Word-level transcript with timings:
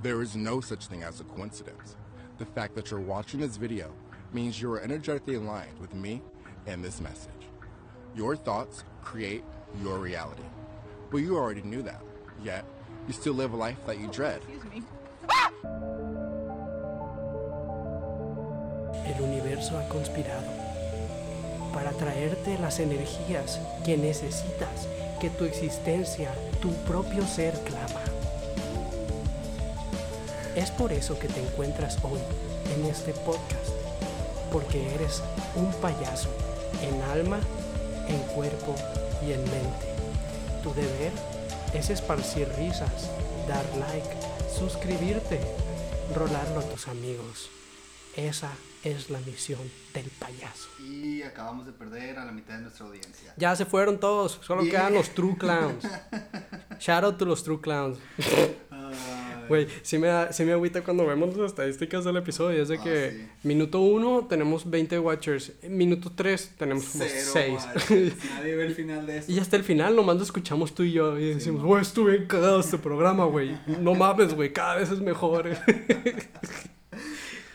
There 0.00 0.22
is 0.22 0.36
no 0.36 0.60
such 0.60 0.86
thing 0.86 1.02
as 1.02 1.20
a 1.20 1.24
coincidence. 1.24 1.96
The 2.38 2.46
fact 2.46 2.76
that 2.76 2.88
you're 2.88 3.00
watching 3.00 3.40
this 3.40 3.56
video 3.56 3.90
means 4.32 4.62
you 4.62 4.70
are 4.72 4.80
energetically 4.80 5.34
aligned 5.34 5.76
with 5.80 5.92
me 5.92 6.22
and 6.68 6.84
this 6.84 7.00
message. 7.00 7.32
Your 8.14 8.36
thoughts 8.36 8.84
create 9.02 9.42
your 9.82 9.98
reality. 9.98 10.44
But 11.10 11.18
you 11.18 11.36
already 11.36 11.62
knew 11.62 11.82
that. 11.82 12.00
Yet, 12.44 12.64
you 13.08 13.12
still 13.12 13.32
live 13.32 13.54
a 13.54 13.56
life 13.56 13.84
that 13.86 13.98
you 13.98 14.06
dread. 14.06 14.40
Excuse 14.48 14.64
me. 14.72 14.82
El 19.04 19.20
universo 19.20 19.76
ha 19.78 19.88
conspirado 19.88 20.46
para 21.72 21.90
traerte 21.90 22.56
las 22.60 22.78
energías 22.78 23.58
que 23.84 23.96
necesitas, 23.96 24.86
que 25.20 25.30
tu 25.30 25.44
existencia, 25.44 26.32
tu 26.62 26.72
propio 26.84 27.26
ser 27.26 27.54
clama. 27.64 28.07
Es 30.58 30.72
por 30.72 30.92
eso 30.92 31.16
que 31.20 31.28
te 31.28 31.40
encuentras 31.40 31.98
hoy 32.02 32.18
en 32.74 32.84
este 32.86 33.12
podcast, 33.12 33.70
porque 34.50 34.92
eres 34.92 35.22
un 35.54 35.72
payaso 35.74 36.28
en 36.82 37.00
alma, 37.02 37.38
en 38.08 38.18
cuerpo 38.34 38.74
y 39.24 39.34
en 39.34 39.40
mente. 39.44 39.86
Tu 40.64 40.74
deber 40.74 41.12
es 41.74 41.90
esparcir 41.90 42.48
risas, 42.58 43.08
dar 43.46 43.64
like, 43.76 44.08
suscribirte, 44.52 45.38
rolarlo 46.16 46.58
a 46.58 46.64
tus 46.64 46.88
amigos. 46.88 47.50
Esa 48.16 48.50
es 48.82 49.10
la 49.10 49.20
misión 49.20 49.60
del 49.94 50.10
payaso. 50.18 50.70
Y 50.80 51.22
acabamos 51.22 51.66
de 51.66 51.72
perder 51.72 52.18
a 52.18 52.24
la 52.24 52.32
mitad 52.32 52.54
de 52.54 52.62
nuestra 52.62 52.84
audiencia. 52.84 53.32
Ya 53.36 53.54
se 53.54 53.64
fueron 53.64 54.00
todos, 54.00 54.40
solo 54.42 54.64
quedan 54.64 54.94
los 54.94 55.10
true 55.10 55.36
clowns. 55.38 55.84
Shout 56.80 57.04
out 57.04 57.16
to 57.16 57.24
los 57.24 57.44
true 57.44 57.60
clowns. 57.60 57.98
Güey, 59.48 59.66
sí 59.82 59.98
me, 59.98 60.06
da- 60.08 60.32
sí 60.32 60.44
me 60.44 60.52
agüita 60.52 60.82
cuando 60.82 61.06
vemos 61.06 61.36
las 61.36 61.50
estadísticas 61.52 62.04
del 62.04 62.16
episodio. 62.18 62.62
Es 62.62 62.68
de 62.68 62.78
Ah, 62.78 62.82
que 62.84 63.10
sí. 63.10 63.28
minuto 63.42 63.80
1 63.80 64.26
tenemos 64.28 64.68
20 64.70 64.98
watchers, 64.98 65.52
minuto 65.68 66.12
3 66.14 66.54
tenemos 66.58 66.84
como 66.86 67.04
cero 67.08 67.30
6. 67.32 67.52
watches. 67.74 68.12
Nadie 68.30 68.54
ve 68.56 68.66
el 68.66 68.74
final 68.74 69.06
de 69.06 69.18
esto. 69.18 69.32
Y 69.32 69.38
hasta 69.38 69.56
el 69.56 69.64
final 69.64 69.96
nomás 69.96 70.16
lo 70.16 70.22
escuchamos 70.22 70.74
tú 70.74 70.82
y 70.82 70.92
yo 70.92 71.18
y 71.18 71.34
decimos, 71.34 71.62
güey, 71.62 71.82
estuve 71.82 72.12
bien 72.18 72.26
cagado 72.28 72.60
este 72.60 72.78
programa, 72.78 73.24
güey. 73.24 73.58
No 73.80 73.94
mames, 73.94 74.34
güey, 74.34 74.52
cada 74.52 74.76
vez 74.76 74.90
es 74.90 75.00
mejor. 75.00 75.48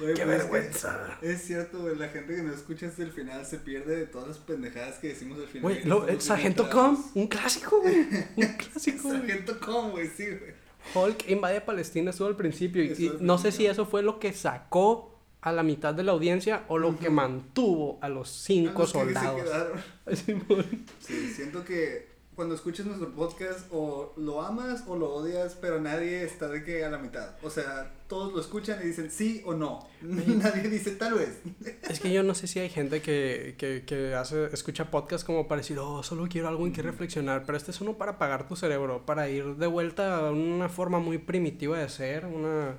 ¡Qué 0.04 0.08
pues 0.08 0.10
es 0.10 0.20
que 0.20 0.26
vergüenza! 0.26 1.18
Es 1.22 1.44
cierto, 1.44 1.80
güey. 1.80 1.96
La 1.96 2.10
gente 2.10 2.36
que 2.36 2.42
no 2.44 2.54
escucha 2.54 2.88
hasta 2.88 3.04
el 3.04 3.12
final 3.12 3.46
se 3.46 3.58
pierde 3.60 3.96
de 3.96 4.06
todas 4.06 4.28
las 4.28 4.38
pendejadas 4.38 4.96
que 4.98 5.10
decimos 5.10 5.40
al 5.40 5.48
final. 5.48 5.82
Güey, 5.86 6.20
Sargento. 6.20 6.70
Com, 6.70 7.02
un 7.14 7.28
clásico, 7.28 7.80
güey. 7.80 7.96
Un 8.36 8.48
clásico. 8.58 9.10
Sargento 9.12 9.60
Com, 9.62 9.92
güey, 9.92 10.08
sí, 10.08 10.26
güey. 10.26 10.63
Hulk 10.94 11.30
invade 11.30 11.62
Palestina 11.62 12.12
estuvo 12.12 12.28
al 12.28 12.36
principio 12.36 12.84
y, 12.84 13.14
no 13.20 13.38
sé 13.38 13.52
si 13.52 13.66
eso 13.66 13.86
fue 13.86 14.04
lo 14.04 14.20
que 14.20 14.34
sacó 14.34 15.20
a 15.42 15.52
la 15.52 15.64
mitad 15.64 15.94
de 15.94 16.04
la 16.04 16.14
audiencia 16.14 16.64
o 16.70 16.78
lo 16.78 16.98
que 16.98 17.10
mantuvo 17.10 18.00
a 18.02 18.10
los 18.10 18.30
cinco 18.30 18.84
A 18.84 18.86
los 18.86 18.94
que 18.94 18.98
se 18.98 19.14
soldados. 19.14 19.82
Simón. 20.14 20.86
Sí, 21.00 21.30
siento 21.34 21.66
que 21.66 22.13
cuando 22.36 22.56
escuchas 22.56 22.86
nuestro 22.86 23.12
podcast 23.14 23.68
o 23.72 24.14
lo 24.18 24.42
amas 24.42 24.84
o 24.88 24.96
lo 24.96 25.14
odias, 25.14 25.56
pero 25.60 25.80
nadie 25.80 26.24
está 26.24 26.48
de 26.48 26.64
que 26.64 26.84
a 26.84 26.90
la 26.90 26.98
mitad. 26.98 27.36
O 27.44 27.50
sea, 27.50 27.92
todos 28.08 28.34
lo 28.34 28.40
escuchan 28.40 28.80
y 28.82 28.88
dicen 28.88 29.12
sí 29.12 29.42
o 29.46 29.54
no. 29.54 29.88
nadie 30.02 30.70
dice 30.70 30.92
tal 30.92 31.16
vez. 31.16 31.42
Es 31.90 32.00
que 32.00 32.12
yo 32.12 32.24
no 32.24 32.34
sé 32.34 32.48
si 32.48 32.60
hay 32.60 32.70
gente 32.70 33.02
que, 33.02 33.56
que, 33.58 33.84
que 33.86 34.16
hace, 34.16 34.46
escucha 34.54 34.90
podcast 34.90 35.26
como 35.26 35.48
para 35.48 35.62
decir, 35.62 35.78
oh, 35.80 36.02
solo 36.04 36.28
quiero 36.28 36.48
algo 36.48 36.66
en 36.66 36.74
que 36.74 36.82
reflexionar, 36.82 37.44
pero 37.46 37.58
este 37.58 37.72
es 37.72 37.82
uno 37.82 37.98
para 37.98 38.14
apagar 38.14 38.48
tu 38.48 38.56
cerebro, 38.56 39.06
para 39.06 39.30
ir 39.30 39.56
de 39.56 39.68
vuelta 39.68 40.28
a 40.28 40.32
una 40.32 40.70
forma 40.70 41.00
muy 41.00 41.18
primitiva 41.18 41.78
de 41.78 41.90
ser, 41.90 42.26
una... 42.26 42.76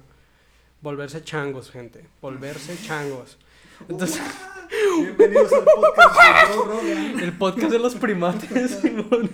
Volverse 0.80 1.24
changos, 1.24 1.70
gente, 1.70 2.06
volverse 2.20 2.77
changos. 2.86 3.39
Entonces, 3.88 4.20
Bienvenidos 4.98 5.52
al 5.52 5.64
podcast 5.64 6.17
de 6.17 6.55
Joe 6.55 6.64
Rogan. 6.67 7.20
el 7.20 7.33
podcast 7.39 7.70
de 7.72 7.78
los 7.78 7.95
primates, 7.95 8.70
Simón. 8.83 9.30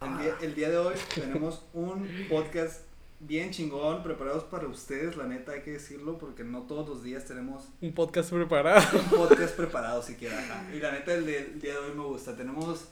El 0.00 0.18
día, 0.18 0.34
el 0.42 0.54
día 0.54 0.70
de 0.70 0.76
hoy 0.78 0.94
tenemos 1.14 1.64
un 1.72 2.08
podcast 2.28 2.82
bien 3.20 3.50
chingón, 3.50 4.02
preparados 4.02 4.44
para 4.44 4.66
ustedes, 4.68 5.16
la 5.16 5.24
neta 5.26 5.52
hay 5.52 5.62
que 5.62 5.72
decirlo, 5.72 6.18
porque 6.18 6.44
no 6.44 6.62
todos 6.62 6.88
los 6.88 7.02
días 7.02 7.24
tenemos 7.24 7.68
Un 7.80 7.92
podcast 7.94 8.30
preparado. 8.30 8.82
un 8.98 9.18
podcast 9.18 9.56
preparado 9.56 10.02
siquiera. 10.02 10.38
ajá. 10.38 10.64
Y 10.74 10.78
la 10.80 10.92
neta 10.92 11.14
el, 11.14 11.24
de- 11.26 11.38
el 11.38 11.60
día 11.60 11.72
de 11.72 11.78
hoy 11.78 11.94
me 11.96 12.04
gusta. 12.04 12.36
Tenemos 12.36 12.88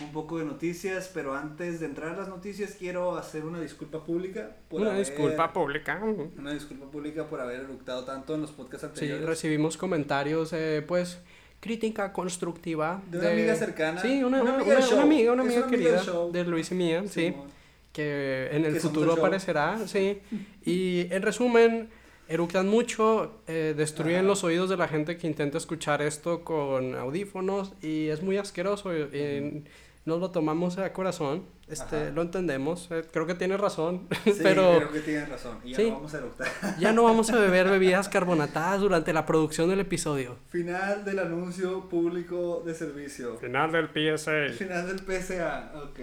un 0.00 0.12
poco 0.12 0.38
de 0.38 0.44
noticias, 0.44 1.10
pero 1.12 1.34
antes 1.34 1.80
de 1.80 1.86
entrar 1.86 2.14
a 2.14 2.16
las 2.16 2.28
noticias 2.28 2.76
quiero 2.78 3.16
hacer 3.16 3.44
una 3.44 3.60
disculpa 3.60 4.04
pública. 4.04 4.56
Por 4.68 4.80
Una 4.82 4.90
haber- 4.90 5.04
disculpa 5.04 5.52
pública. 5.52 6.00
Una 6.38 6.52
disculpa 6.52 6.86
pública 6.90 7.24
por 7.26 7.40
haber 7.40 7.60
eructado 7.62 8.04
tanto 8.04 8.34
en 8.36 8.42
los 8.42 8.52
podcasts 8.52 8.82
Sí, 8.94 9.04
anteriores. 9.06 9.26
recibimos 9.26 9.76
comentarios, 9.76 10.52
eh, 10.52 10.84
pues, 10.86 11.18
crítica 11.60 12.12
constructiva. 12.12 13.02
De 13.10 13.18
una 13.18 13.30
amiga 13.30 13.54
cercana. 13.56 14.00
Sí, 14.00 14.22
una, 14.22 14.40
Una 14.42 14.54
amiga 14.54 14.76
una 14.76 14.78
amiga, 14.78 14.92
una 14.94 15.02
amiga 15.02 15.32
una 15.32 15.42
amiga 15.42 15.66
querida 15.66 16.02
de 16.32 16.44
Luis 16.44 16.70
y 16.70 16.74
mía, 16.76 17.02
sí. 17.08 17.34
Que 17.92 18.50
en 18.52 18.64
el 18.64 18.74
Que 18.74 18.80
futuro 18.80 19.14
aparecerá, 19.14 19.78
sí. 19.88 20.20
Y 20.64 21.08
en 21.12 21.22
resumen, 21.22 21.88
eructan 22.28 22.68
mucho, 22.68 23.40
eh, 23.48 23.74
destruyen 23.76 24.18
Ajá. 24.20 24.26
los 24.28 24.44
oídos 24.44 24.68
de 24.70 24.76
la 24.76 24.86
gente 24.86 25.16
que 25.16 25.26
intenta 25.26 25.58
escuchar 25.58 26.02
esto 26.02 26.44
con 26.44 26.94
audífonos 26.94 27.72
y 27.82 28.08
es 28.08 28.22
muy 28.22 28.36
asqueroso. 28.36 28.94
y- 28.94 29.64
y 30.08 30.10
nos 30.10 30.20
lo 30.20 30.30
tomamos 30.30 30.78
a 30.78 30.90
corazón, 30.94 31.44
este, 31.68 31.96
Ajá. 32.04 32.10
lo 32.10 32.22
entendemos, 32.22 32.88
eh, 32.90 33.04
creo 33.12 33.26
que 33.26 33.34
tiene 33.34 33.58
razón, 33.58 34.08
Sí, 34.24 34.32
pero 34.42 34.76
creo 34.78 34.92
que 34.92 35.00
tienes 35.00 35.28
razón. 35.28 35.58
Y 35.64 35.72
ya 35.72 35.76
Sí. 35.76 35.88
no 35.90 35.96
vamos 35.96 36.14
a 36.14 36.18
eructar. 36.18 36.48
ya 36.80 36.92
no 36.92 37.02
vamos 37.04 37.30
a 37.30 37.36
beber 37.38 37.68
bebidas 37.70 38.08
carbonatadas 38.08 38.80
durante 38.80 39.12
la 39.12 39.26
producción 39.26 39.68
del 39.68 39.80
episodio. 39.80 40.36
Final 40.48 41.04
del 41.04 41.18
anuncio 41.18 41.90
público 41.90 42.62
de 42.64 42.74
servicio. 42.74 43.36
Final 43.36 43.70
del 43.72 43.88
PSA. 43.88 44.48
Final 44.56 44.86
del 44.86 45.00
PSA. 45.00 45.72
Ok. 45.74 46.00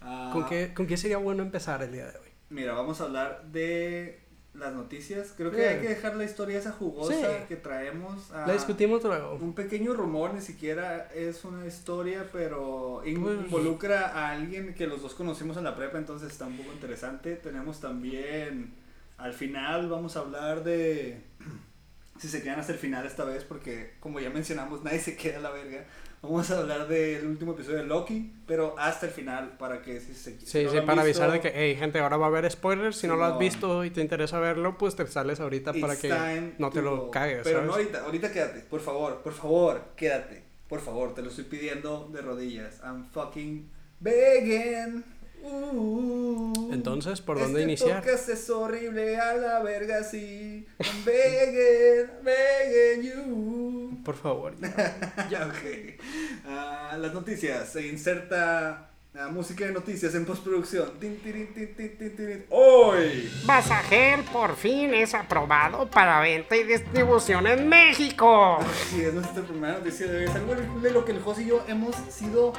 Ah, 0.00 0.30
¿Con 0.32 0.46
qué, 0.46 0.74
¿Con 0.74 0.86
qué 0.88 0.96
sería 0.96 1.18
bueno 1.18 1.42
empezar 1.44 1.80
el 1.82 1.92
día 1.92 2.06
de 2.06 2.18
hoy? 2.18 2.28
Mira, 2.50 2.72
vamos 2.72 3.00
a 3.00 3.04
hablar 3.04 3.44
de 3.52 4.23
las 4.54 4.72
noticias. 4.72 5.32
Creo 5.36 5.50
que 5.50 5.66
hay 5.66 5.80
que 5.80 5.88
dejar 5.88 6.14
la 6.16 6.24
historia 6.24 6.58
esa 6.58 6.70
jugosa 6.72 7.14
Sí. 7.14 7.44
que 7.48 7.56
traemos. 7.56 8.30
a 8.30 8.46
La 8.46 8.52
discutimos 8.52 9.02
luego. 9.02 9.34
Un 9.34 9.54
pequeño 9.54 9.94
rumor, 9.94 10.32
ni 10.32 10.40
siquiera 10.40 11.10
es 11.14 11.44
una 11.44 11.66
historia, 11.66 12.28
pero 12.32 13.00
Pues- 13.02 13.12
involucra 13.14 14.06
a 14.08 14.30
alguien 14.30 14.74
que 14.74 14.86
los 14.86 15.02
dos 15.02 15.14
conocimos 15.14 15.56
en 15.56 15.64
la 15.64 15.74
prepa, 15.74 15.98
entonces 15.98 16.30
está 16.30 16.46
un 16.46 16.56
poco 16.56 16.72
interesante. 16.72 17.34
Tenemos 17.36 17.80
también, 17.80 18.72
al 19.18 19.32
final 19.32 19.88
vamos 19.88 20.16
a 20.16 20.20
hablar 20.20 20.62
de 20.62 21.20
si 22.18 22.28
se 22.28 22.42
quedan 22.42 22.60
hasta 22.60 22.72
el 22.72 22.78
final 22.78 23.04
esta 23.06 23.24
vez, 23.24 23.42
porque 23.44 23.94
como 23.98 24.20
ya 24.20 24.30
mencionamos, 24.30 24.84
nadie 24.84 25.00
se 25.00 25.16
queda 25.16 25.38
a 25.38 25.42
la 25.42 25.50
verga. 25.50 25.84
Vamos 26.24 26.50
a 26.50 26.58
hablar 26.58 26.88
del 26.88 27.26
último 27.26 27.52
episodio 27.52 27.78
de 27.78 27.84
Loki, 27.84 28.32
pero 28.46 28.74
hasta 28.78 29.06
el 29.06 29.12
final, 29.12 29.56
para 29.58 29.82
que 29.82 30.00
si 30.00 30.14
se 30.14 30.38
Sí, 30.40 30.64
no 30.64 30.70
sí, 30.70 30.80
para 30.80 31.02
avisar 31.02 31.30
de 31.30 31.40
que, 31.40 31.52
hey, 31.54 31.76
gente, 31.76 31.98
ahora 31.98 32.16
va 32.16 32.26
a 32.26 32.28
haber 32.28 32.50
spoilers. 32.50 32.96
Si 32.96 33.06
no 33.06 33.16
lo 33.16 33.24
has 33.24 33.38
visto 33.38 33.84
y 33.84 33.90
te 33.90 34.00
interesa 34.00 34.38
verlo, 34.40 34.78
pues 34.78 34.96
te 34.96 35.06
sales 35.06 35.40
ahorita 35.40 35.74
para 35.74 35.96
que 35.96 36.54
no 36.58 36.70
te 36.70 36.80
lo 36.82 37.10
cagues, 37.10 37.40
Pero 37.44 37.58
¿sabes? 37.58 37.66
no 37.66 37.72
ahorita, 37.74 38.00
ahorita 38.04 38.32
quédate, 38.32 38.60
por 38.60 38.80
favor, 38.80 39.22
por 39.22 39.34
favor, 39.34 39.82
quédate. 39.96 40.42
Por 40.68 40.80
favor, 40.80 41.14
te 41.14 41.20
lo 41.20 41.28
estoy 41.28 41.44
pidiendo 41.44 42.08
de 42.10 42.22
rodillas. 42.22 42.80
I'm 42.82 43.04
fucking 43.10 43.68
begging. 44.00 45.04
Uh. 45.44 46.72
Entonces, 46.72 47.20
¿por 47.20 47.36
este 47.36 47.46
dónde 47.46 47.62
iniciar? 47.62 48.00
podcast 48.02 48.28
es 48.30 48.48
horrible 48.50 49.16
a 49.16 49.34
la 49.34 49.62
verga, 49.62 50.02
sí. 50.02 50.66
I'm 50.80 51.04
begging, 51.04 52.10
begging 52.22 53.02
you. 53.02 53.98
Por 54.04 54.16
favor. 54.16 54.54
ya, 55.30 55.46
ok. 55.46 56.00
Ah, 56.46 56.96
las 56.98 57.12
noticias. 57.12 57.68
Se 57.70 57.86
inserta 57.86 58.90
la 59.12 59.28
música 59.28 59.64
de 59.66 59.72
noticias 59.72 60.14
en 60.14 60.24
postproducción. 60.24 60.98
Tin, 60.98 61.18
tirin, 61.20 61.54
tin, 61.54 61.74
tin, 61.74 61.96
tin, 61.96 62.16
tirin. 62.16 62.46
Hoy. 62.50 63.30
Basagel 63.44 64.22
por 64.24 64.56
fin 64.56 64.92
es 64.92 65.14
aprobado 65.14 65.88
para 65.88 66.20
venta 66.20 66.56
y 66.56 66.64
distribución 66.64 67.46
en 67.46 67.68
México. 67.68 68.58
Sí, 68.90 69.02
es 69.02 69.14
nuestra 69.14 69.42
primera 69.42 69.74
noticia 69.74 70.06
de 70.06 70.18
hoy. 70.18 70.24
Es 70.24 70.34
algo 70.34 70.54
de 70.54 70.90
lo 70.90 71.04
que 71.04 71.12
el 71.12 71.20
José 71.20 71.42
y 71.42 71.46
yo 71.46 71.64
hemos 71.68 71.94
sido. 72.10 72.52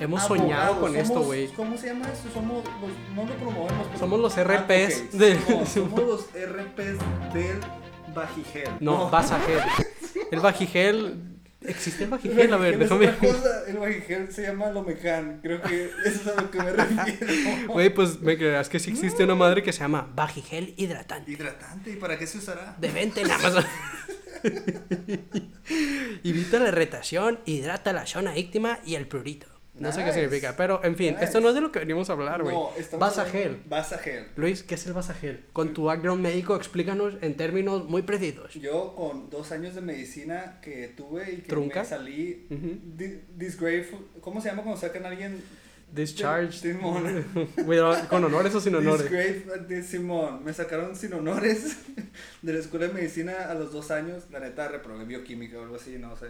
Hemos 0.00 0.22
abogados. 0.22 0.42
soñado 0.50 0.80
con 0.80 0.96
esto, 0.96 1.20
güey. 1.22 1.48
¿Cómo 1.48 1.76
se 1.78 1.86
llama 1.88 2.06
esto? 2.12 2.28
Somos 2.32 2.64
los. 2.64 2.90
No 3.14 3.24
lo 3.26 3.34
promovemos. 3.36 3.86
pero- 3.86 3.98
Somos 3.98 4.20
los 4.20 4.34
RPs 4.36 4.60
Advocates. 4.60 5.18
de- 5.18 5.34
No, 5.48 5.66
somos 5.66 6.02
los 6.02 6.26
RPs 6.34 6.98
del 7.34 7.60
Bajigel. 8.14 8.70
No, 8.80 9.08
Basagel. 9.10 9.60
El 10.30 10.40
Bajigel. 10.40 11.20
¿Existe 11.60 12.04
el 12.04 12.04
El 12.04 12.10
Bajigel? 12.10 12.52
A 12.52 12.56
ver, 12.58 12.78
déjame. 12.78 13.16
cosa. 13.16 13.62
El 13.66 13.78
Bajigel 13.78 14.30
se 14.32 14.42
llama 14.42 14.68
Lomecan. 14.70 15.40
Creo 15.42 15.62
que 15.62 15.90
eso 16.04 16.20
es 16.20 16.26
a 16.26 16.40
lo 16.42 16.50
que 16.50 16.58
me 16.58 16.70
refiero. 16.72 17.72
Güey, 17.72 17.88
pues 17.94 18.20
me 18.20 18.36
creerás 18.36 18.68
que 18.68 18.78
sí 18.78 18.90
existe 18.90 19.24
una 19.24 19.34
madre 19.34 19.62
que 19.62 19.72
se 19.72 19.80
llama 19.80 20.06
Bajigel 20.14 20.74
hidratante. 20.76 21.30
Hidratante. 21.30 21.90
¿Y 21.92 21.96
para 21.96 22.18
qué 22.18 22.26
se 22.26 22.36
usará? 22.38 22.76
De 22.78 22.88
venta 22.90 23.20
en 23.22 23.30
Amazon. 23.30 23.64
Evita 26.22 26.58
la 26.58 26.68
irritación, 26.68 27.40
hidrata 27.46 27.92
la 27.94 28.04
zona 28.06 28.36
íntima 28.36 28.78
y 28.84 28.96
el 28.96 29.06
prurito. 29.08 29.46
No 29.76 29.90
sé 29.90 29.98
qué 30.00 30.04
Nice. 30.06 30.20
significa, 30.20 30.54
pero 30.56 30.80
en 30.84 30.94
fin, 30.94 31.14
Nice. 31.14 31.24
esto 31.24 31.40
no 31.40 31.48
es 31.48 31.54
de 31.56 31.60
lo 31.60 31.72
que 31.72 31.80
venimos 31.80 32.08
a 32.08 32.12
hablar, 32.12 32.42
güey. 32.44 32.54
No, 32.54 32.68
hablando- 32.70 32.98
Vasagel. 32.98 34.26
Luis, 34.36 34.62
¿qué 34.62 34.76
es 34.76 34.86
el 34.86 34.92
Vasagel? 34.92 35.44
Con 35.52 35.74
tu 35.74 35.84
background 35.84 36.22
médico, 36.22 36.54
explícanos 36.54 37.14
en 37.22 37.36
términos 37.36 37.84
muy 37.84 38.02
precisos. 38.02 38.54
Yo 38.54 38.94
con 38.94 39.30
dos 39.30 39.50
años 39.50 39.74
de 39.74 39.80
medicina 39.80 40.60
que 40.62 40.88
tuve 40.96 41.32
y 41.32 41.36
que 41.38 41.48
¿Trunca? 41.48 41.80
me 41.80 41.86
salí 41.88 42.46
Ujú. 42.50 42.78
di- 42.96 43.20
disgraceful, 43.36 44.06
¿cómo 44.20 44.40
se 44.40 44.48
llama 44.50 44.62
cuando 44.62 44.80
sacan 44.80 45.06
a 45.06 45.08
alguien? 45.08 45.42
Discharged. 45.92 46.52
Simón. 46.52 47.24
¿Con 48.10 48.24
honores 48.24 48.54
o 48.54 48.60
sin 48.60 48.74
honores? 48.74 49.02
Disgraceful, 49.10 49.68
de 49.68 49.82
Simón. 49.82 50.44
Me 50.44 50.52
sacaron 50.52 50.96
sin 50.96 51.12
honores 51.14 51.76
de 52.42 52.52
la 52.52 52.58
escuela 52.58 52.86
de 52.88 52.92
medicina 52.94 53.48
a 53.50 53.54
los 53.54 53.72
dos 53.72 53.90
años. 53.90 54.24
La 54.30 54.40
neta 54.40 54.68
reprobé 54.68 55.04
bioquímica 55.04 55.58
o 55.58 55.62
algo 55.62 55.76
así, 55.76 55.96
no 55.98 56.16
sé. 56.16 56.26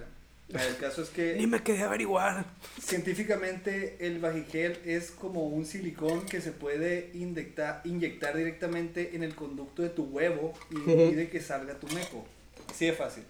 El 0.62 0.76
caso 0.76 1.02
es 1.02 1.08
que 1.08 1.34
Ni 1.36 1.46
me 1.46 1.62
quedé 1.62 1.82
a 1.82 1.86
averiguar. 1.86 2.44
Científicamente 2.80 3.96
el 4.00 4.18
Vagigel 4.18 4.78
es 4.84 5.10
como 5.10 5.46
un 5.48 5.64
silicón 5.64 6.24
que 6.26 6.40
se 6.40 6.52
puede 6.52 7.10
inyectar, 7.14 7.80
inyectar 7.84 8.36
directamente 8.36 9.16
en 9.16 9.22
el 9.22 9.34
conducto 9.34 9.82
de 9.82 9.88
tu 9.88 10.04
huevo 10.04 10.52
y 10.70 10.76
impide 10.76 11.28
que 11.28 11.40
salga 11.40 11.74
tu 11.74 11.88
meco. 11.88 12.24
Sí 12.74 12.86
es 12.86 12.96
fácil. 12.96 13.24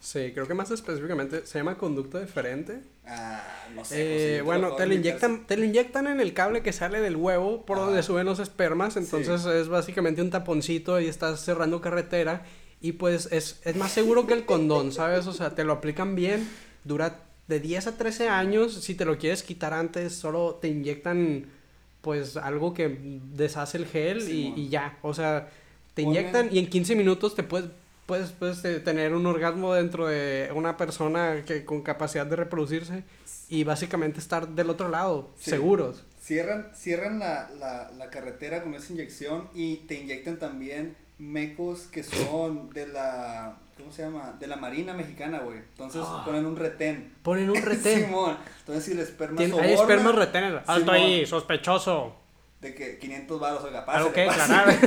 Sí, 0.00 0.30
creo 0.32 0.46
que 0.46 0.54
más 0.54 0.70
específicamente 0.70 1.44
se 1.44 1.58
llama 1.58 1.76
conducto 1.76 2.18
deferente. 2.18 2.80
Ah, 3.04 3.42
no 3.74 3.84
sé. 3.84 4.34
Eh, 4.34 4.38
yo 4.38 4.44
bueno, 4.44 4.76
te 4.76 4.84
lo 4.84 4.90
de 4.90 4.96
inyectan, 4.96 5.46
te 5.46 5.56
lo 5.56 5.64
inyectan 5.64 6.06
en 6.06 6.20
el 6.20 6.34
cable 6.34 6.62
que 6.62 6.72
sale 6.72 7.00
del 7.00 7.16
huevo 7.16 7.66
por 7.66 7.78
Ajá. 7.78 7.86
donde 7.86 8.02
suben 8.04 8.26
los 8.26 8.38
espermas, 8.38 8.96
entonces 8.96 9.44
es 9.44 9.68
básicamente 9.68 10.22
un 10.22 10.30
taponcito 10.30 11.00
y 11.00 11.08
estás 11.08 11.40
cerrando 11.44 11.80
carretera 11.80 12.44
y 12.80 12.92
pues 12.92 13.28
es, 13.32 13.60
es 13.64 13.74
más 13.74 13.90
seguro 13.90 14.28
que 14.28 14.34
el 14.34 14.44
condón, 14.44 14.92
¿sabes? 14.92 15.26
O 15.26 15.32
sea, 15.32 15.56
te 15.56 15.64
lo 15.64 15.72
aplican 15.72 16.14
bien, 16.14 16.48
dura 16.88 17.20
de 17.46 17.60
10 17.60 17.86
a 17.86 17.96
13 17.96 18.28
años, 18.28 18.74
si 18.74 18.94
te 18.96 19.04
lo 19.04 19.16
quieres 19.18 19.42
quitar 19.44 19.72
antes, 19.72 20.14
solo 20.14 20.58
te 20.60 20.68
inyectan 20.68 21.46
pues 22.00 22.36
algo 22.36 22.74
que 22.74 22.98
deshace 23.34 23.78
el 23.78 23.86
gel 23.86 24.28
y, 24.28 24.68
ya, 24.68 24.98
o 25.02 25.14
sea, 25.14 25.48
te 25.94 26.02
inyectan 26.02 26.48
y 26.50 26.58
en 26.58 26.68
15 26.68 26.96
minutos 26.96 27.34
te 27.34 27.42
puedes... 27.44 27.70
Puedes, 28.06 28.30
puedes 28.30 28.62
tener 28.84 29.12
un 29.12 29.26
orgasmo 29.26 29.74
dentro 29.74 30.06
de 30.06 30.50
una 30.54 30.78
persona 30.78 31.44
que 31.44 31.66
con 31.66 31.82
capacidad 31.82 32.24
de 32.24 32.36
reproducirse 32.36 33.04
y 33.50 33.64
básicamente 33.64 34.18
estar 34.18 34.48
del 34.48 34.70
otro 34.70 34.88
lado, 34.88 35.28
Sí. 35.38 35.50
seguros. 35.50 36.04
Cierran, 36.18 36.70
cierran 36.74 37.18
la, 37.18 37.50
la, 37.60 37.90
la 37.98 38.08
carretera 38.08 38.62
con 38.62 38.72
esa 38.72 38.94
inyección 38.94 39.50
y 39.54 39.76
te 39.88 39.96
inyectan 40.00 40.38
también 40.38 40.96
mecos 41.18 41.80
que 41.82 42.02
son 42.02 42.70
de 42.70 42.86
la. 42.86 43.58
¿Cómo 43.78 43.92
se 43.92 44.02
llama? 44.02 44.34
De 44.38 44.46
la 44.46 44.56
Marina 44.56 44.92
Mexicana, 44.92 45.38
güey. 45.40 45.58
Entonces 45.58 46.02
Ah. 46.04 46.22
ponen 46.24 46.44
un 46.46 46.56
retén. 46.56 47.14
Ponen 47.22 47.48
un 47.50 47.56
retén. 47.62 48.04
Simón. 48.06 48.36
Entonces 48.60 48.84
si 48.84 48.92
el 48.92 48.98
esperma 49.00 49.40
soborna, 49.42 49.66
hay 49.66 49.72
espermas 49.74 50.14
retenes. 50.14 50.52
Alto 50.66 50.92
Simón, 50.92 50.94
ahí, 50.94 51.26
sospechoso. 51.26 52.16
De 52.60 52.74
que 52.74 52.98
500 52.98 53.38
baros, 53.40 53.62
oiga, 53.64 53.80
Algo 53.86 54.12
pásale, 54.12 54.12
que 54.12 54.20
declarar. 54.22 54.78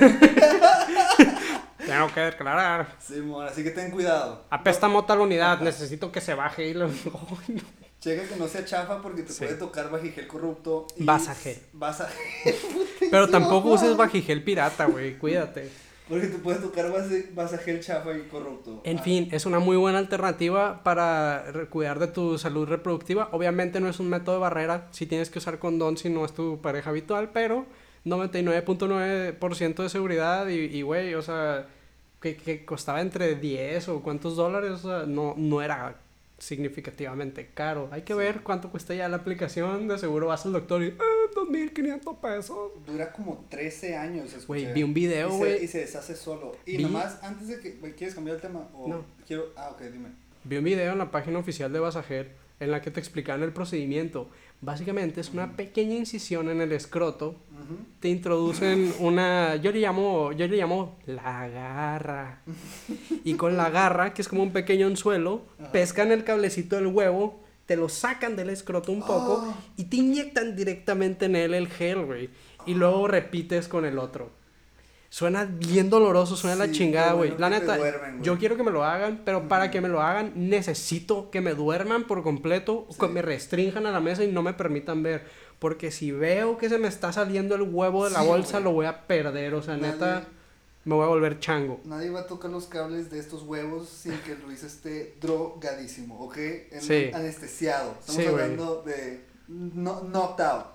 Tengo 1.85 2.13
que 2.13 2.19
declarar. 2.21 2.95
Simón, 2.99 3.47
así 3.47 3.63
que 3.63 3.71
ten 3.71 3.91
cuidado. 3.91 4.45
Apesta 4.49 4.87
mota 4.87 5.15
la 5.15 5.21
unidad, 5.23 5.59
necesito 5.61 6.11
que 6.11 6.21
se 6.21 6.33
baje 6.35 6.67
y 6.67 6.73
lo... 6.73 6.87
No. 7.47 7.61
Checa 7.99 8.27
que 8.27 8.35
no 8.35 8.47
sea 8.47 8.65
chafa 8.65 8.99
porque 9.01 9.21
te 9.21 9.31
Sí. 9.31 9.43
puede 9.45 9.55
tocar 9.57 9.89
vagigel 9.91 10.25
corrupto. 10.27 10.87
y- 10.97 11.03
Vasagel. 11.05 11.59
Vasagel. 11.73 12.55
Pero 13.11 13.29
tampoco 13.29 13.69
uses 13.69 13.95
vagigel 13.95 14.43
pirata, 14.43 14.85
güey, 14.85 15.17
cuídate. 15.19 15.69
Porque 16.11 16.27
te 16.27 16.37
puede 16.37 16.59
tocar 16.59 16.91
vasagel 17.33 17.79
chafa 17.79 18.15
y 18.15 18.23
corrupto. 18.23 18.81
En 18.83 18.99
Ah, 18.99 19.01
fin, 19.01 19.29
es 19.31 19.45
una 19.45 19.59
muy 19.59 19.77
buena 19.77 19.97
alternativa 19.97 20.83
para 20.83 21.45
cuidar 21.69 21.97
de 21.99 22.07
tu 22.07 22.37
salud 22.37 22.67
reproductiva. 22.67 23.29
Obviamente 23.31 23.79
no 23.79 23.87
es 23.87 23.99
un 24.01 24.09
método 24.09 24.35
de 24.35 24.41
barrera 24.41 24.89
si 24.91 25.05
tienes 25.05 25.29
que 25.29 25.39
usar 25.39 25.57
condón 25.57 25.95
si 25.97 26.09
no 26.09 26.25
es 26.25 26.33
tu 26.33 26.59
pareja 26.61 26.89
habitual, 26.89 27.29
pero 27.33 27.65
99.9% 28.05 29.83
de 29.83 29.89
seguridad 29.89 30.47
y, 30.47 30.81
güey, 30.81 31.13
o 31.15 31.21
sea, 31.21 31.67
que, 32.21 32.35
que 32.35 32.65
costaba 32.65 33.01
entre 33.01 33.35
10 33.35 33.89
o 33.89 34.01
cuántos 34.01 34.35
dólares, 34.35 34.71
o 34.71 34.77
sea, 34.77 35.05
no, 35.07 35.33
no 35.37 35.61
era 35.61 35.95
significativamente 36.37 37.51
caro. 37.53 37.87
Hay 37.91 38.01
que 38.01 38.13
ver 38.15 38.41
cuánto 38.41 38.69
cuesta 38.69 38.93
ya 38.95 39.07
la 39.07 39.17
aplicación, 39.17 39.87
de 39.87 39.97
seguro 39.97 40.27
vas 40.27 40.45
al 40.45 40.53
doctor 40.53 40.81
y, 40.83 40.87
eh, 40.87 40.97
2.500 41.49 42.19
pesos. 42.19 42.71
Dura 42.85 43.11
como 43.11 43.45
13 43.49 43.95
años. 43.95 44.45
Güey, 44.47 44.73
vi 44.73 44.83
un 44.83 44.93
video, 44.93 45.29
Y 45.29 45.31
se- 45.31 45.37
güey. 45.37 45.63
Y 45.63 45.67
se 45.67 45.79
deshace 45.79 46.15
solo. 46.15 46.55
Y 46.65 46.77
Vi- 46.77 46.83
nomás, 46.83 47.19
antes 47.23 47.47
de 47.47 47.59
que. 47.59 47.71
güey, 47.73 47.93
¿Quieres 47.93 48.15
cambiar 48.15 48.35
el 48.35 48.41
tema? 48.41 48.67
O 48.75 48.87
No. 48.87 49.03
Quiero. 49.27 49.45
Ah, 49.55 49.69
ok, 49.71 49.81
dime. 49.91 50.09
Vi 50.43 50.57
un 50.57 50.63
video 50.63 50.91
en 50.93 50.97
la 50.97 51.11
página 51.11 51.37
oficial 51.39 51.71
de 51.71 51.79
Basajer 51.79 52.31
en 52.59 52.71
la 52.71 52.81
que 52.81 52.91
te 52.91 52.99
explican 52.99 53.41
el 53.43 53.51
procedimiento. 53.51 54.27
Básicamente 54.63 55.21
es 55.21 55.31
una 55.31 55.55
pequeña 55.55 55.95
incisión 55.95 56.47
en 56.49 56.61
el 56.61 56.71
escroto. 56.71 57.29
Ujú. 57.29 57.77
Te 57.99 58.09
introducen 58.09 58.93
una, 58.99 59.55
yo 59.55 59.71
le 59.71 59.79
llamo, 59.79 60.31
yo 60.33 60.47
le 60.47 60.57
llamo 60.57 60.97
la 61.07 61.47
garra. 61.47 62.41
Y 63.23 63.33
con 63.35 63.57
la 63.57 63.69
garra, 63.71 64.13
que 64.13 64.21
es 64.21 64.27
como 64.27 64.43
un 64.43 64.51
pequeño 64.53 64.85
anzuelo, 64.87 65.41
Ajá. 65.59 65.71
pescan 65.71 66.11
el 66.11 66.23
cablecito 66.23 66.75
del 66.75 66.87
huevo, 66.87 67.39
te 67.71 67.77
lo 67.77 67.87
sacan 67.87 68.35
del 68.35 68.49
escroto 68.49 68.91
un 68.91 68.99
poco 68.99 69.45
Oh. 69.47 69.53
y 69.77 69.85
te 69.85 69.95
inyectan 69.95 70.57
directamente 70.57 71.23
en 71.27 71.37
él 71.37 71.53
el 71.53 71.69
gel, 71.69 72.03
güey. 72.05 72.29
Y 72.65 72.73
luego 72.73 73.07
repites 73.07 73.69
con 73.69 73.85
el 73.85 73.97
otro. 73.97 74.29
Suena 75.09 75.45
bien 75.45 75.89
doloroso, 75.89 76.35
suena 76.35 76.57
la 76.57 76.65
Sí, 76.65 76.71
chingada, 76.73 77.11
qué 77.11 77.15
güey. 77.15 77.29
bueno 77.31 77.39
La 77.49 77.49
neta, 77.49 77.77
duermen, 77.77 78.21
yo 78.23 78.37
quiero 78.37 78.57
que 78.57 78.63
me 78.63 78.71
lo 78.71 78.83
hagan, 78.83 79.21
pero 79.23 79.47
para 79.47 79.71
que 79.71 79.79
me 79.79 79.87
lo 79.87 80.01
hagan 80.01 80.33
necesito 80.35 81.31
que 81.31 81.39
me 81.39 81.53
duerman 81.53 82.03
por 82.07 82.23
completo, 82.23 82.85
o 82.89 82.97
que 82.97 83.07
Sí. 83.07 83.11
me 83.13 83.21
restrinjan 83.21 83.85
a 83.85 83.91
la 83.91 84.01
mesa 84.01 84.25
y 84.25 84.31
no 84.31 84.41
me 84.41 84.53
permitan 84.53 85.01
ver. 85.01 85.23
Porque 85.59 85.91
si 85.91 86.11
veo 86.11 86.57
que 86.57 86.67
se 86.67 86.77
me 86.77 86.89
está 86.89 87.13
saliendo 87.13 87.55
el 87.55 87.61
huevo 87.61 88.03
de 88.03 88.11
la 88.11 88.21
Sí, 88.21 88.27
bolsa, 88.27 88.51
güey. 88.59 88.63
lo 88.65 88.71
voy 88.73 88.85
a 88.85 89.07
perder. 89.07 89.53
O 89.53 89.61
sea, 89.61 89.77
Nadie- 89.77 89.93
neta, 89.93 90.23
me 90.85 90.95
voy 90.95 91.05
a 91.05 91.07
volver 91.07 91.39
chango. 91.39 91.79
Nadie 91.85 92.09
va 92.09 92.21
a 92.21 92.27
tocar 92.27 92.49
los 92.51 92.65
cables 92.65 93.09
de 93.11 93.19
estos 93.19 93.43
huevos 93.43 93.87
sin 93.89 94.17
que 94.19 94.35
Luis 94.35 94.63
esté 94.63 95.15
drogadísimo, 95.21 96.19
¿ok? 96.19 96.37
En- 96.37 96.81
Sí. 96.81 97.11
Anestesiado. 97.13 97.95
Estamos 97.99 98.21
Sí, 98.21 98.27
hablando 98.27 98.81
de 98.83 99.23
no, 99.47 100.01
knocked 100.01 100.43
out. 100.43 100.65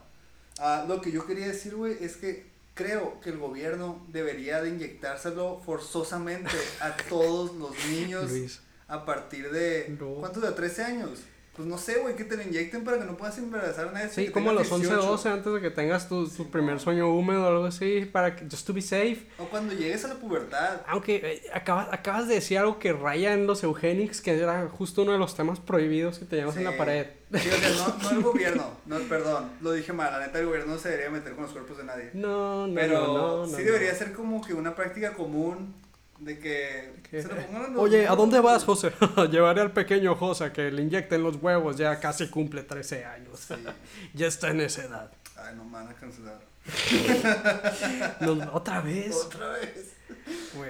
Ah, 0.59 0.85
lo 0.89 1.01
que 1.01 1.11
yo 1.11 1.27
quería 1.27 1.47
decir, 1.49 1.75
güey, 1.75 1.97
es 2.01 2.17
que 2.17 2.47
creo 2.75 3.21
que 3.21 3.31
el 3.31 3.39
gobierno 3.39 4.05
debería 4.09 4.63
de 4.63 4.69
inyectárselo 4.71 5.61
forzosamente 5.65 6.51
a 6.81 6.95
todos 7.09 7.55
los 7.57 7.73
niños 7.91 8.31
Luis. 8.31 8.61
a 8.89 9.05
partir 9.05 9.51
de... 9.51 9.97
No. 9.99 10.15
¿Cuántos 10.17 10.43
de 10.43 10.53
13 10.53 10.83
años? 10.85 11.21
Pues 11.57 11.67
no 11.67 11.79
sé, 11.79 12.01
güey, 12.01 12.15
que 12.17 12.25
te 12.25 12.37
lo 12.37 12.43
inyecten 12.43 12.85
para 12.85 12.99
que 12.99 13.05
no 13.07 13.17
puedas 13.17 13.39
embarazar 13.39 13.89
a 13.89 13.93
nadie. 13.93 14.11
Sí, 14.11 14.29
como 14.29 14.53
los 14.53 14.71
11, 14.71 14.89
18. 14.89 15.07
12, 15.11 15.29
antes 15.31 15.53
de 15.55 15.61
que 15.63 15.71
tengas 15.71 16.07
tu, 16.07 16.29
tu 16.29 16.45
Sí, 16.45 16.49
primer 16.53 16.75
no. 16.75 16.79
sueño 16.81 17.09
húmedo 17.15 17.45
o 17.45 17.49
algo 17.49 17.65
así, 17.65 18.05
para 18.13 18.37
que, 18.37 18.45
just 18.45 18.67
to 18.67 18.75
be 18.75 18.83
safe. 18.83 19.27
O 19.39 19.45
cuando 19.47 19.73
llegues 19.75 20.05
a 20.05 20.09
la 20.09 20.15
pubertad. 20.17 20.83
Aunque 20.87 21.17
eh, 21.17 21.43
acabas, 21.55 21.89
acabas 21.93 22.29
de 22.29 22.35
decir 22.35 22.59
algo 22.59 22.79
que 22.79 22.93
raya 22.93 23.33
en 23.33 23.47
los 23.47 23.63
eugenics, 23.65 24.21
que 24.21 24.39
era 24.39 24.69
justo 24.69 25.03
uno 25.03 25.13
de 25.13 25.19
los 25.19 25.35
temas 25.35 25.59
prohibidos 25.59 26.19
que 26.19 26.27
teníamos 26.27 26.57
en 26.59 26.65
la 26.65 26.73
Sí. 26.73 26.77
pared. 26.77 27.07
Sí, 27.33 27.49
o 27.49 27.57
sea, 27.57 27.71
no, 27.71 28.03
no 28.05 28.11
el 28.11 28.23
gobierno, 28.23 28.71
no, 28.87 28.99
perdón, 29.09 29.51
lo 29.61 29.73
dije 29.73 29.93
mal, 29.93 30.13
la 30.13 30.27
neta 30.27 30.39
el 30.39 30.47
gobierno 30.47 30.75
no 30.75 30.79
se 30.79 30.91
debería 30.91 31.11
meter 31.11 31.33
con 31.35 31.43
los 31.43 31.53
cuerpos 31.53 31.79
de 31.79 31.85
nadie. 31.85 32.11
No, 32.13 32.67
no, 32.69 32.75
Pero 32.75 33.05
no, 33.07 33.47
no, 33.47 33.57
sí 33.57 33.63
debería 33.65 33.93
ser 33.97 34.13
como 34.13 34.45
que 34.47 34.55
una 34.55 34.75
práctica 34.77 35.15
común 35.15 35.75
de 36.19 36.39
que 36.39 36.95
¿Qué? 37.11 37.23
se 37.23 37.29
lo 37.29 37.37
pongan 37.37 37.65
a 37.65 37.69
los 37.69 37.83
Oye, 37.83 38.07
¿a 38.09 38.15
dónde 38.15 38.41
vas, 38.41 38.65
José? 38.65 38.93
Llevaré 39.31 39.61
al 39.61 39.73
pequeño 39.73 40.15
José 40.15 40.45
a 40.45 40.53
que 40.53 40.71
le 40.71 40.83
inyecten 40.83 41.23
los 41.23 41.37
huevos, 41.37 41.77
ya 41.77 42.01
casi 42.01 42.29
cumple 42.29 42.63
13 42.63 43.05
años. 43.05 43.41
Sí. 43.41 43.55
ya 44.15 44.27
está 44.27 44.51
en 44.51 44.61
esa 44.61 44.85
edad. 44.85 45.11
Ay, 45.37 45.55
no 45.57 45.65
me 45.65 45.73
van 45.73 45.89
a 45.89 45.95
cancelar. 45.95 46.41
¿Otra 48.53 48.81
vez? 48.81 49.15
Otra 49.15 49.51
vez. 49.51 49.95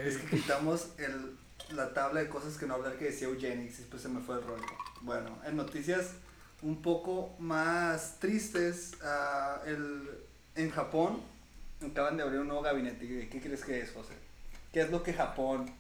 Es 0.05 0.19
que 0.19 0.37
quitamos 0.37 0.89
el, 0.99 1.37
la 1.75 1.95
tabla 1.95 2.21
de 2.21 2.29
cosas 2.29 2.57
que 2.59 2.67
no 2.67 2.75
hablar 2.75 2.97
que 2.97 3.07
decía 3.07 3.29
Eugenics 3.29 3.75
y 3.75 3.79
después 3.79 4.03
se 4.03 4.09
me 4.09 4.21
fue 4.21 4.37
el 4.37 4.43
rollo. 4.43 4.65
Bueno, 5.03 5.39
en 5.47 5.57
noticias 5.57 6.13
un 6.63 6.83
poco 6.83 7.35
más 7.39 8.19
tristes, 8.19 8.95
ah, 9.03 9.61
el, 9.67 10.09
en 10.55 10.71
Japón 10.71 11.21
acaban 11.85 12.17
de 12.17 12.23
abrir 12.23 12.41
un 12.41 12.49
nuevo 12.49 12.63
gabinete. 12.63 13.29
¿Qué 13.31 13.41
crees 13.41 13.65
que 13.65 13.81
es, 13.81 13.93
José? 13.93 14.15
¿Qué 14.77 14.83
es 14.83 14.91
lo 14.91 15.03
que 15.03 15.15
Japón 15.15 15.71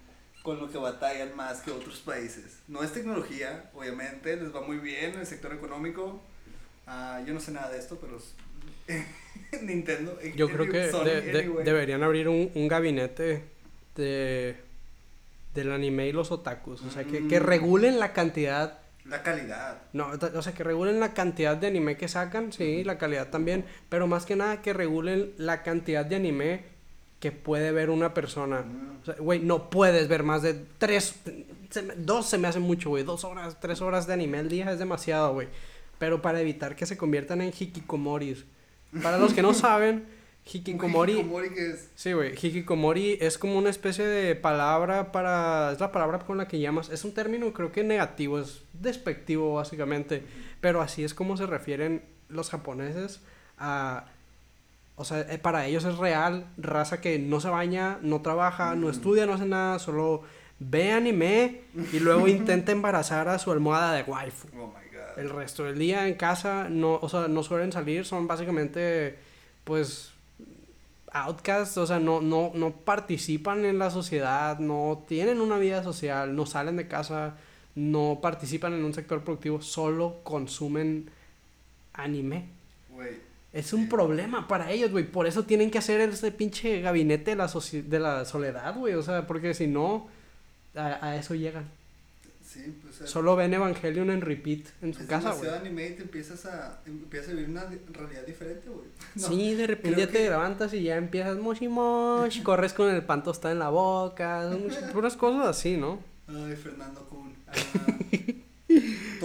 con 0.42 0.58
lo 0.58 0.70
que 0.72 0.78
batallan 0.78 1.36
más 1.36 1.60
que 1.60 1.70
otros 1.70 1.98
países? 1.98 2.60
No 2.66 2.82
es 2.82 2.94
tecnología, 2.94 3.68
obviamente, 3.74 4.34
les 4.38 4.54
va 4.54 4.62
muy 4.62 4.78
bien 4.78 5.12
en 5.12 5.20
el 5.20 5.26
sector 5.26 5.52
económico. 5.52 6.18
Ah, 6.86 7.20
yo 7.26 7.34
no 7.34 7.40
sé 7.40 7.52
nada 7.52 7.68
de 7.70 7.78
esto, 7.78 7.98
pero 8.00 8.18
Nintendo. 9.62 10.18
Yo 10.34 10.48
creo 10.48 10.66
que 10.70 10.90
Sony, 10.90 11.04
de- 11.04 11.20
de- 11.20 11.38
anyway. 11.40 11.62
deberían 11.66 12.02
abrir 12.02 12.26
un, 12.26 12.50
un 12.54 12.68
gabinete 12.68 13.44
de 13.96 14.56
del 15.52 15.72
anime 15.72 16.08
y 16.08 16.12
los 16.12 16.30
otakus. 16.32 16.80
O 16.80 16.90
sea, 16.90 17.04
que, 17.04 17.28
que 17.28 17.38
Mm. 17.38 17.44
regulen 17.44 17.98
la 17.98 18.14
cantidad. 18.14 18.78
La 19.04 19.22
calidad. 19.22 19.76
No, 19.92 20.08
o 20.34 20.40
sea, 20.40 20.54
que 20.54 20.64
regulen 20.64 21.00
la 21.00 21.12
cantidad 21.12 21.54
de 21.54 21.66
anime 21.66 21.98
que 21.98 22.08
sacan, 22.08 22.50
sí, 22.50 22.82
la 22.82 22.96
calidad 22.96 23.28
también. 23.28 23.66
Pero 23.90 24.06
más 24.06 24.24
que 24.24 24.36
nada 24.36 24.62
que 24.62 24.72
regulen 24.72 25.34
la 25.36 25.62
cantidad 25.62 26.06
de 26.06 26.16
anime 26.16 26.75
que 27.20 27.32
puede 27.32 27.72
ver 27.72 27.90
una 27.90 28.12
persona. 28.14 28.62
Mm. 28.62 28.98
O 29.02 29.04
sea, 29.04 29.14
güey, 29.18 29.40
no 29.40 29.70
puedes 29.70 30.08
ver 30.08 30.22
más 30.22 30.42
de 30.42 30.54
tres. 30.78 31.14
se 31.70 31.82
me- 31.82 31.94
dos 31.96 32.26
se 32.26 32.38
me 32.38 32.48
hace 32.48 32.60
mucho, 32.60 32.90
güey. 32.90 33.04
Dos 33.04 33.24
horas, 33.24 33.58
tres 33.60 33.80
horas 33.80 34.06
de 34.06 34.12
anime 34.14 34.38
al 34.38 34.48
día 34.48 34.70
es 34.72 34.78
demasiado, 34.78 35.32
güey. 35.32 35.48
pero 35.98 36.20
para 36.20 36.40
evitar 36.42 36.76
que 36.76 36.84
se 36.84 36.96
conviertan 36.98 37.40
en 37.40 37.52
hikikomoris. 37.58 38.44
Para 39.02 39.16
los 39.18 39.32
que 39.32 39.40
no 39.42 39.54
saben, 39.66 40.04
hikikomori... 40.44 41.12
Hikikomori 41.14 41.50
que 41.54 41.70
es. 41.70 41.90
Sí, 41.94 42.12
güey, 42.12 42.34
hikikomori 42.34 43.16
es 43.20 43.38
como 43.38 43.56
una 43.58 43.70
especie 43.70 44.06
de 44.06 44.34
palabra 44.36 45.10
para... 45.10 45.72
Es 45.72 45.80
la 45.80 45.92
palabra 45.92 46.18
con 46.18 46.36
la 46.36 46.46
que 46.46 46.60
llamas... 46.60 46.90
Es 46.90 47.04
un 47.06 47.12
término 47.14 47.50
creo 47.54 47.72
que 47.72 47.82
negativo, 47.82 48.38
es 48.38 48.62
despectivo 48.74 49.54
básicamente, 49.54 50.22
pero 50.60 50.82
así 50.82 51.02
es 51.02 51.14
como 51.14 51.36
se 51.38 51.46
refieren 51.46 52.02
los 52.28 52.50
japoneses 52.50 53.20
a... 53.56 54.04
O 54.96 55.04
sea, 55.04 55.20
eh, 55.20 55.38
para 55.38 55.66
ellos 55.66 55.84
es 55.84 55.98
real, 55.98 56.46
raza 56.56 57.00
que 57.02 57.18
no 57.18 57.40
se 57.40 57.50
baña, 57.50 57.98
no 58.00 58.22
trabaja, 58.22 58.74
no 58.74 58.88
estudia, 58.88 59.26
no 59.26 59.34
hace 59.34 59.44
nada, 59.44 59.78
solo 59.78 60.22
ve 60.58 60.90
anime 60.90 61.60
y 61.92 62.00
luego 62.00 62.26
intenta 62.28 62.72
embarazar 62.72 63.28
a 63.28 63.38
su 63.38 63.52
almohada 63.52 63.92
de 63.92 64.02
waifu. 64.04 64.48
Oh 64.58 64.68
my 64.68 64.96
god. 64.96 65.18
El 65.18 65.28
resto 65.28 65.64
del 65.64 65.78
día 65.78 66.08
en 66.08 66.14
casa 66.14 66.68
no, 66.70 66.94
o 66.94 67.08
sea, 67.10 67.28
no 67.28 67.42
suelen 67.42 67.72
salir, 67.72 68.06
son 68.06 68.26
básicamente, 68.26 69.18
pues, 69.64 70.12
outcasts, 71.12 71.76
o 71.76 71.86
sea, 71.86 71.98
no, 71.98 72.22
no, 72.22 72.52
no 72.54 72.72
participan 72.72 73.66
en 73.66 73.78
la 73.78 73.90
sociedad, 73.90 74.58
no 74.58 75.04
tienen 75.06 75.42
una 75.42 75.58
vida 75.58 75.82
social, 75.82 76.34
no 76.34 76.46
salen 76.46 76.76
de 76.76 76.88
casa, 76.88 77.36
no 77.74 78.20
participan 78.22 78.72
en 78.72 78.84
un 78.84 78.94
sector 78.94 79.22
productivo, 79.22 79.60
solo 79.60 80.20
consumen 80.22 81.10
anime. 81.92 82.46
Güey. 82.90 83.25
Es 83.56 83.72
un 83.72 83.88
problema 83.88 84.46
para 84.48 84.70
ellos, 84.70 84.90
güey. 84.90 85.04
Por 85.10 85.26
eso 85.26 85.44
tienen 85.44 85.70
que 85.70 85.78
hacer 85.78 86.00
ese 86.02 86.30
pinche 86.30 86.80
gabinete 86.82 87.30
de 87.30 87.36
la, 87.36 87.48
soci- 87.48 87.82
de 87.84 87.98
la 87.98 88.24
soledad, 88.24 88.76
güey. 88.76 88.94
O 88.94 89.02
sea, 89.02 89.26
porque 89.26 89.54
si 89.54 89.66
no, 89.66 90.08
a, 90.74 91.06
a 91.06 91.16
eso 91.16 91.34
llegan. 91.34 91.64
Sí, 92.46 92.74
pues. 92.82 92.96
sea, 92.96 93.06
Solo 93.06 93.34
ven 93.36 93.52
Evangelion 93.54 94.10
en 94.10 94.20
repeat 94.20 94.60
en 94.82 94.94
su 94.94 95.06
casa, 95.06 95.32
güey. 95.32 95.50
anime 95.50 95.88
y 95.88 95.90
te 95.94 96.02
empiezas 96.02 96.46
a, 96.46 96.80
empiezas 96.86 97.30
a 97.30 97.32
vivir 97.32 97.48
una 97.50 97.64
realidad 97.92 98.26
diferente, 98.26 98.68
güey. 98.68 98.86
No, 99.14 99.28
Sí, 99.28 99.54
de 99.54 99.66
repente 99.66 100.00
ya 100.00 100.06
te 100.06 100.12
que- 100.12 100.30
levantas 100.30 100.72
y 100.74 100.82
ya 100.82 100.96
empiezas 100.96 101.36
moshi 101.38 101.68
moshi, 101.68 102.42
corres 102.44 102.72
con 102.74 102.88
el 102.94 103.02
pan 103.04 103.22
tostado 103.24 103.52
en 103.52 103.58
la 103.58 103.70
boca, 103.70 104.50
puras 104.92 105.16
cosas 105.16 105.46
así, 105.48 105.76
¿no? 105.76 105.98
Ay, 106.28 106.56
Fernando 106.56 107.00
Kuhn. 107.08 107.34
Ah, 107.48 107.54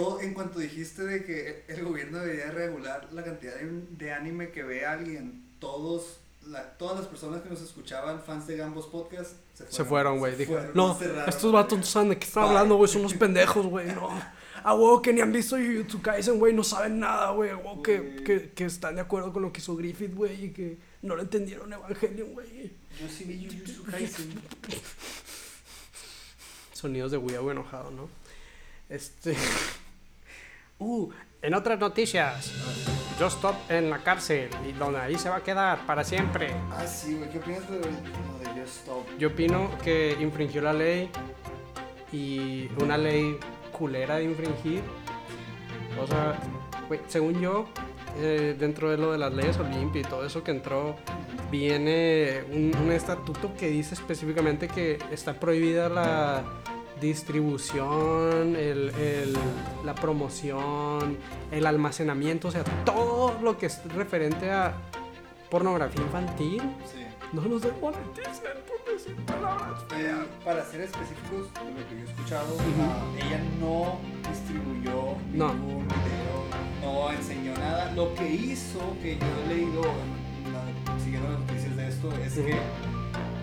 todo, 0.04 0.20
en 0.20 0.34
cuanto 0.34 0.58
dijiste 0.58 1.02
de 1.04 1.24
que 1.24 1.64
el 1.68 1.84
gobierno 1.84 2.18
debería 2.18 2.50
regular 2.50 3.08
la 3.12 3.24
cantidad 3.24 3.54
de, 3.54 3.66
de 3.90 4.12
anime 4.12 4.50
que 4.50 4.62
ve 4.62 4.84
alguien, 4.86 5.44
todos, 5.58 6.18
la- 6.46 6.72
todas 6.78 6.98
las 6.98 7.08
personas 7.08 7.42
que 7.42 7.48
nos 7.50 7.60
escuchaban, 7.62 8.22
fans 8.22 8.46
de 8.46 8.56
Gambos 8.56 8.86
Podcast, 8.86 9.32
se 9.68 9.84
fueron. 9.84 10.18
Güey. 10.18 10.32
se 10.32 10.38
Dije, 10.38 10.52
fueron, 10.52 10.70
no, 10.74 10.98
estos 11.26 11.52
vatos 11.52 11.78
no 11.78 11.82
güey. 11.82 11.92
saben 11.92 12.08
de 12.10 12.18
qué 12.18 12.26
están 12.26 12.44
hablando, 12.44 12.76
güey, 12.76 12.90
son 12.90 13.02
unos 13.02 13.14
pendejos, 13.14 13.66
güey, 13.66 13.86
no. 13.94 14.08
A 14.64 14.74
huevo 14.76 15.02
que 15.02 15.12
ni 15.12 15.20
han 15.20 15.32
visto 15.32 15.56
Jujutsu 15.56 16.00
Kaisen, 16.02 16.38
güey, 16.38 16.54
no 16.54 16.62
saben 16.62 17.00
nada, 17.00 17.32
güey. 17.32 17.50
Que, 17.82 17.98
Güey. 17.98 18.22
que, 18.24 18.50
que 18.52 18.64
están 18.64 18.94
de 18.94 19.00
acuerdo 19.00 19.32
con 19.32 19.42
lo 19.42 19.52
que 19.52 19.60
hizo 19.60 19.74
Griffith, 19.74 20.14
güey, 20.14 20.44
y 20.44 20.50
que 20.52 20.78
no 21.02 21.16
lo 21.16 21.22
entendieron 21.22 21.72
Evangelion, 21.72 22.32
güey. 22.32 22.72
Yo 23.00 23.08
sí 23.08 23.24
vi 23.24 23.44
Jujutsu 23.44 23.82
Kaisen. 23.90 24.32
Sonidos 26.72 27.10
de 27.10 27.18
Weabo 27.18 27.50
enojado, 27.50 27.90
¿no? 27.90 28.08
Este. 28.88 29.34
Uh, 30.84 31.12
en 31.42 31.54
otras 31.54 31.78
noticias, 31.78 32.52
Just 33.16 33.36
Stop 33.36 33.54
en 33.68 33.88
la 33.88 33.98
cárcel 33.98 34.50
y 34.68 34.72
donde 34.72 34.98
ahí 34.98 35.16
se 35.16 35.28
va 35.28 35.36
a 35.36 35.42
quedar 35.42 35.86
para 35.86 36.02
siempre. 36.02 36.52
Ah, 36.72 36.84
sí, 36.86 37.14
güey. 37.14 37.30
¿Qué 37.30 37.38
opinas 37.38 37.70
de 37.70 37.78
de 37.78 38.60
Just 38.60 38.80
Stop? 38.80 39.06
Yo 39.16 39.28
opino 39.28 39.70
que 39.84 40.16
infringió 40.20 40.60
la 40.60 40.72
ley 40.72 41.08
y 42.12 42.68
una 42.82 42.98
ley 42.98 43.38
culera 43.70 44.16
de 44.16 44.24
infringir. 44.24 44.82
O 46.00 46.06
sea, 46.06 46.36
güey, 46.88 47.00
según 47.06 47.40
yo, 47.40 47.66
eh, 48.18 48.56
dentro 48.58 48.90
de 48.90 48.96
lo 48.96 49.12
de 49.12 49.18
las 49.18 49.32
leyes 49.32 49.58
Olimpia 49.58 50.00
y 50.00 50.04
todo 50.04 50.26
eso 50.26 50.42
que 50.42 50.50
entró, 50.50 50.96
viene 51.48 52.42
un, 52.50 52.72
un 52.76 52.90
estatuto 52.90 53.54
que 53.54 53.68
dice 53.68 53.94
específicamente 53.94 54.66
que 54.66 54.98
está 55.12 55.34
prohibida 55.34 55.88
la 55.88 56.42
distribución, 57.00 58.56
el, 58.56 58.90
el- 58.90 59.36
la 59.84 59.94
promoción, 59.94 61.16
el 61.50 61.66
almacenamiento, 61.66 62.48
o 62.48 62.50
sea, 62.50 62.64
todo 62.84 63.38
lo 63.42 63.58
que 63.58 63.66
es 63.66 63.82
referente 63.94 64.50
a 64.50 64.74
pornografía 65.50 66.02
infantil. 66.02 66.62
Sí. 66.92 66.98
No 67.32 67.40
nos 67.42 67.62
desmoneticen 67.62 68.52
por 68.68 68.92
decir 68.92 69.16
palabras 69.24 69.82
feas. 69.88 70.18
Para 70.44 70.62
ser 70.64 70.82
específicos, 70.82 71.52
de 71.54 71.80
lo 71.80 71.88
que 71.88 71.94
yo 71.94 72.00
he 72.06 72.10
escuchado, 72.10 72.56
ella 73.16 73.40
no 73.58 73.98
distribuyó 74.30 75.16
No. 75.32 75.54
ningún 75.54 75.88
video, 75.88 76.44
no 76.82 77.10
enseñó 77.10 77.54
nada. 77.56 77.90
Lo 77.94 78.14
que 78.14 78.28
hizo, 78.28 78.80
que 79.02 79.16
yo 79.18 79.26
he 79.44 79.48
leído 79.54 79.80
en 79.82 80.52
la- 80.52 80.98
siguiendo 81.02 81.30
las 81.30 81.40
noticias 81.40 81.74
de 81.76 81.88
esto, 81.88 82.12
es 82.22 82.34
que 82.34 82.56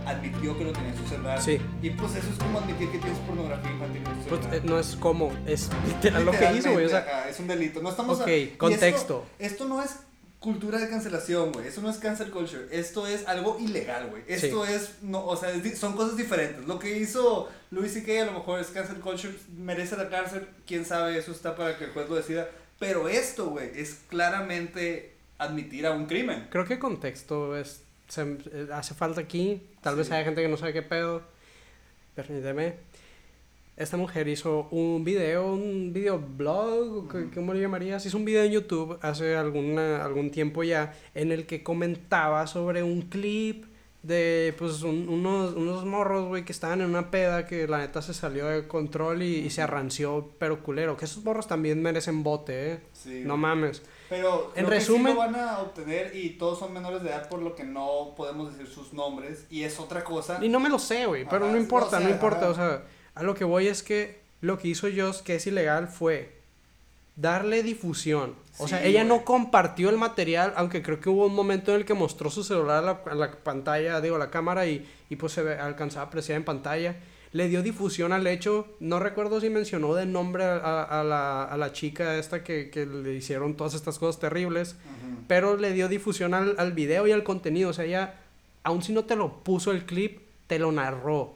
admitió 0.10 0.58
que 0.58 0.64
lo 0.66 0.74
tenía 0.74 0.90
en 0.90 0.98
su 0.98 1.08
celular. 1.08 1.42
Sí. 1.42 1.58
Y 1.82 1.90
pues 1.92 2.16
eso 2.16 2.28
es 2.32 2.38
como 2.38 2.60
admitir 2.60 2.90
que 2.92 2.98
tienes 3.00 3.18
pornografía 3.20 3.72
infantil 3.72 3.98
en 3.98 4.04
tu 4.04 4.30
Pues, 4.30 4.42
celular. 4.42 4.56
eh, 4.56 4.62
no 4.64 4.80
es 4.80 4.96
como, 4.96 5.32
es 5.46 5.70
literal 5.88 6.26
lo 6.26 6.32
que 6.32 6.52
hizo, 6.56 6.72
güey. 6.72 6.86
O 6.86 6.90
sea, 6.90 7.00
ajá, 7.00 7.30
es 7.30 7.40
un 7.40 7.48
delito. 7.48 7.82
No 7.82 7.90
estamos 7.90 8.20
a- 8.20 8.24
Ok, 8.24 8.30
y 8.30 8.42
esto- 8.44 8.58
contexto. 8.58 9.26
Esto, 9.40 9.66
no 9.66 9.82
es 9.84 9.96
cultura 10.40 10.80
de 10.80 10.90
cancelación, 10.90 11.52
güey. 11.52 11.68
Eso 11.68 11.82
no 11.82 11.90
es 11.90 11.98
cancel 11.98 12.32
culture. 12.32 12.68
Esto 12.72 13.06
es 13.08 13.28
algo 13.28 13.58
ilegal, 13.60 14.08
güey. 14.10 14.24
Esto 14.28 14.66
es, 14.66 14.94
no, 15.02 15.26
o 15.26 15.36
sea, 15.36 15.52
es 15.52 15.78
son 15.78 15.94
cosas 15.98 16.16
diferentes. 16.16 16.66
Lo 16.66 16.80
que 16.80 16.98
hizo 16.98 17.50
Louis 17.72 17.92
C.K. 17.94 18.22
a 18.22 18.26
lo 18.26 18.32
mejor 18.32 18.60
es 18.62 18.68
cancel 18.68 19.02
culture, 19.02 19.34
merece 19.58 19.98
la 19.98 20.08
cárcel. 20.10 20.48
Quién 20.66 20.86
sabe, 20.86 21.18
eso 21.18 21.32
está 21.34 21.56
para 21.58 21.78
que 21.78 21.84
el 21.86 21.92
juez 21.92 22.08
lo 22.10 22.16
decida. 22.16 22.48
Pero 22.80 23.10
esto, 23.10 23.50
güey, 23.50 23.70
es 23.76 24.00
claramente 24.08 25.14
admitir 25.38 25.86
a 25.86 25.92
un 25.92 26.06
crimen. 26.06 26.48
creo 26.50 26.66
que 26.66 26.80
contexto 26.80 27.56
es, 27.58 27.82
se- 28.08 28.38
eh, 28.54 28.68
hace 28.74 28.94
falta 28.94 29.22
aquí. 29.22 29.62
Tal 29.82 29.96
vez 29.96 30.12
haya 30.12 30.24
gente 30.26 30.42
que 30.42 30.48
no 30.48 30.58
sabe 30.58 30.74
qué 30.74 30.82
pedo. 30.82 31.22
Permíteme. 32.16 32.76
Esta 33.78 33.96
mujer 33.96 34.28
hizo 34.28 34.68
un 34.72 35.06
video, 35.06 35.54
un 35.54 35.94
videoblog, 35.94 37.10
¿qué- 37.10 37.30
¿cómo 37.34 37.54
le 37.54 37.62
llamarías? 37.62 38.06
Hizo 38.06 38.18
un 38.18 38.26
video 38.26 38.44
en 38.44 38.52
YouTube 38.52 39.00
hace 39.02 39.38
alguna, 39.38 40.04
algún 40.04 40.32
tiempo 40.32 40.64
ya 40.64 40.94
en 41.16 41.32
el 41.32 41.46
que 41.46 41.64
comentaba 41.64 42.46
sobre 42.46 42.84
un 42.84 43.04
clip 43.04 43.64
de 44.04 44.54
pues 44.58 44.82
un- 44.84 45.08
unos, 45.08 45.54
unos 45.56 45.86
morros, 45.86 46.28
güey, 46.28 46.44
que 46.44 46.52
estaban 46.52 46.82
en 46.82 46.90
una 46.90 47.10
peda 47.10 47.46
que 47.46 47.68
la 47.70 47.78
neta 47.78 48.02
se 48.02 48.14
salió 48.14 48.48
de 48.48 48.68
control 48.68 49.24
y, 49.24 49.38
y 49.38 49.50
se 49.50 49.62
arranció, 49.62 50.30
pero 50.40 50.62
culero. 50.62 50.98
Que 50.98 51.06
esos 51.06 51.24
morros 51.24 51.48
también 51.48 51.82
merecen 51.82 52.22
bote, 52.22 52.74
¿eh? 52.74 52.80
Sí, 52.92 53.22
No 53.26 53.38
mames. 53.38 53.82
Pero 54.10 54.52
En 54.56 54.64
lo 54.64 54.70
que 54.72 54.78
resumen- 54.78 55.08
sí 55.12 55.14
lo 55.14 55.16
van 55.20 55.36
a 55.36 55.60
obtener 55.60 56.16
y 56.16 56.32
todos 56.32 56.58
son 56.60 56.74
menores 56.74 57.04
de 57.04 57.10
edad 57.10 57.30
por 57.30 57.42
lo 57.42 57.56
que 57.56 57.64
no 57.64 58.14
podemos 58.18 58.52
decir 58.52 58.74
sus 58.74 58.92
nombres 58.94 59.46
y 59.52 59.64
es 59.64 59.80
otra 59.80 60.04
cosa. 60.04 60.44
Y 60.44 60.50
no 60.50 60.60
me 60.60 60.70
lo 60.70 60.80
sé, 60.80 61.06
güey, 61.06 61.26
pero 61.30 61.48
no 61.48 61.58
importa, 61.58 62.00
no 62.00 62.10
importa. 62.10 62.42
ajá. 62.42 62.50
O 62.50 62.56
sea, 62.56 62.84
a 63.16 63.24
lo 63.24 63.36
que 63.36 63.44
voy 63.44 63.68
es 63.68 63.84
que 63.84 64.20
lo 64.42 64.58
que 64.58 64.70
hizo 64.70 64.88
Joss, 64.96 65.22
que 65.22 65.36
es 65.36 65.46
ilegal, 65.48 65.88
fue 65.88 66.40
darle 67.16 67.64
difusión. 67.64 68.36
O 68.58 68.68
sea, 68.68 68.84
ella 68.84 69.04
no 69.04 69.24
compartió 69.26 69.90
el 69.90 69.98
material, 69.98 70.54
aunque 70.56 70.82
creo 70.82 71.00
que 71.00 71.10
hubo 71.10 71.26
un 71.26 71.36
momento 71.36 71.72
en 71.72 71.78
el 71.82 71.86
que 71.86 71.94
mostró 71.94 72.30
su 72.30 72.44
celular 72.44 72.78
a 72.78 72.82
la, 72.82 73.02
a 73.12 73.16
la 73.16 73.32
pantalla, 73.32 74.02
digo, 74.02 74.16
a 74.16 74.20
la 74.20 74.30
cámara, 74.32 74.66
y, 74.66 74.90
y 75.10 75.16
pues 75.18 75.34
se 75.34 75.42
alcanzaba 75.60 76.06
a 76.06 76.08
apreciar 76.08 76.38
en 76.38 76.46
pantalla. 76.46 76.96
Le 77.32 77.48
dio 77.48 77.62
difusión 77.62 78.12
al 78.12 78.26
hecho, 78.26 78.68
no 78.80 79.00
recuerdo 79.00 79.40
si 79.40 79.50
mencionó 79.52 79.94
de 79.94 80.06
nombre 80.08 80.44
a, 80.46 80.56
a- 80.58 81.02
a 81.02 81.04
la, 81.04 81.44
a 81.44 81.58
la 81.58 81.72
chica 81.74 82.18
esta 82.18 82.44
que, 82.44 82.70
que 82.72 82.86
le 82.88 83.14
hicieron 83.14 83.56
todas 83.56 83.74
estas 83.76 84.00
cosas 84.00 84.20
terribles 84.20 84.76
pero 85.28 85.56
le 85.58 85.74
dio 85.74 85.88
difusión 85.88 86.34
al, 86.34 86.56
al 86.58 86.74
video 86.74 87.06
y 87.06 87.12
al 87.12 87.24
contenido. 87.24 87.70
O 87.70 87.74
sea, 87.74 87.86
ella, 87.86 88.16
aun 88.64 88.82
si 88.82 88.94
no 88.94 89.06
te 89.06 89.16
lo 89.16 89.44
puso 89.44 89.70
el 89.72 89.86
clip, 89.86 90.22
te 90.48 90.58
lo 90.58 90.72
narró. 90.72 91.36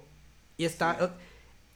Y 0.57 0.65
está. 0.65 0.97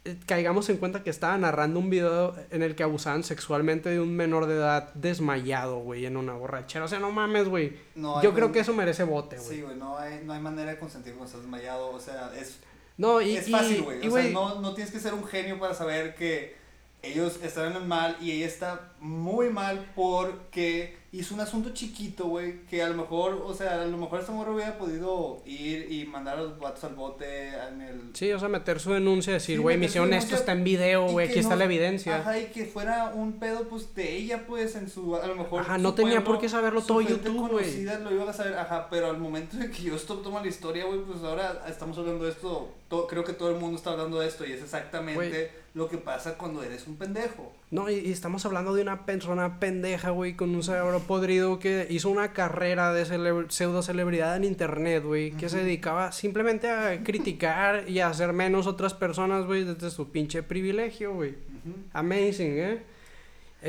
eh, 0.03 0.17
Caigamos 0.25 0.67
en 0.69 0.77
cuenta 0.77 1.03
que 1.03 1.09
estaba 1.11 1.37
narrando 1.37 1.79
un 1.79 1.89
video 1.91 2.33
en 2.49 2.63
el 2.63 2.73
que 2.75 2.81
abusaban 2.81 3.23
sexualmente 3.23 3.89
de 3.89 3.99
un 3.99 4.15
menor 4.15 4.47
de 4.47 4.55
edad 4.55 4.91
desmayado, 4.95 5.79
güey, 5.79 6.05
en 6.07 6.17
una 6.17 6.33
borrachera. 6.33 6.85
O 6.85 6.87
sea, 6.87 6.97
no 6.99 7.11
mames, 7.11 7.49
güey. 7.49 7.77
No 7.93 8.23
Yo 8.23 8.33
creo 8.33 8.51
que 8.51 8.61
eso 8.61 8.73
merece 8.73 9.03
bote, 9.03 9.35
güey. 9.37 9.49
Sí, 9.57 9.61
güey, 9.61 9.75
no 9.77 9.97
hay, 9.97 10.21
no 10.23 10.33
hay 10.33 10.39
manera 10.41 10.71
de 10.71 10.79
consentir 10.79 11.13
cuando 11.13 11.25
estás 11.27 11.41
desmayado. 11.41 11.89
O 11.91 11.99
sea, 11.99 12.31
es, 12.39 12.57
no, 12.97 13.21
y. 13.21 13.37
es 13.37 13.47
y- 13.47 13.51
fácil, 13.51 13.81
güey. 13.83 14.05
y, 14.05 14.07
O 14.07 14.11
sea, 14.11 14.23
no, 14.31 14.61
no 14.61 14.73
tienes 14.73 14.91
que 14.93 14.99
ser 14.99 15.13
un 15.13 15.25
genio 15.25 15.59
para 15.59 15.73
saber 15.73 16.15
que 16.15 16.55
ellos 17.03 17.39
están 17.43 17.71
en 17.71 17.77
el 17.77 17.85
mal 17.85 18.17
y 18.19 18.31
ella 18.31 18.47
está 18.47 18.91
muy 18.99 19.49
mal 19.49 19.91
porque 19.95 20.97
hizo 21.11 21.35
un 21.35 21.39
asunto 21.41 21.69
chiquito, 21.73 22.25
güey, 22.25 22.65
que 22.65 22.81
a 22.83 22.89
lo 22.89 22.95
mejor, 22.95 23.41
o 23.45 23.53
sea, 23.53 23.81
a 23.81 23.85
lo 23.85 23.97
mejor 23.97 24.19
esta 24.19 24.31
mujer 24.31 24.53
hubiera 24.53 24.77
podido 24.77 25.41
ir 25.45 25.91
y 25.91 26.05
mandar 26.05 26.37
a 26.37 26.41
los 26.41 26.59
vatos 26.59 26.83
al 26.83 26.95
bote 26.95 27.49
en 27.49 27.81
el... 27.81 28.01
Sí, 28.13 28.31
o 28.31 28.39
sea, 28.39 28.49
meter 28.49 28.79
su 28.79 28.91
denuncia, 28.91 29.33
decir, 29.33 29.57
Sí, 29.57 29.61
güey, 29.61 29.77
meter 29.77 29.93
su 29.93 30.01
misión, 30.01 30.13
esto 30.13 30.35
está 30.35 30.51
en 30.51 30.63
video, 30.63 31.07
y 31.07 31.11
güey, 31.13 31.29
aquí 31.29 31.39
está 31.39 31.55
la 31.55 31.63
evidencia. 31.65 32.17
Ajá, 32.17 32.37
y 32.37 32.47
que 32.47 32.65
fuera 32.65 33.11
un 33.15 33.33
pedo, 33.39 33.69
pues, 33.69 33.95
de 33.95 34.15
ella, 34.15 34.45
pues, 34.45 34.75
en 34.75 34.89
su, 34.89 35.15
a 35.15 35.25
lo 35.25 35.35
mejor... 35.35 35.61
Ajá, 35.61 35.77
no 35.77 35.93
tenía 35.93 36.15
pueblo, 36.15 36.31
por 36.33 36.41
qué 36.41 36.49
saberlo 36.49 36.81
todo 36.81 37.01
YouTube, 37.01 37.37
güey. 37.37 37.63
conocida 37.65 37.99
lo 37.99 38.11
iba 38.11 38.29
a 38.29 38.33
saber, 38.33 38.55
ajá, 38.55 38.87
pero 38.89 39.09
al 39.09 39.17
momento 39.17 39.57
de 39.57 39.71
que 39.71 39.83
yo 39.83 39.95
esto 39.95 40.17
toma 40.17 40.41
la 40.41 40.47
historia, 40.47 40.85
güey, 40.85 40.99
pues 40.99 41.23
ahora 41.23 41.63
estamos 41.69 41.97
hablando 41.97 42.25
de 42.25 42.31
esto, 42.31 42.73
creo 42.89 43.23
que 43.23 43.33
todo 43.33 43.51
el 43.51 43.57
mundo 43.59 43.75
está 43.77 43.91
hablando 43.91 44.19
de 44.19 44.27
esto 44.27 44.45
y 44.45 44.51
es 44.53 44.61
exactamente 44.61 45.51
lo 45.73 45.89
que 45.89 45.97
pasa 45.97 46.37
cuando 46.37 46.63
eres 46.63 46.87
un 46.87 46.95
pendejo. 46.95 47.51
No, 47.69 47.89
y, 47.89 47.95
y 47.95 48.11
estamos 48.11 48.45
hablando 48.45 48.73
de 48.73 48.81
una 48.81 49.05
persona 49.05 49.59
pendeja, 49.59 50.09
güey, 50.11 50.35
con 50.35 50.55
un 50.55 50.63
cerebro 50.63 50.99
podrido 51.01 51.59
que 51.59 51.85
hizo 51.89 52.09
una 52.09 52.31
carrera 52.33 52.93
de 52.93 53.05
cele- 53.05 53.49
pseudo 53.49 53.81
celebridad 53.83 54.35
en 54.37 54.45
internet, 54.45 55.03
güey, 55.03 55.31
que 55.31 55.49
se 55.49 55.57
dedicaba 55.57 56.11
simplemente 56.13 56.69
a 56.69 57.03
criticar 57.03 57.89
y 57.89 57.99
a 57.99 58.07
hacer 58.07 58.31
menos 58.33 58.67
otras 58.67 58.93
personas, 58.93 59.45
güey, 59.45 59.65
desde 59.65 59.89
su 59.91 60.09
pinche 60.09 60.41
privilegio, 60.43 61.13
güey. 61.13 61.35
Amazing, 61.93 62.57
¿eh? 62.59 62.83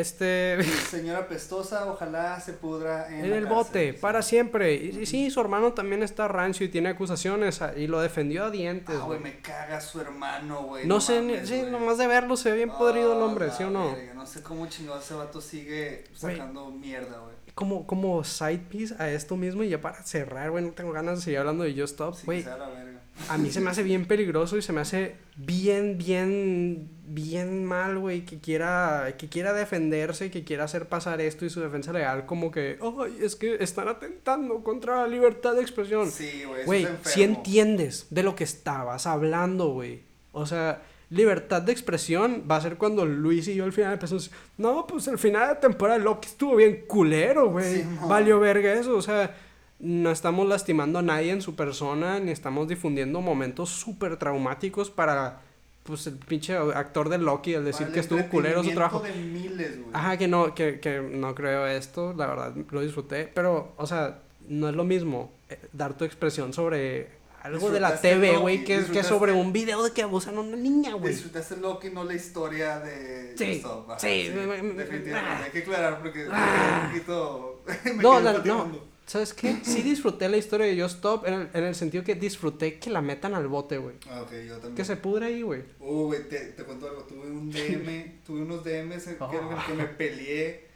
Este... 0.01 0.63
Señora 0.91 1.27
pestosa, 1.29 1.91
ojalá 1.91 2.39
se 2.41 2.53
pudra 2.53 3.09
en, 3.09 3.25
En 3.25 3.33
el 3.33 3.45
cárcel. 3.45 3.49
bote, 3.55 3.95
para 3.95 4.23
siempre. 4.23 4.75
Y, 4.75 5.01
y 5.01 5.07
sí, 5.07 5.31
su 5.31 5.41
hermano 5.41 5.73
también 5.73 6.03
está 6.03 6.29
rancio 6.29 6.65
y 6.65 6.69
tiene 6.69 6.91
acusaciones 6.91 7.61
ah, 7.63 7.73
y 7.77 7.87
lo 7.87 8.01
defendió 8.01 8.45
a 8.45 8.51
dientes, 8.51 8.97
Ah, 9.01 9.05
güey, 9.05 9.19
me 9.21 9.41
caga 9.41 9.81
su 9.81 10.01
hermano, 10.01 10.63
güey. 10.63 10.87
No 10.87 11.01
sé, 11.01 11.21
ni- 11.21 11.35
mames, 11.35 11.49
sí, 11.49 11.63
nomás 11.71 11.99
de 11.99 12.07
verlo 12.07 12.37
se 12.37 12.51
ve 12.51 12.57
bien 12.59 12.71
podrido 12.71 13.15
el 13.15 13.21
Ah, 13.21 13.25
hombre, 13.25 13.51
¿sí 13.51 13.65
o 13.65 13.71
no? 13.71 13.93
verga, 13.95 14.15
No 14.15 14.27
sé 14.27 14.43
cómo 14.43 14.67
chingado 14.69 15.01
ese 15.01 15.15
vato 15.15 15.41
sigue 15.41 16.05
sacando 16.15 16.71
mierda, 16.71 17.19
güey. 17.19 17.37
Como, 17.55 17.89
como 17.89 18.23
side 18.23 18.59
piece 18.71 18.95
a 19.01 19.11
esto 19.11 19.37
mismo 19.37 19.65
y 19.65 19.69
ya 19.71 19.81
para 19.81 20.01
cerrar, 20.05 20.51
güey, 20.53 20.63
no 20.65 20.71
tengo 20.71 20.93
ganas 20.93 21.17
de 21.17 21.23
seguir 21.25 21.41
hablando 21.41 21.65
de 21.65 21.73
Just 21.73 21.95
Stop, 21.95 22.15
Sí, 22.15 22.23
güey. 22.25 22.43
verga. 22.45 22.88
A 23.29 23.37
mí 23.37 23.51
se 23.51 23.61
me 23.61 23.71
hace 23.71 23.83
bien 23.83 24.07
peligroso 24.07 24.57
y 24.57 24.63
se 24.63 24.73
me 24.73 24.81
hace 24.81 25.17
bien, 25.37 25.99
bien, 25.99 26.89
bien 27.05 27.65
mal, 27.65 27.99
güey, 27.99 28.25
que 28.25 28.39
quiera, 28.39 29.15
que 29.19 29.29
quiera 29.29 29.53
defenderse, 29.53 30.31
que 30.31 30.45
quiera 30.45 30.65
hacer 30.65 30.89
pasar 30.89 31.21
esto 31.21 31.45
y 31.45 31.51
su 31.51 31.61
defensa 31.61 31.93
legal 31.93 32.27
como 32.27 32.51
que, 32.51 32.79
ay, 32.81 33.19
es 33.21 33.37
que 33.37 33.57
están 33.63 33.89
atentando 33.89 34.63
contra 34.63 35.03
la 35.03 35.09
libertad 35.09 35.55
de 35.55 35.63
expresión. 35.63 36.11
Sí, 36.11 36.45
güey, 36.47 36.65
Güey, 36.65 36.85
es 36.85 36.91
si 37.05 37.23
entiendes 37.23 38.07
de 38.11 38.23
lo 38.23 38.35
que 38.35 38.45
estabas 38.45 39.07
hablando, 39.07 39.69
güey. 39.69 40.03
O 40.33 40.47
sea, 40.47 40.83
libertad 41.11 41.63
de 41.63 41.73
expresión 41.73 42.45
va 42.51 42.57
a 42.57 42.61
ser 42.61 42.77
cuando 42.77 43.05
Luis 43.05 43.49
y 43.49 43.55
yo 43.55 43.65
al 43.65 43.73
final 43.73 43.95
empezamos, 43.95 44.31
no, 44.57 44.87
pues 44.87 45.09
el 45.09 45.19
final 45.19 45.49
de 45.49 45.55
temporada 45.57 45.99
de 45.99 46.05
Loki 46.05 46.29
estuvo 46.29 46.57
bien 46.57 46.85
culero, 46.87 47.51
güey. 47.51 47.83
Sí. 47.83 47.89
Valió 48.07 48.39
verga 48.41 48.73
eso, 48.75 48.97
o 48.97 49.03
sea, 49.03 49.35
no 49.81 50.11
estamos 50.11 50.49
lastimando 50.49 50.99
a 50.99 51.03
nadie 51.03 51.31
en 51.31 51.41
su 51.43 51.55
persona, 51.55 52.19
ni 52.21 52.31
estamos 52.33 52.67
difundiendo 52.69 53.21
momentos 53.21 53.71
súper 53.71 54.17
traumáticos 54.17 54.91
para, 54.91 55.41
pues, 55.85 56.07
el 56.09 56.15
pinche 56.17 56.57
actor 56.57 57.09
de 57.09 57.19
Loki 57.19 57.55
al 57.55 57.65
decir 57.65 57.89
que 57.89 58.01
estuvo 58.01 58.27
culero 58.29 58.63
su 58.65 58.71
trabajo. 58.73 59.01
de 59.01 59.13
miles, 59.15 59.77
güey. 59.79 59.91
Ajá, 59.93 60.17
que 60.17 60.27
no, 60.29 60.55
que, 60.55 60.81
que 60.81 61.01
no 61.01 61.35
creo 61.35 61.67
esto, 61.67 62.13
la 62.15 62.27
verdad, 62.27 62.55
lo 62.71 62.81
disfruté, 62.81 63.31
pero, 63.33 63.73
o 63.77 63.87
sea, 63.87 64.19
no 64.49 64.69
es 64.69 64.75
lo 64.75 64.85
mismo 64.85 65.31
eh, 65.49 65.59
dar 65.73 65.97
tu 65.97 66.05
expresión 66.05 66.53
sobre 66.53 67.17
algo 67.43 67.71
de 67.71 67.79
la 67.79 68.01
TV, 68.01 68.37
güey, 68.37 68.65
que, 68.65 68.85
que 68.87 69.05
sobre 69.05 69.33
un 69.33 69.53
video 69.53 69.83
de 69.85 69.93
que 69.93 70.03
abusan 70.03 70.37
a 70.37 70.41
una 70.41 70.57
niña, 70.57 70.95
güey. 70.95 71.15
Disfrutaste 71.15 71.57
Loki, 71.59 71.89
no 71.91 72.03
la 72.03 72.15
historia 72.15 72.81
de 72.81 73.35
Sí, 73.39 73.63
ajá, 73.65 73.97
sí, 73.99 74.31
me- 74.35 74.43
definitivamente. 74.75 75.15
ah. 75.15 75.43
Hay 75.45 75.51
que 75.53 75.59
aclarar 75.61 76.01
porque 76.01 76.27
Ah. 76.31 76.81
un 76.83 76.89
poquito 76.93 77.63
me 77.85 78.03
No, 78.03 78.19
la- 78.21 78.33
no, 78.39 78.89
¿sabes 79.09 79.33
qué? 79.35 79.57
Sí 79.63 79.83
disfruté 79.83 80.29
la 80.29 80.37
historia 80.37 80.67
de 80.67 80.81
Just 80.81 80.97
Stop 80.97 81.27
en 81.27 81.35
el, 81.35 81.49
en 81.55 81.65
el 81.65 81.75
sentido 81.75 82.05
que 82.05 82.15
disfruté 82.15 82.79
que 82.79 82.91
la 82.91 83.01
metan 83.01 83.35
al 83.35 83.49
bote, 83.49 83.79
güey. 83.79 83.97
Ah, 84.09 84.23
ok, 84.23 84.33
yo 84.47 84.55
también. 84.55 84.75
Que 84.77 84.85
se 84.85 84.97
pudre 84.97 85.27
ahí, 85.27 85.43
güey. 85.43 85.63
Uh, 85.81 86.07
güey, 86.07 86.29
te, 86.29 86.39
te 86.53 86.63
cuento 86.63 86.89
algo. 86.89 87.03
Tuve 87.03 87.27
un 87.31 87.51
DM, 87.51 88.21
tuve 88.27 88.43
unos 88.43 88.63
DMs 88.63 89.07
en 89.09 89.17
que, 89.17 89.25
el 89.37 89.67
que 89.67 89.75
me 89.75 89.85
peleé 89.87 90.67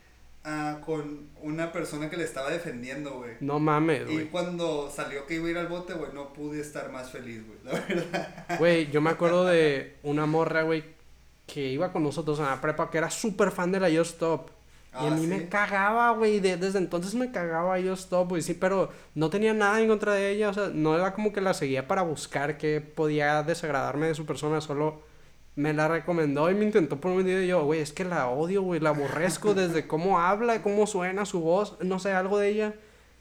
ah, 0.44 0.80
con 0.84 1.28
una 1.42 1.72
persona 1.72 2.08
que 2.08 2.16
le 2.16 2.24
estaba 2.24 2.50
defendiendo, 2.50 3.18
güey. 3.18 3.32
No 3.40 3.60
mames, 3.60 4.08
Y 4.08 4.14
güey. 4.14 4.26
cuando 4.28 4.90
salió 4.90 5.26
que 5.26 5.34
iba 5.34 5.48
a 5.48 5.50
ir 5.50 5.58
al 5.58 5.68
bote, 5.68 5.92
güey, 5.92 6.12
no 6.14 6.32
pude 6.32 6.60
estar 6.60 6.90
más 6.90 7.10
feliz, 7.12 7.42
güey, 7.46 7.58
la 7.64 7.80
verdad. 7.80 8.46
Güey, 8.58 8.90
yo 8.90 9.00
me 9.00 9.10
acuerdo 9.10 9.44
de 9.44 9.96
una 10.02 10.24
morra, 10.26 10.62
güey, 10.62 10.84
que 11.46 11.68
iba 11.68 11.92
con 11.92 12.02
nosotros 12.02 12.38
en 12.38 12.46
la 12.46 12.60
prepa, 12.60 12.90
que 12.90 12.98
era 12.98 13.10
súper 13.10 13.50
fan 13.50 13.72
de 13.72 13.80
la 13.80 13.88
Just 13.90 14.14
Stop. 14.14 14.50
Y 14.94 14.96
a 15.06 15.08
Ah, 15.08 15.10
mí 15.10 15.22
¿sí? 15.22 15.26
me 15.26 15.48
cagaba, 15.48 16.10
güey. 16.12 16.38
de- 16.40 16.56
desde 16.58 16.78
entonces 16.78 17.14
me 17.14 17.30
cagaba 17.32 17.76
Just 17.80 18.04
Stop, 18.04 18.28
güey. 18.28 18.42
Sí, 18.42 18.52
pero 18.54 18.90
no 19.14 19.30
tenía 19.30 19.54
nada 19.54 19.80
en 19.80 19.88
contra 19.88 20.12
de 20.12 20.30
ella. 20.30 20.50
O 20.50 20.54
sea, 20.54 20.70
no 20.72 20.94
era 20.94 21.14
como 21.14 21.32
que 21.32 21.40
la 21.40 21.54
seguía 21.54 21.88
para 21.88 22.02
buscar 22.02 22.58
que 22.58 22.80
podía 22.82 23.42
desagradarme 23.42 24.08
de 24.08 24.14
su 24.14 24.26
persona. 24.26 24.60
Solo 24.60 25.00
me 25.56 25.72
la 25.72 25.88
recomendó 25.88 26.50
y 26.50 26.54
me 26.54 26.64
intentó 26.66 27.00
por 27.00 27.10
un 27.12 27.24
video. 27.24 27.42
Y 27.42 27.46
yo, 27.46 27.64
güey, 27.64 27.80
es 27.80 27.92
que 27.92 28.04
la 28.04 28.28
odio, 28.28 28.60
güey. 28.62 28.80
La 28.80 28.90
aborrezco 28.90 29.54
desde 29.54 29.86
cómo 29.86 30.20
habla, 30.20 30.60
cómo 30.62 30.86
suena 30.86 31.24
su 31.24 31.40
voz. 31.40 31.76
No 31.80 31.98
sé, 31.98 32.12
algo 32.12 32.38
de 32.38 32.48
ella 32.50 32.74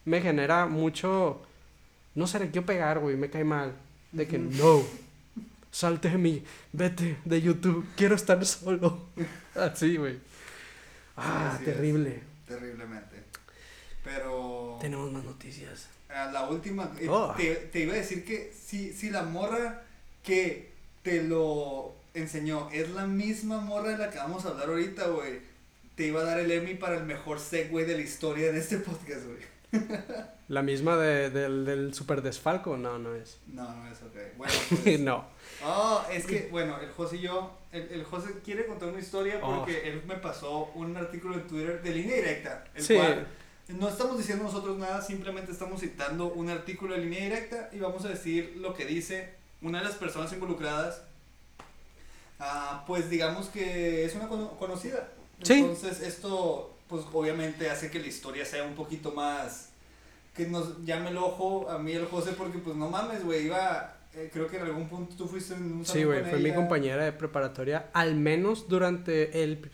me 0.04 0.20
genera 0.22 0.66
mucho. 0.66 1.42
No 2.16 2.28
sé, 2.28 2.40
le 2.40 2.52
quiero 2.52 2.66
pegar, 2.66 3.00
güey. 3.00 3.16
Me 3.16 3.30
cae 3.30 3.46
mal. 3.46 3.72
De 4.12 4.28
que 4.28 4.38
no. 4.38 4.82
Salte 5.72 6.10
de 6.10 6.18
mí. 6.18 6.44
Vete 6.74 7.16
de 7.24 7.42
YouTube. 7.42 7.86
Quiero 7.96 8.16
estar 8.16 8.46
solo. 8.46 8.98
Así, 9.56 9.96
güey. 9.96 10.18
Ah, 11.18 11.58
es. 11.60 11.66
terrible. 11.66 12.22
Terriblemente. 12.48 13.24
Pero. 14.04 14.78
Tenemos 14.82 15.12
más 15.12 15.24
noticias. 15.24 15.88
la 16.10 16.50
última, 16.50 16.92
eh, 17.00 17.08
Oh. 17.10 17.34
te, 17.38 17.56
te 17.56 17.80
iba 17.82 17.94
a 17.94 17.98
decir 17.98 18.26
que 18.26 18.52
si, 18.54 18.92
si 18.94 19.10
la 19.10 19.24
morra 19.24 19.84
que 20.24 20.72
te 21.04 21.24
lo 21.24 21.94
enseñó 22.14 22.70
es 22.72 22.90
la 22.92 23.06
misma 23.08 23.60
morra 23.62 23.90
de 23.92 23.98
la 23.98 24.10
que 24.10 24.18
vamos 24.18 24.46
a 24.46 24.50
hablar 24.50 24.68
ahorita, 24.70 25.08
güey, 25.08 25.40
te 25.96 26.08
iba 26.08 26.22
a 26.22 26.24
dar 26.26 26.40
el 26.40 26.52
Emmy 26.52 26.74
para 26.76 26.98
el 26.98 27.06
mejor 27.06 27.40
segue 27.40 27.86
de 27.86 27.96
la 27.96 28.02
historia 28.02 28.52
de 28.52 28.60
este 28.60 28.78
podcast, 28.78 29.22
güey. 29.26 29.52
La 30.50 30.62
misma 30.64 30.98
de- 30.98 31.30
del, 31.30 31.64
del 31.64 31.94
super 31.94 32.22
desfalco. 32.22 32.76
No, 32.76 33.00
no 33.00 33.16
es. 33.16 33.38
No, 33.48 33.74
no 33.74 33.90
es 33.90 33.98
ok. 34.02 34.18
Bueno, 34.38 34.54
pues. 34.84 35.00
no. 35.00 35.26
Oh, 35.64 36.04
es 36.12 36.26
que, 36.26 36.48
bueno, 36.52 36.80
el 36.80 36.92
José 36.92 37.18
y 37.18 37.22
yo, 37.22 37.52
el, 37.72 37.84
el 37.92 38.04
José 38.04 38.30
quiere 38.44 38.66
contar 38.66 38.90
una 38.90 39.00
historia 39.00 39.40
Oh. 39.44 39.58
porque 39.60 39.88
él 39.90 40.02
me 40.08 40.16
pasó 40.16 40.72
un 40.76 40.96
artículo 40.98 41.36
en 41.36 41.48
Twitter 41.48 41.82
de 41.82 41.92
línea 41.92 42.16
directa, 42.16 42.64
el 42.74 42.84
Sí. 42.84 42.96
cual 42.96 43.28
no 43.70 43.88
estamos 43.88 44.18
diciendo 44.18 44.44
nosotros 44.44 44.78
nada, 44.78 45.02
simplemente 45.02 45.52
estamos 45.52 45.80
citando 45.82 46.28
un 46.34 46.50
artículo 46.50 46.96
de 46.96 47.02
línea 47.02 47.24
directa 47.24 47.70
y 47.72 47.80
vamos 47.80 48.04
a 48.06 48.10
decir 48.10 48.56
lo 48.58 48.74
que 48.74 48.86
dice 48.86 49.34
una 49.62 49.80
de 49.80 49.86
las 49.86 49.96
personas 49.96 50.34
involucradas. 50.34 51.04
Ah, 52.40 52.84
pues 52.88 53.10
digamos 53.10 53.48
que 53.50 54.04
es 54.06 54.16
una 54.16 54.28
cono- 54.28 54.58
conocida. 54.58 55.10
Sí. 55.44 55.54
Entonces 55.60 56.02
esto, 56.02 56.76
pues 56.88 57.04
obviamente 57.14 57.70
hace 57.70 57.92
que 57.92 58.00
la 58.00 58.08
historia 58.08 58.46
sea 58.46 58.64
un 58.64 58.74
poquito 58.76 59.12
más 59.12 59.70
que 60.36 60.48
nos 60.48 60.84
llame 60.86 61.10
el 61.10 61.18
ojo 61.18 61.70
a 61.70 61.78
mí 61.78 61.94
al 61.94 62.08
José 62.08 62.32
porque 62.32 62.58
pues 62.58 62.76
no 62.76 62.90
mames, 62.90 63.24
güey, 63.24 63.46
iba 63.46 63.96
eh, 64.14 64.30
creo 64.32 64.48
que 64.48 64.58
en 64.58 64.64
algún 64.64 64.88
punto 64.90 65.16
tú 65.16 65.28
fuiste 65.28 65.54
en 65.54 65.64
un 65.72 65.86
Sí, 65.86 66.04
güey. 66.04 66.24
Fue 66.24 66.40
mi 66.40 66.46
ella. 66.48 66.56
compañera 66.56 67.04
de 67.06 67.12
preparatoria. 67.14 67.90
Al 67.94 68.16
menos 68.16 68.68
durante 68.68 69.44
el, 69.44 69.70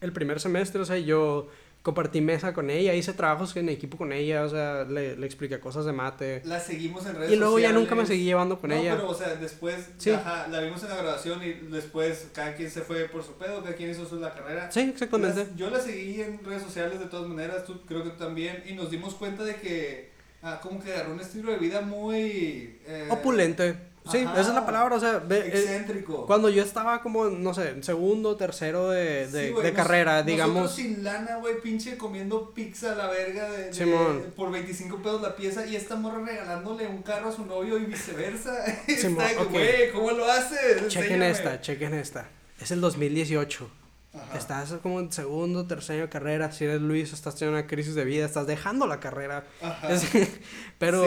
el 0.00 0.12
primer 0.12 0.40
semestre. 0.40 0.80
O 0.80 0.84
sea, 0.84 0.96
yo 0.98 1.48
compartí 1.82 2.22
mesa 2.22 2.54
con 2.54 2.70
ella. 2.70 2.94
Hice 2.94 3.12
trabajos 3.12 3.54
en 3.56 3.68
equipo 3.68 3.98
con 3.98 4.10
ella. 4.14 4.42
O 4.44 4.48
sea, 4.48 4.84
le, 4.84 5.16
le 5.16 5.26
expliqué 5.26 5.60
cosas 5.60 5.84
de 5.84 5.92
mate. 5.92 6.40
La 6.46 6.58
seguimos 6.60 7.04
en 7.04 7.14
redes 7.16 7.32
Y 7.32 7.36
luego 7.36 7.58
ya 7.58 7.68
sociales. 7.68 7.80
nunca 7.90 7.94
me 7.94 8.06
seguí 8.06 8.24
llevando 8.24 8.58
con 8.58 8.70
no, 8.70 8.76
ella. 8.76 8.94
pero 8.96 9.10
o 9.10 9.14
sea, 9.14 9.34
después 9.34 9.90
Sí. 9.98 10.10
ajá, 10.12 10.48
la 10.48 10.60
vimos 10.62 10.82
en 10.82 10.88
la 10.88 10.96
grabación 10.96 11.42
y 11.44 11.52
después 11.70 12.28
cada 12.32 12.54
quien 12.54 12.70
se 12.70 12.80
fue 12.80 13.04
por 13.10 13.22
su 13.22 13.32
pedo, 13.34 13.62
cada 13.62 13.74
quien 13.76 13.90
hizo 13.90 14.06
su 14.08 14.18
la 14.18 14.32
carrera. 14.32 14.72
Sí, 14.72 14.80
exactamente. 14.80 15.40
Las- 15.40 15.56
yo 15.56 15.68
la 15.68 15.78
seguí 15.78 16.22
en 16.22 16.42
redes 16.42 16.62
sociales 16.62 16.98
de 17.00 17.04
todas 17.06 17.28
maneras, 17.28 17.66
tú 17.66 17.82
creo 17.86 18.02
que 18.02 18.08
tú 18.10 18.16
también, 18.16 18.62
y 18.66 18.72
nos 18.72 18.90
dimos 18.90 19.14
cuenta 19.14 19.44
de 19.44 19.56
que 19.56 20.13
ah, 20.44 20.60
como 20.62 20.78
que 20.80 20.92
agarró 20.92 21.12
un 21.14 21.20
estilo 21.20 21.50
de 21.50 21.58
vida 21.58 21.80
muy... 21.80 22.78
eh, 22.86 23.08
Opulente. 23.10 23.92
Sí, 24.12 24.18
ajá. 24.18 24.38
esa 24.38 24.48
es 24.50 24.54
la 24.54 24.66
palabra. 24.66 24.96
O 24.96 25.00
sea, 25.00 25.18
ve, 25.18 25.38
eh, 25.38 25.48
Excéntrico. 25.48 26.26
cuando 26.26 26.50
yo 26.50 26.62
estaba 26.62 27.00
como, 27.00 27.24
no 27.24 27.54
sé, 27.54 27.70
en 27.70 27.82
segundo, 27.82 28.36
tercero 28.36 28.90
de, 28.90 29.26
de, 29.28 29.46
Sí, 29.46 29.52
güey, 29.52 29.64
de 29.64 29.72
nos- 29.72 29.76
carrera, 29.82 30.22
digamos. 30.22 30.74
sin 30.74 31.02
lana, 31.02 31.36
güey, 31.36 31.58
pinche 31.62 31.96
comiendo 31.96 32.50
pizza 32.52 32.92
a 32.92 32.96
la 32.96 33.06
verga 33.08 33.50
de, 33.50 33.70
de- 33.70 34.30
por 34.36 34.50
25 34.52 34.98
pesos 34.98 35.22
la 35.22 35.34
pieza 35.34 35.64
y 35.64 35.74
esta 35.74 35.96
morra 35.96 36.22
regalándole 36.22 36.86
un 36.86 37.00
carro 37.00 37.30
a 37.30 37.32
su 37.32 37.46
novio 37.46 37.78
y 37.78 37.86
viceversa. 37.86 38.62
Simón, 38.86 39.22
Está 39.24 39.28
de 39.28 39.36
que, 39.36 39.42
ok. 39.42 39.50
güey, 39.50 39.92
¿cómo 39.92 40.10
lo 40.10 40.30
haces? 40.30 40.86
Chequen 40.88 41.22
Enséñame. 41.22 41.30
esta, 41.30 41.60
chequen 41.62 41.94
esta. 41.94 42.28
Es 42.60 42.70
el 42.72 42.82
2018. 42.82 43.70
Ajá. 44.14 44.38
Estás 44.38 44.72
como 44.82 45.00
en 45.00 45.10
segundo, 45.12 45.66
tercer 45.66 45.96
año 45.96 46.02
de 46.04 46.08
carrera. 46.10 46.52
Si 46.52 46.64
eres 46.64 46.80
Luis, 46.80 47.12
estás 47.12 47.34
teniendo 47.34 47.58
una 47.58 47.66
crisis 47.66 47.94
de 47.94 48.04
vida, 48.04 48.24
estás 48.26 48.46
dejando 48.46 48.86
la 48.86 49.00
carrera. 49.00 49.44
Ajá. 49.62 49.92
Es- 49.92 50.06
pero 50.78 51.04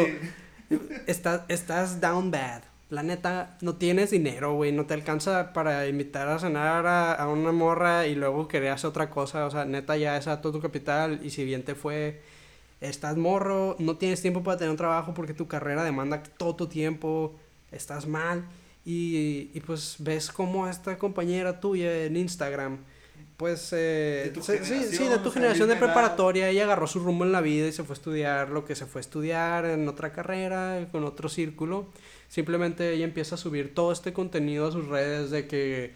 Sí. 0.69 0.79
estás, 1.07 1.41
estás 1.47 2.01
down 2.01 2.31
bad. 2.31 2.63
La 2.89 3.03
neta, 3.03 3.57
no 3.61 3.75
tienes 3.75 4.11
dinero, 4.11 4.53
güey. 4.53 4.71
No 4.71 4.85
te 4.85 4.93
alcanza 4.93 5.51
para 5.53 5.87
invitar 5.87 6.27
a 6.29 6.39
cenar 6.39 6.85
a, 6.87 7.13
a 7.13 7.27
una 7.27 7.51
morra 7.51 8.07
y 8.07 8.15
luego 8.15 8.47
querías 8.47 8.85
otra 8.85 9.09
cosa. 9.09 9.45
O 9.45 9.51
sea, 9.51 9.65
neta, 9.65 9.97
ya 9.97 10.15
es 10.17 10.27
a 10.27 10.41
todo 10.41 10.53
tu 10.53 10.61
capital. 10.61 11.19
Y 11.23 11.29
si 11.31 11.43
bien 11.43 11.63
te 11.63 11.75
fue, 11.75 12.21
estás 12.79 13.17
morro, 13.17 13.75
no 13.79 13.97
tienes 13.97 14.21
tiempo 14.21 14.41
para 14.43 14.57
tener 14.57 14.71
un 14.71 14.77
trabajo 14.77 15.13
porque 15.13 15.33
tu 15.33 15.47
carrera 15.47 15.83
demanda 15.83 16.23
todo 16.23 16.55
tu 16.55 16.67
tiempo. 16.67 17.35
Estás 17.71 18.07
mal. 18.07 18.45
Y, 18.85 19.51
y 19.53 19.59
pues 19.65 19.95
ves 19.99 20.31
como 20.31 20.69
esta 20.69 20.97
compañera 20.97 21.59
tuya 21.59 22.05
en 22.05 22.15
Instagram. 22.15 22.77
Pues, 23.37 23.71
eh, 23.71 24.23
De 24.25 24.41
sí, 24.65 24.97
sí, 24.97 25.03
de 25.07 25.19
tu 25.19 25.29
generación 25.31 25.69
de 25.69 25.75
preparatoria, 25.75 26.49
ella 26.49 26.63
agarró 26.63 26.87
su 26.87 26.99
rumbo 26.99 27.23
en 27.23 27.31
la 27.31 27.41
vida 27.41 27.67
y 27.67 27.71
se 27.71 27.83
fue 27.83 27.93
a 27.93 27.97
estudiar 27.97 28.49
lo 28.49 28.65
que 28.65 28.75
se 28.75 28.87
fue 28.87 28.99
a 28.99 29.01
estudiar 29.01 29.65
en 29.65 29.87
otra 29.87 30.11
carrera, 30.11 30.87
con 30.91 31.03
otro 31.03 31.29
círculo. 31.29 31.85
Simplemente 32.29 32.91
ella 32.93 33.05
empieza 33.05 33.35
a 33.35 33.37
subir 33.37 33.75
todo 33.75 33.91
este 33.91 34.11
contenido 34.11 34.67
a 34.67 34.71
sus 34.71 34.87
redes 34.87 35.29
de 35.29 35.47
que 35.47 35.91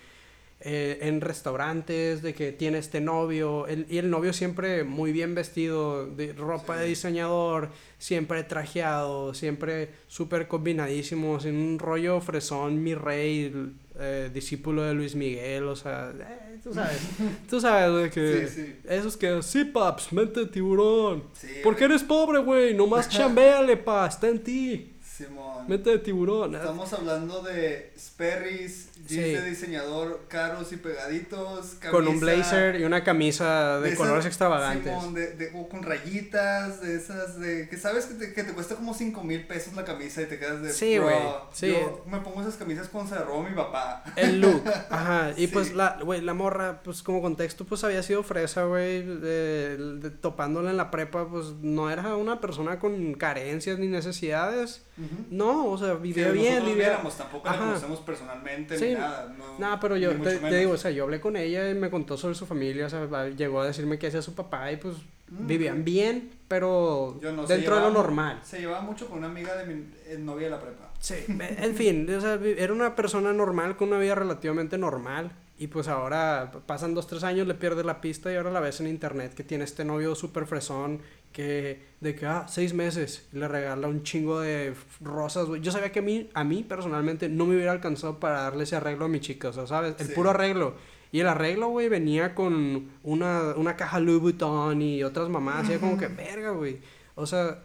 eh, 0.64 1.00
en 1.02 1.22
restaurantes, 1.22 2.22
de 2.22 2.36
que 2.36 2.52
tiene 2.52 2.78
este 2.78 3.02
novio, 3.02 3.66
el- 3.66 3.88
y 3.90 3.98
el 3.98 4.12
novio 4.12 4.32
siempre 4.32 4.84
muy 4.84 5.12
bien 5.12 5.34
vestido, 5.34 6.06
de 6.06 6.34
ropa 6.34 6.78
de 6.78 6.86
diseñador, 6.86 7.70
siempre 7.98 8.44
trajeado, 8.44 9.34
siempre 9.34 9.90
súper 10.08 10.48
combinadísimos, 10.48 11.46
en 11.46 11.56
un 11.56 11.80
rollo 11.80 12.22
fresón, 12.22 12.84
mi 12.84 12.94
rey, 12.94 13.52
eh, 14.00 14.30
discípulo 14.34 14.84
de 14.84 14.94
Luis 14.94 15.16
Miguel, 15.16 15.66
o 15.66 15.76
sea, 15.76 16.12
eh, 16.18 16.60
tú 16.64 16.74
sabes, 16.74 17.00
tú 17.50 17.60
sabes, 17.60 17.92
güey, 17.92 18.10
que 18.10 18.48
Sí, 18.48 18.62
sí. 18.64 18.76
esos 18.88 19.18
que, 19.18 19.42
sí, 19.44 19.66
paps, 19.66 20.14
mente 20.14 20.42
de 20.42 20.46
tiburón, 20.48 21.24
Sí, 21.34 21.48
porque 21.64 21.84
eres 21.86 22.04
pobre, 22.04 22.40
güey, 22.40 22.74
nomás 22.74 23.10
chambéale, 23.10 23.78
pa, 23.78 24.08
está 24.08 24.28
en 24.30 24.44
ti, 24.44 24.94
Simón. 25.04 25.68
mente 25.68 25.90
de 25.90 26.00
tiburón. 26.00 26.56
Estamos 26.56 26.92
hablando 26.94 27.42
de 27.42 27.92
Sperry's, 27.98 28.90
jeans 29.08 29.28
Sí. 29.28 29.34
de 29.36 29.50
diseñador 29.50 30.26
caros 30.28 30.72
y 30.72 30.78
pegaditos, 30.78 31.76
Con 31.92 32.08
un 32.08 32.20
blazer 32.20 32.80
y 32.80 32.84
una 32.84 33.04
camisa 33.04 33.80
de, 33.80 33.96
colores 33.96 34.26
extravagantes. 34.26 34.92
Simón, 34.94 35.14
de, 35.14 35.34
de- 35.36 35.52
o 35.56 35.68
con 35.70 35.84
rayitas, 35.84 36.82
de 36.82 36.96
esas, 36.96 37.40
de 37.40 37.68
que 37.70 37.78
sabes 37.78 38.06
que 38.06 38.14
te, 38.16 38.34
que 38.34 38.44
te 38.44 38.54
cuesta 38.54 38.76
como 38.76 38.94
5 38.94 39.24
mil 39.24 39.46
pesos 39.48 39.74
la 39.76 39.84
camisa 39.86 40.22
y 40.22 40.26
te 40.26 40.38
quedas 40.40 40.62
de. 40.62 40.72
Sí, 40.74 40.98
"Bro, 40.98 41.06
güey, 41.08 41.18
sí. 41.54 41.68
Yo 41.72 42.04
me 42.08 42.20
pongo 42.20 42.42
esas 42.42 42.56
camisas 42.56 42.88
cuando 42.88 43.16
se 43.16 43.22
robó 43.24 43.44
mi 43.44 43.56
papá. 43.56 44.04
El 44.16 44.42
look, 44.42 44.64
ajá. 44.90 45.32
Y 45.38 45.48
Sí. 45.48 45.48
pues 45.48 45.74
la, 45.74 45.98
güey, 46.04 46.22
la 46.22 46.34
morra, 46.34 46.82
pues 46.84 47.04
como 47.04 47.22
contexto, 47.22 47.66
pues 47.66 47.84
había 47.84 48.04
sido 48.04 48.24
fresa, 48.24 48.64
güey. 48.66 49.06
topándola 50.22 50.72
en 50.72 50.78
la 50.78 50.92
prepa, 50.92 51.28
pues 51.28 51.48
no 51.62 51.90
era 51.90 52.16
una 52.16 52.40
persona 52.42 52.80
con 52.80 53.14
carencias 53.14 53.80
ni 53.80 53.88
necesidades. 53.88 54.84
No, 55.32 55.66
o 55.66 55.78
sea, 55.80 55.94
vivía 55.96 56.30
bien, 56.30 56.46
nosotros 56.54 56.70
vivía. 56.70 56.88
viéramos, 56.90 57.18
tampoco 57.18 57.50
la 57.50 57.58
conocemos 57.58 58.00
personalmente 58.02 58.78
Sí. 58.78 58.94
Nada. 59.02 59.36
No, 59.60 59.80
pero 59.80 59.98
yo 59.98 60.12
te, 60.22 60.40
digo, 60.58 60.72
o 60.74 60.78
sea, 60.78 60.92
yo 60.92 61.04
hablé 61.04 61.20
con 61.20 61.36
ella 61.38 61.70
y 61.70 61.74
me 61.76 61.90
contó 61.90 62.18
sobre 62.18 62.36
su 62.36 62.46
familia, 62.46 62.86
o 62.86 62.90
sea, 62.90 63.30
llegó 63.30 63.62
a 63.62 63.68
decirme 63.68 64.00
que 64.00 64.08
hacía 64.08 64.22
su 64.22 64.34
papá 64.36 64.72
y 64.72 64.78
pues 64.78 64.96
Mm, 65.34 65.48
vivían 65.48 65.86
bien, 65.86 66.30
pero 66.50 67.18
Yo 67.22 67.32
no, 67.32 67.46
dentro 67.46 67.76
de 67.76 67.82
lo 67.82 67.88
llevaba- 67.88 67.94
normal. 67.94 68.40
Se 68.44 68.60
llevaba 68.60 68.82
mucho 68.82 69.08
con 69.08 69.20
una 69.20 69.28
amiga 69.28 69.56
de 69.56 69.66
mi 69.66 69.86
eh, 70.06 70.18
novia 70.20 70.48
de 70.48 70.52
la 70.52 70.60
prepa. 70.60 70.90
Sí, 71.00 71.16
en 71.30 71.74
fin, 71.74 72.14
o 72.14 72.20
sea, 72.20 72.36
vi- 72.36 72.56
era 72.58 72.74
una 72.74 72.98
persona 72.98 73.32
normal 73.32 73.78
con 73.78 73.88
una 73.88 73.98
vida 74.00 74.14
relativamente 74.14 74.78
normal. 74.78 75.32
Y 75.58 75.68
pues 75.68 75.88
ahora 75.88 76.52
pasan 76.66 76.94
dos, 76.96 77.08
tres 77.08 77.24
años, 77.24 77.48
le 77.48 77.54
pierde 77.54 77.84
la 77.86 78.02
pista 78.02 78.30
y 78.30 78.36
ahora 78.36 78.52
la 78.52 78.60
ves 78.60 78.82
en 78.82 78.88
internet 78.88 79.34
que 79.34 79.44
tiene 79.46 79.64
este 79.64 79.86
novio 79.86 80.16
súper 80.16 80.46
fresón 80.48 81.00
que 81.32 81.90
de 82.02 82.16
que, 82.16 82.26
ah, 82.26 82.46
seis 82.48 82.74
meses, 82.74 83.28
y 83.32 83.38
le 83.38 83.48
regala 83.48 83.88
un 83.88 84.04
chingo 84.04 84.40
de 84.42 84.74
rosas, 85.02 85.46
güey. 85.48 85.62
Yo 85.62 85.72
sabía 85.72 85.92
que 85.92 86.00
a 86.00 86.02
mí, 86.02 86.30
a 86.34 86.44
mí 86.44 86.64
personalmente 86.68 87.30
no 87.30 87.46
me 87.46 87.56
hubiera 87.56 87.72
alcanzado 87.72 88.20
para 88.20 88.42
darle 88.42 88.64
ese 88.64 88.76
arreglo 88.76 89.06
a 89.06 89.08
mi 89.08 89.20
chica, 89.20 89.50
o 89.50 89.54
sea, 89.54 89.68
¿sabes? 89.68 89.96
El 90.00 90.08
Sí. 90.08 90.14
puro 90.14 90.32
arreglo. 90.32 90.76
Y 91.12 91.20
el 91.20 91.28
arreglo, 91.28 91.68
güey, 91.70 91.90
venía 91.90 92.34
con 92.34 92.90
una, 93.04 93.54
una 93.56 93.76
caja 93.76 94.00
Louis 94.00 94.20
Vuitton 94.22 94.82
y 94.82 95.04
otras 95.04 95.30
mamás, 95.30 95.68
y 95.70 95.74
era 95.74 95.82
como 95.82 95.98
que, 95.98 96.08
verga, 96.08 96.52
güey. 96.52 96.80
O 97.16 97.26
sea, 97.28 97.60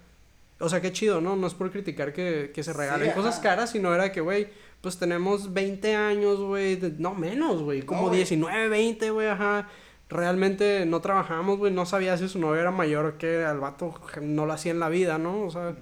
o 0.59 0.69
sea, 0.69 0.81
qué 0.81 0.93
chido, 0.93 1.21
¿no? 1.21 1.37
No 1.37 1.47
es 1.47 1.55
por 1.55 1.71
criticar 1.71 2.13
que, 2.13 2.51
que 2.55 2.63
se 2.63 2.73
Sí, 2.73 2.79
regalen 2.79 3.13
cosas 3.13 3.39
caras, 3.39 3.71
sino 3.71 3.95
era 3.95 4.11
que, 4.13 4.21
güey, 4.21 4.49
pues 4.81 4.99
tenemos 4.99 5.55
20 5.55 5.95
años, 5.95 6.41
güey, 6.41 6.79
no 6.99 7.15
menos, 7.15 7.63
güey, 7.63 7.83
como 7.83 8.03
güey. 8.09 8.17
19, 8.17 8.69
20, 8.69 9.11
güey, 9.11 9.29
ajá. 9.29 9.69
Realmente 10.09 10.87
no 10.87 11.01
trabajamos, 11.01 11.59
güey, 11.59 11.73
no 11.73 11.85
sabía 11.85 12.17
si 12.17 12.29
su 12.29 12.39
novio 12.39 12.61
era 12.61 12.71
mayor 12.71 13.15
que 13.19 13.45
al 13.45 13.59
vato, 13.59 13.95
no 14.23 14.47
lo 14.47 14.53
hacía 14.53 14.71
en 14.73 14.79
la 14.79 14.89
vida, 14.89 15.19
¿no? 15.19 15.43
O 15.43 15.51
sea, 15.51 15.75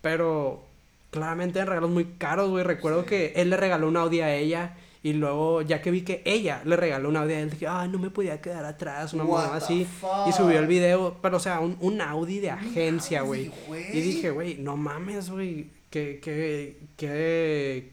pero 0.00 0.64
claramente 1.10 1.58
eran 1.58 1.68
regalos 1.68 1.90
muy 1.90 2.04
caros, 2.18 2.50
güey. 2.50 2.64
Recuerdo 2.64 3.02
Sí. 3.02 3.08
que 3.08 3.32
él 3.36 3.50
le 3.50 3.56
regaló 3.56 3.86
un 3.88 3.96
Audi 3.96 4.20
a 4.20 4.34
ella 4.34 4.76
y 5.00 5.12
luego, 5.12 5.62
ya 5.62 5.80
que 5.80 5.92
vi 5.92 6.02
que 6.02 6.22
ella 6.24 6.60
le 6.64 6.74
regaló 6.76 7.08
un 7.08 7.16
Audi 7.16 7.34
a 7.34 7.40
él, 7.40 7.50
dije, 7.50 7.68
ah, 7.68 7.86
no 7.86 8.00
me 8.00 8.10
podía 8.10 8.40
quedar 8.40 8.64
atrás, 8.64 9.14
una 9.14 9.22
mamá 9.22 9.54
así. 9.54 9.84
fuck? 9.84 10.26
Y 10.28 10.32
subió 10.32 10.58
el 10.58 10.66
video, 10.66 11.16
pero 11.22 11.36
o 11.36 11.40
sea, 11.40 11.60
un, 11.60 11.76
un 11.80 12.00
Audi 12.00 12.40
de 12.40 12.50
agencia, 12.50 13.22
güey. 13.22 13.52
Y 13.92 14.00
dije, 14.00 14.30
güey, 14.32 14.56
no 14.56 14.76
mames, 14.76 15.30
güey, 15.30 15.70
que, 15.88 16.18
que, 16.20 16.80
que, 16.96 17.92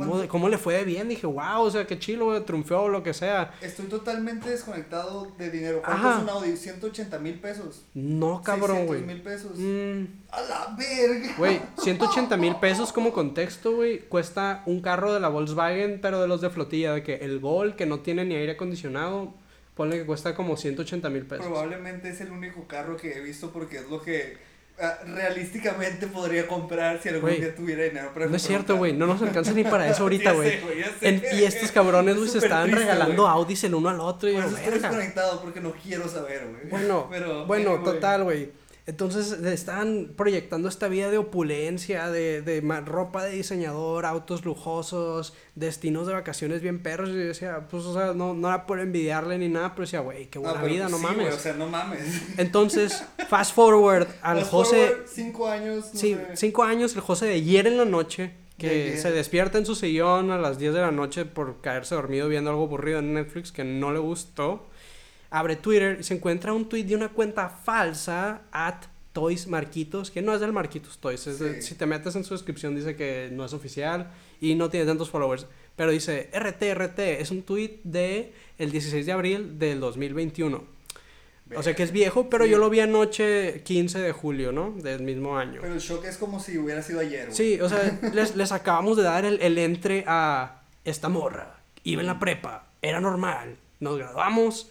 ¿cómo. 0.00 0.28
¿cómo 0.28 0.48
le 0.48 0.58
fue 0.58 0.74
de 0.74 0.84
bien? 0.84 1.08
Dije, 1.08 1.26
wow, 1.26 1.62
o 1.62 1.70
sea, 1.70 1.86
qué 1.86 1.98
chilo, 1.98 2.42
triunfó 2.44 2.82
o 2.82 2.88
lo 2.88 3.02
que 3.02 3.14
sea. 3.14 3.54
Estoy 3.60 3.86
totalmente 3.86 4.50
desconectado 4.50 5.32
de 5.38 5.50
dinero. 5.50 5.82
¿Cuánto 5.84 6.08
Ajá. 6.08 6.16
es 6.18 6.22
un 6.22 6.28
Audi? 6.30 6.56
180 6.56 7.18
mil 7.18 7.40
pesos. 7.40 7.84
No, 7.94 8.42
cabrón, 8.42 8.76
600 8.78 8.86
güey. 8.86 9.02
mil 9.02 9.22
pesos. 9.22 9.52
Mm, 9.56 10.04
A 10.30 10.40
la 10.42 10.76
verga. 10.76 11.34
Güey, 11.38 11.60
180 11.82 12.36
mil 12.36 12.56
pesos 12.56 12.92
como 12.92 13.12
contexto, 13.12 13.74
güey, 13.76 14.00
cuesta 14.00 14.62
un 14.66 14.80
carro 14.80 15.12
de 15.14 15.20
la 15.20 15.28
Volkswagen, 15.28 16.00
pero 16.00 16.20
de 16.20 16.28
los 16.28 16.40
de 16.40 16.50
flotilla, 16.50 16.92
de 16.94 17.02
que 17.02 17.14
el 17.16 17.40
Gol, 17.40 17.76
que 17.76 17.86
no 17.86 18.00
tiene 18.00 18.24
ni 18.24 18.34
aire 18.34 18.52
acondicionado, 18.52 19.34
ponle 19.74 19.98
que 19.98 20.06
cuesta 20.06 20.34
como 20.34 20.56
180 20.56 21.10
mil 21.10 21.26
pesos. 21.26 21.46
Probablemente 21.46 22.08
es 22.08 22.20
el 22.20 22.30
único 22.30 22.66
carro 22.66 22.96
que 22.96 23.16
he 23.16 23.20
visto 23.20 23.50
porque 23.50 23.76
es 23.78 23.90
lo 23.90 24.00
que 24.00 24.38
ah, 24.80 24.98
realísticamente 25.06 26.06
podría 26.06 26.46
comprar 26.46 27.00
si 27.02 27.08
algún 27.08 27.22
Güey, 27.30 27.40
día 27.40 27.54
tuviera 27.54 27.84
dinero 27.84 28.12
para 28.12 28.26
No 28.26 28.36
es 28.36 28.42
cierto, 28.42 28.76
güey, 28.76 28.92
no 28.92 29.06
nos 29.06 29.20
alcanza 29.22 29.52
ni 29.52 29.64
para 29.64 29.88
eso 29.88 30.02
ahorita, 30.04 30.32
güey. 30.32 30.58
Y 31.00 31.44
estos 31.44 31.72
cabrones, 31.72 32.14
Es 32.14 32.18
güey, 32.20 32.30
se 32.30 32.38
estaban 32.38 32.66
triste, 32.70 32.80
regalando 32.84 33.22
güey. 33.22 33.34
Audis 33.34 33.64
el 33.64 33.74
uno 33.74 33.88
al 33.88 34.00
otro 34.00 34.28
y 34.28 34.34
yo, 34.34 34.40
eso 34.40 34.56
estoy 34.56 34.78
desconectado 34.78 35.40
porque 35.42 35.60
no 35.60 35.72
quiero 35.72 36.08
saber, 36.08 36.46
güey. 36.48 36.68
Bueno, 36.70 37.06
Pero, 37.10 37.46
bueno, 37.46 37.70
anyway. 37.70 37.84
total, 37.84 38.24
güey. 38.24 38.65
Entonces 38.86 39.40
le 39.40 39.52
estaban 39.52 40.12
proyectando 40.16 40.68
esta 40.68 40.86
vida 40.86 41.10
de 41.10 41.18
opulencia, 41.18 42.08
de, 42.08 42.40
de 42.40 42.60
ropa 42.84 43.24
de 43.24 43.32
diseñador, 43.32 44.06
autos 44.06 44.44
lujosos, 44.44 45.34
destinos 45.56 46.06
de 46.06 46.12
vacaciones 46.12 46.62
bien 46.62 46.80
perros. 46.80 47.08
Y 47.08 47.14
yo 47.14 47.18
decía, 47.18 47.66
pues, 47.68 47.84
o 47.84 47.92
sea, 47.92 48.12
no, 48.14 48.32
no 48.32 48.46
era 48.46 48.64
por 48.64 48.78
envidiarle 48.78 49.38
ni 49.38 49.48
nada, 49.48 49.70
pero 49.74 49.82
decía, 49.86 50.00
güey, 50.00 50.26
qué 50.26 50.38
buena 50.38 50.60
pero 50.60 50.72
vida, 50.72 50.88
no 50.88 50.98
sí, 50.98 51.02
mames. 51.02 51.34
o 51.34 51.38
sea, 51.38 51.54
no 51.54 51.66
mames. 51.68 52.00
Entonces, 52.38 53.02
fast 53.28 53.54
forward 53.56 54.06
al 54.22 54.38
Fast 54.38 54.50
José. 54.52 54.86
forward, 54.88 55.06
Cinco 55.08 55.48
años. 55.48 55.90
no 55.92 56.00
Sí, 56.00 56.14
sé. 56.14 56.36
cinco 56.36 56.62
años, 56.62 56.94
el 56.94 57.00
José 57.00 57.26
de 57.26 57.34
ayer 57.34 57.66
en 57.66 57.78
la 57.78 57.84
noche, 57.86 58.34
que 58.56 58.96
se 58.98 59.10
despierta 59.10 59.58
en 59.58 59.66
su 59.66 59.74
sillón 59.74 60.30
a 60.30 60.38
las 60.38 60.58
10 60.58 60.72
de 60.72 60.80
la 60.80 60.90
noche 60.90 61.26
por 61.26 61.60
caerse 61.60 61.94
dormido 61.94 62.26
viendo 62.28 62.48
algo 62.50 62.62
aburrido 62.62 63.00
en 63.00 63.12
Netflix 63.12 63.52
que 63.52 63.64
no 63.64 63.92
le 63.92 63.98
gustó. 63.98 64.64
Abre 65.38 65.56
Twitter 65.56 65.98
y 66.00 66.02
se 66.02 66.14
encuentra 66.14 66.52
un 66.52 66.68
tweet 66.68 66.84
de 66.84 66.94
una 66.96 67.08
cuenta 67.10 67.48
falsa, 67.48 68.42
at 68.52 68.76
Toys 69.12 69.46
Marquitos, 69.46 70.10
que 70.10 70.22
no 70.22 70.34
es 70.34 70.40
del 70.40 70.52
Marquitos 70.52 70.98
Toys. 70.98 71.26
es 71.26 71.38
de- 71.38 71.60
Sí. 71.62 71.68
si 71.68 71.74
te 71.74 71.84
metes 71.86 72.14
en 72.16 72.24
su 72.24 72.34
descripción 72.34 72.74
dice 72.74 72.96
que 72.96 73.28
no 73.32 73.44
es 73.44 73.52
oficial 73.52 74.10
y 74.40 74.54
no 74.54 74.68
tiene 74.70 74.86
tantos 74.86 75.10
followers. 75.10 75.46
Pero 75.74 75.90
dice 75.90 76.30
RTRT, 76.32 77.20
es 77.20 77.30
un 77.30 77.42
tweet 77.42 77.80
de 77.84 78.32
el 78.58 78.70
16 78.70 79.04
de 79.04 79.12
abril 79.12 79.58
del 79.58 79.78
2021. 79.80 80.64
O 81.54 81.62
sea 81.62 81.74
que 81.76 81.82
es 81.82 81.92
viejo, 81.92 82.28
pero 82.28 82.44
Sí. 82.44 82.50
yo 82.50 82.58
lo 82.58 82.68
vi 82.70 82.80
anoche 82.80 83.62
15 83.62 83.98
de 84.00 84.12
julio, 84.12 84.52
¿no? 84.52 84.70
Del 84.72 85.02
mismo 85.02 85.36
año. 85.38 85.60
Pero 85.60 85.74
el 85.74 85.80
shock 85.80 86.04
es 86.06 86.16
como 86.16 86.40
si 86.40 86.58
hubiera 86.58 86.82
sido 86.82 87.00
ayer, 87.00 87.26
güey. 87.26 87.36
Sí, 87.36 87.60
o 87.60 87.68
sea, 87.68 87.98
les, 88.14 88.34
les 88.36 88.52
acabamos 88.52 88.96
de 88.96 89.02
dar 89.04 89.24
el, 89.24 89.40
el 89.40 89.56
entre 89.58 90.02
a 90.06 90.62
esta 90.84 91.08
morra. 91.08 91.58
Iba 91.84 92.00
en 92.00 92.06
la 92.08 92.18
prepa, 92.18 92.66
era 92.82 93.00
normal. 93.00 93.56
Nos 93.80 93.96
graduamos, 93.98 94.70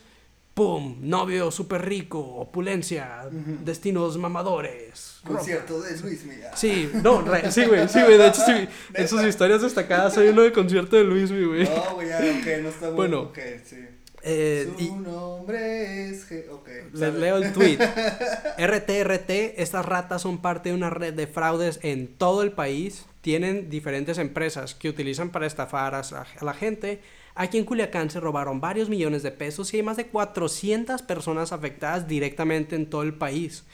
¡pum! 0.55 0.97
Novio 1.01 1.51
súper 1.51 1.85
rico, 1.85 2.19
opulencia, 2.19 3.29
destinos 3.63 4.17
mamadores. 4.17 5.19
ropa. 5.23 5.37
Concierto 5.37 5.81
de 5.81 5.99
Luis 5.99 6.23
Miguel. 6.25 6.49
Sí, 6.55 6.89
no, 7.03 7.21
re- 7.21 7.51
sí, 7.51 7.65
güey, 7.65 7.87
sí, 7.87 8.01
güey. 8.01 8.17
De 8.17 8.27
hecho, 8.27 8.41
sí, 8.43 8.67
en 8.95 9.07
sus 9.07 9.21
historias 9.23 9.61
destacadas 9.61 10.17
hay 10.17 10.29
uno 10.29 10.41
de 10.41 10.51
concierto 10.51 10.95
de 10.95 11.03
Luis, 11.03 11.29
güey. 11.31 11.65
No, 11.65 11.95
güey, 11.95 12.07
ya, 12.09 12.17
ok, 12.17 12.63
no 12.63 12.69
está 12.69 12.89
Bueno. 12.89 13.19
Ok, 13.21 13.37
sí. 13.63 13.85
Eh, 14.27 14.67
Su 14.75 14.83
y 14.83 14.89
nombre 14.91 16.09
es. 16.09 16.27
G- 16.31 16.49
Ok. 16.49 16.67
les 16.93 17.13
leo 17.13 17.37
el 17.37 17.53
tweet. 17.53 17.77
RTRT, 18.57 19.29
estas 19.61 19.85
ratas 19.85 20.21
son 20.23 20.39
parte 20.41 20.69
de 20.69 20.75
una 20.75 20.89
red 20.89 21.13
de 21.13 21.27
fraudes 21.27 21.79
en 21.83 22.07
todo 22.07 22.41
el 22.41 22.51
país. 22.51 23.05
Tienen 23.21 23.69
diferentes 23.69 24.17
empresas 24.17 24.73
que 24.75 24.89
utilizan 24.89 25.29
para 25.31 25.45
estafar 25.47 25.93
a 25.95 26.01
la 26.41 26.53
gente. 26.53 27.01
Aquí 27.35 27.57
en 27.57 27.65
Culiacán 27.65 28.09
se 28.09 28.19
robaron 28.19 28.61
varios 28.61 28.87
millones 28.89 29.21
de 29.21 29.31
pesos 29.31 29.73
y 29.73 29.77
hay 29.77 29.83
más 29.83 29.97
de 29.97 30.07
400 30.07 31.01
personas 31.01 31.51
afectadas 31.51 32.07
directamente 32.07 32.75
en 32.75 32.89
todo 32.89 33.03
el 33.03 33.13
país. 33.13 33.65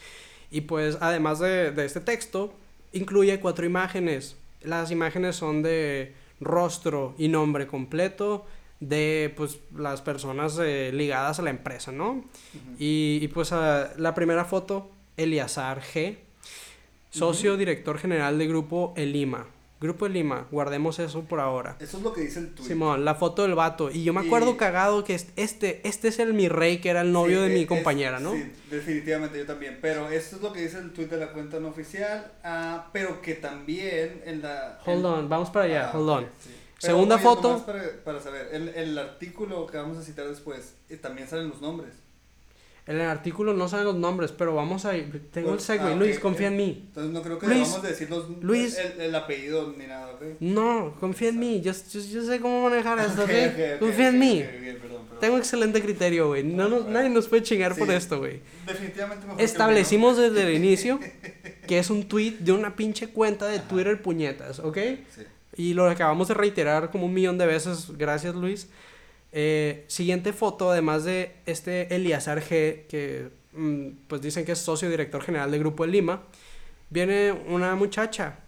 Y 0.50 0.62
pues 0.62 0.98
además 1.00 1.38
de, 1.38 1.70
de 1.70 1.84
este 1.84 2.00
texto, 2.00 2.52
incluye 2.92 3.38
cuatro 3.40 3.64
imágenes. 3.64 4.36
Las 4.62 4.90
imágenes 4.90 5.36
son 5.36 5.62
de 5.62 6.12
rostro 6.40 7.14
y 7.18 7.28
nombre 7.28 7.66
completo 7.66 8.46
de 8.82 9.32
pues 9.36 9.60
las 9.76 10.02
personas 10.02 10.58
eh, 10.60 10.90
ligadas 10.92 11.38
a 11.38 11.42
la 11.42 11.50
empresa, 11.50 11.92
¿no? 11.92 12.24
y, 12.80 13.20
y, 13.22 13.28
pues 13.28 13.52
ah, 13.52 13.92
la 13.96 14.12
primera 14.12 14.44
foto, 14.44 14.90
Eliazar 15.16 15.80
G, 15.80 16.16
socio 17.10 17.56
director 17.56 17.96
general 17.96 18.38
de 18.38 18.48
Grupo 18.48 18.92
El 18.96 19.12
Lima. 19.12 19.46
Grupo 19.82 20.06
El 20.06 20.12
Lima, 20.12 20.46
guardemos 20.52 21.00
eso 21.00 21.22
por 21.24 21.40
ahora. 21.40 21.76
Eso 21.80 21.96
es 21.96 22.04
lo 22.04 22.12
que 22.12 22.20
dice 22.20 22.38
el 22.38 22.54
tweet. 22.54 22.68
Simón, 22.68 23.04
la 23.04 23.16
foto 23.16 23.42
del 23.42 23.56
vato. 23.56 23.90
Y 23.90 24.04
yo 24.04 24.12
me 24.12 24.20
acuerdo 24.20 24.52
Y- 24.52 24.56
cagado 24.56 25.02
que 25.02 25.16
es- 25.16 25.26
este, 25.34 25.80
este 25.86 26.06
es 26.06 26.20
el 26.20 26.34
mi 26.34 26.48
rey, 26.48 26.78
que 26.80 26.88
era 26.90 27.00
el 27.00 27.10
novio 27.10 27.42
Sí, 27.44 27.48
de 27.50 27.58
mi 27.58 27.66
compañera, 27.66 28.20
¿no? 28.20 28.32
Sí, 28.32 28.52
definitivamente 28.70 29.38
yo 29.38 29.44
también. 29.44 29.78
Pero 29.82 30.08
esto 30.08 30.36
es 30.36 30.42
lo 30.42 30.52
que 30.52 30.60
dice 30.60 30.78
el 30.78 30.92
tweet 30.92 31.08
de 31.08 31.16
la 31.16 31.32
cuenta 31.32 31.58
no 31.58 31.66
oficial. 31.68 32.30
ah, 32.44 32.90
pero 32.92 33.20
que 33.20 33.34
también 33.34 34.22
en 34.24 34.40
la. 34.42 34.78
Hold 34.86 34.98
en- 35.00 35.04
on, 35.06 35.28
vamos 35.28 35.50
para 35.50 35.64
allá, 35.64 35.90
Ah, 35.92 35.98
hold 35.98 36.08
on. 36.10 36.26
sí. 36.38 36.50
Segunda 36.78 37.18
foto. 37.18 37.64
para 38.04 38.20
saber, 38.20 38.48
el, 38.52 38.68
el 38.70 38.96
artículo 38.98 39.66
que 39.66 39.76
vamos 39.78 39.98
a 39.98 40.02
citar 40.02 40.28
después, 40.28 40.74
eh, 40.88 40.96
también 40.96 41.28
salen 41.28 41.48
los 41.48 41.60
nombres. 41.60 41.92
En 42.84 42.96
el 42.96 43.02
artículo 43.08 43.54
no 43.54 43.68
salen 43.68 43.86
los 43.86 43.94
nombres, 43.96 44.32
pero 44.32 44.56
vamos 44.56 44.84
a 44.86 44.96
ir. 44.96 45.28
Tengo 45.32 45.50
el 45.50 45.54
Pues, 45.54 45.64
segue. 45.64 45.84
ah, 45.84 45.94
Luis, 45.94 46.16
ok, 46.16 46.22
confía 46.22 46.48
eh, 46.48 46.50
en 46.50 46.56
mí. 46.56 46.84
Entonces 46.88 47.12
no 47.12 47.22
creo 47.22 47.38
que 47.38 47.46
Luis, 47.46 47.58
debamos 47.60 47.82
de 47.82 47.88
decir 47.90 48.10
los, 48.10 48.28
Luis. 48.42 48.76
El, 48.76 49.00
el 49.02 49.14
apellido 49.14 49.72
ni 49.78 49.86
nada, 49.86 50.10
¿ok? 50.14 50.22
No, 50.40 50.96
confía 50.98 51.28
en 51.28 51.38
mí. 51.38 51.60
Yo, 51.60 51.70
yo, 51.72 52.00
yo 52.00 52.22
sé 52.24 52.40
cómo 52.40 52.68
manejar 52.68 52.98
esto, 52.98 53.22
¿ok? 53.22 53.30
Ok, 53.30 53.52
ok, 53.54 53.60
ok, 53.74 53.78
confía 53.78 54.08
en 54.08 54.18
mí. 54.18 54.42
perdón, 54.42 54.80
perdón. 54.80 55.18
Tengo 55.20 55.38
excelente 55.38 55.80
criterio, 55.80 56.26
güey. 56.26 56.42
No, 56.42 56.68
nos- 56.68 56.86
nadie 56.86 57.08
nos 57.08 57.28
puede 57.28 57.44
chingar 57.44 57.76
por 57.76 57.86
Sí. 57.86 57.94
esto, 57.94 58.18
güey. 58.18 58.40
Definitivamente 58.66 59.22
mejor 59.26 59.36
que 59.36 59.42
el 59.44 59.48
Establecimos 59.48 60.16
desde 60.16 60.42
el 60.42 60.52
inicio 60.54 60.98
que 61.68 61.78
es 61.78 61.88
un 61.88 62.08
tweet 62.08 62.38
de 62.40 62.50
una 62.50 62.74
pinche 62.74 63.06
cuenta 63.06 63.46
de 63.46 63.60
Twitter 63.60 64.02
puñetas, 64.02 64.58
¿ok? 64.58 64.78
Sí. 65.14 65.22
Y 65.54 65.74
lo 65.74 65.88
acabamos 65.88 66.26
de 66.26 66.34
reiterar 66.34 66.90
como 66.90 67.06
un 67.06 67.14
millón 67.14 67.38
de 67.38 67.46
veces. 67.46 67.96
Gracias, 67.96 68.34
Luis. 68.34 68.68
Eh, 69.32 69.84
siguiente 69.88 70.32
foto, 70.32 70.70
además 70.70 71.04
de 71.04 71.34
este 71.46 71.94
Eliazar 71.94 72.42
G, 72.42 72.86
que 72.86 73.30
mm, 73.52 73.88
pues 74.06 74.20
dicen 74.20 74.44
que 74.44 74.52
es 74.52 74.58
socio 74.58 74.90
director 74.90 75.22
general 75.22 75.50
del 75.50 75.60
Grupo 75.60 75.84
de 75.84 75.92
Lima, 75.92 76.22
viene 76.90 77.32
una 77.32 77.74
muchacha. 77.74 78.38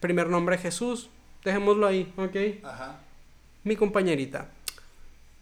Primer 0.00 0.28
nombre 0.28 0.56
Jesús. 0.56 1.10
Dejémoslo 1.44 1.86
ahí, 1.86 2.12
¿ok? 2.16 2.64
Ajá. 2.64 3.00
Mi 3.64 3.76
compañerita. 3.76 4.50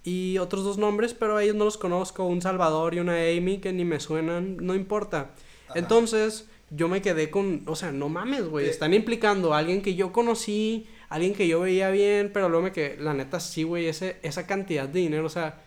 Y 0.05 0.39
otros 0.39 0.65
dos 0.65 0.79
nombres, 0.79 1.13
pero 1.13 1.37
a 1.37 1.43
ellos 1.43 1.57
no 1.57 1.65
los 1.65 1.77
conozco. 1.77 2.25
Un 2.25 2.41
Salvador 2.41 2.95
y 2.95 3.01
una 3.01 3.15
Amy 3.15 3.59
que 3.59 3.73
ni 3.73 3.85
me 3.85 4.01
suenan. 4.01 4.57
No 4.59 4.75
importa. 4.75 5.31
Ajá. 5.69 5.79
Entonces, 5.79 6.49
yo 6.71 6.89
me 6.89 7.03
quedé 7.03 7.31
con, 7.31 7.63
o 7.67 7.77
sea, 7.77 7.93
no 7.93 8.09
mames, 8.09 8.49
güey, 8.49 8.69
están 8.69 8.93
implicando 8.95 9.55
a 9.55 9.59
alguien 9.59 9.83
que 9.83 9.95
yo 9.95 10.13
conocí, 10.13 10.87
alguien 11.09 11.35
que 11.35 11.49
yo 11.49 11.61
veía 11.61 11.91
bien, 11.91 12.31
pero 12.33 12.49
luego 12.49 12.65
me 12.65 12.73
quedé, 12.73 12.97
la 13.01 13.15
neta 13.15 13.41
sí, 13.41 13.63
güey, 13.63 13.87
ese, 13.87 14.17
esa 14.23 14.47
cantidad 14.47 14.89
de 14.89 15.01
dinero, 15.01 15.27
o 15.27 15.31
sea, 15.31 15.61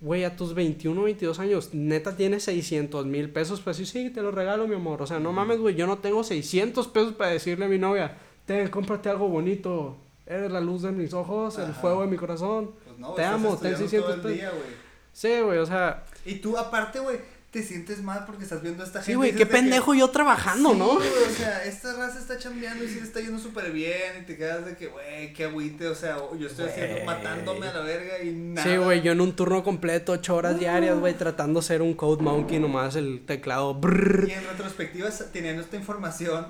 güey, 0.00 0.24
a 0.24 0.36
tus 0.36 0.54
21, 0.54 1.02
22 1.02 1.38
años, 1.40 1.70
neta 1.74 2.16
tienes 2.16 2.44
600 2.44 3.06
mil 3.06 3.30
pesos, 3.30 3.60
pues 3.60 3.76
sí, 3.76 3.86
sí, 3.86 4.10
te 4.10 4.22
lo 4.22 4.30
regalo, 4.30 4.68
mi 4.68 4.74
amor, 4.76 5.02
o 5.02 5.06
sea, 5.06 5.18
no 5.18 5.32
mames, 5.32 5.58
güey, 5.58 5.74
yo 5.74 5.86
no 5.86 5.98
tengo 5.98 6.22
600 6.22 6.86
pesos 6.88 7.14
para 7.14 7.30
decirle 7.30 7.64
a 7.64 7.68
mi 7.68 7.78
novia, 7.78 8.16
ten, 8.46 8.68
cómprate 8.68 9.08
algo 9.08 9.28
bonito, 9.28 9.96
eres 10.26 10.50
la 10.52 10.60
luz 10.60 10.82
de 10.82 10.92
mis 10.92 11.12
ojos, 11.14 11.58
el 11.58 11.72
fuego 11.72 12.02
de 12.02 12.08
mi 12.08 12.16
corazón, 12.16 12.72
Pues 12.84 12.98
no, 12.98 13.14
te 13.14 13.24
amo, 13.24 13.56
ten 13.56 13.72
estudiando 13.72 13.78
600 13.88 14.06
todo 14.06 14.14
el 14.14 14.20
pesos. 14.38 14.52
día. 14.54 14.64
Sí, 15.12 15.40
güey, 15.40 15.58
o 15.58 15.66
sea, 15.66 16.04
Y 16.24 16.34
tú, 16.36 16.56
aparte, 16.56 17.00
güey, 17.00 17.18
te 17.50 17.62
sientes 17.62 18.02
mal 18.02 18.24
porque 18.26 18.42
estás 18.44 18.60
viendo 18.60 18.82
a 18.82 18.86
esta 18.86 18.98
gente. 18.98 19.12
sí, 19.12 19.16
güey, 19.16 19.32
qué 19.32 19.38
que- 19.38 19.46
pendejo 19.46 19.94
yo 19.94 20.10
trabajando, 20.10 20.72
Sí, 20.72 20.78
¿no? 20.78 20.88
o 20.90 21.00
sea, 21.34 21.64
esta 21.64 21.94
raza 21.96 22.18
está 22.18 22.36
chambeando 22.36 22.84
y 22.84 22.88
sí 22.88 22.96
le 22.96 23.06
está 23.06 23.20
yendo 23.20 23.38
súper 23.38 23.70
bien 23.72 24.20
y 24.20 24.26
te 24.26 24.36
quedas 24.36 24.66
de 24.66 24.76
que, 24.76 24.88
güey, 24.88 25.32
qué 25.32 25.44
agüite, 25.44 25.86
o 25.88 25.94
sea, 25.94 26.18
yo 26.38 26.46
estoy 26.46 26.68
haciendo, 26.68 27.02
matándome 27.06 27.68
a 27.68 27.72
la 27.72 27.80
verga 27.80 28.22
y 28.22 28.32
nada. 28.32 28.68
Sí, 28.68 28.76
güey, 28.76 29.00
yo 29.00 29.12
en 29.12 29.22
un 29.22 29.34
turno 29.34 29.64
completo, 29.64 30.12
ocho 30.12 30.36
horas 30.36 30.58
diarias, 30.58 30.98
güey, 30.98 31.14
tratando 31.14 31.60
de 31.60 31.66
ser 31.66 31.80
un 31.80 31.94
code 31.94 32.22
monkey, 32.22 32.58
nomás 32.58 32.96
el 32.96 33.22
teclado. 33.24 33.72
brrr. 33.74 34.28
Y 34.28 34.32
en 34.32 34.44
retrospectiva, 34.46 35.08
teniendo 35.32 35.62
esta 35.62 35.76
información, 35.76 36.48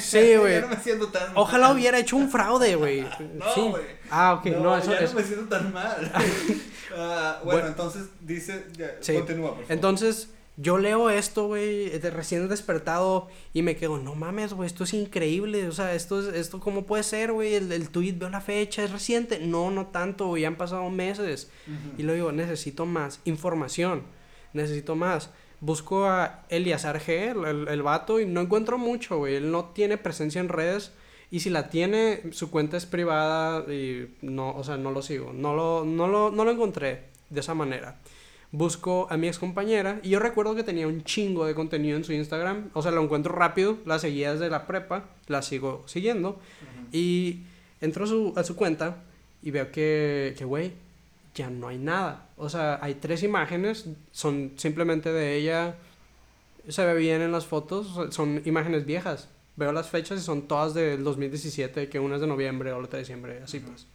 Sí, 0.00 0.36
güey. 0.36 0.54
ya 0.54 0.60
no 0.60 0.68
me 0.68 0.76
siento 0.76 1.08
tan 1.08 1.32
Ojalá 1.34 1.66
mal. 1.68 1.76
hubiera 1.76 1.98
hecho 1.98 2.16
un 2.16 2.30
fraude, 2.30 2.76
güey. 2.76 3.00
No, 3.34 3.52
sí. 3.52 3.60
güey. 3.68 3.82
Ah, 4.10 4.34
ok, 4.34 4.46
no, 4.46 4.76
eso 4.78 4.92
ya 4.92 4.98
es. 4.98 5.12
no 5.12 5.18
me 5.18 5.26
siento 5.26 5.48
tan 5.48 5.72
mal. 5.72 6.12
Ah, 6.94 7.40
bueno, 7.44 7.60
Bueno. 7.60 7.68
entonces 7.68 8.08
dice, 8.20 8.64
ya, 8.76 8.96
Sí. 9.00 9.14
continúa, 9.14 9.50
por 9.50 9.58
favor. 9.62 9.72
Entonces, 9.72 10.30
yo 10.56 10.76
leo 10.78 11.08
esto, 11.08 11.46
güey, 11.46 11.88
de 11.98 12.10
recién 12.10 12.48
despertado 12.48 13.28
y 13.54 13.62
me 13.62 13.76
quedo, 13.76 13.96
no 13.98 14.14
mames, 14.14 14.52
güey, 14.52 14.66
esto 14.66 14.84
es 14.84 14.92
increíble. 14.92 15.66
O 15.68 15.72
sea, 15.72 15.94
esto 15.94 16.20
es, 16.20 16.34
esto 16.34 16.60
cómo 16.60 16.84
puede 16.84 17.02
ser, 17.02 17.32
güey. 17.32 17.54
El, 17.54 17.72
el 17.72 17.88
tweet, 17.88 18.12
veo 18.18 18.28
la 18.28 18.40
fecha, 18.42 18.84
es 18.84 18.90
reciente. 18.92 19.38
No, 19.38 19.70
no 19.70 19.86
tanto, 19.86 20.26
güey, 20.26 20.42
ya 20.42 20.48
han 20.48 20.56
pasado 20.56 20.88
meses. 20.90 21.50
Y 21.96 22.02
lo 22.02 22.12
digo, 22.12 22.32
necesito 22.32 22.84
más 22.86 23.20
información, 23.24 24.02
necesito 24.52 24.96
más. 24.96 25.30
Busco 25.62 26.06
a 26.06 26.44
Eliazar 26.48 27.00
G, 27.00 27.30
el, 27.36 27.44
el, 27.44 27.68
el 27.68 27.82
vato, 27.82 28.18
y 28.20 28.26
no 28.26 28.40
encuentro 28.40 28.78
mucho, 28.78 29.18
güey. 29.18 29.36
Él 29.36 29.50
no 29.52 29.66
tiene 29.66 29.96
presencia 29.98 30.40
en 30.40 30.48
redes. 30.48 30.92
Y 31.30 31.40
si 31.40 31.50
la 31.50 31.68
tiene, 31.68 32.22
su 32.32 32.50
cuenta 32.50 32.76
es 32.76 32.86
privada 32.86 33.72
y 33.72 34.16
no, 34.22 34.54
o 34.56 34.64
sea, 34.64 34.76
no 34.76 34.90
lo 34.90 35.00
sigo. 35.00 35.32
No 35.32 35.54
lo, 35.54 35.84
no 35.84 36.08
lo, 36.08 36.30
no 36.30 36.44
lo 36.44 36.50
encontré 36.50 37.04
de 37.30 37.40
esa 37.40 37.54
manera. 37.54 37.98
Busco 38.52 39.06
a 39.10 39.16
mi 39.16 39.28
ex 39.28 39.38
compañera 39.38 40.00
y 40.02 40.10
yo 40.10 40.18
recuerdo 40.18 40.56
que 40.56 40.64
tenía 40.64 40.88
un 40.88 41.04
chingo 41.04 41.46
de 41.46 41.54
contenido 41.54 41.96
en 41.96 42.02
su 42.02 42.12
Instagram. 42.12 42.70
O 42.72 42.82
sea, 42.82 42.90
lo 42.90 43.02
encuentro 43.02 43.32
rápido, 43.32 43.78
la 43.86 44.00
seguía 44.00 44.32
desde 44.32 44.50
la 44.50 44.66
prepa, 44.66 45.04
la 45.28 45.42
sigo 45.42 45.84
siguiendo. 45.86 46.40
Y 46.90 47.42
entro 47.80 48.04
a 48.04 48.08
su, 48.08 48.32
a 48.36 48.42
su 48.42 48.56
cuenta 48.56 48.96
y 49.40 49.52
veo 49.52 49.70
que, 49.70 50.34
que, 50.36 50.44
güey, 50.44 50.72
ya 51.36 51.48
no 51.48 51.68
hay 51.68 51.78
nada. 51.78 52.26
O 52.36 52.48
sea, 52.48 52.80
hay 52.82 52.94
tres 52.94 53.22
imágenes, 53.22 53.86
son 54.10 54.52
simplemente 54.56 55.12
de 55.12 55.36
ella. 55.36 55.76
Se 56.68 56.84
ve 56.84 56.94
bien 56.94 57.22
en 57.22 57.30
las 57.30 57.46
fotos, 57.46 58.12
son 58.12 58.42
imágenes 58.44 58.84
viejas. 58.84 59.28
Veo 59.56 59.72
las 59.72 59.88
fechas 59.90 60.18
y 60.20 60.22
son 60.22 60.42
todas 60.48 60.72
del 60.74 61.02
2017, 61.04 61.88
que 61.88 61.98
una 61.98 62.14
es 62.16 62.20
de 62.20 62.26
noviembre 62.26 62.72
otra 62.72 62.96
de 62.96 62.98
diciembre, 63.00 63.40
así 63.44 63.60
pues. 63.60 63.86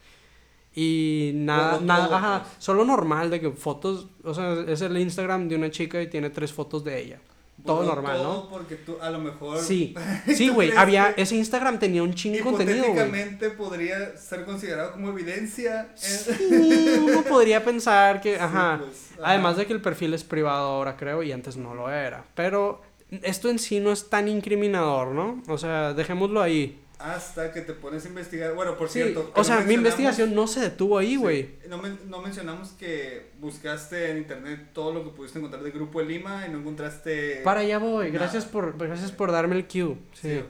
Y 0.77 1.31
nada, 1.35 1.75
Todo, 1.77 1.81
nada, 1.85 2.17
ajá, 2.17 2.43
pues. 2.43 2.55
solo 2.63 2.83
normal 2.83 3.29
de 3.29 3.39
que 3.39 3.49
fotos, 3.51 4.07
o 4.23 4.33
sea, 4.33 4.59
es 4.67 4.81
el 4.81 4.97
Instagram 4.97 5.47
de 5.47 5.55
una 5.55 5.71
chica 5.71 6.01
y 6.01 6.07
tiene 6.07 6.29
tres 6.29 6.51
fotos 6.51 6.83
de 6.83 7.01
ella. 7.01 7.19
Todo 7.65 7.77
Borró 7.77 7.87
normal, 7.95 8.17
todo 8.17 8.33
¿no? 8.43 8.49
Porque 8.49 8.75
tú, 8.75 8.97
a 9.01 9.09
lo 9.09 9.19
mejor. 9.19 9.57
Sí, 9.59 9.95
sí, 10.35 10.49
¿Tú 10.49 10.55
güey, 10.55 10.71
había, 10.75 11.13
ese 11.15 11.37
Instagram 11.37 11.79
tenía 11.79 12.03
un 12.03 12.13
chingo 12.13 12.43
contenido. 12.43 12.79
Hipotéticamente 12.87 13.49
podría 13.51 14.17
ser 14.17 14.43
considerado 14.43 14.91
como 14.91 15.09
evidencia. 15.09 15.83
en- 15.93 15.97
Sí, 15.97 16.99
uno 17.01 17.21
podría 17.23 17.63
pensar 17.63 18.19
que, 18.19 18.35
ajá. 18.39 18.81
pues, 18.83 19.11
ajá. 19.13 19.29
Además 19.31 19.55
de 19.55 19.65
que 19.65 19.71
el 19.73 19.81
perfil 19.81 20.13
es 20.13 20.25
privado 20.25 20.67
ahora, 20.67 20.97
creo, 20.97 21.23
y 21.23 21.31
antes 21.31 21.55
no 21.55 21.73
lo 21.73 21.89
era. 21.89 22.25
Pero 22.35 22.81
esto 23.23 23.49
en 23.49 23.59
sí 23.59 23.79
no 23.79 23.91
es 23.91 24.09
tan 24.09 24.27
incriminador, 24.27 25.09
¿no? 25.09 25.41
O 25.47 25.57
sea, 25.57 25.93
dejémoslo 25.93 26.41
ahí. 26.41 26.79
Hasta 26.97 27.51
que 27.51 27.59
te 27.61 27.73
pones 27.73 28.05
a 28.05 28.07
investigar. 28.07 28.53
Bueno, 28.55 28.77
por 28.77 28.87
Sí, 28.87 29.01
cierto. 29.01 29.29
o 29.35 29.43
sea, 29.43 29.59
no 29.59 29.65
mi 29.67 29.73
investigación 29.73 30.33
no 30.33 30.47
se 30.47 30.61
detuvo 30.61 30.97
ahí, 30.97 31.09
Sí, 31.11 31.15
güey. 31.17 31.49
no, 31.69 31.77
men- 31.77 31.99
no 32.07 32.21
mencionamos 32.21 32.69
que 32.79 33.31
buscaste 33.41 34.11
en 34.11 34.17
internet 34.19 34.69
todo 34.73 34.93
lo 34.93 35.03
que 35.03 35.09
pudiste 35.09 35.37
encontrar 35.39 35.61
del 35.61 35.73
grupo 35.73 35.99
de 35.99 36.05
Lima 36.05 36.45
y 36.47 36.51
no 36.51 36.59
encontraste. 36.59 37.41
Para 37.43 37.59
allá 37.59 37.79
voy. 37.79 38.05
nada. 38.07 38.19
Gracias 38.19 38.45
por, 38.45 38.77
gracias 38.77 39.11
por 39.11 39.31
darme 39.33 39.57
el 39.57 39.65
cue. 39.67 39.97
Sí. 40.13 40.29
Sí. 40.31 40.41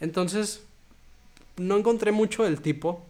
Entonces, 0.00 0.62
no 1.56 1.76
encontré 1.76 2.12
mucho 2.12 2.44
del 2.44 2.60
tipo. 2.60 3.04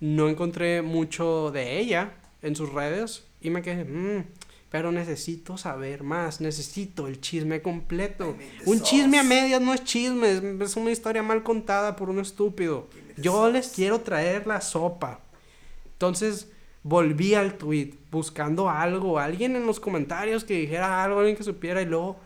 No 0.00 0.28
encontré 0.28 0.82
mucho 0.82 1.50
de 1.50 1.78
ella 1.80 2.12
en 2.42 2.54
sus 2.56 2.70
redes. 2.72 3.24
Y 3.40 3.48
me 3.50 3.62
quedé, 3.62 3.84
"Mm, 3.84 4.24
pero 4.74 4.90
necesito 4.90 5.56
saber 5.56 6.02
más. 6.02 6.40
Necesito 6.40 7.06
el 7.06 7.20
chisme 7.20 7.62
completo. 7.62 8.36
Un 8.66 8.80
chisme 8.80 9.20
a 9.20 9.22
medias 9.22 9.60
no 9.60 9.72
es 9.72 9.84
chisme. 9.84 10.32
Es, 10.32 10.42
es 10.42 10.76
una 10.76 10.90
historia 10.90 11.22
mal 11.22 11.44
contada 11.44 11.94
por 11.94 12.10
un 12.10 12.18
estúpido. 12.18 12.88
Yo 13.16 13.48
les 13.52 13.68
quiero 13.68 14.00
traer 14.00 14.48
la 14.48 14.60
sopa. 14.60 15.20
Entonces, 15.92 16.50
volví 16.82 17.34
al 17.34 17.56
tweet 17.56 17.94
buscando 18.10 18.68
algo. 18.68 19.20
Alguien 19.20 19.54
en 19.54 19.64
los 19.64 19.78
comentarios 19.78 20.42
que 20.42 20.54
dijera 20.54 21.04
algo, 21.04 21.20
alguien 21.20 21.36
que 21.36 21.44
supiera. 21.44 21.80
Y 21.80 21.86
luego. 21.86 22.16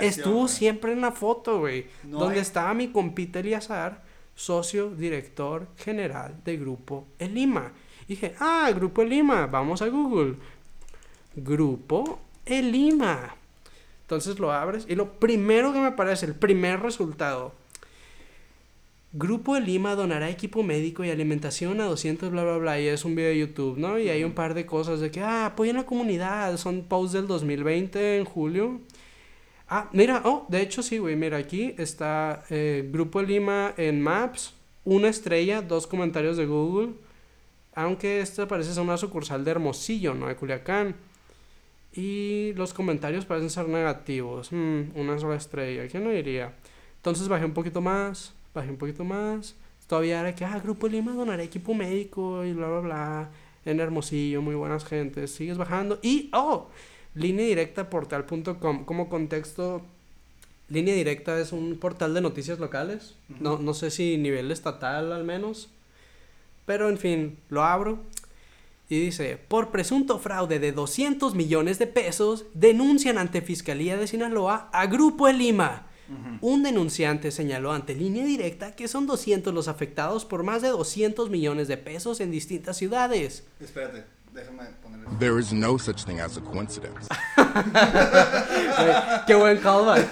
Estuvo 0.00 0.48
siempre 0.48 0.90
en 0.90 1.00
la 1.00 1.12
foto, 1.12 1.60
güey. 1.60 1.86
No 2.02 2.18
donde 2.18 2.34
hay- 2.34 2.42
estaba 2.42 2.74
mi 2.74 2.88
compita 2.88 3.38
Eliazar, 3.38 4.02
socio 4.34 4.90
director 4.90 5.68
general 5.76 6.34
de 6.44 6.56
Grupo 6.56 7.06
El 7.20 7.34
Lima. 7.34 7.70
Y 8.06 8.14
dije, 8.16 8.34
ah, 8.40 8.68
Grupo 8.74 9.00
El 9.02 9.10
Lima, 9.10 9.46
vamos 9.46 9.80
a 9.80 9.86
Google. 9.86 10.34
Grupo 11.36 12.20
El 12.46 12.72
Lima. 12.72 13.36
Entonces 14.02 14.38
lo 14.38 14.52
abres 14.52 14.86
y 14.88 14.94
lo 14.94 15.12
primero 15.12 15.72
que 15.72 15.80
me 15.80 15.86
aparece, 15.86 16.26
el 16.26 16.34
primer 16.34 16.80
resultado. 16.80 17.52
Grupo 19.16 19.54
de 19.54 19.60
Lima 19.60 19.94
donará 19.94 20.28
equipo 20.28 20.64
médico 20.64 21.04
y 21.04 21.10
alimentación 21.10 21.80
a 21.80 21.84
200 21.84 22.32
bla 22.32 22.42
bla 22.42 22.56
bla 22.56 22.80
y 22.80 22.88
es 22.88 23.04
un 23.04 23.14
video 23.14 23.30
de 23.30 23.38
YouTube, 23.38 23.78
¿no? 23.78 23.96
Y 23.96 24.08
hay 24.08 24.24
un 24.24 24.32
par 24.32 24.54
de 24.54 24.66
cosas 24.66 24.98
de 24.98 25.12
que, 25.12 25.20
ah, 25.20 25.46
apoyen 25.46 25.76
la 25.76 25.86
comunidad, 25.86 26.56
son 26.56 26.82
posts 26.82 27.12
del 27.12 27.28
2020 27.28 28.18
en 28.18 28.24
julio. 28.24 28.80
Ah, 29.68 29.88
mira, 29.92 30.20
oh, 30.24 30.46
de 30.48 30.62
hecho 30.62 30.82
sí, 30.82 30.98
güey, 30.98 31.14
mira, 31.14 31.38
aquí 31.38 31.74
está 31.78 32.44
eh, 32.50 32.88
Grupo 32.92 33.20
de 33.20 33.28
Lima 33.28 33.72
en 33.76 34.02
Maps, 34.02 34.52
una 34.84 35.08
estrella, 35.08 35.62
dos 35.62 35.86
comentarios 35.86 36.36
de 36.36 36.46
Google, 36.46 36.94
aunque 37.74 38.20
esta 38.20 38.48
parece 38.48 38.74
ser 38.74 38.82
una 38.82 38.96
sucursal 38.96 39.44
de 39.44 39.52
Hermosillo, 39.52 40.14
¿no? 40.14 40.26
De 40.26 40.36
Culiacán. 40.36 40.96
Y 41.94 42.52
los 42.54 42.74
comentarios 42.74 43.24
parecen 43.24 43.50
ser 43.50 43.68
negativos, 43.68 44.50
mm, 44.50 44.96
una 44.96 45.18
sola 45.18 45.36
estrella, 45.36 45.86
¿quién 45.88 46.04
lo 46.04 46.10
diría? 46.10 46.54
Entonces 46.96 47.28
bajé 47.28 47.44
un 47.44 47.54
poquito 47.54 47.80
más, 47.80 48.34
bajé 48.52 48.70
un 48.70 48.78
poquito 48.78 49.04
más, 49.04 49.54
todavía 49.86 50.20
era 50.20 50.34
que, 50.34 50.44
ah, 50.44 50.58
Grupo 50.58 50.88
Lima 50.88 51.12
donará 51.12 51.42
equipo 51.42 51.72
médico 51.72 52.44
y 52.44 52.52
bla, 52.52 52.68
bla, 52.68 52.80
bla, 52.80 53.30
en 53.64 53.78
Hermosillo, 53.78 54.42
muy 54.42 54.56
buenas 54.56 54.84
gentes, 54.84 55.30
sigues 55.30 55.56
bajando 55.56 56.00
y, 56.02 56.30
oh, 56.32 56.68
Línea 57.14 57.46
Directa 57.46 57.88
Portal.com. 57.88 58.84
Como 58.84 59.08
contexto, 59.08 59.82
Línea 60.68 60.94
Directa 60.94 61.38
es 61.38 61.52
un 61.52 61.78
portal 61.78 62.12
de 62.14 62.20
noticias 62.20 62.58
locales. 62.58 63.14
No, 63.40 63.58
no 63.58 63.74
sé 63.74 63.90
si 63.90 64.18
nivel 64.18 64.50
estatal 64.50 65.12
al 65.12 65.24
menos. 65.24 65.68
Pero 66.66 66.88
en 66.88 66.98
fin, 66.98 67.38
lo 67.50 67.62
abro 67.62 68.00
y 68.94 69.00
dice, 69.06 69.38
por 69.48 69.70
presunto 69.70 70.18
fraude 70.18 70.58
de 70.58 70.72
200 70.72 71.34
millones 71.34 71.78
de 71.78 71.86
pesos, 71.86 72.46
denuncian 72.54 73.18
ante 73.18 73.42
Fiscalía 73.42 73.96
de 73.96 74.06
Sinaloa 74.06 74.68
a 74.72 74.86
Grupo 74.86 75.28
El 75.28 75.38
Lima. 75.38 75.86
Un 76.42 76.62
denunciante 76.62 77.30
señaló 77.30 77.72
ante 77.72 77.94
línea 77.94 78.24
directa 78.24 78.76
que 78.76 78.88
son 78.88 79.06
200 79.06 79.54
los 79.54 79.68
afectados 79.68 80.26
por 80.26 80.42
más 80.42 80.60
de 80.60 80.68
200 80.68 81.30
millones 81.30 81.66
de 81.66 81.78
pesos 81.78 82.20
en 82.20 82.30
distintas 82.30 82.76
ciudades. 82.76 83.44
Espérate, 83.58 84.04
déjame 84.34 84.64
ponerle. 84.82 85.06
There 85.18 85.40
is 85.40 85.52
no 85.52 85.78
such 85.78 86.04
thing 86.04 86.20
as 86.20 86.36
a 86.36 86.42
coincidence. 86.42 87.08
Qué 89.26 89.34
buen 89.34 89.58
callback. 89.58 90.06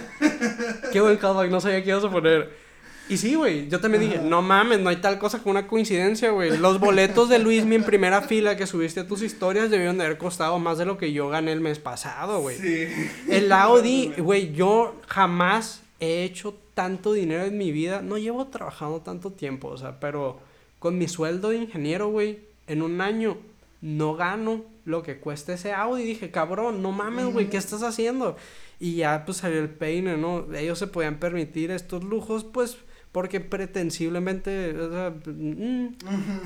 Qué 0.92 1.01
buen 1.01 1.18
callback, 1.18 1.51
no 1.51 1.61
sabía 1.61 1.83
qué 1.83 1.90
ibas 1.90 2.05
a 2.05 2.11
poner. 2.11 2.62
Y 3.09 3.17
sí, 3.17 3.35
güey, 3.35 3.69
yo 3.69 3.81
también 3.81 4.03
dije, 4.03 4.19
no 4.19 4.43
mames, 4.43 4.81
no 4.81 4.88
hay 4.88 4.97
tal 4.97 5.19
cosa 5.19 5.38
como 5.38 5.51
una 5.51 5.67
coincidencia, 5.67 6.31
güey. 6.31 6.57
Los 6.57 6.81
boletos 6.81 7.29
de 7.29 7.38
Luismi 7.38 7.75
en 7.75 7.85
primera 7.85 8.23
fila 8.23 8.57
que 8.57 8.67
subiste 8.67 9.01
a 9.01 9.07
tus 9.07 9.23
historias 9.23 9.71
debieron 9.71 9.99
de 9.99 10.05
haber 10.05 10.19
costado 10.19 10.59
más 10.59 10.79
de 10.79 10.87
lo 10.87 10.99
que 10.99 11.12
yo 11.12 11.29
gané 11.29 11.53
el 11.53 11.61
mes 11.61 11.79
pasado, 11.79 12.41
güey. 12.41 12.57
Sí. 12.57 12.88
El 13.29 13.53
Audi, 13.53 14.12
güey, 14.19 14.53
yo 14.53 14.95
jamás 15.09 15.83
he 16.01 16.25
hecho 16.25 16.57
tanto 16.75 17.12
dinero 17.12 17.45
en 17.45 17.59
mi 17.59 17.73
vida. 17.73 18.03
No 18.03 18.19
llevo 18.19 18.47
trabajando 18.47 19.01
tanto 19.01 19.31
tiempo, 19.31 19.69
o 19.69 19.77
sea, 19.77 20.01
pero 20.01 20.41
con 20.79 20.97
mi 20.97 21.09
sueldo 21.09 21.51
de 21.51 21.59
ingeniero, 21.59 22.09
güey, 22.09 22.41
en 22.67 22.83
un 22.83 23.01
año 23.01 23.37
no 23.83 24.15
gano 24.15 24.65
lo 24.85 25.03
que 25.03 25.19
cuesta 25.19 25.53
ese 25.53 25.73
Audi. 25.73 26.05
Dije, 26.05 26.31
cabrón, 26.31 26.83
no 26.83 26.93
mames, 26.93 27.27
güey, 27.27 27.51
¿qué 27.51 27.57
estás 27.57 27.83
haciendo? 27.83 28.37
Y 28.81 28.97
ya 28.97 29.25
pues 29.25 29.38
salió 29.38 29.61
el 29.61 29.69
peine, 29.69 30.17
¿no? 30.17 30.47
Ellos 30.55 30.79
se 30.79 30.87
podían 30.87 31.19
permitir 31.19 31.71
estos 31.71 32.03
lujos, 32.03 32.45
pues, 32.45 32.79
porque 33.12 33.40
pretensiblemente, 33.40 34.77
o 34.79 34.90
sea, 34.90 35.11
mm, 35.27 35.87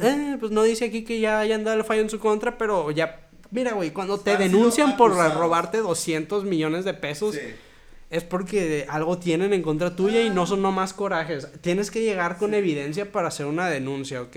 eh, 0.02 0.37
pues 0.40 0.52
no 0.52 0.62
dice 0.64 0.87
aquí 0.87 1.05
que 1.05 1.20
ya 1.20 1.38
hayan 1.40 1.64
dado 1.64 1.76
el 1.79 1.85
fallo 1.85 2.02
en 2.02 2.11
su 2.11 2.18
contra, 2.18 2.59
pero 2.59 2.90
ya, 2.90 3.29
mira, 3.50 3.72
güey, 3.72 3.92
cuando 3.92 4.18
te 4.18 4.37
denuncian 4.37 4.96
por 4.96 5.12
robarte 5.12 5.79
200 5.79 6.44
millones 6.44 6.85
de 6.85 6.94
pesos, 6.94 7.35
Sí. 7.37 7.40
es 8.11 8.24
porque 8.24 8.87
algo 8.88 9.18
tienen 9.18 9.52
en 9.52 9.62
contra 9.62 9.94
tuya 9.96 10.22
y 10.22 10.31
no 10.31 10.46
son 10.46 10.62
nomás 10.62 10.92
corajes. 10.92 11.48
Tienes 11.61 11.90
que 11.90 12.02
llegar 12.02 12.37
con 12.38 12.55
evidencia 12.55 13.11
para 13.12 13.29
hacer 13.29 13.46
una 13.46 13.68
denuncia, 13.68 14.22
¿ok? 14.22 14.37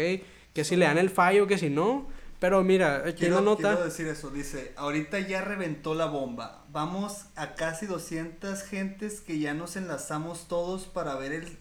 Que 0.54 0.64
si 0.64 0.76
le 0.76 0.86
dan 0.86 0.98
el 0.98 1.10
fallo, 1.10 1.48
que 1.48 1.58
si 1.58 1.70
no. 1.70 2.08
Pero 2.40 2.64
mira, 2.64 3.04
aquí 3.06 3.14
Quiero, 3.26 3.42
nota. 3.42 3.70
quiero 3.74 3.84
decir 3.84 4.08
eso, 4.08 4.30
dice, 4.30 4.72
ahorita 4.78 5.20
ya 5.20 5.42
reventó 5.42 5.94
la 5.94 6.06
bomba. 6.06 6.64
Vamos 6.72 7.26
a 7.36 7.54
casi 7.56 7.86
200 7.86 8.64
gentes 8.64 9.20
que 9.20 9.40
ya 9.40 9.54
nos 9.54 9.76
enlazamos 9.76 10.48
todos 10.48 10.86
para 10.86 11.16
ver 11.16 11.34
el 11.34 11.58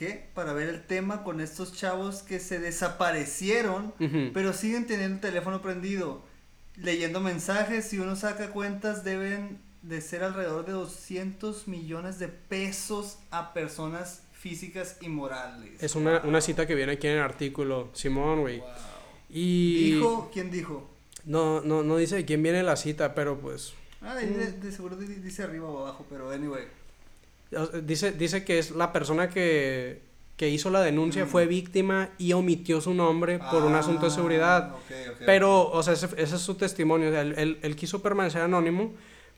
¿qué? 0.00 0.28
Para 0.34 0.52
ver 0.54 0.68
el 0.70 0.82
tema 0.84 1.22
con 1.22 1.40
estos 1.40 1.72
chavos 1.74 2.22
que 2.22 2.40
se 2.40 2.58
desaparecieron, 2.58 3.92
pero 4.32 4.52
siguen 4.52 4.86
teniendo 4.86 5.16
el 5.16 5.20
teléfono 5.20 5.60
prendido, 5.62 6.22
leyendo 6.76 7.20
mensajes, 7.20 7.84
si 7.84 7.98
uno 7.98 8.16
saca 8.16 8.48
cuentas 8.50 9.04
deben 9.04 9.58
de 9.82 10.00
ser 10.00 10.22
alrededor 10.24 10.64
de 10.64 10.72
200 10.72 11.68
millones 11.68 12.18
de 12.18 12.28
pesos 12.28 13.18
a 13.30 13.52
personas 13.52 14.22
físicas 14.32 14.96
y 15.02 15.08
morales. 15.08 15.82
Es 15.82 15.94
una, 15.96 16.20
una 16.24 16.40
cita 16.40 16.66
que 16.66 16.74
viene 16.74 16.92
aquí 16.92 17.06
en 17.06 17.14
el 17.14 17.20
artículo, 17.22 17.90
Simón, 17.92 18.40
güey. 18.40 18.58
Wow. 18.60 18.68
Y. 19.28 19.92
Dijo, 19.92 20.30
¿quién 20.32 20.50
dijo? 20.50 20.88
No, 21.24 21.60
no, 21.60 21.82
no 21.82 21.96
dice 21.98 22.16
de 22.16 22.24
quién 22.24 22.42
viene 22.42 22.62
la 22.62 22.76
cita, 22.76 23.14
pero 23.14 23.38
pues. 23.38 23.74
Ah, 24.00 24.14
ahí 24.16 24.26
de, 24.28 24.52
de 24.52 24.72
seguro 24.72 24.96
di- 24.96 25.06
dice 25.06 25.42
arriba 25.42 25.68
o 25.68 25.80
abajo, 25.86 26.06
pero 26.08 26.30
anyway. 26.30 26.64
Dice, 27.82 28.12
dice 28.12 28.44
que 28.44 28.58
es 28.58 28.70
la 28.70 28.92
persona 28.92 29.28
que, 29.28 30.02
que 30.36 30.48
hizo 30.48 30.70
la 30.70 30.80
denuncia, 30.82 31.26
fue 31.26 31.46
víctima 31.46 32.10
y 32.16 32.32
omitió 32.32 32.80
su 32.80 32.94
nombre 32.94 33.38
por 33.50 33.64
un 33.64 33.74
asunto 33.74 34.06
de 34.06 34.10
seguridad. 34.12 34.70
Ah, 34.72 34.76
ok, 34.76 35.16
Pero, 35.26 35.68
o 35.70 35.82
sea, 35.82 35.94
ese, 35.94 36.06
ese 36.16 36.36
es 36.36 36.40
su 36.42 36.54
testimonio. 36.54 37.08
o 37.08 37.12
sea, 37.12 37.22
él, 37.22 37.34
él- 37.36 37.58
él 37.62 37.76
quiso 37.76 38.00
permanecer 38.02 38.42
anónimo, 38.42 38.92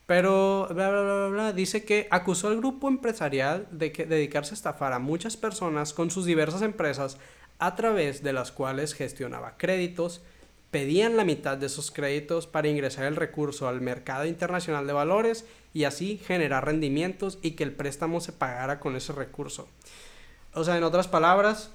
pero 0.07 0.67
bla, 0.75 0.91
bla, 0.91 1.01
bla, 1.03 1.15
bla, 1.15 1.29
bla, 1.29 1.53
dice 1.53 1.85
que 1.85 2.07
acusó 2.11 2.49
al 2.49 2.59
grupo 2.59 2.89
empresarial 2.89 3.67
de 3.71 3.93
que 3.93 4.05
dedicarse 4.05 4.53
a 4.53 4.57
estafar 4.57 4.93
a 4.93 4.99
muchas 4.99 5.37
personas 5.39 5.93
con 5.95 6.11
sus 6.11 6.27
diversas 6.27 6.61
empresas 6.63 7.17
a 7.59 7.77
través 7.77 8.23
de 8.23 8.33
las 8.33 8.53
cuales 8.53 8.93
gestionaba 8.95 9.57
créditos, 9.57 10.21
pedían 10.73 11.19
la 11.19 11.25
mitad 11.25 11.59
de 11.59 11.67
esos 11.67 11.91
créditos 11.91 12.47
para 12.47 12.67
ingresar 12.67 13.05
el 13.05 13.15
recurso 13.15 13.69
al 13.69 13.83
mercado 13.83 14.25
internacional 14.25 14.87
de 14.87 14.95
valores 14.95 15.45
y 15.75 15.85
así 15.85 16.19
generar 16.27 16.65
rendimientos 16.65 17.39
y 17.43 17.53
que 17.53 17.63
el 17.63 17.73
préstamo 17.73 18.21
se 18.21 18.33
pagara 18.33 18.81
con 18.81 18.97
ese 18.97 19.13
recurso. 19.13 19.69
O 20.55 20.65
sea, 20.65 20.79
en 20.79 20.83
otras 20.83 21.09
palabras, 21.09 21.71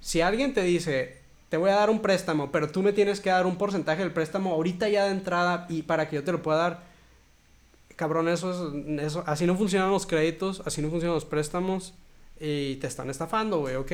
si 0.00 0.20
alguien 0.20 0.52
te 0.52 0.62
dice, 0.62 1.16
te 1.48 1.56
voy 1.56 1.70
a 1.70 1.76
dar 1.76 1.88
un 1.88 2.02
préstamo, 2.02 2.52
pero 2.52 2.70
tú 2.70 2.82
me 2.82 2.92
tienes 2.92 3.20
que 3.20 3.30
dar 3.30 3.46
un 3.46 3.56
porcentaje 3.56 4.02
del 4.02 4.12
préstamo 4.12 4.52
ahorita 4.52 4.90
ya 4.90 5.06
de 5.06 5.12
entrada 5.12 5.66
y 5.70 5.82
para 5.82 6.06
que 6.06 6.16
yo 6.16 6.24
te 6.24 6.32
lo 6.32 6.42
pueda 6.42 6.58
dar, 6.58 6.82
cabrón, 7.96 8.28
eso 8.28 8.52
es, 8.52 9.02
eso, 9.02 9.24
así 9.26 9.46
no 9.46 9.56
funcionan 9.56 9.90
los 9.90 10.06
créditos, 10.06 10.62
así 10.66 10.82
no 10.82 10.90
funcionan 10.90 11.14
los 11.14 11.24
préstamos 11.24 11.94
y 12.38 12.76
te 12.76 12.86
están 12.86 13.08
estafando, 13.08 13.60
güey, 13.60 13.76
¿ok? 13.76 13.92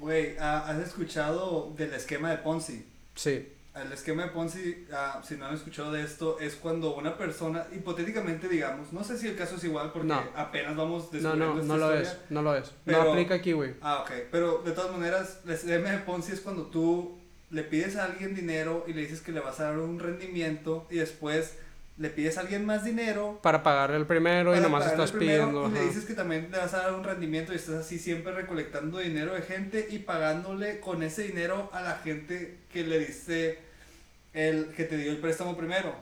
Güey, 0.00 0.36
¿has 0.38 0.78
escuchado 0.80 1.72
del 1.76 1.94
esquema 1.94 2.30
de 2.30 2.38
Ponzi? 2.38 2.95
Sí, 3.16 3.52
El 3.74 3.92
esquema 3.92 4.22
de 4.22 4.28
Ponzi, 4.30 4.86
ah, 4.90 5.20
si 5.22 5.36
no 5.36 5.44
han 5.46 5.54
escuchado 5.54 5.92
de 5.92 6.02
esto, 6.02 6.38
es 6.40 6.54
cuando 6.54 6.94
una 6.94 7.18
persona, 7.18 7.66
hipotéticamente 7.74 8.48
digamos, 8.48 8.90
no 8.92 9.04
sé 9.04 9.18
si 9.18 9.26
el 9.28 9.36
caso 9.36 9.56
es 9.56 9.64
igual 9.64 9.92
porque 9.92 10.08
No. 10.08 10.22
apenas 10.34 10.74
vamos 10.76 11.04
no, 11.04 11.10
descubriendo 11.12 11.54
no, 11.54 11.60
esta 11.60 11.66
no 11.74 11.76
lo 11.78 11.92
es, 11.94 12.16
no 12.30 12.42
lo 12.42 12.54
es. 12.56 12.72
Pero- 12.86 13.04
no 13.04 13.10
aplica 13.10 13.34
aquí, 13.34 13.52
güey. 13.52 13.74
Ah, 13.82 14.00
ok. 14.02 14.12
Pero 14.30 14.62
de 14.64 14.72
todas 14.72 14.92
maneras, 14.96 15.40
el 15.44 15.50
esquema 15.50 15.90
de 15.90 15.98
Ponzi 15.98 16.32
es 16.32 16.40
cuando 16.40 16.62
tú 16.68 17.18
le 17.50 17.62
pides 17.64 17.96
a 17.96 18.04
alguien 18.04 18.34
dinero 18.34 18.84
y 18.88 18.94
le 18.94 19.02
dices 19.02 19.20
que 19.20 19.30
le 19.32 19.40
vas 19.40 19.60
a 19.60 19.64
dar 19.64 19.78
un 19.78 19.98
rendimiento 19.98 20.86
y 20.90 20.96
después 20.96 21.58
le 21.98 22.10
pides 22.10 22.36
a 22.36 22.42
alguien 22.42 22.64
más 22.66 22.84
dinero. 22.84 23.38
Para 23.42 23.62
pagarle 23.62 23.96
el 23.96 24.06
primero 24.06 24.54
y 24.56 24.60
nomás 24.60 24.86
estás 24.86 25.12
pidiendo. 25.12 25.68
Y 25.68 25.72
le 25.72 25.80
dices 25.86 26.04
que 26.04 26.14
también 26.14 26.48
le 26.50 26.58
vas 26.58 26.74
a 26.74 26.78
dar 26.78 26.94
un 26.94 27.04
rendimiento 27.04 27.52
y 27.52 27.56
estás 27.56 27.76
así 27.76 27.98
siempre 27.98 28.32
recolectando 28.32 28.98
dinero 28.98 29.34
de 29.34 29.42
gente 29.42 29.88
y 29.90 29.98
pagándole 30.00 30.80
con 30.80 31.02
ese 31.02 31.22
dinero 31.22 31.70
a 31.72 31.80
la 31.80 31.96
gente 31.96 32.58
que 32.72 32.84
le 32.84 32.98
diste 32.98 33.58
el 34.34 34.66
que 34.76 34.84
te 34.84 34.98
dio 34.98 35.10
el 35.10 35.18
préstamo 35.18 35.56
primero. 35.56 35.94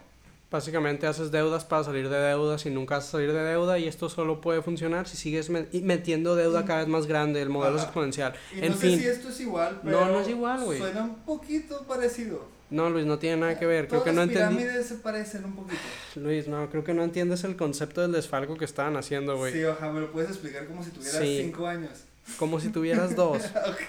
Básicamente 0.50 1.06
haces 1.08 1.32
deudas 1.32 1.64
para 1.64 1.82
salir 1.82 2.08
de 2.08 2.16
deudas 2.16 2.64
y 2.66 2.70
nunca 2.70 2.96
vas 2.96 3.08
a 3.08 3.10
salir 3.12 3.32
de 3.32 3.42
deuda 3.42 3.76
y 3.78 3.88
esto 3.88 4.08
solo 4.08 4.40
puede 4.40 4.62
funcionar 4.62 5.08
si 5.08 5.16
sigues 5.16 5.50
metiendo 5.50 6.36
deuda 6.36 6.64
cada 6.64 6.80
vez 6.80 6.88
más 6.88 7.06
grande, 7.06 7.42
el 7.42 7.48
modelo 7.48 7.74
es 7.74 7.82
Ajá. 7.82 7.88
exponencial. 7.90 8.34
Y 8.54 8.64
En 8.64 8.70
no 8.72 8.76
fin, 8.76 8.90
sé 8.96 8.98
si 9.02 9.06
esto 9.08 9.28
es 9.30 9.40
igual, 9.40 9.80
No, 9.82 9.98
pero 9.98 10.06
no 10.06 10.20
es 10.20 10.28
igual, 10.28 10.64
güey. 10.64 10.78
Suena 10.78 11.02
un 11.04 11.16
poquito 11.24 11.84
parecido. 11.88 12.53
No 12.70 12.90
Luis, 12.90 13.06
no 13.06 13.18
tiene 13.18 13.36
nada 13.36 13.58
que 13.58 13.66
ver, 13.66 13.86
creo 13.88 14.00
Todas 14.00 14.04
que 14.04 14.12
no 14.12 14.20
las 14.26 14.28
pirámides 14.30 14.86
se 14.86 14.94
parecen 14.96 15.44
un 15.44 15.54
poquito. 15.54 15.80
Luis, 16.16 16.48
no, 16.48 16.68
creo 16.70 16.82
que 16.84 16.94
no 16.94 17.04
entiendes 17.04 17.44
el 17.44 17.56
concepto 17.56 18.00
del 18.00 18.12
desfalco 18.12 18.56
que 18.56 18.64
estaban 18.64 18.96
haciendo, 18.96 19.36
güey. 19.36 19.52
Sí, 19.52 19.64
ojalá 19.64 19.92
me 19.92 20.00
lo 20.00 20.12
puedes 20.12 20.30
explicar 20.30 20.66
como 20.66 20.82
si 20.82 20.90
tuvieras 20.90 21.18
Sí. 21.20 21.40
5 21.44 21.66
años. 21.66 21.90
Como 22.38 22.58
si 22.58 22.70
tuvieras 22.70 23.14
dos. 23.14 23.42
ok. 23.68 23.80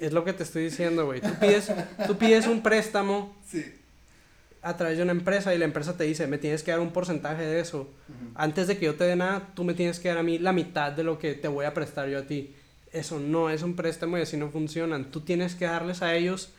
Es 0.00 0.10
lo 0.14 0.24
que 0.24 0.32
te 0.32 0.44
estoy 0.44 0.64
diciendo, 0.64 1.04
güey. 1.04 1.20
Tú 1.20 1.28
pides, 1.38 1.70
tú 2.06 2.16
pides 2.16 2.46
un 2.46 2.62
préstamo 2.62 3.36
Sí. 3.46 3.66
a 4.62 4.74
través 4.78 4.96
de 4.96 5.02
una 5.02 5.12
empresa 5.12 5.54
y 5.54 5.58
la 5.58 5.66
empresa 5.66 5.94
te 5.94 6.04
dice, 6.04 6.26
me 6.26 6.38
tienes 6.38 6.62
que 6.62 6.70
dar 6.70 6.80
un 6.80 6.90
porcentaje 6.90 7.42
de 7.44 7.60
eso. 7.60 7.90
Antes 8.34 8.66
de 8.66 8.78
que 8.78 8.86
yo 8.86 8.94
te 8.94 9.04
dé 9.04 9.14
nada, 9.14 9.50
tú 9.54 9.62
me 9.62 9.74
tienes 9.74 10.00
que 10.00 10.08
dar 10.08 10.16
a 10.16 10.22
mí 10.22 10.38
la 10.38 10.54
mitad 10.54 10.90
de 10.90 11.04
lo 11.04 11.18
que 11.18 11.34
te 11.34 11.48
voy 11.48 11.66
a 11.66 11.74
prestar 11.74 12.08
yo 12.08 12.18
a 12.18 12.22
ti. 12.22 12.54
Eso 12.92 13.20
no 13.20 13.50
es 13.50 13.60
un 13.62 13.76
préstamo 13.76 14.16
y 14.16 14.22
así 14.22 14.38
no 14.38 14.48
funcionan. 14.48 15.10
Tú 15.10 15.20
tienes 15.20 15.54
que 15.54 15.66
darles 15.66 16.00
a 16.00 16.14
ellos 16.14 16.54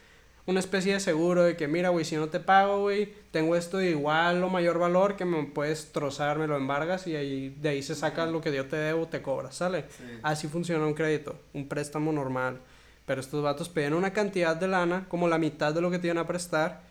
una 0.47 0.62
especie 0.62 0.93
de 0.93 0.99
seguro 1.01 1.43
de 1.43 1.57
que, 1.57 1.67
mira, 1.67 1.89
güey, 1.89 2.05
si 2.05 2.15
no 2.15 2.29
te 2.29 2.39
pago, 2.39 2.79
güey, 2.79 3.13
tengo 3.31 3.57
esto 3.57 3.77
de 3.77 3.89
igual 3.89 4.41
o 4.41 4.49
mayor 4.49 4.79
valor 4.79 5.17
que 5.17 5.25
me 5.25 5.43
puedes 5.43 5.91
trozar, 5.91 6.39
me 6.39 6.47
lo 6.47 6.55
embargas 6.55 7.05
y 7.05 7.17
ahí, 7.17 7.49
de 7.62 7.69
ahí 7.69 7.83
se 7.83 7.95
saca 7.95 8.25
lo 8.25 8.39
que 8.39 8.55
yo 8.55 8.65
te 8.65 8.77
debo, 8.77 9.07
te 9.07 9.21
cobras, 9.21 9.55
¿sale? 9.55 9.86
Sí. 9.89 10.03
Así 10.23 10.47
funciona 10.47 10.88
un 10.88 10.93
crédito, 10.93 11.36
un 11.53 11.67
préstamo 11.67 12.13
normal. 12.13 12.62
Pero 13.05 13.19
estos 13.19 13.43
vatos 13.43 13.67
pedían 13.67 13.93
una 13.93 14.13
cantidad 14.13 14.55
de 14.55 14.69
lana, 14.69 15.05
como 15.10 15.27
la 15.27 15.38
mitad 15.38 15.73
de 15.73 15.81
lo 15.81 15.91
que 15.91 15.99
te 15.99 16.07
iban 16.07 16.17
a 16.17 16.27
prestar. 16.27 16.81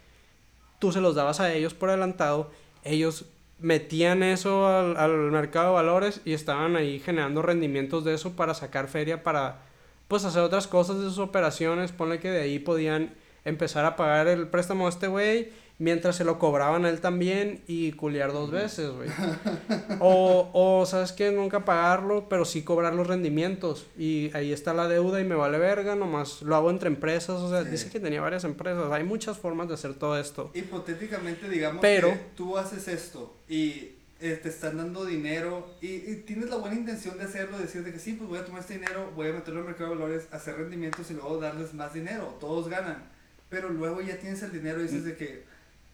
Tú 0.79 0.93
se 0.93 1.01
los 1.01 1.15
dabas 1.15 1.41
a 1.41 1.53
ellos 1.55 1.73
por 1.73 1.89
adelantado. 1.89 2.51
Ellos 2.85 3.25
metían 3.59 4.23
eso 4.23 4.67
al, 4.69 4.99
al 4.99 5.17
mercado 5.31 5.69
de 5.69 5.75
valores 5.75 6.21
y 6.27 6.35
estaban 6.35 6.77
ahí 6.77 7.01
generando 7.01 7.41
rendimientos 7.41 8.05
de 8.05 8.13
eso 8.13 8.37
para 8.37 8.53
sacar 8.53 8.87
feria 8.89 9.23
para 9.23 9.63
pues 10.09 10.27
hacer 10.27 10.43
otras 10.43 10.67
cosas 10.67 10.99
de 10.99 11.05
sus 11.05 11.19
operaciones. 11.19 11.93
Ponle 11.93 12.21
que 12.21 12.31
de 12.31 12.43
ahí 12.43 12.59
podían 12.59 13.15
empezar 13.47 13.85
a 13.87 13.97
pagar 13.97 14.29
el 14.29 14.49
préstamo 14.49 14.87
a 14.87 14.91
este 14.91 15.07
güey 15.07 15.51
mientras 15.79 16.17
se 16.17 16.25
lo 16.25 16.39
cobraban 16.39 16.87
a 16.87 16.89
él 16.89 17.01
también 17.03 17.61
y 17.67 17.93
culiar 17.93 18.33
dos 18.33 18.51
veces, 18.51 18.91
güey. 18.91 19.09
O, 20.01 20.51
o, 20.53 20.87
¿sabes 20.87 21.13
qué? 21.13 21.31
Nunca 21.33 21.65
pagarlo, 21.65 22.29
pero 22.29 22.45
sí 22.45 22.63
cobrar 22.63 22.95
los 22.95 23.07
rendimientos. 23.07 23.87
Y 23.99 24.31
ahí 24.35 24.53
está 24.53 24.73
la 24.75 24.89
deuda 24.89 25.21
y 25.21 25.25
me 25.25 25.35
vale 25.35 25.59
verga, 25.59 25.95
nomás 25.95 26.43
lo 26.43 26.57
hago 26.57 26.71
entre 26.71 26.89
empresas. 26.89 27.41
O 27.41 27.51
sea, 27.51 27.63
Sí. 27.65 27.71
dice 27.71 27.91
que 27.91 28.01
tenía 28.01 28.21
varias 28.21 28.45
empresas. 28.45 28.91
Hay 28.93 29.05
muchas 29.05 29.37
formas 29.39 29.69
de 29.69 29.75
hacer 29.75 29.95
todo 29.95 30.19
esto. 30.19 30.51
Hipotéticamente, 30.55 31.49
digamos 31.49 31.81
Pero- 31.81 32.09
que 32.11 32.21
tú 32.37 32.57
haces 32.59 32.89
esto 32.89 33.35
y 33.49 33.91
eh, 34.21 34.39
te 34.43 34.49
están 34.49 34.79
dando 34.79 35.05
dinero 35.05 35.75
y, 35.83 35.89
y 36.11 36.23
tienes 36.27 36.49
la 36.49 36.57
buena 36.57 36.75
intención 36.77 37.19
de 37.19 37.25
hacerlo, 37.25 37.59
decir 37.59 37.85
de 37.85 37.93
que 37.93 37.99
sí, 37.99 38.15
pues 38.15 38.29
voy 38.31 38.39
a 38.39 38.45
tomar 38.47 38.63
este 38.63 38.75
dinero, 38.75 39.11
voy 39.15 39.29
a 39.29 39.33
meterlo 39.35 39.61
en 39.61 39.67
el 39.67 39.71
mercado 39.73 39.91
de 39.91 39.97
valores, 39.97 40.27
hacer 40.33 40.57
rendimientos 40.57 41.11
y 41.11 41.15
luego 41.15 41.37
darles 41.39 41.75
más 41.75 41.93
dinero, 41.93 42.35
todos 42.41 42.69
ganan. 42.69 43.15
Pero 43.49 43.69
luego 43.69 44.01
ya 44.01 44.19
tienes 44.19 44.43
el 44.43 44.53
dinero 44.53 44.81
y 44.81 44.85
dices 44.85 45.05
de 45.05 45.17
que, 45.17 45.45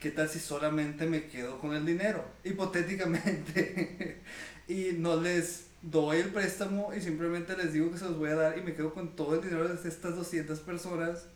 ¿qué 0.00 0.10
tal 0.10 0.28
si 0.28 0.38
solamente 0.38 1.06
me 1.06 1.26
quedo 1.26 1.58
con 1.58 1.74
el 1.74 1.84
dinero? 1.84 2.24
Hipotéticamente. 2.44 4.20
y 4.68 4.92
no 4.98 5.20
les 5.20 5.66
doy 5.82 6.18
el 6.18 6.28
préstamo 6.28 6.92
y 6.94 7.00
simplemente 7.00 7.56
les 7.56 7.72
digo 7.72 7.90
que 7.90 7.98
se 7.98 8.04
los 8.04 8.18
voy 8.18 8.30
a 8.30 8.36
dar 8.36 8.58
y 8.58 8.62
me 8.62 8.72
quedo 8.74 8.94
con 8.94 9.16
todo 9.16 9.34
el 9.34 9.42
dinero 9.42 9.68
de 9.68 9.88
estas 9.88 10.16
200 10.16 10.60
personas. 10.60 11.26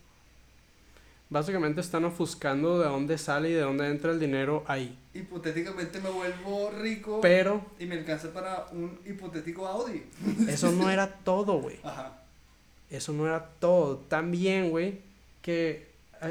Básicamente 1.29 1.81
están 1.81 2.05
ofuscando 2.05 2.79
de 2.79 2.87
dónde 2.87 3.17
sale 3.17 3.49
y 3.49 3.53
de 3.53 3.59
dónde 3.59 3.89
entra 3.89 4.11
el 4.11 4.19
dinero 4.19 4.63
ahí. 4.65 4.97
Hipotéticamente 5.13 5.99
me 5.99 6.09
vuelvo 6.09 6.71
rico 6.71 7.19
Pero 7.21 7.65
y 7.79 7.85
me 7.85 7.95
alcanza 7.95 8.31
para 8.31 8.67
un 8.71 8.97
hipotético 9.05 9.67
Audi. 9.67 10.03
eso 10.47 10.71
no 10.71 10.89
era 10.89 11.07
todo, 11.07 11.59
güey. 11.59 11.79
Ajá. 11.83 12.23
Eso 12.89 13.11
no 13.11 13.25
era 13.27 13.45
todo. 13.59 13.97
También, 13.97 14.69
güey, 14.69 15.01
que 15.41 15.86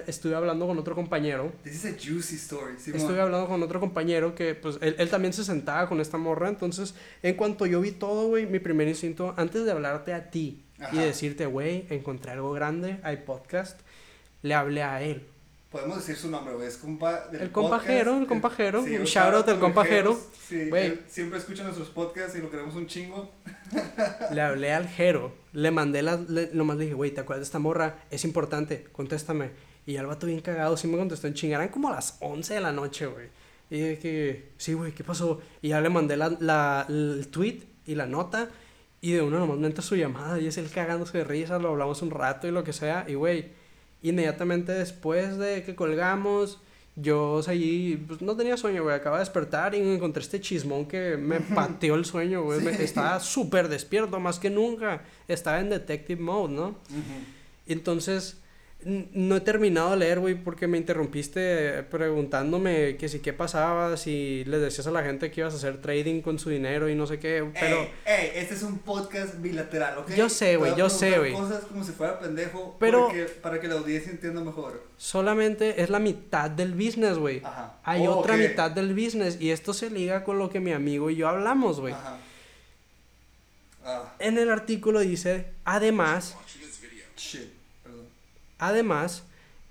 estuve 0.07 0.35
hablando 0.35 0.67
con 0.67 0.79
otro 0.79 0.95
compañero. 0.95 1.53
This 1.63 1.85
is 1.85 1.85
a 1.87 1.97
juicy 1.99 2.37
story. 2.37 2.79
Simón. 2.79 3.01
Estuve 3.01 3.21
hablando 3.21 3.47
con 3.49 3.63
otro 3.63 3.81
compañero 3.81 4.35
que, 4.35 4.55
pues, 4.55 4.79
él, 4.81 4.97
él 4.99 5.09
también 5.11 5.33
se 5.33 5.45
sentaba 5.45 5.89
con 5.89 6.01
esta 6.01 6.19
morra. 6.19 6.49
Entonces, 6.49 6.95
en 7.23 7.35
cuanto 7.37 7.67
yo 7.67 7.81
vi 7.81 7.93
todo, 7.93 8.29
güey, 8.29 8.47
mi 8.47 8.59
primer 8.59 8.89
instinto, 8.89 9.35
antes 9.37 9.65
de 9.65 9.73
hablarte 9.73 10.13
a 10.15 10.31
ti 10.31 10.65
y 10.79 10.83
Ajá. 10.83 11.03
decirte, 11.03 11.47
güey, 11.47 11.87
encontré 11.91 12.33
algo 12.33 12.53
grande, 12.53 12.99
hay 13.03 13.19
podcast, 13.19 13.81
le 14.43 14.55
hablé 14.55 14.83
a 14.83 15.03
él. 15.03 15.27
Podemos 15.71 15.97
decir 15.99 16.17
su 16.17 16.31
nombre, 16.31 16.55
güey. 16.55 16.69
Es 16.69 16.77
compa 16.77 17.27
del 17.29 17.43
El 17.43 17.51
compajero, 17.53 18.13
podcast. 18.13 18.23
el 18.23 18.27
compajero, 18.29 18.83
un 18.83 18.93
un 18.93 19.05
shout 19.05 19.35
out 19.35 19.49
al 19.49 19.59
compajero. 19.59 20.19
Sí, 20.49 20.69
Güey. 20.71 21.01
siempre 21.09 21.39
escucha 21.41 21.65
nuestros 21.65 21.89
podcasts 21.91 22.37
y 22.39 22.41
lo 22.41 22.51
queremos 22.51 22.77
un 22.77 22.87
chingo. 22.87 23.31
Le 24.31 24.41
hablé 24.41 24.73
al 24.73 24.87
Jero, 24.89 25.33
le 25.53 25.73
mandé 25.73 26.03
la, 26.03 26.17
le, 26.17 26.51
nomás 26.53 26.77
le 26.77 26.85
dije, 26.85 26.95
güey, 26.95 27.11
¿te 27.11 27.21
acuerdas 27.21 27.41
de 27.41 27.45
esta 27.49 27.59
morra? 27.59 27.99
Es 28.11 28.25
importante, 28.25 28.87
contéstame. 28.93 29.51
Y 29.87 29.97
el 29.97 30.07
vato 30.07 30.27
bien 30.27 30.41
cagado, 30.41 30.77
sí 30.77 30.89
me 30.89 30.97
contestó 30.99 31.27
en 31.29 31.35
chinga, 31.35 31.57
eran 31.57 31.69
como 31.69 31.91
las 31.91 32.17
11 32.21 32.55
de 32.55 32.61
la 32.61 32.73
noche, 32.73 33.07
güey. 33.07 33.29
Y 33.71 33.79
de 33.81 33.99
que, 33.99 34.51
sí, 34.59 34.73
güey, 34.75 34.93
¿qué 34.93 35.05
pasó? 35.05 35.41
Y 35.63 35.69
ya 35.69 35.81
le 35.81 35.89
mandé 35.89 36.17
la, 36.17 36.37
la- 36.41 36.87
el 36.89 37.29
tweet 37.31 37.61
y 37.87 37.95
la 37.95 38.07
nota, 38.07 38.49
y 39.01 39.13
de 39.13 39.23
una 39.23 39.39
nomás 39.39 39.59
me 39.59 39.67
entra 39.69 39.83
su 39.83 39.95
llamada, 39.97 40.41
y 40.41 40.47
es 40.49 40.57
él 40.59 40.69
cagándose 40.71 41.19
de 41.19 41.25
risa, 41.25 41.59
lo 41.59 41.69
hablamos 41.71 42.03
un 42.03 42.11
rato 42.11 42.49
y 42.49 42.51
lo 42.51 42.65
que 42.65 42.73
sea, 42.73 43.05
y 43.09 43.15
güey, 43.15 43.47
inmediatamente 44.03 44.73
después 44.73 45.37
de 45.39 45.63
que 45.63 45.75
colgamos, 45.77 46.61
yo 46.97 47.43
seguí, 47.43 47.97
pues 48.09 48.23
no 48.23 48.37
tenía 48.37 48.57
sueño, 48.57 48.83
güey, 48.83 48.97
acababa 48.97 49.19
de 49.19 49.25
despertar 49.25 49.75
y 49.75 49.81
encontré 49.81 50.23
este 50.23 50.41
chismón 50.41 50.87
que 50.87 51.17
me 51.17 51.41
pateó 51.55 51.95
el 51.95 52.05
sueño, 52.05 52.43
güey, 52.43 52.61
me- 52.61 52.71
estaba 52.83 53.21
súper 53.21 53.69
despierto, 53.69 54.19
más 54.19 54.39
que 54.39 54.51
nunca, 54.51 55.03
estaba 55.29 55.61
en 55.61 55.71
detective 55.71 56.21
mode, 56.21 56.55
¿no? 56.55 56.77
Entonces, 57.67 58.35
n- 58.35 58.45
no 59.13 59.35
he 59.37 59.41
terminado 59.41 59.91
de 59.91 59.97
leer, 59.97 60.21
güey, 60.21 60.37
porque 60.37 60.69
me 60.69 60.79
interrumpiste 60.79 61.83
preguntándome 61.91 62.97
que 62.97 63.09
si 63.09 63.19
qué 63.19 63.33
pasaba, 63.33 63.97
si 63.97 64.45
le 64.47 64.59
decías 64.59 64.87
a 64.87 64.93
la 64.93 65.03
gente 65.03 65.31
que 65.33 65.41
ibas 65.41 65.55
a 65.55 65.57
hacer 65.57 65.83
trading 65.83 66.21
con 66.23 66.39
su 66.39 66.51
dinero 66.51 66.89
y 66.89 66.95
no 66.95 67.05
sé 67.07 67.19
qué, 67.19 67.45
pero... 67.59 67.81
Ey, 67.81 67.89
ey, 68.07 68.31
este 68.37 68.55
es 68.55 68.63
un 68.63 68.79
podcast 68.79 69.41
bilateral, 69.41 69.99
¿ok? 69.99 70.13
Yo 70.15 70.29
sé, 70.29 70.57
güey, 70.57 70.77
yo 70.77 70.89
sé, 70.89 71.19
güey. 71.19 71.33
cosas 71.33 71.65
como 71.65 71.83
si 71.83 71.91
fuera 71.91 72.21
pendejo. 72.21 72.77
Pero- 72.79 73.07
porque- 73.09 73.25
para 73.43 73.61
que 73.61 73.67
la 73.67 73.75
audiencia 73.75 74.13
entienda 74.13 74.41
mejor. 74.43 74.85
Solamente 74.97 75.83
es 75.83 75.91
la 75.91 75.99
mitad 75.99 76.49
del 76.49 76.73
business, 76.75 77.19
güey. 77.19 77.43
Ajá. 77.45 77.79
Hay 77.83 78.07
Oh, 78.07 78.19
otra 78.19 78.37
mitad 78.37 78.71
del 78.71 78.95
business 78.95 79.39
y 79.41 79.51
esto 79.51 79.75
se 79.75 79.91
liga 79.91 80.23
con 80.23 80.39
lo 80.39 80.49
que 80.49 80.61
mi 80.61 80.73
amigo 80.73 81.11
y 81.11 81.17
yo 81.17 81.29
hablamos, 81.29 81.81
güey. 81.81 81.93
Ajá. 81.93 82.19
Ah, 83.85 84.15
En 84.19 84.39
el 84.39 84.51
artículo 84.51 85.01
dice, 85.01 85.47
además, 85.65 86.37
shit. 87.17 87.56
Además, 88.59 89.25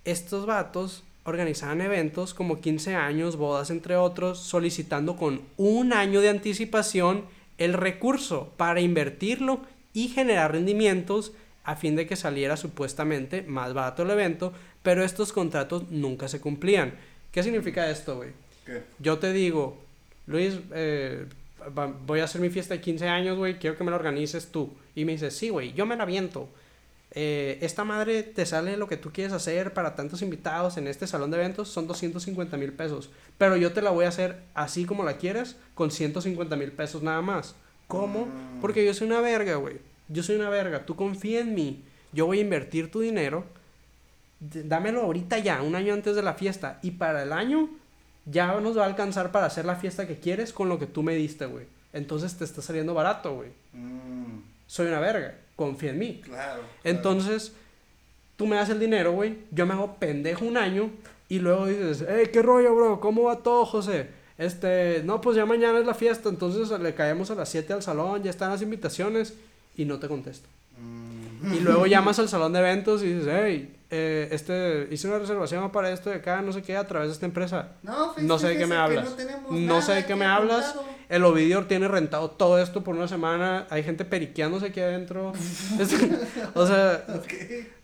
estos 0.03 0.45
vatos 0.45 1.03
organizaban 1.23 1.81
eventos 1.81 2.33
como 2.33 2.61
15 2.61 2.95
años, 2.95 3.35
bodas 3.35 3.71
entre 3.71 3.95
otros, 3.95 4.39
solicitando 4.39 5.15
con 5.15 5.41
un 5.57 5.91
año 5.91 6.21
de 6.21 6.29
anticipación 6.29 7.25
el 7.57 7.73
recurso 7.73 8.53
para 8.57 8.81
invertirlo 8.81 9.61
y 9.93 10.09
generar 10.09 10.51
rendimientos 10.51 11.31
a 11.63 11.75
fin 11.75 11.95
de 11.95 12.05
que 12.05 12.15
saliera 12.15 12.57
supuestamente 12.57 13.41
más 13.41 13.73
barato 13.73 14.03
el 14.03 14.11
evento, 14.11 14.53
pero 14.83 15.03
estos 15.03 15.33
contratos 15.33 15.89
nunca 15.89 16.27
se 16.27 16.39
cumplían. 16.39 16.93
¿Qué 17.31 17.41
significa 17.41 17.89
esto, 17.89 18.17
güey? 18.17 18.29
Yo 18.99 19.17
te 19.17 19.33
digo, 19.33 19.77
Luis, 20.27 20.59
eh, 20.73 21.25
voy 22.05 22.19
a 22.19 22.25
hacer 22.25 22.41
mi 22.41 22.49
fiesta 22.49 22.75
de 22.75 22.81
15 22.81 23.07
años, 23.07 23.37
güey, 23.37 23.57
quiero 23.57 23.77
que 23.77 23.83
me 23.83 23.89
la 23.91 23.97
organices 23.97 24.51
tú. 24.51 24.71
Y 24.95 25.05
me 25.05 25.13
dices, 25.13 25.35
sí, 25.35 25.49
güey, 25.49 25.73
yo 25.73 25.85
me 25.85 25.95
la 25.95 26.05
viento. 26.05 26.49
Eh, 27.17 27.59
esta 27.61 27.85
madre 27.85 28.23
te 28.23 28.45
sale 28.45 28.75
lo 28.75 28.89
que 28.89 28.97
tú 28.97 29.11
quieres 29.13 29.31
hacer 29.31 29.73
para 29.73 29.95
tantos 29.95 30.21
invitados 30.21 30.75
en 30.75 30.87
este 30.87 31.07
salón 31.07 31.31
de 31.31 31.37
eventos, 31.37 31.69
son 31.69 31.87
250 31.87 32.57
mil 32.57 32.73
pesos. 32.73 33.09
Pero 33.37 33.55
yo 33.55 33.71
te 33.71 33.81
la 33.81 33.91
voy 33.91 34.03
a 34.03 34.09
hacer 34.09 34.41
así 34.53 34.83
como 34.85 35.05
la 35.05 35.15
quieres, 35.17 35.55
con 35.75 35.91
150 35.91 36.55
mil 36.57 36.73
pesos 36.73 37.01
nada 37.01 37.21
más. 37.21 37.55
¿Cómo? 37.87 38.25
Mm. 38.25 38.61
Porque 38.61 38.85
yo 38.85 38.93
soy 38.93 39.07
una 39.07 39.21
verga, 39.21 39.55
güey. 39.55 39.77
Yo 40.09 40.23
soy 40.23 40.35
una 40.35 40.49
verga. 40.49 40.85
Tú 40.85 40.97
confía 40.97 41.39
en 41.39 41.55
mí. 41.55 41.83
Yo 42.11 42.25
voy 42.25 42.39
a 42.39 42.41
invertir 42.41 42.91
tu 42.91 42.99
dinero. 42.99 43.45
Dámelo 44.39 45.01
ahorita 45.01 45.39
ya, 45.39 45.61
un 45.61 45.75
año 45.75 45.93
antes 45.93 46.17
de 46.17 46.21
la 46.21 46.33
fiesta. 46.33 46.79
Y 46.81 46.91
para 46.91 47.23
el 47.23 47.31
año 47.31 47.69
ya 48.25 48.59
nos 48.59 48.77
va 48.77 48.83
a 48.83 48.87
alcanzar 48.87 49.31
para 49.31 49.45
hacer 49.45 49.63
la 49.63 49.77
fiesta 49.77 50.05
que 50.05 50.19
quieres 50.19 50.51
con 50.51 50.67
lo 50.67 50.79
que 50.79 50.85
tú 50.85 51.01
me 51.01 51.15
diste, 51.15 51.45
güey. 51.45 51.67
Entonces 51.93 52.35
te 52.37 52.43
está 52.43 52.61
saliendo 52.61 52.93
barato, 52.93 53.35
güey. 53.35 53.51
Mm, 53.71 54.41
Soy 54.67 54.87
una 54.87 54.99
verga. 54.99 55.35
Confía 55.55 55.91
en 55.91 55.99
mí. 55.99 56.21
claro. 56.23 56.61
claro. 56.61 56.63
Entonces, 56.83 57.53
tú 58.35 58.47
me 58.47 58.55
das 58.55 58.69
el 58.69 58.79
dinero, 58.79 59.13
güey. 59.13 59.37
Yo 59.51 59.65
me 59.65 59.73
hago 59.73 59.95
pendejo 59.95 60.45
un 60.45 60.57
año. 60.57 60.89
Y 61.27 61.39
luego 61.39 61.65
dices, 61.65 62.05
hey, 62.07 62.29
¿qué 62.31 62.41
rollo, 62.41 62.75
bro? 62.75 62.99
¿Cómo 62.99 63.23
va 63.23 63.37
todo, 63.37 63.65
José? 63.65 64.09
Este, 64.37 65.01
no, 65.03 65.21
pues 65.21 65.35
ya 65.35 65.45
mañana 65.45 65.79
es 65.79 65.85
la 65.85 65.93
fiesta. 65.93 66.29
Entonces 66.29 66.77
le 66.79 66.93
caemos 66.93 67.31
a 67.31 67.35
las 67.35 67.49
7 67.49 67.73
al 67.73 67.81
salón. 67.81 68.21
Ya 68.23 68.29
están 68.29 68.51
las 68.51 68.61
invitaciones. 68.61 69.33
Y 69.77 69.85
no 69.85 69.99
te 69.99 70.07
contesto. 70.07 70.47
Mm. 70.79 71.53
Y 71.53 71.59
luego 71.61 71.85
llamas 71.87 72.19
al 72.19 72.29
salón 72.29 72.53
de 72.53 72.59
eventos 72.59 73.01
y 73.03 73.13
dices, 73.13 73.27
hey, 73.31 73.74
eh, 73.91 74.27
este, 74.31 74.87
hice 74.91 75.07
una 75.07 75.19
reservación 75.19 75.71
para 75.71 75.91
esto 75.91 76.09
de 76.09 76.17
acá, 76.17 76.41
no 76.41 76.51
sé 76.51 76.61
qué, 76.61 76.75
a 76.75 76.85
través 76.87 77.09
de 77.09 77.13
esta 77.13 77.25
empresa. 77.25 77.69
No, 77.83 78.13
No 78.21 78.39
sé 78.39 78.47
de 78.49 78.57
qué 78.57 78.65
me 78.65 78.75
hablas. 78.75 79.05
No, 79.05 79.11
tenemos 79.11 79.51
No 79.51 79.81
sé 79.81 79.93
de 79.93 80.05
qué 80.05 80.15
me 80.15 80.25
hablas. 80.25 80.75
El 81.07 81.23
Ovidio 81.23 81.65
tiene 81.67 81.87
rentado 81.87 82.31
todo 82.31 82.57
esto 82.59 82.83
por 82.83 82.95
una 82.95 83.07
semana. 83.07 83.67
Hay 83.69 83.83
gente 83.83 84.05
periqueándose 84.05 84.67
aquí 84.67 84.79
adentro. 84.79 85.33
O 86.55 86.65
sea, 86.65 87.03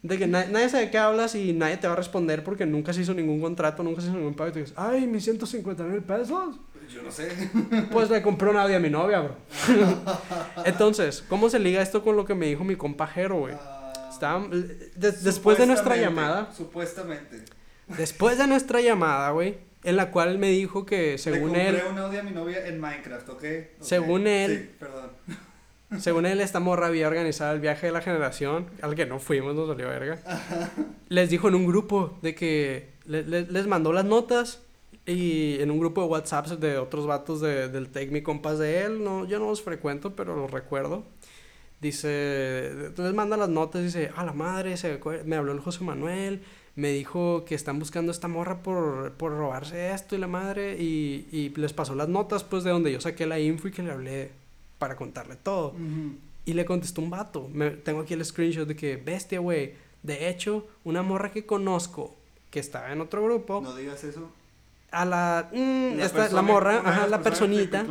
de 0.02 0.18
que 0.18 0.28
na- 0.28 0.46
nadie 0.46 0.70
sabe 0.70 0.86
de 0.86 0.92
qué 0.92 0.98
hablas 0.98 1.36
y 1.36 1.54
nadie 1.54 1.78
te 1.78 1.86
va 1.88 1.94
a 1.94 1.98
responder 1.98 2.44
porque 2.44 2.66
nunca 2.66 2.94
se 2.94 3.02
hizo 3.02 3.14
ningún 3.14 3.40
contrato, 3.42 3.84
nunca 3.84 4.02
se 4.02 4.08
hizo 4.08 4.18
ningún 4.18 4.34
pago. 4.34 4.50
Y 4.50 4.54
te 4.54 4.60
dices, 4.62 4.74
ay, 4.78 5.06
mis 5.08 5.24
150 5.24 5.84
mil 5.84 6.02
pesos. 6.02 6.56
Yo 6.92 7.04
no 7.04 7.12
sé. 7.12 7.30
Pues 7.92 8.10
le 8.10 8.22
compré 8.22 8.50
un 8.50 8.58
Audi 8.58 8.74
a 8.74 8.80
mi 8.80 8.90
novia, 8.90 9.22
bro. 9.22 9.36
Entonces, 10.66 11.24
¿cómo 11.28 11.50
se 11.50 11.60
liga 11.60 11.82
esto 11.82 12.04
con 12.04 12.16
lo 12.16 12.26
que 12.26 12.34
me 12.36 12.48
dijo 12.48 12.64
mi 12.64 12.76
compajero, 12.76 13.40
güey? 13.40 13.54
Estaba- 14.12 14.48
de- 14.48 15.12
después 15.12 15.58
de 15.58 15.66
nuestra 15.68 15.96
llamada, 15.98 16.52
Supuestamente. 16.56 17.44
después 17.88 18.38
de 18.38 18.48
nuestra 18.48 18.82
llamada, 18.82 19.32
güey, 19.32 19.58
en 19.84 19.96
la 19.96 20.12
cual 20.12 20.30
él 20.30 20.38
me 20.38 20.50
dijo 20.50 20.86
que 20.86 21.18
según 21.18 21.54
Le 21.54 21.70
él, 21.70 21.82
un 21.92 21.98
Audi 21.98 22.18
a 22.18 22.24
mi 22.24 22.32
novia 22.32 22.68
en 22.68 22.80
Minecraft, 22.80 23.30
¿ok? 23.30 23.36
Ok. 23.38 23.44
Según 23.82 24.28
él- 24.28 24.70
Sí, 24.70 24.76
perdón. 24.80 25.10
según 26.00 26.26
él 26.26 26.40
esta 26.40 26.60
morra 26.60 26.88
había 26.88 27.08
organizado 27.08 27.54
el 27.54 27.60
viaje 27.60 27.88
de 27.88 27.92
la 27.92 28.02
generación, 28.02 28.68
al 28.82 28.96
que 28.96 29.06
no 29.06 29.20
fuimos, 29.20 29.56
nos 29.56 29.68
salió 29.68 29.88
verga. 29.90 30.20
Les 31.10 31.30
dijo 31.30 31.48
en 31.50 31.56
un 31.56 31.66
grupo 31.66 32.18
de 32.22 32.34
que 32.36 32.90
le- 33.06 33.24
le- 33.24 33.48
les 33.48 33.68
mandó 33.68 33.92
las 33.92 34.06
notas 34.06 34.62
y 35.06 35.60
en 35.60 35.72
un 35.72 35.80
grupo 35.80 36.02
de 36.04 36.08
WhatsApp 36.08 36.48
de 36.48 36.78
otros 36.78 37.08
vatos 37.08 37.42
de, 37.42 37.68
del 37.68 37.90
Take 37.90 38.12
Me 38.12 38.22
compas 38.24 38.60
de 38.60 38.84
él, 38.84 39.04
no, 39.04 39.26
yo 39.26 39.40
no 39.40 39.48
los 39.48 39.62
frecuento, 39.64 40.16
pero 40.16 40.36
los 40.36 40.52
recuerdo. 40.52 41.04
Dice, 41.82 42.92
les 42.96 43.14
manda 43.14 43.38
las 43.38 43.50
notas, 43.50 43.82
dice, 43.82 44.12
a 44.16 44.24
la 44.24 44.34
madre, 44.34 44.78
se 44.78 45.00
me 45.26 45.36
habló 45.36 45.52
el 45.52 45.60
José 45.60 45.84
Manuel, 45.84 46.44
me 46.76 46.92
dijo 46.92 47.44
que 47.44 47.56
están 47.56 47.80
buscando 47.80 48.12
a 48.12 48.14
esta 48.14 48.28
morra 48.28 48.62
por, 48.62 49.14
por 49.14 49.32
robarse 49.32 49.92
esto 49.92 50.16
y 50.16 50.20
la 50.20 50.28
madre, 50.28 50.78
y, 50.80 51.28
y 51.32 51.50
les 51.56 51.74
pasó 51.74 51.96
las 51.96 52.08
notas, 52.08 52.44
pues, 52.44 52.64
de 52.64 52.70
donde 52.70 52.92
yo 52.92 53.02
saqué 53.02 53.26
la 53.26 53.40
info 53.40 53.68
y 53.68 53.72
que 53.72 53.82
le 53.82 53.92
hablé 53.92 54.30
para 54.78 54.96
contarle 54.96 55.36
todo. 55.36 55.74
Y 56.46 56.54
le 56.54 56.66
contestó 56.66 57.02
un 57.02 57.10
vato, 57.10 57.50
me, 57.52 57.72
tengo 57.72 58.02
aquí 58.02 58.14
el 58.14 58.24
screenshot 58.24 58.68
de 58.68 58.76
que, 58.76 58.98
bestia, 58.98 59.40
güey, 59.40 59.74
de 60.04 60.30
hecho, 60.30 60.68
una 60.84 61.02
morra 61.04 61.32
que 61.32 61.46
conozco, 61.46 62.16
que 62.50 62.60
estaba 62.60 62.92
en 62.92 63.02
otro 63.02 63.24
grupo, 63.24 63.62
No 63.62 63.76
digas 63.76 64.04
eso. 64.04 64.32
A 64.92 65.06
la, 65.06 65.50
mm, 65.52 65.98
La 65.98 66.06
esta, 66.06 66.30
la 66.30 66.42
morra, 66.42 66.82
ajá, 66.84 67.08
la 67.08 67.22
personita, 67.22 67.84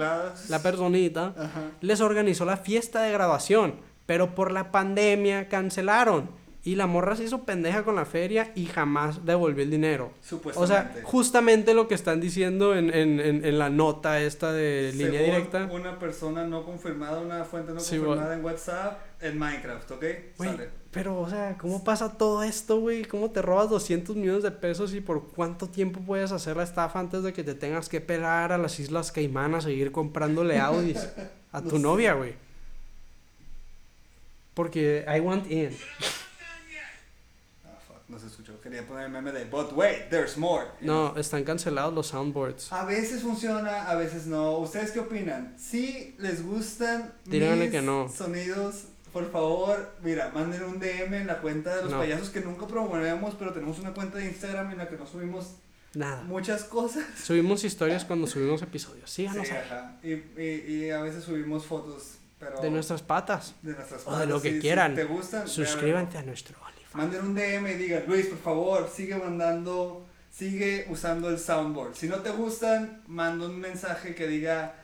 la 0.49 0.63
personita, 0.63 1.35
Ajá. 1.37 1.63
les 1.81 2.01
organizó 2.01 2.45
la 2.45 2.57
fiesta 2.59 3.03
de 3.03 3.13
graduación, 3.13 3.77
pero 4.07 4.35
por 4.35 4.53
la 4.53 4.71
pandemia 4.71 5.49
cancelaron. 5.49 6.39
Y 6.63 6.75
la 6.75 6.87
morra 6.87 7.17
se 7.17 7.25
hizo 7.25 7.45
pendeja 7.45 7.85
con 7.85 7.97
la 7.97 8.05
feria 8.05 8.53
y 8.55 8.67
jamás 8.67 9.25
devolvió 9.25 9.65
el 9.65 9.71
dinero. 9.71 10.13
O 10.57 10.67
sea, 10.67 10.93
justamente 11.05 11.73
lo 11.73 11.89
que 11.89 11.95
están 11.95 12.21
diciendo 12.21 12.75
en, 12.77 12.93
en, 12.95 13.19
en, 13.19 13.47
en 13.47 13.59
la 13.59 13.71
nota 13.71 14.21
esta 14.21 14.53
de 14.53 14.93
línea 14.95 15.23
directa. 15.23 15.71
Una 15.73 15.99
persona 15.99 16.45
no 16.45 16.63
confirmada, 16.67 17.19
una 17.21 17.45
fuente 17.45 17.73
no 17.73 17.81
Sí, 17.81 17.97
confirmada 17.97 18.35
en 18.35 18.45
WhatsApp, 18.45 18.99
en 19.23 19.39
Minecraft, 19.39 19.91
¿ok? 19.93 20.05
Sale. 20.37 20.69
Pero, 20.93 21.21
o 21.21 21.31
sea, 21.31 21.57
¿cómo 21.59 21.85
pasa 21.85 22.17
todo 22.19 22.43
esto, 22.43 22.81
güey? 22.81 23.05
¿Cómo 23.05 23.31
te 23.31 23.43
robas 23.43 23.71
200 23.71 24.17
millones 24.17 24.43
de 24.43 24.51
pesos 24.51 24.93
y 24.93 25.01
por 25.01 25.29
cuánto 25.29 25.69
tiempo 25.69 26.01
puedes 26.01 26.33
hacer 26.33 26.57
la 26.57 26.65
estafa 26.65 26.99
antes 26.99 27.23
de 27.23 27.33
que 27.33 27.45
te 27.45 27.55
tengas 27.55 27.89
que 27.89 28.01
pelar 28.01 28.53
a 28.53 28.59
las 28.59 28.81
Islas 28.81 29.13
Caimán 29.13 29.55
a 29.55 29.61
seguir 29.61 29.93
comprándole 29.93 30.59
Audis 30.61 31.09
a 31.53 31.63
tu 31.63 31.79
novia, 31.79 32.15
güey? 32.15 32.35
Porque 34.55 35.05
I 35.07 35.21
want 35.21 35.51
in. 35.51 35.77
Ah, 37.65 37.79
fuck, 37.87 37.99
no 38.09 38.19
se 38.19 38.27
escuchó. 38.27 38.61
Quería 38.61 38.87
poner 38.87 39.07
el 39.07 39.13
meme 39.13 39.33
de, 39.33 39.45
but 39.45 39.73
wait, 39.73 40.09
there's 40.11 40.37
more. 40.37 40.67
No, 40.81 41.17
están 41.17 41.45
cancelados 41.45 41.95
los 41.95 42.09
soundboards. 42.09 42.73
A 42.73 42.85
veces 42.85 43.23
funciona, 43.23 43.89
a 43.89 43.95
veces 43.95 44.27
no. 44.27 44.59
¿Ustedes 44.59 44.91
qué 44.91 45.01
opinan? 45.01 45.55
Si 45.59 46.15
les 46.19 46.45
gustan 46.45 47.13
Díganle 47.25 47.65
mis 47.67 47.71
que 47.71 47.81
no. 47.83 48.09
sonidos, 48.09 48.87
por 49.13 49.31
favor, 49.31 49.93
mira, 50.03 50.31
manden 50.35 50.63
un 50.65 50.79
DM 50.79 51.15
en 51.19 51.27
la 51.27 51.41
cuenta 51.41 51.77
de 51.77 51.83
los 51.83 51.91
No. 51.93 51.99
payasos 51.99 52.31
que 52.31 52.41
nunca 52.41 52.67
promovemos, 52.67 53.35
pero 53.39 53.53
tenemos 53.53 53.79
una 53.79 53.93
cuenta 53.93 54.19
de 54.19 54.27
Instagram 54.27 54.71
en 54.73 54.79
la 54.79 54.89
que 54.89 54.97
nos 54.97 55.11
subimos 55.11 55.55
Nada. 55.95 56.23
muchas 56.23 56.65
cosas. 56.65 57.05
Subimos 57.25 57.65
historias 57.65 58.05
cuando 58.05 58.27
subimos 58.27 58.63
episodios. 58.63 59.11
Síganos 59.11 59.47
Sí, 59.49 59.55
ajá. 59.55 59.97
Y, 60.03 60.13
y, 60.41 60.65
y 60.87 60.91
a 60.91 61.01
veces 61.03 61.25
subimos 61.25 61.67
fotos, 61.67 62.19
pero 62.39 62.61
De 62.61 62.71
nuestras 62.71 63.03
patas. 63.03 63.55
de 63.63 63.73
nuestras 63.75 64.07
o 64.07 64.17
de 64.19 64.27
lo 64.27 64.35
patas. 64.37 64.43
que 64.43 64.49
Si- 64.51 64.55
si 64.57 64.61
quieran. 64.61 64.95
te 64.95 65.05
gustan, 65.05 65.49
Suscríbanse 65.49 66.19
a 66.19 66.23
nuestro 66.23 66.57
OnlyFans. 66.61 66.95
Manden 66.95 67.25
un 67.25 67.35
DM 67.35 67.71
y 67.73 67.75
digan, 67.75 68.05
Luis, 68.07 68.27
por 68.27 68.39
favor, 68.39 68.89
sigue 68.95 69.17
mandando, 69.17 70.07
sigue 70.33 70.87
usando 70.91 71.29
el 71.29 71.39
soundboard. 71.39 71.95
Si 71.97 72.09
no 72.09 72.17
te 72.21 72.31
gustan, 72.31 73.03
manda 73.09 73.47
un 73.47 73.59
mensaje 73.59 74.15
que 74.15 74.27
diga... 74.29 74.75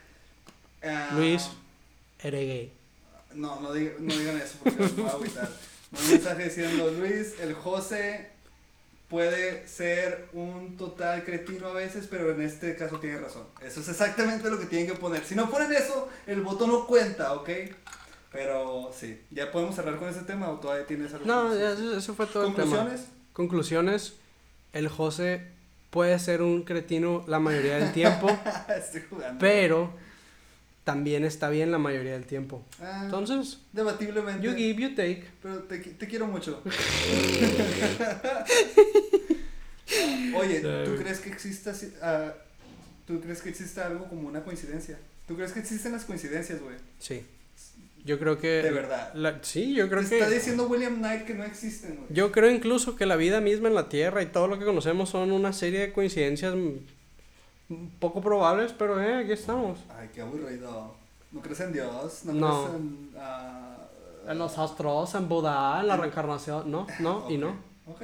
ah, 0.83 1.11
Luis. 1.14 1.49
Eres 2.22 2.41
gay. 2.47 2.72
No, 3.37 3.61
no, 3.61 3.74
diga- 3.74 3.95
no 3.99 4.14
digan 4.14 4.37
eso 4.39 4.59
porque 4.62 4.82
me 4.82 4.89
voy 4.89 5.07
a 5.07 5.12
agüitar. 5.12 5.49
Un 5.93 6.11
mensaje 6.11 6.45
diciendo, 6.45 6.91
Luis, 6.91 7.39
el 7.41 7.55
José 7.55 8.30
puede 9.09 9.66
ser 9.68 10.28
un 10.32 10.76
total 10.76 11.24
cretino 11.24 11.68
a 11.68 11.72
veces, 11.72 12.07
pero 12.11 12.32
en 12.32 12.43
este 12.43 12.74
caso 12.76 12.99
tiene 12.99 13.18
razón. 13.18 13.45
Eso 13.62 13.80
es 13.80 13.89
exactamente 13.89 14.51
lo 14.51 14.59
que 14.59 14.66
tienen 14.66 14.89
que 14.89 14.95
poner. 14.99 15.24
Si 15.24 15.34
no 15.37 15.49
ponen 15.49 15.70
eso, 15.72 16.09
el 16.26 16.41
voto 16.43 16.66
no 16.66 16.87
cuenta, 16.87 17.32
¿ok? 17.34 17.49
Pero 18.32 18.91
sí, 18.99 19.20
¿ya 19.30 19.51
podemos 19.53 19.76
cerrar 19.76 19.97
con 19.99 20.09
ese 20.09 20.22
tema 20.22 20.51
o 20.51 20.57
todavía 20.59 20.87
tienes 20.87 21.12
algo 21.14 21.24
No, 21.24 21.55
ya, 21.57 21.72
eso, 21.72 21.97
eso 21.97 22.14
fue 22.14 22.26
todo 22.26 22.47
el 22.49 22.55
tema. 22.55 22.66
¿Conclusiones? 22.76 23.07
Conclusiones. 23.32 24.14
El 24.72 24.89
José 24.89 25.47
puede 25.91 26.18
ser 26.18 26.43
un 26.43 26.62
cretino 26.64 27.24
la 27.28 27.39
mayoría 27.39 27.76
del 27.78 27.93
tiempo, 27.93 28.28
Estoy 28.76 29.03
jugando. 29.09 29.39
pero 29.39 29.91
también 30.87 31.24
está 31.24 31.49
bien 31.51 31.72
la 31.72 31.78
mayoría 31.78 32.12
del 32.12 32.26
tiempo. 32.26 32.64
Ah, 32.80 33.01
Entonces, 33.07 33.59
debatiblemente. 33.72 34.47
you 34.47 34.55
give, 34.55 34.80
you 34.80 34.95
take. 34.95 35.24
Pero 35.43 35.59
te, 35.64 35.78
te 35.80 36.07
quiero 36.07 36.28
mucho. 36.28 36.62
Oye, 40.37 40.61
¿tú 40.61 40.95
crees 40.97 41.18
que 41.18 41.28
exista 41.30 41.72
ah, 42.03 42.32
¿Tú 43.05 43.20
crees 43.20 43.43
que 43.43 43.49
exista 43.49 43.89
algo 43.89 44.09
como 44.09 44.28
una 44.28 44.45
coincidencia? 44.45 44.97
¿Tú 45.26 45.34
crees 45.34 45.51
que 45.53 45.59
existen 45.59 45.91
las 45.91 46.05
coincidencias, 46.05 46.61
güey? 46.61 46.76
Sí. 47.01 47.22
Yo 48.05 48.20
creo 48.20 48.39
que... 48.39 48.62
De 48.62 48.70
verdad. 48.70 49.12
la- 49.14 49.41
sí, 49.43 49.74
yo 49.74 49.89
creo 49.89 50.05
Te 50.07 50.14
está 50.18 50.28
que... 50.28 50.34
diciendo 50.37 50.68
William 50.68 50.99
Knight 50.99 51.24
que 51.24 51.34
no 51.34 51.43
existen, 51.43 51.97
güey. 51.97 52.07
Yo 52.11 52.30
creo 52.30 52.49
incluso 52.53 52.95
que 52.95 53.07
la 53.07 53.16
vida 53.16 53.41
misma 53.41 53.66
en 53.66 53.74
la 53.74 53.89
Tierra 53.89 54.22
y 54.22 54.26
todo 54.26 54.47
lo 54.47 54.57
que 54.61 54.64
conocemos 54.64 55.11
son 55.11 55.32
una 55.32 55.53
serie 55.53 55.80
de 55.80 55.93
coincidencias 55.93 56.55
poco 57.99 58.21
probables, 58.21 58.73
pero 58.73 59.01
eh, 59.01 59.17
aquí 59.25 59.33
estamos. 59.33 59.79
Ay, 59.99 60.09
qué 60.14 60.21
aburrido. 60.23 60.95
¿No 61.33 61.41
crees 61.41 61.61
en 61.61 61.73
Dios? 61.73 62.25
¿No, 62.25 62.33
No. 62.33 62.64
crees 62.64 62.77
en... 62.81 63.11
ah, 63.19 63.77
En 64.29 64.39
los 64.39 64.57
astros, 64.59 65.14
en 65.14 65.29
Buda, 65.29 65.81
en 65.81 65.87
la 65.89 65.97
reencarnación, 65.97 66.71
no, 66.71 66.87
no 67.01 67.31
y 67.31 67.37
no. 67.39 67.51
Ok, 67.87 68.03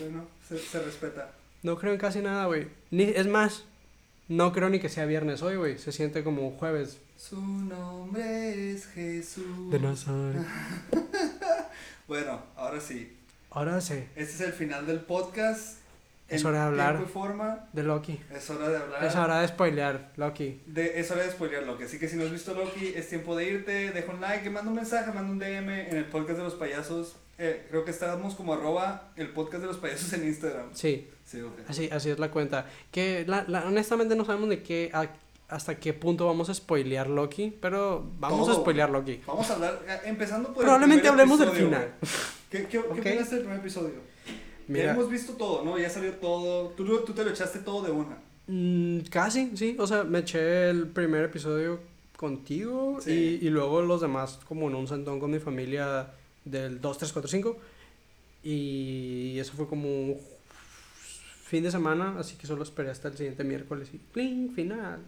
bueno, 0.00 0.24
se, 0.48 0.58
se 0.58 0.80
respeta. 0.82 1.30
No 1.62 1.76
creo 1.78 1.92
en 1.92 1.98
casi 1.98 2.20
nada, 2.20 2.46
güey. 2.46 2.68
Ni, 2.90 3.04
es 3.04 3.26
más, 3.26 3.64
no 4.28 4.52
creo 4.52 4.68
ni 4.68 4.78
que 4.80 4.88
sea 4.88 5.04
viernes 5.06 5.42
hoy, 5.42 5.56
güey. 5.56 5.78
Se 5.78 5.92
siente 5.92 6.22
como 6.24 6.50
jueves. 6.52 6.98
Su 7.16 7.40
nombre 7.40 8.72
es 8.72 8.86
Jesús. 8.88 9.70
De 9.70 9.78
Nazaret. 9.80 10.42
Bueno, 12.06 12.38
ahora 12.56 12.80
sí. 12.80 13.16
Ahora 13.50 13.80
sí, 13.80 13.94
Este 14.14 14.34
es 14.34 14.40
el 14.42 14.52
final 14.52 14.86
del 14.86 15.00
podcast. 15.00 15.78
Es 16.28 16.44
hora 16.44 16.60
de 16.60 16.64
hablar. 16.64 16.92
tiempo 16.96 17.10
y 17.10 17.12
forma. 17.12 17.68
de 17.72 17.82
Loki. 17.82 18.20
Es 18.34 18.48
hora 18.50 18.68
de 18.68 18.76
hablar. 18.78 19.04
Es 19.04 19.14
hora 19.14 19.40
de 19.40 19.48
spoilear, 19.48 20.12
Loki. 20.16 20.62
De, 20.66 20.98
es 20.98 21.10
hora 21.10 21.22
de 21.22 21.30
spoilear 21.30 21.62
Loki. 21.64 21.84
Así 21.84 21.98
que 21.98 22.08
si 22.08 22.16
no 22.16 22.24
has 22.24 22.32
visto 22.32 22.54
Loki, 22.54 22.92
es 22.96 23.08
tiempo 23.08 23.36
de 23.36 23.44
irte. 23.44 23.90
Deja 23.92 24.10
un 24.12 24.20
like, 24.20 24.48
manda 24.50 24.70
un 24.70 24.76
mensaje, 24.76 25.12
manda 25.12 25.30
un 25.30 25.38
DM 25.38 25.68
en 25.90 25.96
el 25.96 26.06
podcast 26.06 26.38
de 26.38 26.44
los 26.44 26.54
payasos. 26.54 27.16
Eh, 27.36 27.66
creo 27.68 27.84
que 27.84 27.90
estábamos 27.90 28.34
como 28.36 28.54
arroba 28.54 29.10
el 29.16 29.28
podcast 29.30 29.60
de 29.62 29.66
los 29.66 29.76
payasos 29.76 30.12
en 30.12 30.24
Instagram. 30.24 30.68
Sí, 30.72 31.10
Sí, 31.24 31.40
ok. 31.40 31.52
así, 31.68 31.88
así 31.92 32.10
es 32.10 32.18
la 32.18 32.30
cuenta. 32.30 32.66
Que 32.90 33.24
la, 33.26 33.44
la- 33.48 33.66
honestamente 33.66 34.14
no 34.16 34.24
sabemos 34.24 34.48
de 34.48 34.62
qué, 34.62 34.90
a- 34.94 35.08
hasta 35.48 35.74
qué 35.78 35.92
punto 35.92 36.26
vamos 36.26 36.48
a 36.48 36.54
spoilear 36.54 37.08
Loki, 37.08 37.54
pero 37.60 38.08
vamos 38.18 38.48
a 38.48 38.54
spoilear 38.54 38.88
Loki. 38.90 39.20
Vamos 39.26 39.50
a 39.50 39.54
hablar, 39.54 39.80
eh, 39.88 39.98
empezando 40.06 40.52
por 40.54 40.62
Probablemente 40.62 41.06
hablemos 41.08 41.38
del 41.38 41.50
final. 41.50 41.94
¿Qué, 42.50 42.62
qué, 42.62 42.68
qué 42.68 42.78
Ok. 42.78 42.98
opinas 42.98 43.30
del 43.30 43.40
primer 43.40 43.58
episodio? 43.58 44.13
Ya 44.68 44.92
hemos 44.92 45.10
visto 45.10 45.34
todo, 45.34 45.64
¿no? 45.64 45.78
Ya 45.78 45.90
salió 45.90 46.12
todo. 46.14 46.68
Tú, 46.70 46.84
tú 47.04 47.12
te 47.12 47.24
lo 47.24 47.30
echaste 47.30 47.58
todo 47.60 47.82
de 47.84 47.92
una. 47.92 48.18
mm, 48.46 49.00
casi, 49.10 49.56
sí. 49.56 49.76
O 49.78 49.86
sea, 49.86 50.04
me 50.04 50.20
eché 50.20 50.70
el 50.70 50.88
primer 50.88 51.24
episodio 51.24 51.80
contigo 52.16 52.98
Sí. 53.00 53.38
y, 53.42 53.46
y 53.46 53.50
luego 53.50 53.82
los 53.82 54.00
demás 54.00 54.38
como 54.48 54.68
en 54.68 54.74
un 54.76 54.86
sentón 54.88 55.18
con 55.20 55.30
mi 55.30 55.38
familia 55.38 56.08
del 56.44 56.80
2, 56.80 56.98
3, 56.98 57.12
4, 57.12 57.28
5. 57.30 57.56
Y 58.42 59.38
eso 59.38 59.52
fue 59.54 59.66
como 59.66 59.88
un 59.88 60.18
fin 61.44 61.62
de 61.62 61.70
semana, 61.70 62.16
así 62.18 62.36
que 62.36 62.46
solo 62.46 62.62
esperé 62.62 62.90
hasta 62.90 63.08
el 63.08 63.16
siguiente 63.16 63.44
miércoles 63.44 63.88
y 63.92 63.98
¡pling! 63.98 64.54
final. 64.54 65.00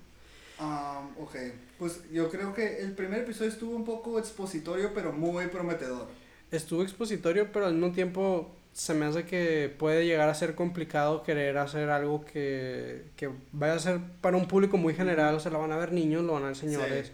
Ah, 0.58 1.06
ok, 1.20 1.34
pues 1.78 2.00
yo 2.12 2.30
creo 2.30 2.54
que 2.54 2.80
el 2.80 2.92
primer 2.92 3.20
episodio 3.22 3.50
estuvo 3.50 3.76
un 3.76 3.84
poco 3.84 4.18
expositorio, 4.18 4.92
pero 4.94 5.12
muy 5.12 5.46
prometedor. 5.48 6.06
Estuvo 6.50 6.82
expositorio, 6.82 7.50
pero 7.52 7.66
al 7.66 7.74
mismo 7.74 7.92
tiempo 7.92 8.50
se 8.76 8.92
me 8.92 9.06
hace 9.06 9.24
que 9.24 9.74
puede 9.78 10.04
llegar 10.04 10.28
a 10.28 10.34
ser 10.34 10.54
complicado 10.54 11.22
querer 11.22 11.56
hacer 11.56 11.88
algo 11.88 12.26
que, 12.26 13.06
que 13.16 13.30
vaya 13.50 13.72
a 13.72 13.78
ser 13.78 14.00
para 14.20 14.36
un 14.36 14.46
público 14.46 14.76
muy 14.76 14.92
general, 14.92 15.34
o 15.34 15.40
sea, 15.40 15.50
lo 15.50 15.60
van 15.60 15.72
a 15.72 15.78
ver 15.78 15.92
niños, 15.92 16.22
lo 16.22 16.34
van 16.34 16.42
a 16.42 16.46
ver 16.48 16.56
señores. 16.56 17.10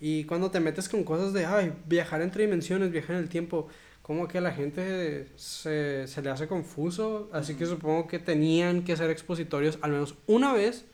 Y 0.00 0.24
cuando 0.24 0.50
te 0.50 0.58
metes 0.58 0.88
con 0.88 1.04
cosas 1.04 1.34
de, 1.34 1.44
ay, 1.44 1.74
viajar 1.84 2.22
entre 2.22 2.44
dimensiones, 2.44 2.90
viajar 2.90 3.16
en 3.16 3.22
el 3.22 3.28
tiempo, 3.28 3.68
como 4.00 4.26
que 4.26 4.38
a 4.38 4.40
la 4.40 4.52
gente 4.52 5.28
se, 5.36 6.08
se 6.08 6.22
le 6.22 6.30
hace 6.30 6.48
confuso, 6.48 7.28
así 7.34 7.56
que 7.56 7.66
supongo 7.66 8.06
que 8.06 8.18
tenían 8.18 8.82
que 8.82 8.96
ser 8.96 9.10
expositorios 9.10 9.78
al 9.82 9.90
menos 9.92 10.14
una 10.26 10.54
vez. 10.54 10.86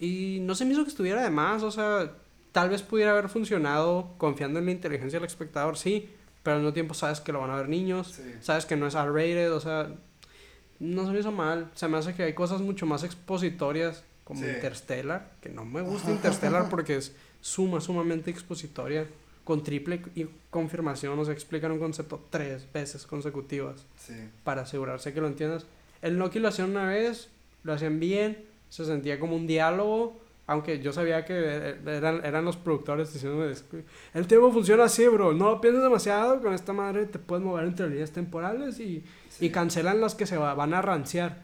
Y 0.00 0.38
no 0.40 0.54
se 0.54 0.64
me 0.64 0.72
hizo 0.72 0.84
que 0.84 0.90
estuviera 0.90 1.22
de 1.22 1.28
más, 1.28 1.62
o 1.62 1.70
sea, 1.70 2.14
tal 2.52 2.70
vez 2.70 2.80
pudiera 2.80 3.10
haber 3.10 3.28
funcionado 3.28 4.14
confiando 4.16 4.58
en 4.58 4.64
la 4.64 4.72
inteligencia 4.72 5.18
del 5.18 5.26
espectador, 5.26 5.76
sí, 5.76 6.08
pero 6.44 6.56
al 6.56 6.62
mismo 6.62 6.72
tiempo 6.74 6.94
sabes 6.94 7.20
que 7.20 7.32
lo 7.32 7.40
van 7.40 7.50
a 7.50 7.56
ver 7.56 7.68
niños, 7.68 8.12
Sí. 8.12 8.22
sabes 8.40 8.64
que 8.66 8.76
no 8.76 8.86
es 8.86 8.94
R-rated, 8.94 9.52
o 9.52 9.58
sea, 9.60 9.88
no 10.78 11.06
se 11.06 11.12
me 11.12 11.18
hizo 11.18 11.32
mal. 11.32 11.70
Se 11.74 11.88
me 11.88 11.98
hace 11.98 12.14
que 12.14 12.22
hay 12.22 12.34
cosas 12.34 12.60
mucho 12.60 12.86
más 12.86 13.02
expositorias, 13.02 14.04
como 14.24 14.40
Sí. 14.40 14.46
Interstellar, 14.46 15.32
que 15.42 15.48
no 15.48 15.64
me 15.64 15.82
gusta 15.82 16.10
Interstellar 16.12 16.68
porque 16.68 16.96
es 16.96 17.14
suma, 17.40 17.80
sumamente 17.80 18.30
expositoria, 18.30 19.06
con 19.44 19.62
triple 19.62 20.00
y 20.14 20.26
confirmación, 20.50 21.18
o 21.18 21.24
sea, 21.24 21.34
explican 21.34 21.72
un 21.72 21.78
concepto 21.78 22.24
tres 22.30 22.66
veces 22.72 23.06
consecutivas 23.06 23.84
Sí. 23.98 24.14
para 24.44 24.62
asegurarse 24.62 25.12
que 25.12 25.20
lo 25.20 25.26
entiendas. 25.26 25.66
El 26.00 26.16
Loki 26.18 26.38
lo 26.38 26.48
hacían 26.48 26.70
una 26.70 26.86
vez, 26.86 27.28
lo 27.62 27.72
hacían 27.74 28.00
bien, 28.00 28.44
se 28.70 28.84
sentía 28.86 29.18
como 29.20 29.36
un 29.36 29.46
diálogo, 29.46 30.18
aunque 30.46 30.80
yo 30.80 30.92
sabía 30.92 31.24
que 31.24 31.34
eh, 31.36 31.76
eran, 31.86 32.24
eran 32.24 32.44
los 32.44 32.56
productores 32.56 33.12
diciéndome, 33.12 33.50
"Es 33.50 33.62
que 33.62 33.84
el 34.14 34.26
tiempo 34.26 34.52
funciona 34.52 34.84
así, 34.84 35.06
bro, 35.08 35.32
no 35.32 35.50
lo 35.50 35.60
pienses 35.60 35.82
demasiado, 35.82 36.40
con 36.42 36.52
esta 36.54 36.72
madre 36.72 37.06
te 37.06 37.18
puedes 37.18 37.44
mover 37.44 37.64
entre 37.64 37.88
líneas 37.88 38.10
temporales 38.10 38.78
y, 38.80 39.02
sí. 39.30 39.46
y 39.46 39.50
cancelan 39.50 40.00
las 40.00 40.14
que 40.14 40.26
se 40.26 40.36
va- 40.36 40.54
van 40.54 40.74
a 40.74 40.82
ranciar, 40.82 41.42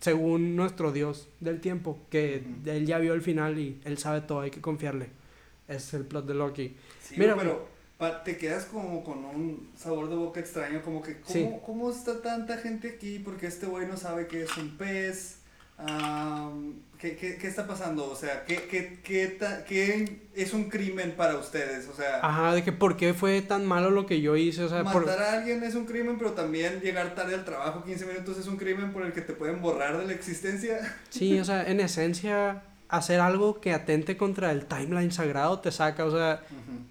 según 0.00 0.56
nuestro 0.56 0.92
dios 0.92 1.28
del 1.40 1.60
tiempo, 1.60 1.98
que 2.10 2.44
él 2.66 2.86
ya 2.86 2.98
vio 2.98 3.14
el 3.14 3.22
final 3.22 3.58
y 3.58 3.80
él 3.84 3.98
sabe 3.98 4.20
todo, 4.20 4.40
hay 4.40 4.50
que 4.50 4.60
confiarle. 4.60 5.10
Es 5.68 5.94
el 5.94 6.04
plot 6.04 6.26
de 6.26 6.34
Loki. 6.34 6.76
Sí, 7.00 7.14
Mira, 7.18 7.36
pero 7.36 7.68
te 8.24 8.36
quedas 8.36 8.64
como 8.66 9.04
con 9.04 9.24
un 9.24 9.70
sabor 9.76 10.08
de 10.08 10.16
boca 10.16 10.40
extraño, 10.40 10.82
como 10.82 11.00
que, 11.02 11.20
¿cómo, 11.20 11.32
Sí. 11.32 11.48
¿cómo 11.64 11.90
está 11.90 12.20
tanta 12.20 12.56
gente 12.58 12.88
aquí? 12.90 13.20
Porque 13.20 13.46
este 13.46 13.66
güey 13.66 13.86
no 13.86 13.96
sabe 13.96 14.26
que 14.26 14.42
es 14.42 14.56
un 14.56 14.76
pez. 14.76 15.38
Am, 15.78 16.74
¿qué, 17.02 17.16
qué, 17.16 17.36
qué 17.36 17.48
está 17.48 17.66
pasando? 17.66 18.08
O 18.08 18.14
sea, 18.14 18.44
¿qué, 18.44 18.62
qué, 18.70 19.00
qué, 19.02 19.26
ta- 19.26 19.64
qué 19.64 20.20
es 20.36 20.52
un 20.54 20.70
crimen 20.70 21.14
para 21.16 21.36
ustedes? 21.36 21.88
O 21.88 21.94
sea, 21.94 22.20
Ajá, 22.22 22.54
de 22.54 22.62
que 22.62 22.70
por 22.70 22.96
qué 22.96 23.12
fue 23.12 23.42
tan 23.42 23.66
malo 23.66 23.90
lo 23.90 24.06
que 24.06 24.20
yo 24.20 24.36
hice, 24.36 24.62
o 24.62 24.68
sea, 24.68 24.84
por... 24.84 25.04
matar 25.04 25.20
a 25.20 25.32
alguien 25.38 25.64
es 25.64 25.74
un 25.74 25.84
crimen, 25.84 26.16
pero 26.16 26.30
también 26.32 26.80
llegar 26.80 27.16
tarde 27.16 27.34
al 27.34 27.44
trabajo 27.44 27.82
15 27.84 28.06
minutos 28.06 28.38
es 28.38 28.46
un 28.46 28.56
crimen 28.56 28.92
por 28.92 29.04
el 29.04 29.12
que 29.12 29.20
te 29.20 29.32
pueden 29.32 29.60
borrar 29.60 29.98
de 29.98 30.06
la 30.06 30.12
existencia. 30.12 30.96
Sí, 31.10 31.38
o 31.40 31.44
sea, 31.44 31.68
en 31.68 31.80
esencia, 31.80 32.62
hacer 32.92 33.20
algo 33.20 33.60
que 33.60 33.72
atente 33.72 34.16
contra 34.16 34.52
el 34.52 34.66
timeline 34.66 35.10
sagrado 35.10 35.58
te 35.60 35.72
saca, 35.72 36.04
o 36.04 36.10
sea, 36.10 36.42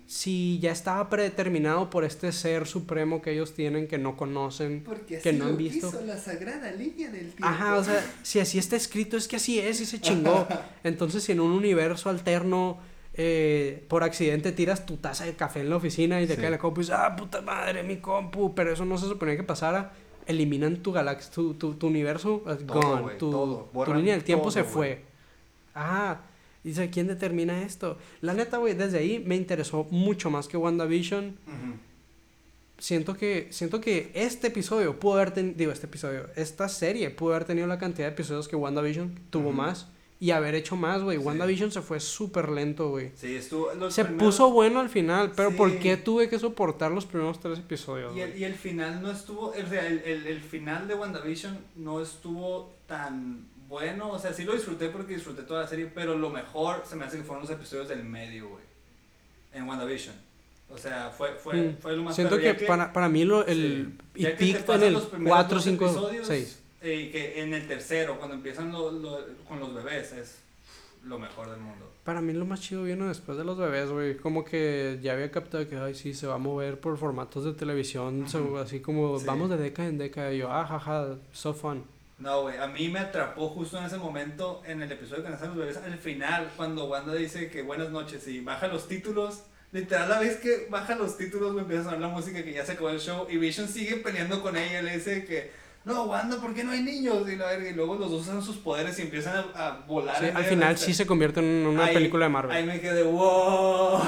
si 0.08 0.60
ya 0.60 0.72
estaba 0.72 1.10
predeterminado 1.10 1.90
por 1.90 2.04
este 2.04 2.32
ser 2.32 2.68
supremo 2.68 3.22
que 3.22 3.32
ellos 3.32 3.54
tienen 3.54 3.88
que 3.88 3.98
no 3.98 4.18
conocen, 4.18 4.84
Porque 4.84 5.20
que 5.20 5.32
no 5.32 5.46
han 5.46 5.58
visto. 5.58 5.92
la 6.06 6.18
sagrada 6.18 6.72
línea 6.72 7.10
del 7.10 7.28
tiempo. 7.28 7.46
Ajá, 7.46 7.76
o 7.78 7.84
sea, 7.84 8.04
si 8.24 8.40
así 8.40 8.58
está 8.58 8.76
escrito 8.76 9.16
es 9.16 9.28
que 9.28 9.36
así 9.38 9.60
es 9.60 9.80
y 9.80 9.86
se 9.86 10.02
chingó. 10.02 10.48
Entonces, 10.84 11.24
si 11.24 11.32
en 11.32 11.40
un 11.40 11.52
universo 11.52 12.10
alterno 12.10 12.80
eh, 13.14 13.86
por 13.88 14.04
accidente 14.04 14.52
tiras 14.52 14.86
tu 14.86 14.98
taza 14.98 15.26
de 15.26 15.36
café 15.36 15.60
en 15.62 15.70
la 15.70 15.76
oficina 15.76 16.22
y 16.22 16.28
te 16.28 16.36
Sí. 16.36 16.42
cae 16.42 16.50
la 16.50 16.58
compu 16.58 16.82
y 16.82 16.84
dices, 16.84 16.96
ah, 16.98 17.16
puta 17.16 17.42
madre, 17.42 17.84
mi 17.84 17.98
compu, 17.98 18.56
pero 18.56 18.74
eso 18.74 18.86
no 18.86 18.98
se 18.98 19.06
suponía 19.06 19.36
que 19.38 19.44
pasara, 19.44 19.92
eliminan 20.26 20.78
tu 20.78 20.92
galaxia, 20.92 21.30
tu, 21.32 21.54
tu, 21.56 21.74
tu 21.76 21.88
universo, 21.88 22.42
Todo, 22.66 22.80
gone, 23.02 23.14
tu, 23.16 23.30
todo. 23.30 23.70
tu 23.86 23.94
línea 23.94 24.14
del 24.14 24.24
tiempo 24.24 24.44
todo, 24.46 24.52
se 24.52 24.64
fue. 24.64 25.11
Ajá. 25.74 26.22
Dice, 26.64 26.90
¿quién 26.92 27.08
determina 27.08 27.64
esto? 27.64 27.98
La 28.22 28.34
neta, 28.34 28.58
güey, 28.58 28.76
desde 28.76 29.00
ahí 29.00 29.18
me 29.26 29.36
interesó 29.36 29.88
mucho 29.90 30.30
más 30.30 30.48
que 30.48 30.58
WandaVision 30.58 31.36
siento 32.78 33.16
que 33.16 33.48
siento 33.52 33.80
que 33.80 34.12
este 34.16 34.48
episodio 34.48 35.00
pudo 35.00 35.16
haber 35.16 35.32
tenido 35.32 35.56
digo 35.58 35.72
este 35.72 35.86
episodio 35.86 36.28
esta 36.36 36.68
serie 36.68 37.12
pudo 37.12 37.34
haber 37.36 37.46
tenido 37.46 37.68
la 37.68 37.78
cantidad 37.78 38.08
de 38.08 38.14
episodios 38.14 38.48
que 38.48 38.56
WandaVision 38.56 39.20
tuvo 39.30 39.52
más 39.52 39.88
y 40.20 40.32
haber 40.32 40.56
hecho 40.56 40.76
más 40.76 41.04
güey 41.04 41.20
Sí. 41.20 41.24
WandaVision 41.24 41.72
se 41.72 41.82
fue 41.84 42.00
súper 42.00 42.50
lento 42.50 42.90
güey 42.90 43.12
Sí, 43.16 43.36
estuvo. 43.36 43.72
los 43.76 43.94
se 43.94 44.04
primeros- 44.04 44.26
puso 44.36 44.50
bueno 44.52 44.80
al 44.80 44.90
final 44.90 45.32
pero 45.36 45.56
¿por 45.56 45.78
qué 45.78 45.96
tuve 45.98 46.28
que 46.28 46.40
soportar 46.40 46.92
los 46.92 47.06
primeros 47.06 47.40
tres 47.40 47.60
episodios 47.60 48.16
Y 48.18 48.22
el, 48.22 48.36
y 48.38 48.44
el 48.46 48.56
final 48.56 49.00
no 49.02 49.12
estuvo, 49.12 49.50
o 49.50 49.54
sea, 49.70 49.86
el, 49.88 50.00
el, 50.00 50.26
el 50.26 50.42
final 50.42 50.88
de 50.88 50.96
WandaVision 50.96 51.60
no 51.76 52.02
estuvo 52.02 52.74
tan 52.88 53.46
bueno, 53.72 54.12
o 54.12 54.20
sea, 54.20 54.34
sí 54.34 54.44
lo 54.44 54.54
disfruté 54.54 54.90
porque 54.90 55.14
disfruté 55.16 55.44
toda 55.44 55.62
la 55.62 55.68
serie, 55.68 55.90
pero 55.96 56.16
lo 56.16 56.30
mejor 56.30 56.84
se 56.86 56.96
me 56.98 57.06
hace 57.06 57.18
que 57.18 57.24
fueron 57.24 57.42
los 57.44 57.50
episodios 57.52 57.88
del 57.88 58.04
medio, 58.04 58.50
güey, 58.50 58.64
en 59.54 59.68
WandaVision. 59.68 60.14
O 60.70 60.78
sea, 60.78 61.10
fue, 61.10 61.30
fue, 61.36 61.56
Mm. 61.56 61.78
fue 61.82 61.96
lo 61.96 62.04
más 62.04 62.16
siento 62.16 62.38
que, 62.38 62.44
ya 62.60 62.68
para, 62.68 62.94
para 62.94 63.08
mí 63.10 63.24
lo, 63.26 63.46
el 63.48 63.94
sí, 64.14 64.22
ya 64.22 64.30
y 64.30 64.36
que 64.54 64.60
te 64.60 64.74
en 64.74 64.84
el 64.84 64.94
los 64.94 65.06
primeros 65.06 65.38
4 65.38 65.56
dos 65.56 65.64
5 65.64 65.86
episodios, 65.86 66.28
6 66.28 66.60
eh, 66.82 66.96
y 66.96 67.12
que 67.12 67.42
en 67.42 67.54
el 67.54 67.68
tercero, 67.68 68.18
cuando 68.18 68.36
empiezan 68.36 68.72
lo- 68.72 68.92
lo- 68.92 69.26
con 69.48 69.60
los 69.60 69.74
bebés, 69.74 70.12
es 70.14 70.38
lo 71.06 71.18
mejor 71.18 71.50
del 71.50 71.60
mundo. 71.60 71.90
para 72.04 72.22
mí 72.22 72.32
lo 72.34 72.46
más 72.46 72.62
chido 72.62 72.84
vino 72.84 73.08
después 73.08 73.38
de 73.38 73.44
los 73.44 73.58
bebés 73.58 73.90
güey 73.90 74.18
como 74.18 74.44
que 74.46 75.00
ya 75.02 75.14
había 75.14 75.32
captado 75.32 75.68
que 75.68 75.76
ay 75.78 75.94
sí 75.96 76.14
se 76.14 76.28
va 76.28 76.36
a 76.36 76.38
mover 76.38 76.80
por 76.80 76.96
formatos 76.98 77.44
de 77.44 77.54
televisión 77.54 78.28
se- 78.30 78.38
Ujú. 78.40 78.58
así 78.58 78.80
como 78.82 79.18
Sí. 79.20 79.26
vamos 79.26 79.50
de 79.50 79.58
década 79.58 79.88
en 79.90 79.98
década 79.98 80.32
y 80.34 80.38
yo 80.40 80.52
ah 80.52 80.66
jaja 80.66 81.16
so 81.34 81.54
fun 81.56 81.84
No, 82.22 82.44
güey, 82.44 82.56
a 82.60 82.68
mí 82.68 82.88
me 82.88 83.00
atrapó 83.00 83.50
justo 83.50 83.80
en 83.80 83.86
ese 83.86 83.98
momento, 83.98 84.62
en 84.68 84.80
el 84.84 84.92
episodio 84.92 85.24
que 85.24 85.32
nacen 85.32 85.48
los 85.48 85.58
bebés, 85.58 85.78
al 85.78 85.98
final, 85.98 86.52
cuando 86.56 86.86
Wanda 86.86 87.16
dice 87.16 87.50
que 87.50 87.64
buenas 87.64 87.90
noches 87.90 88.28
y 88.28 88.42
baja 88.42 88.68
los 88.68 88.88
títulos. 88.88 89.46
Literal, 89.72 90.08
la 90.08 90.20
vez 90.20 90.38
que 90.38 90.68
baja 90.70 90.94
los 90.94 91.18
títulos, 91.18 91.52
me 91.56 91.62
empieza 91.62 91.82
a 91.82 91.86
sonar 91.86 92.00
la 92.00 92.08
música 92.10 92.44
que 92.44 92.54
ya 92.54 92.64
se 92.64 92.74
acabó 92.74 92.90
el 92.90 93.00
show 93.00 93.26
y 93.28 93.38
Vision 93.38 93.68
sigue 93.68 93.98
peleando 93.98 94.44
con 94.44 94.56
ella. 94.56 94.84
Le 94.84 94.98
dice 94.98 95.26
que, 95.26 95.52
no, 95.84 96.04
Wanda, 96.04 96.38
¿por 96.40 96.54
qué 96.54 96.64
no 96.64 96.72
hay 96.72 96.84
niños? 96.84 97.28
Y, 97.28 97.36
la 97.36 97.56
y 97.58 97.74
luego 97.74 97.96
los 97.96 98.12
dos 98.12 98.22
usan 98.22 98.42
sus 98.44 98.58
poderes 98.58 99.00
y 99.00 99.04
empiezan 99.04 99.44
a, 99.56 99.68
a 99.68 99.80
volar. 99.88 100.16
Sí, 100.20 100.26
al 100.34 100.44
final 100.44 100.78
sí 100.78 100.94
se 100.94 101.08
convierte 101.08 101.40
en 101.40 101.66
una 101.66 101.86
Ahí- 101.86 101.94
película 101.96 102.26
de 102.26 102.30
Marvel. 102.32 102.56
Ahí 102.56 102.64
me 102.66 102.80
quedé, 102.80 103.02
wow. 103.02 104.00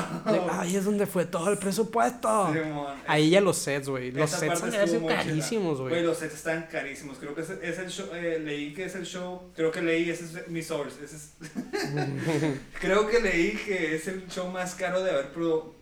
Ahí 0.52 0.76
es 0.76 0.86
donde 0.86 1.08
fue 1.08 1.26
todo 1.26 1.50
el 1.50 1.58
presupuesto. 1.58 2.54
Simón. 2.54 2.94
Ahí 3.08 3.32
ya 3.32 3.42
los 3.42 3.58
sets, 3.58 3.90
güey. 3.90 4.12
Los 4.12 4.30
sets 4.30 4.62
chida. 4.62 5.16
carísimos, 5.16 5.80
Güey, 5.80 5.90
güey. 5.94 6.04
los 6.04 6.18
sets 6.18 6.36
están 6.36 6.68
carísimos. 6.72 7.18
Creo 7.18 7.34
que 7.34 7.42
es, 7.42 7.50
es 7.50 7.80
el 7.80 7.90
show. 7.90 8.08
eh, 8.14 8.40
leí 8.40 8.74
que 8.74 8.86
es 8.86 8.94
el 8.96 9.06
show. 9.06 9.42
Creo 9.56 9.72
que 9.72 9.82
leí, 9.82 10.10
ese 10.10 10.26
es 10.26 10.48
mi 10.50 10.62
source. 10.62 11.04
ese 11.04 11.16
es- 11.16 11.34
creo 12.80 13.08
que 13.08 13.20
leí 13.20 13.52
que 13.66 13.96
es 13.96 14.08
el 14.08 14.28
show 14.28 14.48
más 14.50 14.76
caro 14.76 15.02
de 15.04 15.10
haber 15.12 15.32
pro. 15.34 15.74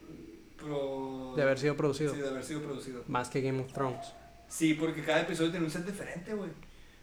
pro- 0.58 1.34
De 1.36 1.42
haber 1.44 1.60
sido 1.60 1.76
producido. 1.76 2.14
Sí, 2.14 2.22
de 2.22 2.30
haber 2.30 2.44
sido 2.44 2.62
producido. 2.62 3.04
Más 3.08 3.30
que 3.30 3.42
Game 3.42 3.60
of 3.62 3.72
Thrones. 3.74 4.14
Sí, 4.52 4.74
porque 4.74 5.02
cada 5.02 5.22
episodio 5.22 5.50
tiene 5.50 5.66
un 5.66 5.72
set 5.72 5.86
diferente, 5.86 6.34
güey. 6.34 6.50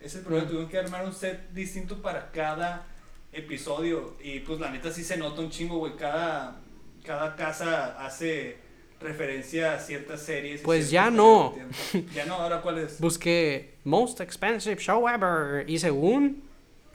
Ese 0.01 0.19
problema. 0.19 0.47
Tuvieron 0.47 0.69
que 0.69 0.79
armar 0.79 1.07
un 1.07 1.15
set 1.15 1.51
distinto 1.53 2.03
para 2.03 2.31
cada 2.31 2.87
episodio. 3.33 4.17
Y 4.23 4.41
pues 4.41 4.61
la 4.61 4.71
neta 4.71 4.93
sí 4.93 5.03
se 5.03 5.17
nota 5.17 5.41
un 5.41 5.49
chingo, 5.49 5.79
güey. 5.79 5.97
Cada, 5.97 6.61
cada 7.03 7.35
casa 7.37 8.05
hace 8.05 8.59
referencia 9.01 9.73
a 9.73 9.79
ciertas 9.79 10.23
series. 10.23 10.61
Pues 10.61 10.91
ya 10.91 11.11
no. 11.11 11.55
Ya 12.15 12.27
no, 12.27 12.35
ahora 12.35 12.61
cuál 12.61 12.81
es. 12.81 13.01
Busqué 13.01 13.77
Most 13.85 14.21
Expensive 14.21 14.77
Show 14.77 15.09
Ever. 15.09 15.69
Y 15.69 15.79
según. 15.79 16.48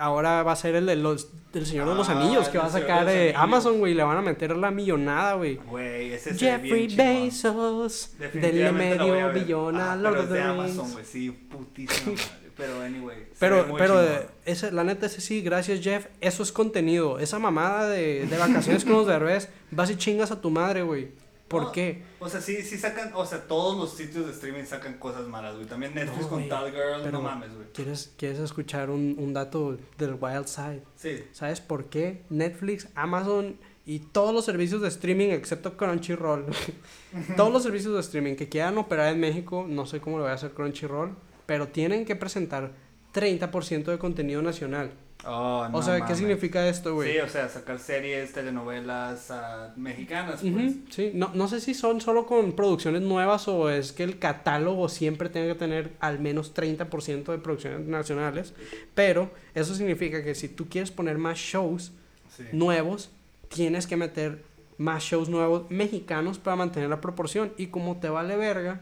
Ahora 0.03 0.43
va 0.43 0.51
a 0.51 0.55
ser 0.55 0.75
el 0.75 0.85
de 0.85 0.95
los, 0.97 1.29
del 1.53 1.65
Señor 1.65 1.87
de 1.87 1.95
los 1.95 2.09
Ah, 2.09 2.19
Anillos 2.19 2.49
que 2.49 2.57
va 2.57 2.65
a 2.65 2.69
sacar 2.69 3.07
eh. 3.07 3.33
Amazon, 3.35 3.79
güey. 3.79 3.93
Le 3.93 4.03
van 4.03 4.17
a 4.17 4.21
meter 4.21 4.55
la 4.57 4.69
millonada, 4.69 5.35
güey. 5.35 5.55
Güey, 5.55 6.11
ese 6.13 6.33
se 6.33 6.45
ve 6.45 6.51
Jeffrey 6.51 6.87
bien. 6.87 6.97
Bezos. 6.97 8.11
A 8.19 8.71
medio 8.73 9.31
billón 9.31 9.77
a 9.77 9.93
Ah, 9.93 9.95
Lord 9.95 10.11
pero 10.13 10.19
of 10.19 10.25
es 10.25 10.29
de 10.31 10.35
the 10.35 10.43
Amazon, 10.43 10.77
Rings. 10.79 10.91
güey, 10.93 11.05
sí, 11.05 11.31
putísima 11.31 12.11
madre. 12.11 12.23
Pero 12.57 12.81
anyway. 12.81 13.17
Pero, 13.39 13.75
pero, 13.77 14.01
ese, 14.45 14.71
la 14.71 14.83
neta, 14.83 15.05
ese 15.07 15.21
sí, 15.21 15.41
gracias 15.41 15.79
Jeff, 15.81 16.05
eso 16.21 16.43
es 16.43 16.51
contenido. 16.51 17.17
Esa 17.19 17.39
mamada 17.39 17.87
de, 17.89 18.25
de 18.27 18.37
vacaciones 18.37 18.83
con 18.83 18.93
los 18.93 19.07
derbés, 19.07 19.49
vas 19.71 19.89
y 19.89 19.95
chingas 19.95 20.31
a 20.31 20.39
tu 20.41 20.49
madre, 20.51 20.83
güey. 20.83 21.11
¿Por 21.53 21.63
No, 21.63 21.71
qué? 21.71 22.03
O 22.19 22.27
sea, 22.27 22.41
sí, 22.41 22.61
sí 22.63 22.77
sacan, 22.77 23.11
o 23.15 23.25
sea, 23.25 23.47
todos 23.47 23.77
los 23.77 23.95
sitios 23.95 24.25
de 24.25 24.31
streaming 24.33 24.65
sacan 24.65 24.97
cosas 24.97 25.27
malas, 25.27 25.55
güey. 25.55 25.65
También 25.67 25.93
Netflix 25.95 26.21
No, 26.23 26.29
con 26.29 26.49
Tal 26.49 26.71
Girl, 26.71 27.11
no 27.11 27.21
mames, 27.21 27.53
güey. 27.55 27.67
¿Quieres, 27.73 28.11
¿Quieres 28.17 28.39
escuchar 28.39 28.89
un, 28.89 29.15
un 29.17 29.33
dato 29.33 29.77
del 29.97 30.15
Wild 30.19 30.47
Side? 30.47 30.83
Sí. 30.95 31.23
¿Sabes 31.31 31.61
por 31.61 31.85
qué 31.85 32.23
Netflix, 32.29 32.87
Amazon 32.95 33.57
y 33.85 33.99
todos 33.99 34.33
los 34.33 34.45
servicios 34.45 34.81
de 34.81 34.87
streaming, 34.87 35.29
excepto 35.29 35.75
Crunchyroll, 35.77 36.45
todos 37.37 37.51
los 37.51 37.63
servicios 37.63 37.93
de 37.93 37.99
streaming 37.99 38.35
que 38.35 38.49
quieran 38.49 38.77
operar 38.77 39.13
en 39.13 39.19
México, 39.19 39.65
no 39.67 39.85
sé 39.85 39.99
cómo 39.99 40.17
lo 40.17 40.23
voy 40.23 40.31
a 40.31 40.35
hacer 40.35 40.51
Crunchyroll, 40.51 41.15
pero 41.45 41.67
tienen 41.67 42.05
que 42.05 42.15
presentar 42.15 42.71
30% 43.13 43.83
de 43.85 43.97
contenido 43.99 44.41
nacional. 44.41 44.91
Oh, 45.25 45.65
o 45.71 45.81
sea, 45.81 46.03
¿qué 46.05 46.15
significa 46.15 46.67
esto, 46.67 46.95
güey? 46.95 47.13
Sí, 47.13 47.19
o 47.19 47.29
sea, 47.29 47.47
sacar 47.47 47.79
series, 47.79 48.33
telenovelas 48.33 49.31
ah, 49.31 49.73
mexicanas, 49.77 50.41
pues. 50.41 50.53
Ujú, 50.53 50.81
sí, 50.89 51.11
no, 51.13 51.31
no 51.33 51.47
sé 51.47 51.61
si 51.61 51.73
son 51.73 52.01
solo 52.01 52.25
con 52.25 52.51
producciones 52.53 53.01
nuevas 53.03 53.47
o 53.47 53.69
es 53.69 53.93
que 53.93 54.03
el 54.03 54.19
catálogo 54.19 54.89
siempre 54.89 55.29
tenga 55.29 55.53
que 55.53 55.59
tener 55.59 55.91
al 56.01 56.19
menos 56.19 56.53
30% 56.53 57.31
de 57.31 57.37
producciones 57.37 57.87
nacionales, 57.87 58.53
pero 58.95 59.31
eso 59.53 59.75
significa 59.75 60.23
que 60.23 60.35
si 60.35 60.49
tú 60.49 60.67
quieres 60.67 60.91
poner 60.91 61.17
más 61.17 61.37
shows 61.37 61.93
Sí. 62.35 62.43
nuevos, 62.51 63.11
tienes 63.47 63.85
que 63.87 63.95
meter 63.95 64.43
más 64.79 65.03
shows 65.03 65.29
nuevos 65.29 65.69
mexicanos 65.69 66.39
para 66.39 66.55
mantener 66.57 66.89
la 66.89 66.99
proporción 66.99 67.53
y 67.57 67.67
como 67.67 67.97
te 67.97 68.09
vale 68.09 68.35
verga, 68.35 68.81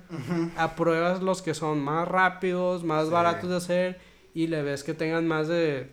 apruebas 0.57 1.21
los 1.21 1.41
que 1.41 1.53
son 1.53 1.79
más 1.81 2.07
rápidos, 2.07 2.83
más 2.83 3.07
Sí. 3.07 3.11
baratos 3.13 3.49
de 3.49 3.55
hacer 3.57 3.99
y 4.33 4.47
le 4.47 4.61
ves 4.63 4.83
que 4.83 4.93
tengan 4.93 5.27
más 5.27 5.47
de 5.49 5.91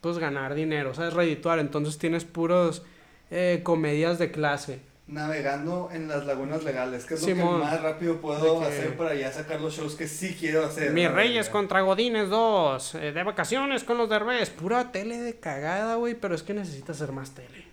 pues 0.00 0.18
ganar 0.18 0.54
dinero, 0.54 0.90
o 0.90 0.94
sea, 0.94 1.10
redituar, 1.10 1.58
entonces 1.58 1.98
tienes 1.98 2.24
puros 2.24 2.82
eh, 3.30 3.60
comedias 3.62 4.18
de 4.18 4.30
clase. 4.30 4.80
Navegando 5.06 5.88
en 5.90 6.06
las 6.06 6.26
lagunas 6.26 6.62
legales, 6.64 7.06
que 7.06 7.14
es 7.14 7.20
lo 7.22 7.26
que 7.28 7.34
más 7.34 7.80
rápido 7.82 8.16
puedo 8.20 8.60
que- 8.60 8.66
hacer 8.66 8.96
para 8.96 9.14
ya 9.14 9.32
sacar 9.32 9.58
los 9.60 9.74
shows 9.74 9.94
que 9.94 10.06
sí 10.06 10.36
quiero 10.38 10.64
hacer. 10.66 10.92
Mis 10.92 11.10
Reyes 11.10 11.48
contra 11.48 11.80
Godines 11.80 12.28
2. 12.28 12.94
eh, 12.96 13.12
de 13.12 13.22
vacaciones 13.22 13.84
con 13.84 13.96
los 13.96 14.10
derbés. 14.10 14.50
Pura 14.50 14.92
tele 14.92 15.16
de 15.18 15.40
cagada, 15.40 15.94
güey, 15.94 16.14
pero 16.14 16.34
es 16.34 16.42
que 16.42 16.52
necesitas 16.52 17.00
hacer 17.00 17.12
más 17.12 17.30
tele. 17.30 17.66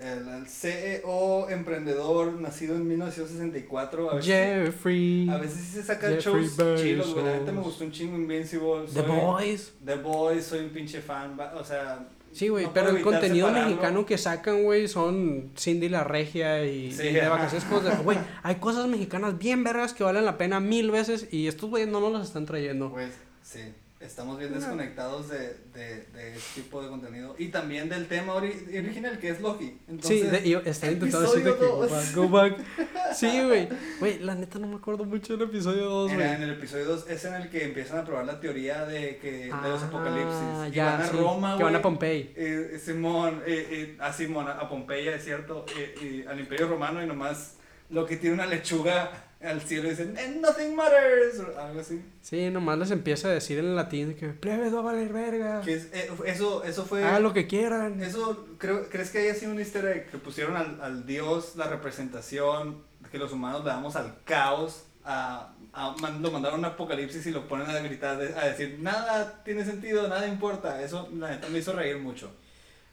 El, 0.00 0.26
el 0.28 0.46
CEO 0.46 1.48
emprendedor 1.50 2.32
nacido 2.40 2.74
en 2.76 2.88
1964. 2.88 4.10
A 4.10 4.14
veces, 4.14 4.26
Jeffrey, 4.32 5.28
a 5.28 5.36
veces 5.36 5.60
sí 5.60 5.72
se 5.72 5.82
sacan 5.82 6.16
shows 6.18 6.56
chilos, 6.80 7.12
güey. 7.12 7.24
La 7.26 7.32
neta 7.38 7.52
me 7.52 7.60
gustó 7.60 7.84
un 7.84 7.92
chingo 7.92 8.16
Invincible. 8.16 8.86
The 8.86 9.00
soy- 9.00 9.06
Boys. 9.06 9.72
The 9.84 9.94
Boys, 9.96 10.44
soy 10.44 10.60
un 10.60 10.70
pinche 10.70 11.00
fan. 11.00 11.38
O 11.54 11.64
sea, 11.64 12.06
Sí, 12.32 12.46
güey, 12.48 12.66
No 12.66 12.72
pero 12.72 12.90
el 12.90 13.02
contenido 13.02 13.48
separarlo. 13.48 13.70
mexicano 13.74 14.06
que 14.06 14.16
sacan, 14.16 14.62
güey, 14.62 14.86
son 14.86 15.50
Cindy 15.58 15.88
la 15.88 16.04
Regia 16.04 16.64
y, 16.64 16.92
Sí, 16.92 17.08
y 17.08 17.12
de 17.12 17.28
vacaciones 17.28 17.66
Güey, 18.04 18.18
hay 18.44 18.54
cosas 18.54 18.86
mexicanas 18.86 19.36
bien 19.36 19.64
vergas 19.64 19.92
que 19.94 20.04
valen 20.04 20.24
la 20.24 20.38
pena 20.38 20.60
mil 20.60 20.92
veces 20.92 21.26
y 21.32 21.48
estos 21.48 21.68
güeyes 21.70 21.88
no 21.88 21.98
nos 22.00 22.12
las 22.12 22.26
están 22.28 22.46
trayendo. 22.46 22.92
pues, 22.92 23.14
sí. 23.42 23.60
Estamos 24.00 24.38
bien 24.38 24.54
desconectados 24.54 25.28
de, 25.28 25.56
de, 25.74 26.04
de 26.14 26.34
este 26.34 26.62
tipo 26.62 26.80
de 26.82 26.88
contenido. 26.88 27.34
Y 27.38 27.48
también 27.48 27.90
del 27.90 28.06
tema 28.08 28.32
ori- 28.34 28.66
original, 28.78 29.18
que 29.18 29.28
es 29.28 29.42
Loki. 29.42 29.78
Entonces, 29.88 30.22
Sí, 30.22 30.26
de, 30.26 30.48
yo 30.48 30.60
estaba 30.64 30.90
intentando 30.92 31.30
decir 31.30 31.44
de 31.44 31.54
que 31.58 31.66
go 31.66 31.78
back, 31.86 32.14
go 32.14 32.28
back. 32.30 32.56
Sí, 33.14 33.42
güey. 33.44 33.68
Güey, 33.98 34.18
la 34.20 34.34
neta 34.36 34.58
no 34.58 34.68
me 34.68 34.76
acuerdo 34.76 35.04
mucho 35.04 35.36
del 35.36 35.48
episodio 35.48 35.84
2, 35.84 36.12
Era 36.12 36.30
en 36.32 36.36
güey. 36.38 36.50
el 36.50 36.56
episodio 36.56 36.86
2 36.86 37.10
es 37.10 37.24
en 37.26 37.34
el 37.34 37.50
que 37.50 37.64
empiezan 37.64 37.98
a 37.98 38.04
probar 38.06 38.24
la 38.24 38.40
teoría 38.40 38.86
de 38.86 39.18
que 39.18 39.32
de 39.32 39.48
los 39.68 39.82
Ah, 39.82 39.86
apocalipsis. 39.86 40.68
Y 40.68 40.76
ya, 40.76 40.84
van 40.92 41.00
a 41.02 41.06
sí, 41.06 41.16
Roma, 41.18 41.56
Que 41.58 41.62
van 41.64 41.74
a 41.74 41.78
güey. 41.78 41.82
Pompeii. 41.82 42.32
Eh, 42.36 42.80
Simón, 42.82 43.42
eh, 43.46 43.66
eh, 43.70 43.96
a 44.00 44.12
Simón, 44.14 44.48
a 44.48 44.66
Pompeya, 44.66 45.14
es 45.14 45.24
cierto, 45.24 45.66
eh, 45.76 46.22
y 46.24 46.26
al 46.26 46.40
Imperio 46.40 46.68
Romano 46.68 47.02
y 47.02 47.06
nomás 47.06 47.56
lo 47.90 48.06
que 48.06 48.16
tiene 48.16 48.34
una 48.34 48.46
lechuga 48.46 49.10
al 49.42 49.60
cielo 49.62 49.86
y 49.88 49.90
dicen, 49.90 50.16
"And 50.18 50.40
nothing 50.40 50.74
matters, 50.76 51.38
o 51.40 51.58
algo 51.58 51.80
así. 51.80 52.02
Sí, 52.20 52.50
nomás 52.50 52.78
les 52.78 52.90
empieza 52.90 53.28
a 53.28 53.32
decir 53.32 53.58
en 53.58 53.74
latín 53.74 54.14
que 54.14 54.28
plebes 54.28 54.74
va 54.74 54.80
a 54.80 54.82
valer 54.82 55.12
verga. 55.12 55.62
Que 55.62 55.74
es, 55.74 55.88
eh, 55.94 56.10
eso, 56.26 56.62
eso 56.64 56.84
fue... 56.84 57.02
Hagan 57.04 57.22
lo 57.22 57.32
que 57.32 57.46
quieran. 57.46 58.02
Eso, 58.02 58.46
creo, 58.58 58.88
¿crees 58.90 59.10
que 59.10 59.18
haya 59.18 59.34
sido 59.34 59.52
un 59.52 59.58
easter 59.58 59.84
egg? 59.86 60.10
Que 60.10 60.18
pusieron 60.18 60.56
al, 60.56 60.80
al 60.82 61.06
dios 61.06 61.56
la 61.56 61.66
representación 61.68 62.82
que 63.10 63.18
los 63.18 63.32
humanos 63.32 63.64
le 63.64 63.70
damos 63.70 63.96
al 63.96 64.14
caos, 64.24 64.84
a, 65.04 65.52
a- 65.72 65.96
lo 66.20 66.30
mandaron 66.30 66.56
a 66.64 66.68
un 66.68 66.72
apocalipsis 66.74 67.24
y 67.26 67.30
lo 67.30 67.48
ponen 67.48 67.68
a 67.70 67.78
gritar, 67.80 68.20
a 68.20 68.46
decir, 68.46 68.76
nada 68.80 69.42
tiene 69.42 69.64
sentido, 69.64 70.06
nada 70.06 70.28
importa. 70.28 70.82
Eso, 70.82 71.08
la 71.16 71.30
neta, 71.30 71.48
me 71.48 71.58
hizo 71.58 71.72
reír 71.72 71.98
mucho. 71.98 72.30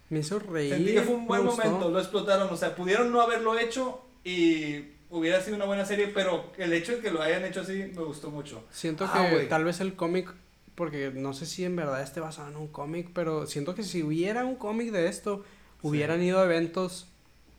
Me 0.09 0.19
hizo 0.19 0.39
reír. 0.39 0.73
Sentí 0.73 0.93
que 0.93 1.01
fue 1.01 1.15
un 1.15 1.27
buen 1.27 1.43
momento, 1.43 1.89
lo 1.91 1.99
explotaron, 1.99 2.47
o 2.49 2.55
sea, 2.55 2.73
pudieron 2.73 3.11
no 3.11 3.21
haberlo 3.21 3.59
hecho 3.59 4.01
y 4.23 4.93
hubiera 5.09 5.41
sido 5.41 5.55
una 5.55 5.65
buena 5.65 5.85
serie, 5.85 6.07
pero 6.07 6.51
el 6.57 6.73
hecho 6.73 6.93
de 6.93 6.99
que 6.99 7.11
lo 7.11 7.21
hayan 7.21 7.43
hecho 7.45 7.61
así 7.61 7.91
me 7.95 8.03
gustó 8.03 8.29
mucho. 8.31 8.63
Siento 8.71 9.05
Ah, 9.11 9.27
que 9.29 9.45
tal 9.45 9.63
vez 9.63 9.79
el 9.79 9.95
cómic, 9.95 10.33
porque 10.75 11.11
no 11.13 11.33
sé 11.33 11.45
si 11.45 11.63
en 11.65 11.75
verdad 11.75 12.01
esté 12.01 12.19
basado 12.19 12.49
en 12.49 12.57
un 12.57 12.67
cómic, 12.67 13.09
pero 13.13 13.47
siento 13.47 13.73
que 13.75 13.83
si 13.83 14.03
hubiera 14.03 14.45
un 14.45 14.55
cómic 14.55 14.91
de 14.91 15.07
esto, 15.07 15.43
hubieran 15.81 16.21
ido 16.21 16.39
a 16.39 16.45
eventos 16.45 17.07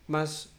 más... 0.06 0.50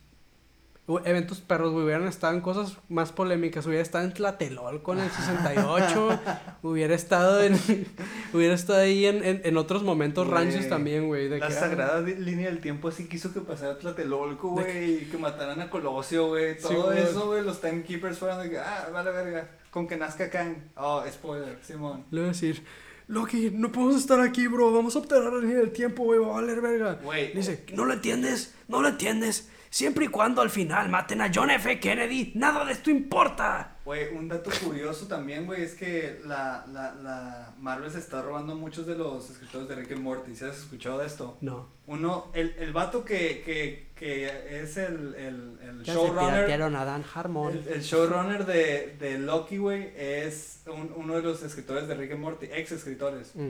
Eventos 1.05 1.39
perros, 1.41 1.71
güey, 1.71 1.85
hubieran 1.85 2.07
estado 2.07 2.33
en 2.33 2.41
cosas 2.41 2.77
más 2.89 3.11
polémicas, 3.11 3.65
hubiera 3.67 3.83
estado 3.83 4.05
en 4.05 4.13
Tlatelol 4.13 4.81
con 4.81 4.97
el 4.99 5.09
68, 5.11 6.19
hubiera 6.63 6.95
estado 6.95 7.41
en, 7.43 7.53
hubiera 8.33 8.55
estado 8.55 8.79
ahí 8.79 9.05
en, 9.05 9.23
en, 9.23 9.41
en 9.43 9.57
otros 9.57 9.83
momentos 9.83 10.27
Güey, 10.27 10.37
ranchos 10.45 10.67
también, 10.67 11.07
güey, 11.07 11.29
de 11.29 11.37
La 11.39 11.47
que, 11.47 11.53
ah, 11.53 11.59
sagrada 11.59 12.01
di- 12.01 12.15
línea 12.15 12.47
del 12.47 12.59
tiempo 12.59 12.87
así 12.87 13.07
quiso 13.07 13.31
que 13.33 13.41
pasara 13.41 13.77
Tlatelolco, 13.77 14.49
güey, 14.49 15.03
y 15.03 15.05
que 15.05 15.17
mataran 15.17 15.61
a 15.61 15.69
Colosio, 15.69 16.29
güey. 16.29 16.57
Todo 16.57 16.91
eso, 16.91 17.27
güey, 17.27 17.43
los 17.43 17.61
timekeepers 17.61 18.17
fueron 18.17 18.41
de 18.41 18.49
que, 18.49 18.57
ah, 18.57 18.89
vale 18.91 19.11
verga, 19.11 19.47
con 19.69 19.87
que 19.87 19.95
nazca 19.95 20.29
Kang. 20.29 20.55
Oh, 20.75 21.03
spoiler, 21.11 21.59
Simón. 21.61 22.05
le 22.09 22.21
voy 22.21 22.29
a 22.29 22.31
decir, 22.33 22.63
Loki, 23.07 23.51
no 23.53 23.71
podemos 23.71 23.95
estar 23.97 24.19
aquí, 24.21 24.47
bro, 24.47 24.71
vamos 24.71 24.95
a 24.95 24.99
obtener 24.99 25.31
la 25.31 25.39
línea 25.39 25.57
del 25.57 25.71
tiempo, 25.71 26.03
güey, 26.03 26.19
va 26.19 26.27
a 26.27 26.41
valer 26.41 26.61
verga. 26.61 26.99
Güey, 27.03 27.33
Dice, 27.33 27.65
¿no 27.73 27.85
lo 27.85 27.93
entiendes? 27.93 28.55
¿No 28.67 28.81
lo 28.81 28.87
entiendes? 28.87 29.49
Siempre 29.71 30.05
y 30.05 30.07
cuando 30.07 30.41
al 30.41 30.49
final 30.49 30.89
maten 30.89 31.21
a 31.21 31.31
John 31.33 31.51
F. 31.51 31.79
Kennedy, 31.79 32.31
nada 32.35 32.65
de 32.65 32.71
esto 32.73 32.89
importa. 32.89 33.75
Güey, 33.85 34.07
un 34.15 34.27
dato 34.27 34.49
curioso 34.63 35.07
también, 35.07 35.45
güey, 35.45 35.63
es 35.63 35.75
que 35.75 36.19
la, 36.25 36.65
la, 36.71 36.93
la 36.95 37.53
Marvel 37.59 37.91
se 37.91 37.99
está 37.99 38.21
robando 38.23 38.55
muchos 38.55 38.87
de 38.87 38.95
los 38.95 39.29
escritores 39.29 39.67
de 39.67 39.75
Rick 39.75 39.91
and 39.91 40.01
Morty. 40.01 40.35
¿Sí 40.35 40.45
has 40.45 40.57
escuchado 40.57 40.97
de 40.97 41.05
esto? 41.05 41.37
No. 41.41 41.67
Uno, 41.85 42.31
el, 42.33 42.55
el 42.59 42.73
vato 42.73 43.05
que, 43.05 43.43
que, 43.45 43.89
que 43.95 44.59
es 44.61 44.77
el, 44.77 45.13
el, 45.15 45.59
el 45.61 45.83
showrunner. 45.83 46.51
a 46.51 46.85
Dan 46.85 47.03
Harmon. 47.13 47.53
El, 47.53 47.67
el 47.67 47.81
showrunner 47.81 48.45
de, 48.47 48.95
de 48.99 49.19
Loki, 49.19 49.57
güey, 49.57 49.91
es 49.95 50.61
un- 50.67 50.93
uno 50.95 51.15
de 51.15 51.21
los 51.21 51.43
escritores 51.43 51.87
de 51.87 51.93
Rick 51.95 52.11
and 52.13 52.21
Morty, 52.21 52.47
ex 52.51 52.71
escritores. 52.71 53.35
Mm. 53.35 53.49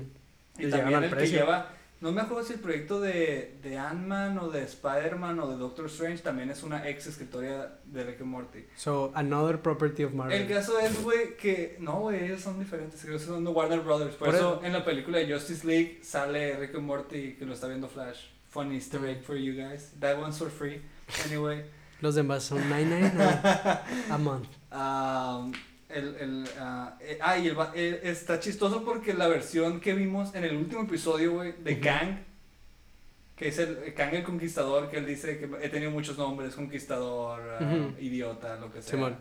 Y 0.57 0.63
Les 0.63 0.72
también 0.72 1.01
el 1.03 1.15
que 1.15 1.28
lleva, 1.28 1.70
no 2.02 2.12
me 2.14 2.22
acuerdo 2.22 2.43
si 2.45 2.54
el 2.54 2.60
proyecto 2.60 3.02
de, 3.02 3.58
de 3.62 3.78
Ant-Man 3.78 4.38
o 4.39 4.50
de 4.50 4.64
Spider-Man 4.64 5.39
o 5.39 5.50
de 5.50 5.58
Doctor 5.58 5.88
Strange 5.88 6.24
también 6.24 6.50
es 6.50 6.64
una 6.64 6.88
ex 6.88 7.08
escritora 7.08 7.80
de 7.84 8.04
Rick 8.04 8.22
and 8.22 8.30
Morty. 8.30 8.66
So, 8.78 9.12
another 9.16 9.60
property 9.62 10.04
of 10.04 10.12
El 10.12 10.18
Marvel. 10.18 10.47
caso 10.47 10.80
es, 10.80 11.04
güey, 11.04 11.36
que 11.36 11.76
no, 11.80 12.00
güey, 12.00 12.24
ellos 12.24 12.41
son 12.41 12.58
diferentes, 12.58 13.04
ellos 13.04 13.22
son 13.22 13.43
de 13.43 13.52
Warner 13.52 13.82
Brothers. 13.82 14.16
Por, 14.16 14.28
Por 14.28 14.36
eso, 14.36 14.62
en 14.64 14.72
la 14.72 14.86
película 14.86 15.18
de 15.18 15.32
Justice 15.34 15.68
League 15.68 16.00
sale 16.02 16.56
Rick 16.58 16.76
and 16.76 16.86
Morty 16.86 17.34
que 17.34 17.45
lo 17.45 17.54
está 17.54 17.68
viendo 17.68 17.88
Flash. 17.89 18.28
Fun 18.50 18.72
easter 18.72 19.06
egg 19.06 19.22
for 19.24 19.36
you 19.36 19.54
guys. 19.54 19.91
That 20.00 20.18
one's 20.18 20.38
for 20.38 20.50
free. 20.50 20.82
Anyway. 21.26 21.66
Los 22.02 22.16
demás 22.16 22.43
son 22.43 22.60
999 22.70 23.80
a 24.10 24.18
month. 24.18 24.47
Um, 24.72 25.54
el, 25.89 26.15
el, 26.19 26.49
ah, 26.59 26.95
eh, 27.01 27.17
ah, 27.21 27.37
y 27.37 27.47
el 27.47 27.57
eh, 27.73 28.01
está 28.03 28.39
chistoso 28.39 28.85
porque 28.85 29.13
la 29.13 29.27
versión 29.27 29.79
que 29.79 29.93
vimos 29.93 30.35
en 30.35 30.43
el 30.43 30.55
último 30.55 30.83
episodio, 30.83 31.33
güey, 31.33 31.53
de 31.63 31.73
Ujú. 31.73 31.81
Kang, 31.81 32.19
que 33.35 33.47
es 33.47 33.57
el 33.57 33.93
Kang 33.95 34.13
el 34.13 34.23
Conquistador, 34.23 34.89
que 34.89 34.97
él 34.97 35.05
dice 35.05 35.39
que 35.39 35.49
he 35.61 35.69
tenido 35.69 35.91
muchos 35.91 36.17
nombres, 36.17 36.55
Conquistador, 36.55 37.41
ah. 37.59 37.89
Idiota, 37.99 38.55
lo 38.57 38.71
que 38.71 38.81
sea. 38.81 38.91
Simón. 38.91 39.17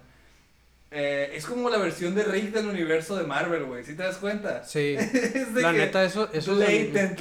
Eh, 0.91 1.33
es 1.35 1.45
como 1.45 1.69
la 1.69 1.79
versión 1.79 2.15
de 2.15 2.25
Rick 2.25 2.53
del 2.53 2.67
universo 2.67 3.17
de 3.17 3.25
Marvel, 3.25 3.65
güey, 3.65 3.85
¿sí 3.85 3.95
te 3.95 4.03
das 4.03 4.17
cuenta? 4.17 4.65
Sí. 4.65 4.95
es 4.99 5.55
de 5.55 5.63
La 5.63 5.73
que 5.73 5.79
neta, 5.79 6.05
eso, 6.05 6.31
eso 6.33 6.63
es... 6.63 7.21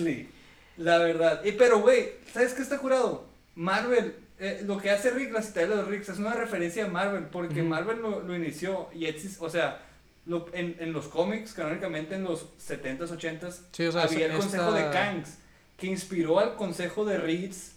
la 0.78 0.98
verdad. 1.00 1.44
Y 1.44 1.54
pero, 1.54 1.80
güey, 1.80 2.12
¿sabes 2.34 2.54
qué 2.54 2.62
está 2.62 2.78
curado? 2.78 3.28
Marvel, 3.56 4.16
eh, 4.40 4.62
lo 4.66 4.78
que 4.78 4.92
hace 4.92 5.12
Rick, 5.12 5.32
la 5.32 5.42
citadela 5.42 5.78
de 5.78 5.84
Rick, 5.86 6.08
es 6.10 6.20
una 6.20 6.34
referencia 6.34 6.86
a 6.86 6.88
Marvel, 6.90 7.26
porque. 7.32 7.64
Marvel 7.64 8.02
lo, 8.02 8.22
lo 8.22 8.36
inició 8.36 8.90
y 8.94 9.06
existe, 9.06 9.44
o 9.44 9.50
sea, 9.50 9.82
lo- 10.26 10.48
en, 10.54 10.76
en 10.80 10.94
los 10.94 11.08
cómics, 11.08 11.54
canónicamente 11.54 12.16
en 12.16 12.24
los 12.24 12.46
70s, 12.60 13.00
80s, 13.10 13.60
Sí, 13.72 13.86
o 13.86 13.92
sea, 13.92 14.04
había 14.04 14.26
el 14.26 14.32
esta- 14.34 14.42
consejo 14.44 14.72
de 14.74 14.90
Kangs, 14.92 15.38
que 15.78 15.88
inspiró 15.88 16.40
al 16.40 16.56
consejo 16.56 17.06
de 17.06 17.18
Reeds, 17.18 17.74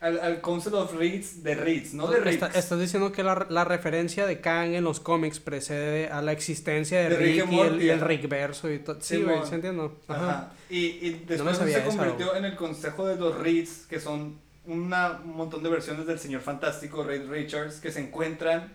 al, 0.00 0.18
al 0.18 0.40
Council 0.40 0.74
of 0.74 0.92
Reeds 0.94 1.44
de 1.44 1.54
Reeds, 1.54 1.94
no 1.94 2.08
de 2.08 2.18
Reeds. 2.18 2.42
Está- 2.42 2.58
estás 2.58 2.80
diciendo 2.80 3.12
que 3.12 3.22
la, 3.22 3.46
la 3.48 3.64
referencia 3.64 4.26
de 4.26 4.40
Kang 4.40 4.74
en 4.74 4.82
los 4.82 4.98
cómics 4.98 5.38
precede 5.38 6.08
a 6.08 6.20
la 6.22 6.32
existencia 6.32 6.98
de, 7.00 7.10
De 7.10 7.16
Rick 7.16 7.42
Rick, 7.44 7.52
y, 7.52 7.60
el, 7.60 7.82
y 7.82 7.88
el. 7.90 8.00
Rick 8.00 8.28
verso 8.28 8.68
y 8.68 8.80
todo. 8.80 9.00
Sí, 9.00 9.22
güey, 9.22 9.38
sí 9.48 9.54
entiendo. 9.54 10.00
Ajá. 10.08 10.28
Ajá. 10.28 10.52
Y, 10.68 10.78
y 11.06 11.24
después 11.28 11.56
sabía 11.56 11.78
se 11.78 11.84
convirtió 11.96 12.34
en 12.34 12.44
el 12.46 12.56
consejo 12.56 13.06
de 13.06 13.14
los 13.14 13.38
Reeds, 13.38 13.86
que 13.88 14.00
son 14.00 14.40
una, 14.66 15.20
un 15.24 15.36
montón 15.36 15.62
de 15.62 15.70
versiones 15.70 16.06
del 16.06 16.18
Señor 16.18 16.40
Fantástico, 16.42 17.04
Reed 17.04 17.28
Richards, 17.28 17.80
que 17.80 17.90
se 17.92 18.00
encuentran. 18.00 18.72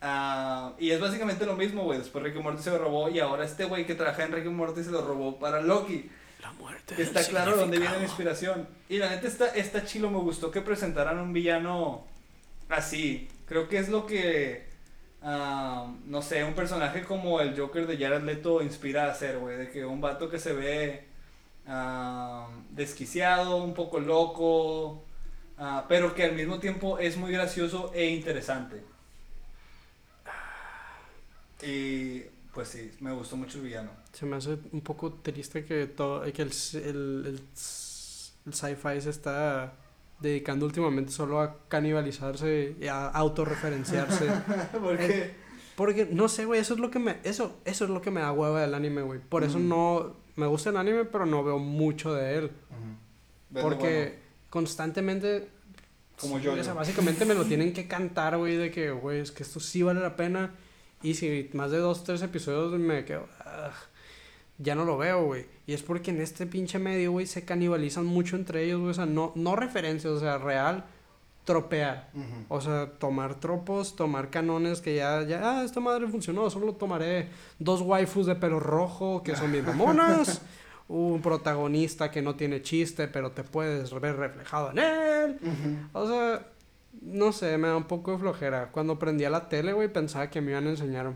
ah, 0.00 0.72
y 0.78 0.90
es 0.90 1.00
básicamente 1.00 1.46
lo 1.46 1.56
mismo, 1.56 1.84
güey. 1.84 1.98
Después 1.98 2.24
Rick 2.24 2.36
Morty 2.42 2.62
se 2.62 2.70
lo 2.70 2.78
robó 2.78 3.08
y 3.10 3.18
ahora 3.20 3.44
este 3.44 3.64
güey 3.64 3.86
que 3.86 3.94
trabaja 3.94 4.24
en 4.24 4.32
Rick 4.32 4.46
and 4.46 4.56
Morty 4.56 4.82
se 4.84 4.90
lo 4.90 5.02
robó 5.06 5.38
para 5.38 5.60
Loki. 5.60 6.10
La 6.40 6.52
muerte. 6.52 7.00
Está 7.02 7.22
claro 7.24 7.52
de 7.52 7.58
dónde 7.58 7.78
viene 7.78 7.96
la 7.98 8.02
inspiración. 8.02 8.66
Y 8.88 8.96
la 8.98 9.10
neta 9.10 9.28
está, 9.28 9.48
está 9.48 9.84
chilo, 9.84 10.10
me 10.10 10.18
gustó 10.18 10.50
que 10.50 10.62
presentaran 10.62 11.18
un 11.18 11.32
villano 11.32 12.06
así. 12.70 13.28
Creo 13.46 13.68
que 13.68 13.78
es 13.78 13.88
lo 13.90 14.06
que, 14.06 14.66
ah, 15.22 15.92
no 16.06 16.22
sé, 16.22 16.44
un 16.44 16.54
personaje 16.54 17.04
como 17.04 17.40
el 17.40 17.58
Joker 17.58 17.86
de 17.86 17.98
Jared 17.98 18.22
Leto 18.22 18.62
inspira 18.62 19.06
a 19.06 19.10
hacer, 19.12 19.38
güey. 19.38 19.56
De 19.58 19.70
que 19.70 19.84
un 19.84 20.00
vato 20.00 20.30
que 20.30 20.38
se 20.38 20.52
ve 20.54 21.04
ah, 21.66 22.48
desquiciado, 22.70 23.62
un 23.62 23.74
poco 23.74 24.00
loco, 24.00 25.04
ah, 25.60 25.86
pero 25.88 26.14
que 26.14 26.24
al 26.24 26.34
mismo 26.34 26.58
tiempo 26.58 26.98
es 26.98 27.16
muy 27.16 27.30
gracioso 27.30 27.92
e 27.94 28.06
interesante. 28.06 28.82
Y 31.62 32.22
pues 32.52 32.68
sí, 32.68 32.90
me 33.00 33.12
gustó 33.12 33.36
mucho 33.36 33.58
el 33.58 33.64
villano. 33.64 33.90
Se 34.12 34.26
me 34.26 34.36
hace 34.36 34.58
un 34.72 34.80
poco 34.80 35.12
triste 35.12 35.64
que 35.64 35.86
todo 35.86 36.22
que 36.32 36.42
el, 36.42 36.50
el, 36.74 37.26
el, 37.26 37.40
el 38.46 38.52
sci-fi 38.52 39.00
se 39.00 39.10
está 39.10 39.74
dedicando 40.20 40.66
últimamente 40.66 41.12
solo 41.12 41.40
a 41.40 41.56
canibalizarse 41.68 42.76
y 42.80 42.86
a 42.86 43.08
autorreferenciarse. 43.08 44.28
Porque... 44.80 45.50
Porque, 45.76 46.06
no 46.10 46.28
sé, 46.28 46.44
güey, 46.44 46.60
eso 46.60 46.74
es 46.74 46.80
lo 46.80 46.90
que 46.90 46.98
me, 46.98 47.20
eso, 47.24 47.58
eso 47.64 47.84
es 47.84 47.90
lo 47.90 48.02
que 48.02 48.10
me 48.10 48.20
da 48.20 48.32
hueva 48.32 48.60
del 48.60 48.74
anime, 48.74 49.00
güey. 49.00 49.18
Por 49.18 49.44
eso 49.44 49.58
no, 49.58 50.14
me 50.36 50.46
gusta 50.46 50.68
el 50.68 50.76
anime, 50.76 51.06
pero 51.06 51.24
no 51.24 51.42
veo 51.42 51.58
mucho 51.58 52.12
de 52.12 52.36
él. 52.36 52.50
Porque 53.50 54.18
bueno. 54.18 54.19
Constantemente, 54.50 55.48
Como 56.20 56.38
yo, 56.38 56.52
o 56.52 56.62
sea, 56.62 56.74
básicamente 56.74 57.24
me 57.24 57.32
lo 57.34 57.44
tienen 57.46 57.72
que 57.72 57.88
cantar, 57.88 58.36
güey, 58.36 58.56
de 58.56 58.70
que, 58.70 58.90
güey, 58.90 59.20
es 59.20 59.32
que 59.32 59.42
esto 59.42 59.58
sí 59.58 59.82
vale 59.82 60.00
la 60.00 60.16
pena. 60.16 60.50
Y 61.02 61.14
si 61.14 61.48
más 61.54 61.70
de 61.70 61.78
dos, 61.78 62.04
tres 62.04 62.20
episodios 62.20 62.78
me 62.78 63.06
quedo, 63.06 63.22
"Ugh", 63.40 63.72
ya 64.58 64.74
no 64.74 64.84
lo 64.84 64.98
veo, 64.98 65.24
güey. 65.24 65.46
Y 65.66 65.72
es 65.72 65.82
porque 65.82 66.10
en 66.10 66.20
este 66.20 66.46
pinche 66.46 66.78
medio, 66.78 67.12
güey, 67.12 67.26
se 67.26 67.46
canibalizan 67.46 68.04
mucho 68.04 68.36
entre 68.36 68.64
ellos, 68.64 68.80
güey. 68.80 68.90
O 68.90 68.94
sea, 68.94 69.06
no, 69.06 69.32
no 69.34 69.56
referencias, 69.56 70.12
o 70.12 70.20
sea, 70.20 70.36
real, 70.36 70.84
tropear. 71.46 72.10
O 72.48 72.60
sea, 72.60 72.90
tomar 72.98 73.40
tropos, 73.40 73.96
tomar 73.96 74.28
canones 74.28 74.82
que 74.82 74.94
ya, 74.96 75.22
ya, 75.22 75.40
ah, 75.60 75.64
esta 75.64 75.80
madre 75.80 76.06
funcionó, 76.06 76.50
solo 76.50 76.74
tomaré 76.74 77.28
dos 77.58 77.80
waifus 77.80 78.26
de 78.26 78.34
pelo 78.36 78.60
rojo 78.60 79.22
que 79.22 79.34
son 79.34 79.50
bien 79.52 79.64
mamonas, 79.66 80.42
un 80.90 81.22
protagonista 81.22 82.10
que 82.10 82.20
no 82.20 82.34
tiene 82.34 82.62
chiste, 82.62 83.06
pero 83.06 83.30
te 83.30 83.44
puedes 83.44 83.92
ver 84.00 84.16
reflejado 84.16 84.72
en 84.72 84.78
él. 84.78 85.38
O 85.92 86.06
sea, 86.06 86.48
no 87.00 87.30
sé, 87.30 87.56
me 87.58 87.68
da 87.68 87.76
un 87.76 87.84
poco 87.84 88.12
de 88.12 88.18
flojera. 88.18 88.72
Cuando 88.72 88.98
prendía 88.98 89.30
la 89.30 89.48
tele, 89.48 89.72
güey, 89.72 89.92
pensaba 89.92 90.30
que 90.30 90.40
me 90.40 90.50
iban 90.50 90.66
a 90.66 90.70
enseñar 90.70 91.14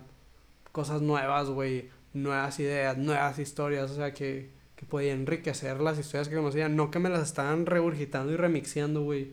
cosas 0.70 1.02
nuevas, 1.02 1.50
güey. 1.50 1.90
nuevas 2.12 2.60
ideas, 2.60 2.96
nuevas 2.96 3.40
historias, 3.40 3.90
o 3.90 3.96
sea, 3.96 4.12
que, 4.14 4.52
que 4.76 4.86
podía 4.86 5.12
enriquecer 5.12 5.80
las 5.80 5.98
historias 5.98 6.28
que 6.28 6.36
conocía, 6.36 6.68
no 6.68 6.92
que 6.92 7.00
me 7.00 7.08
las 7.08 7.22
estaban 7.26 7.66
regurgitando 7.66 8.32
y 8.32 8.36
remixeando, 8.36 9.02
güey. 9.02 9.32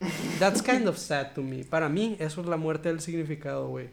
That's 0.38 0.62
kind 0.62 0.86
of 0.88 0.98
sad 0.98 1.32
to 1.34 1.42
me. 1.42 1.64
Para 1.64 1.88
mí, 1.88 2.16
eso 2.20 2.42
es 2.42 2.46
la 2.46 2.58
muerte 2.58 2.90
del 2.90 3.00
significado, 3.00 3.68
güey. 3.68 3.88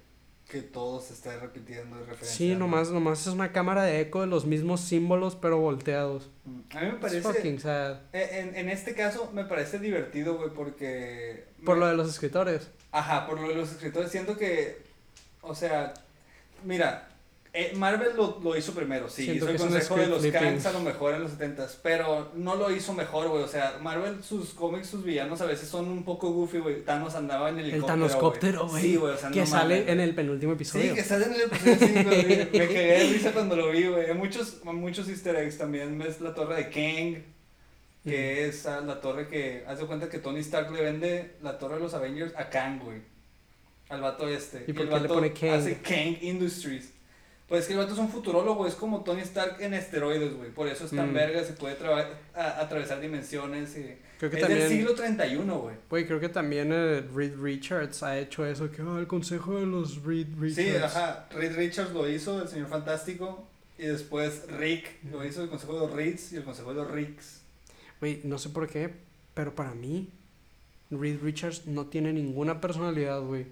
Que 0.52 0.62
todo 0.62 1.00
se 1.00 1.14
está 1.14 1.38
repitiendo 1.40 1.96
y 1.96 2.00
referenciando. 2.00 2.36
Sí, 2.36 2.56
nomás, 2.56 2.92
nomás 2.92 3.22
es 3.26 3.28
una 3.34 3.54
cámara 3.54 3.84
de 3.84 4.02
eco 4.02 4.20
de 4.20 4.28
los 4.28 4.46
mismos 4.46 4.82
símbolos, 4.82 5.38
pero 5.38 5.58
volteados. 5.60 6.30
Mm, 6.44 6.60
A 6.76 6.82
mí 6.82 6.88
me 6.88 6.94
parece. 7.00 7.22
fucking 7.22 7.58
sad. 7.62 8.00
eh, 8.12 8.42
En, 8.42 8.56
en 8.58 8.68
este 8.70 8.94
caso 8.94 9.32
me 9.34 9.46
parece 9.46 9.80
divertido, 9.80 10.36
güey, 10.38 10.50
porque. 10.50 11.46
Por 11.64 11.76
me- 11.76 11.80
lo 11.82 11.88
de 11.88 11.96
los 11.96 12.10
escritores. 12.10 12.70
Ajá, 12.92 13.26
por 13.28 13.40
lo 13.40 13.48
de 13.48 13.56
los 13.56 13.72
escritores. 13.72 14.12
Siento 14.12 14.36
que. 14.36 14.82
O 15.42 15.56
sea. 15.56 15.94
Mira. 16.66 17.08
Eh, 17.54 17.74
Marvel 17.76 18.16
lo, 18.16 18.40
lo 18.42 18.56
hizo 18.56 18.72
primero, 18.74 19.10
sí. 19.10 19.26
Siento 19.26 19.44
hizo 19.44 19.50
el 19.50 19.56
es 19.56 19.62
consejo 19.62 19.98
de 19.98 20.08
los. 20.08 20.26
Kangs 20.26 20.66
a 20.66 20.72
lo 20.72 20.80
mejor 20.80 21.16
en 21.16 21.24
los 21.24 21.34
70s. 21.38 21.80
Pero 21.84 22.32
no 22.34 22.56
lo 22.56 22.72
hizo 22.72 22.94
mejor, 22.94 23.28
güey. 23.28 23.44
O 23.44 23.48
sea, 23.48 23.78
Marvel, 23.82 24.24
sus 24.24 24.54
cómics, 24.54 24.88
sus 24.88 25.04
villanos 25.04 25.42
a 25.42 25.46
veces 25.46 25.68
son 25.68 25.90
un 25.90 26.06
poco 26.06 26.32
goofy, 26.32 26.60
güey. 26.60 26.86
Thanos 26.86 27.14
andaba 27.16 27.50
en 27.50 27.60
El 27.60 27.66
helicóptero. 27.66 27.88
Tanoscóptero, 27.88 28.68
güey. 28.70 28.82
Sí, 28.82 28.96
güey. 28.96 29.14
O 29.14 29.18
sea, 29.18 29.32
que 29.32 29.42
no 29.42 29.46
sale 29.46 29.80
mames. 29.80 29.90
en 29.92 30.00
el 30.00 30.16
penúltimo 30.16 30.54
episodio. 30.54 30.92
Sí, 30.92 30.96
que 30.96 31.04
sale 31.04 31.26
en 31.26 31.34
el 31.34 31.42
episodio 31.42 31.78
5, 31.78 32.04
güey. 32.10 32.28
Me 32.52 32.68
de 32.68 33.10
risa 33.12 33.34
cuando 33.34 33.58
lo 33.58 33.70
vi, 33.72 33.86
güey. 33.86 34.06
Hay 34.06 34.14
muchos, 34.14 34.64
muchos 34.64 35.10
easter 35.10 35.36
eggs 35.36 35.58
también. 35.58 36.00
Ves 36.00 36.22
la 36.22 36.34
torre 36.34 36.56
de 36.56 36.70
Kang, 36.70 37.22
que 38.06 38.46
es 38.48 38.64
la 38.64 39.02
torre 39.02 39.28
que... 39.28 39.66
Haz 39.68 39.80
de 39.80 39.86
cuenta 39.88 40.08
que 40.08 40.20
Tony 40.20 40.40
Stark 40.40 40.72
le 40.72 40.82
vende 40.82 41.36
la 41.42 41.60
torre 41.60 41.76
de 41.76 41.82
los 41.82 41.94
Avengers 41.94 42.34
a 42.38 42.50
Kang, 42.50 42.80
güey. 42.80 43.02
Al 43.90 44.00
vato 44.00 44.30
este. 44.30 44.64
¿Y 44.68 44.72
por 44.72 44.84
el 44.84 44.88
qué 44.88 44.96
le 44.96 45.02
vato 45.02 45.14
pone 45.16 45.34
Kang? 45.34 45.50
hace 45.50 45.82
Kang 45.82 46.18
Industries. 46.22 46.94
Pues 47.52 47.64
es 47.64 47.68
que 47.68 47.74
el 47.74 47.80
vato 47.80 47.92
es 47.92 48.00
un 48.00 48.08
futurólogo, 48.08 48.66
es 48.66 48.76
como 48.76 49.04
Tony 49.04 49.20
Stark 49.24 49.58
en 49.60 49.74
esteroides, 49.74 50.34
güey. 50.36 50.52
Por 50.52 50.70
eso 50.70 50.86
es 50.86 50.92
tan 50.92 51.12
Mm. 51.12 51.14
verga, 51.14 51.44
se 51.44 51.52
puede 51.52 51.76
a- 52.34 52.62
atravesar 52.62 53.02
dimensiones. 53.02 53.76
Y... 53.78 53.98
Creo 54.18 54.32
que 54.32 54.38
es 54.38 54.42
también- 54.42 54.60
del 54.62 54.70
siglo 54.70 54.96
31, 54.96 55.60
güey. 55.60 55.76
Güey, 55.90 56.08
creo 56.08 56.22
que 56.22 56.30
también 56.30 56.72
eh, 56.72 57.02
Reed 57.14 57.34
Richards 57.38 58.04
ha 58.04 58.18
hecho 58.18 58.46
eso, 58.46 58.72
que 58.72 58.82
"Ah, 58.82 58.96
el 59.00 59.08
consejo 59.08 59.60
de 59.60 59.66
los 59.66 60.02
Reed 60.04 60.28
Richards. 60.40 60.70
Sí, 60.70 60.76
ajá. 60.78 61.28
Reed 61.32 61.54
Richards 61.58 61.92
lo 61.92 62.08
hizo, 62.10 62.42
el 62.42 62.48
señor 62.48 62.70
fantástico. 62.70 63.46
Y 63.78 63.84
después 63.88 64.44
Rick 64.58 65.04
lo 65.12 65.26
hizo, 65.26 65.44
el 65.44 65.50
consejo 65.50 65.74
de 65.74 65.80
los 65.82 65.92
Reeds 65.92 66.32
y 66.32 66.38
el 66.38 66.46
consejo 66.46 66.74
de 66.74 66.84
los 66.84 66.90
Ricks. 66.90 67.42
Güey, 68.00 68.22
no 68.24 68.38
sé 68.38 68.48
por 68.48 68.70
qué, 68.70 68.94
pero 69.34 69.54
para 69.56 69.74
mí, 69.74 70.08
Reed 70.90 71.18
Richards 71.22 71.68
no 71.68 71.88
tiene 71.88 72.14
ninguna 72.14 72.62
personalidad, 72.62 73.20
güey. 73.22 73.46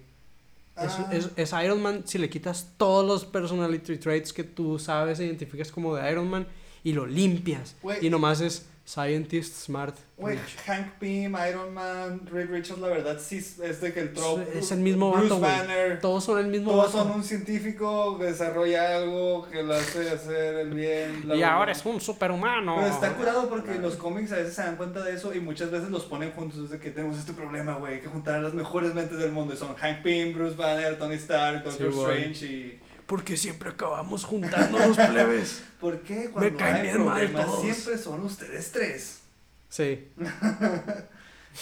Es, 0.84 0.92
Ah. 0.98 1.08
es, 1.12 1.30
es 1.36 1.52
Iron 1.64 1.82
Man 1.82 2.02
si 2.06 2.18
le 2.18 2.28
quitas 2.30 2.72
todos 2.76 3.06
los 3.06 3.24
personality 3.24 3.96
traits 3.98 4.32
que 4.32 4.44
tú 4.44 4.78
sabes 4.78 5.20
identificas 5.20 5.70
como 5.70 5.94
de 5.94 6.10
Iron 6.10 6.28
Man 6.28 6.46
y 6.82 6.92
lo 6.92 7.06
limpias. 7.06 7.76
Y 8.00 8.08
nomás 8.10 8.40
es 8.40 8.66
scientist, 8.90 9.54
smart, 9.54 9.96
Güey. 10.16 10.36
Hank 10.66 10.98
Pym, 10.98 11.34
Iron 11.48 11.72
Man, 11.72 12.20
Reed 12.30 12.50
Richards, 12.50 12.78
la 12.80 12.88
verdad 12.88 13.16
sí 13.18 13.38
es 13.38 13.80
de 13.80 13.92
que 13.92 14.00
el 14.00 14.12
trope. 14.12 14.58
Es 14.58 14.70
el 14.70 14.80
mismo 14.80 15.12
Bruce 15.12 15.28
vato. 15.30 15.40
Banner. 15.40 15.98
Todos 16.00 16.24
son 16.24 16.38
el 16.40 16.48
mismo 16.48 16.72
Todos 16.72 16.92
vato. 16.92 16.98
son 17.08 17.12
un 17.16 17.24
científico 17.24 18.18
que 18.18 18.24
desarrolla 18.24 18.96
algo 18.96 19.48
que 19.50 19.62
lo 19.62 19.72
hace 19.72 20.10
hacer 20.10 20.56
el 20.56 20.74
bien. 20.74 21.22
Y 21.34 21.42
ahora 21.42 21.72
es 21.72 21.84
un 21.86 22.00
superhumano. 22.02 22.74
Pero 22.76 22.88
está 22.88 23.14
curado 23.14 23.48
porque 23.48 23.76
los 23.78 23.96
cómics 23.96 24.32
a 24.32 24.36
veces 24.36 24.54
se 24.54 24.62
dan 24.62 24.76
cuenta 24.76 25.02
de 25.02 25.14
eso 25.14 25.32
y 25.34 25.40
muchas 25.40 25.70
veces 25.70 25.88
los 25.90 26.04
ponen 26.04 26.32
juntos. 26.32 26.64
Es 26.64 26.70
de 26.70 26.78
que 26.78 26.90
tenemos 26.90 27.18
este 27.18 27.32
problema, 27.32 27.74
güey. 27.76 27.94
Hay 27.94 28.00
que 28.00 28.08
juntar 28.08 28.34
a 28.34 28.40
las 28.42 28.52
mejores 28.52 28.92
mentes 28.94 29.16
del 29.18 29.32
mundo. 29.32 29.54
Y 29.54 29.56
son 29.56 29.74
Hank 29.74 30.02
Pym, 30.02 30.34
Bruce 30.34 30.56
Banner, 30.56 30.98
Tony 30.98 31.14
Stark, 31.14 31.64
Doctor 31.64 31.92
Sí. 31.92 31.98
Strange 31.98 32.46
y. 32.46 32.80
Porque 33.10 33.36
siempre 33.36 33.70
acabamos 33.70 34.24
juntándonos, 34.24 34.96
plebes. 34.96 35.64
¿Por 35.80 35.98
qué? 36.02 36.30
Cuando 36.32 36.56
caen 36.56 36.76
hay 36.76 36.82
bien 36.82 37.04
mal 37.04 37.32
todos. 37.32 37.60
siempre 37.60 37.98
son 37.98 38.20
ustedes 38.24 38.70
tres. 38.72 39.20
Sí. 39.68 40.08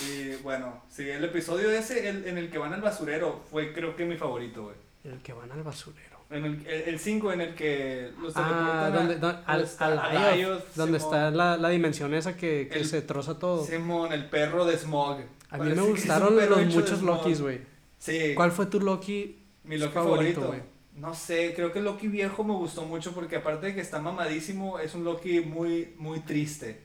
Y 0.07 0.35
bueno, 0.43 0.83
sí, 0.91 1.09
el 1.09 1.25
episodio 1.25 1.71
ese 1.71 2.09
el- 2.11 2.27
en 2.27 2.37
el 2.37 2.51
que 2.51 2.59
van 2.59 2.75
al 2.75 2.83
basurero 2.83 3.43
fue 3.51 3.73
creo 3.73 3.97
que 3.97 4.05
mi 4.05 4.17
favorito, 4.17 4.65
güey. 4.65 4.77
El 5.03 5.19
que 5.23 5.33
van 5.33 5.51
al 5.51 5.63
basurero. 5.63 6.19
En 6.31 6.45
el 6.67 6.99
5 7.01 7.33
en 7.33 7.41
el 7.41 7.55
que 7.55 8.11
los 8.21 8.35
Ah, 8.37 8.91
donde, 8.95 9.17
don- 9.17 9.41
al, 9.47 9.63
está- 9.63 9.87
al 9.87 9.99
a 9.99 10.37
Ioth, 10.37 10.41
Ioth, 10.61 10.75
donde 10.75 10.99
Simón. 11.01 11.15
está 11.15 11.31
la, 11.31 11.57
la 11.57 11.69
dimensión 11.71 12.13
esa 12.13 12.37
que, 12.37 12.69
que 12.71 12.81
El- 12.81 12.85
se 12.87 13.01
troza 13.01 13.39
todo. 13.39 13.65
Simón, 13.65 14.13
el 14.13 14.29
perro 14.29 14.67
de 14.67 14.77
Smog. 14.77 15.21
A 15.49 15.57
mí 15.57 15.59
Parece 15.59 15.77
me 15.81 15.83
gustaron 15.89 16.37
los 16.37 16.67
muchos. 16.67 17.01
Lokis, 17.03 17.41
güey. 17.41 17.61
Sí. 17.99 18.35
¿Cuál 18.35 18.53
fue 18.53 18.67
tu 18.67 18.81
Loki? 18.81 19.39
Mi 19.65 19.79
Loki 19.79 19.95
favorito, 19.95 20.43
favorito. 20.43 20.47
güey? 20.49 20.78
No 21.01 21.15
sé, 21.15 21.53
creo 21.55 21.73
que 21.73 21.79
el 21.79 21.85
Loki 21.85 22.09
viejo 22.09 22.43
me 22.45 22.55
gustó 22.55 22.83
mucho 22.85 23.13
porque 23.13 23.37
aparte 23.37 23.67
de 23.69 23.75
que 23.75 23.81
está 23.81 24.01
mamadísimo, 24.01 24.79
es 24.79 24.95
un 24.95 25.05
Loki 25.05 25.41
muy, 25.41 25.95
muy 25.99 26.21
triste. 26.21 26.81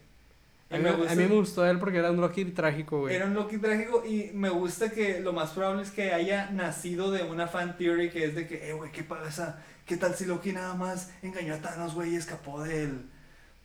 Y 0.70 0.76
A 0.76 0.78
mí, 0.78 0.84
me 0.84 0.90
a 0.90 0.94
gusta- 0.94 1.16
mí 1.16 1.24
me 1.26 1.36
gustó 1.36 1.66
él 1.66 1.80
porque 1.80 1.98
era 1.98 2.12
un 2.12 2.22
Loki 2.22 2.46
trágico, 2.46 3.02
güey. 3.02 3.16
Era 3.16 3.26
un 3.26 3.34
Loki 3.34 3.58
trágico 3.58 4.04
y 4.06 4.32
me 4.34 4.50
gusta 4.50 4.90
que 4.92 5.20
lo 5.20 5.34
más 5.34 5.52
probable 5.52 5.84
es 5.84 5.92
que 5.92 6.14
haya 6.14 6.50
nacido 6.52 7.12
de 7.12 7.24
una 7.24 7.48
fan 7.48 7.78
theory 7.78 8.10
que 8.10 8.26
es 8.26 8.36
de 8.36 8.48
que, 8.48 8.70
eh, 8.70 8.74
güey, 8.74 8.92
¿qué 8.92 9.04
pasa? 9.04 9.62
¿Qué 9.86 9.98
tal 9.98 10.16
si 10.16 10.26
Loki 10.26 10.52
nada 10.52 10.74
más 10.76 11.12
engañó 11.22 11.54
a 11.56 11.58
Thanos, 11.58 11.94
güey, 11.94 12.14
y 12.14 12.16
escapó 12.16 12.62
del... 12.64 13.02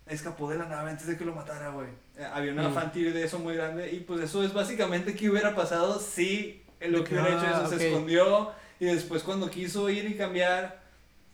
Escapó 0.07 0.49
de 0.49 0.57
la 0.57 0.64
nave 0.64 0.90
antes 0.90 1.07
de 1.07 1.18
que 1.18 1.24
lo 1.26 1.34
matara, 1.34 1.68
güey. 1.68 1.88
Eh, 2.16 2.24
había 2.32 2.53
una 2.53 2.70
Mm. 2.70 2.74
fan 2.74 2.92
theory 2.92 3.11
de 3.12 3.24
eso 3.24 3.38
muy 3.38 3.55
grande 3.55 3.92
y 3.92 4.01
pues 4.01 4.22
eso 4.22 4.42
es 4.42 4.55
básicamente 4.55 5.14
qué 5.14 5.28
hubiera 5.28 5.55
pasado 5.55 6.01
si 6.01 6.62
el 6.80 6.92
Loki 6.92 7.12
hubiera 7.12 7.28
hecho 7.36 7.44
Ah, 7.46 7.62
eso, 7.66 7.74
ok. 7.74 7.78
se 7.78 7.88
escondió 7.88 8.51
y 8.81 8.87
después 8.87 9.22
cuando 9.22 9.51
quiso 9.51 9.89
ir 9.91 10.05
y 10.11 10.14
cambiar, 10.16 10.81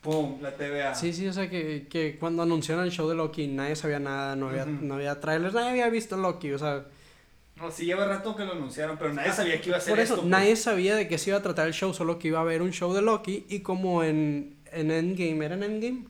¡pum! 0.00 0.40
La 0.42 0.52
TVA. 0.56 0.94
Sí, 0.94 1.12
sí, 1.12 1.26
o 1.28 1.32
sea 1.32 1.48
que, 1.50 1.86
que 1.88 2.16
cuando 2.18 2.42
anunciaron 2.42 2.84
el 2.84 2.90
show 2.90 3.08
de 3.08 3.14
Loki 3.14 3.46
nadie 3.48 3.76
sabía 3.76 3.98
nada, 3.98 4.36
no 4.36 4.48
había, 4.48 4.64
no 4.66 4.94
había 4.94 5.20
trailers, 5.20 5.54
nadie 5.54 5.70
había 5.70 5.88
visto 5.90 6.16
Loki, 6.16 6.52
o 6.52 6.58
sea, 6.58 6.86
No, 7.56 7.70
sí 7.70 7.84
lleva 7.86 8.04
rato 8.06 8.34
que 8.36 8.44
lo 8.44 8.52
anunciaron, 8.52 8.98
pero 8.98 9.12
nadie 9.14 9.32
sabía 9.32 9.60
que 9.60 9.68
iba 9.68 9.78
a 9.78 9.80
ser 9.80 9.92
por 9.92 10.00
eso 10.00 10.14
esto. 10.14 10.22
pues. 10.22 10.30
nadie 10.30 10.56
sabía 10.56 10.96
de 10.96 11.06
qué 11.08 11.18
se 11.18 11.30
iba 11.30 11.38
a 11.38 11.42
tratar 11.42 11.66
el 11.68 11.74
show, 11.74 11.94
solo 11.94 12.18
que 12.18 12.28
iba 12.28 12.38
a 12.38 12.42
haber 12.42 12.62
un 12.62 12.72
show 12.72 12.92
de 12.92 13.02
Loki 13.02 13.46
y 13.48 13.60
como 13.60 14.02
en, 14.04 14.56
en 14.72 14.90
Endgame, 14.90 15.44
¿era 15.44 15.54
en 15.54 15.62
Endgame? 15.62 16.04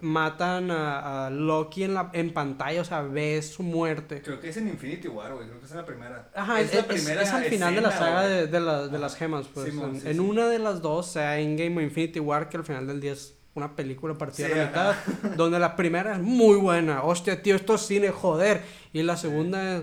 Matan 0.00 0.70
a, 0.70 1.26
a 1.26 1.30
Loki 1.30 1.84
en, 1.84 1.94
la, 1.94 2.10
en 2.12 2.32
pantalla, 2.32 2.80
o 2.80 2.84
sea, 2.84 3.02
ves 3.02 3.52
su 3.54 3.62
muerte. 3.62 4.20
Creo 4.22 4.40
que 4.40 4.48
es 4.48 4.56
en 4.56 4.68
Infinity 4.68 5.08
War, 5.08 5.32
güey. 5.34 5.46
Creo 5.46 5.60
que 5.60 5.66
es 5.66 5.70
en 5.70 5.76
la 5.78 5.86
primera. 5.86 6.28
Ajá, 6.34 6.60
es, 6.60 6.74
la 6.74 6.80
es- 6.80 7.08
es 7.08 7.32
al 7.32 7.44
final 7.44 7.74
de 7.74 7.80
la 7.80 7.90
saga 7.92 8.26
de, 8.26 8.46
de, 8.48 8.60
la- 8.60 8.88
de 8.88 8.98
las 8.98 9.16
gemas, 9.16 9.46
pues. 9.52 9.70
Simón, 9.70 9.90
en 9.94 10.00
sí, 10.00 10.08
en 10.08 10.14
sí. 10.14 10.18
una 10.20 10.48
de 10.48 10.58
las 10.58 10.82
dos, 10.82 11.06
sea 11.06 11.38
Endgame 11.38 11.78
o 11.78 11.80
Infinity 11.80 12.20
War, 12.20 12.48
que 12.48 12.56
al 12.56 12.64
final 12.64 12.86
del 12.86 13.00
día 13.00 13.12
es 13.12 13.36
una 13.54 13.76
película 13.76 14.14
partida 14.14 14.46
Sí, 14.48 14.52
a 14.54 14.56
la 14.56 14.66
mitad, 14.66 14.94
donde 15.36 15.58
la 15.58 15.76
primera 15.76 16.14
es 16.14 16.20
muy 16.20 16.56
buena. 16.56 17.02
Hostia, 17.02 17.42
tío, 17.42 17.54
esto 17.54 17.74
es 17.76 17.82
cine, 17.82 18.10
joder. 18.10 18.62
Y 18.92 19.02
la 19.02 19.16
segunda 19.16 19.76
es... 19.76 19.82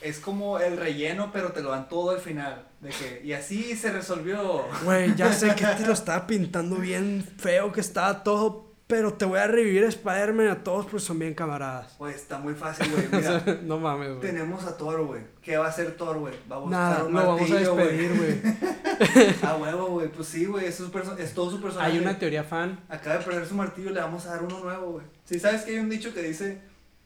Es 0.00 0.18
como 0.18 0.58
el 0.58 0.76
relleno, 0.76 1.30
pero 1.32 1.52
te 1.52 1.60
lo 1.62 1.70
dan 1.70 1.88
todo 1.88 2.10
al 2.10 2.20
final. 2.20 2.66
De 2.80 2.88
que, 2.90 3.20
y 3.24 3.32
así 3.34 3.76
se 3.76 3.92
resolvió. 3.92 4.64
Güey, 4.84 5.14
ya 5.14 5.32
sé 5.32 5.54
que 5.54 5.66
te 5.66 5.86
lo 5.86 5.92
estaba 5.94 6.26
pintando 6.26 6.76
bien 6.76 7.22
feo, 7.38 7.70
que 7.72 7.80
estaba 7.82 8.22
todo, 8.22 8.70
pero 8.86 9.12
te 9.14 9.24
voy 9.26 9.38
a 9.38 9.46
revivir 9.46 9.84
Spider-Man 9.84 10.48
a 10.48 10.64
todos, 10.64 10.86
pues 10.86 11.04
son 11.04 11.18
bien 11.18 11.34
camaradas. 11.34 11.94
Pues 11.98 12.16
está 12.16 12.38
muy 12.38 12.54
fácil, 12.54 12.90
güey. 12.90 13.06
Mira, 13.12 13.44
no 13.62 13.78
mames, 13.78 14.08
güey. 14.08 14.20
tenemos 14.20 14.64
a 14.64 14.76
Thor, 14.76 15.04
güey. 15.04 15.20
¿Qué 15.42 15.58
va 15.58 15.66
a 15.66 15.68
hacer 15.68 15.96
Thor, 15.96 16.18
güey? 16.18 16.34
Va 16.50 16.56
a 16.56 16.58
buscar 16.60 16.80
Nada, 16.80 17.04
un 17.04 17.12
lo 17.12 17.18
vamos 17.20 17.40
a 17.42 17.44
martillo, 17.44 17.74
güey. 17.74 17.86
despedir, 17.86 18.16
güey. 18.16 18.70
A 19.42 19.56
huevo, 19.56 19.86
güey. 19.88 20.08
Pues 20.08 20.28
sí, 20.28 20.44
güey. 20.44 20.66
Es, 20.66 20.80
es 20.80 21.34
todo 21.34 21.50
su 21.50 21.60
personaje. 21.60 21.92
Hay 21.92 21.98
una 21.98 22.18
teoría 22.18 22.44
fan. 22.44 22.80
Acaba 22.88 23.16
de 23.18 23.24
perder 23.24 23.46
su 23.46 23.54
martillo, 23.54 23.90
le 23.90 24.00
vamos 24.00 24.26
a 24.26 24.30
dar 24.30 24.42
uno 24.42 24.60
nuevo, 24.60 24.92
güey. 24.92 25.06
Sí, 25.24 25.38
sabes 25.38 25.62
que 25.62 25.72
hay 25.72 25.78
un 25.78 25.88
dicho 25.88 26.12
que 26.12 26.22
dice: 26.22 26.60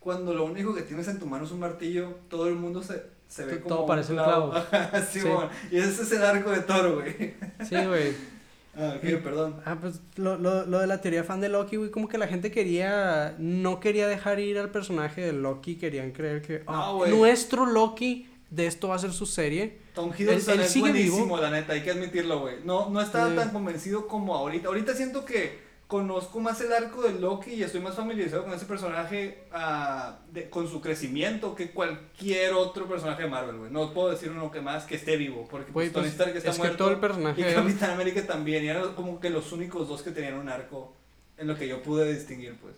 Cuando 0.05 0.35
lo 0.35 0.45
único 0.45 0.75
que 0.75 0.83
tienes 0.83 1.09
en 1.09 1.19
tu 1.19 1.27
mano 1.27 1.45
es 1.47 1.51
un 1.51 1.61
martillo, 1.61 2.11
todo 2.29 2.47
el 2.47 2.55
mundo 2.55 2.83
se, 2.83 3.03
se 3.27 3.45
ve 3.47 3.57
Todo 3.57 3.77
como. 3.79 3.87
parece 3.89 4.13
un 4.13 4.19
clavo. 4.19 4.53
sí, 5.11 5.21
Sí. 5.21 5.27
mon. 5.27 5.49
Y 5.71 5.79
ese 5.79 6.03
es 6.03 6.13
el 6.13 6.23
arco 6.23 6.51
de 6.51 6.61
Thor, 6.61 6.93
güey. 6.95 7.35
Sí, 7.69 7.77
güey. 7.87 8.13
Ah, 8.77 8.95
ok, 8.97 9.23
perdón. 9.23 9.61
Ah, 9.65 9.79
pues 9.81 10.01
lo, 10.17 10.37
lo, 10.37 10.67
lo 10.67 10.81
de 10.81 10.89
la 10.89 11.01
teoría 11.01 11.23
fan 11.23 11.41
de 11.41 11.49
Loki, 11.49 11.77
güey, 11.77 11.93
como 11.93 12.09
que 12.09 12.19
la 12.19 12.27
gente 12.27 12.51
quería, 12.51 13.37
no 13.39 13.79
quería 13.79 14.09
dejar 14.09 14.41
ir 14.41 14.59
al 14.59 14.71
personaje 14.73 15.21
de 15.21 15.33
Loki, 15.33 15.77
querían 15.77 16.11
creer 16.11 16.43
que 16.43 16.65
ah, 16.67 16.87
No, 16.89 16.97
güey. 16.97 17.13
nuestro 17.17 17.67
Loki 17.67 18.29
de 18.51 18.67
esto 18.67 18.89
va 18.89 18.97
a 18.97 18.99
ser 18.99 19.13
su 19.13 19.27
serie. 19.27 19.79
Tom 19.95 20.11
Hiddleston 20.19 20.59
es 20.59 20.71
sigue 20.73 20.91
buenísimo, 20.91 21.25
vivo. 21.25 21.37
la 21.41 21.51
neta, 21.51 21.73
hay 21.75 21.83
que 21.83 21.93
admitirlo, 21.93 22.41
güey. 22.41 22.57
No, 22.65 22.91
no 22.91 23.01
estaba 23.01 23.33
tan 23.37 23.51
convencido 23.51 24.09
como 24.09 24.35
ahorita. 24.35 24.67
Ahorita 24.67 24.93
siento 24.93 25.25
que 25.25 25.57
conozco 25.95 26.41
más 26.41 26.61
el 26.61 26.73
arco 26.73 27.03
de 27.03 27.13
Loki 27.21 27.53
y 27.53 27.63
estoy 27.63 27.81
más 27.81 27.95
familiarizado 27.95 28.43
con 28.43 28.53
ese 28.53 28.67
personaje 28.67 29.45
ah, 29.53 30.19
de- 30.33 30.51
con 30.51 30.67
su 30.69 30.81
crecimiento 30.81 31.55
que 31.55 31.71
cualquier 31.71 32.53
otro 32.55 32.89
personaje 32.89 33.23
de 33.23 33.29
Marvel, 33.29 33.59
güey. 33.59 33.71
No 33.71 33.93
puedo 33.95 34.11
decir 34.11 34.29
uno 34.31 34.51
que 34.51 34.61
más 34.61 34.87
que 34.87 34.97
esté 34.97 35.17
vivo, 35.17 35.47
porque 35.49 35.71
Güey, 35.71 35.91
pues, 35.91 35.93
Tony 35.93 36.03
pues, 36.07 36.13
Stark 36.15 36.37
está 36.37 36.51
es 36.51 36.57
que 36.57 36.63
muerto 36.63 36.79
todo 36.79 36.91
el 36.91 36.99
personaje 36.99 37.41
y 37.49 37.55
Capitán 37.55 37.91
América 37.93 38.27
también. 38.27 38.65
Y 38.65 38.69
eran 38.69 38.95
como 38.95 39.21
que 39.21 39.31
los 39.31 39.53
únicos 39.53 39.87
dos 39.89 40.03
que 40.03 40.11
tenían 40.11 40.35
un 40.35 40.49
arco 40.49 40.93
en 41.39 41.47
lo 41.47 41.55
que 41.57 41.69
yo 41.69 41.81
pude 41.81 42.13
distinguir, 42.13 42.57
pues. 42.61 42.75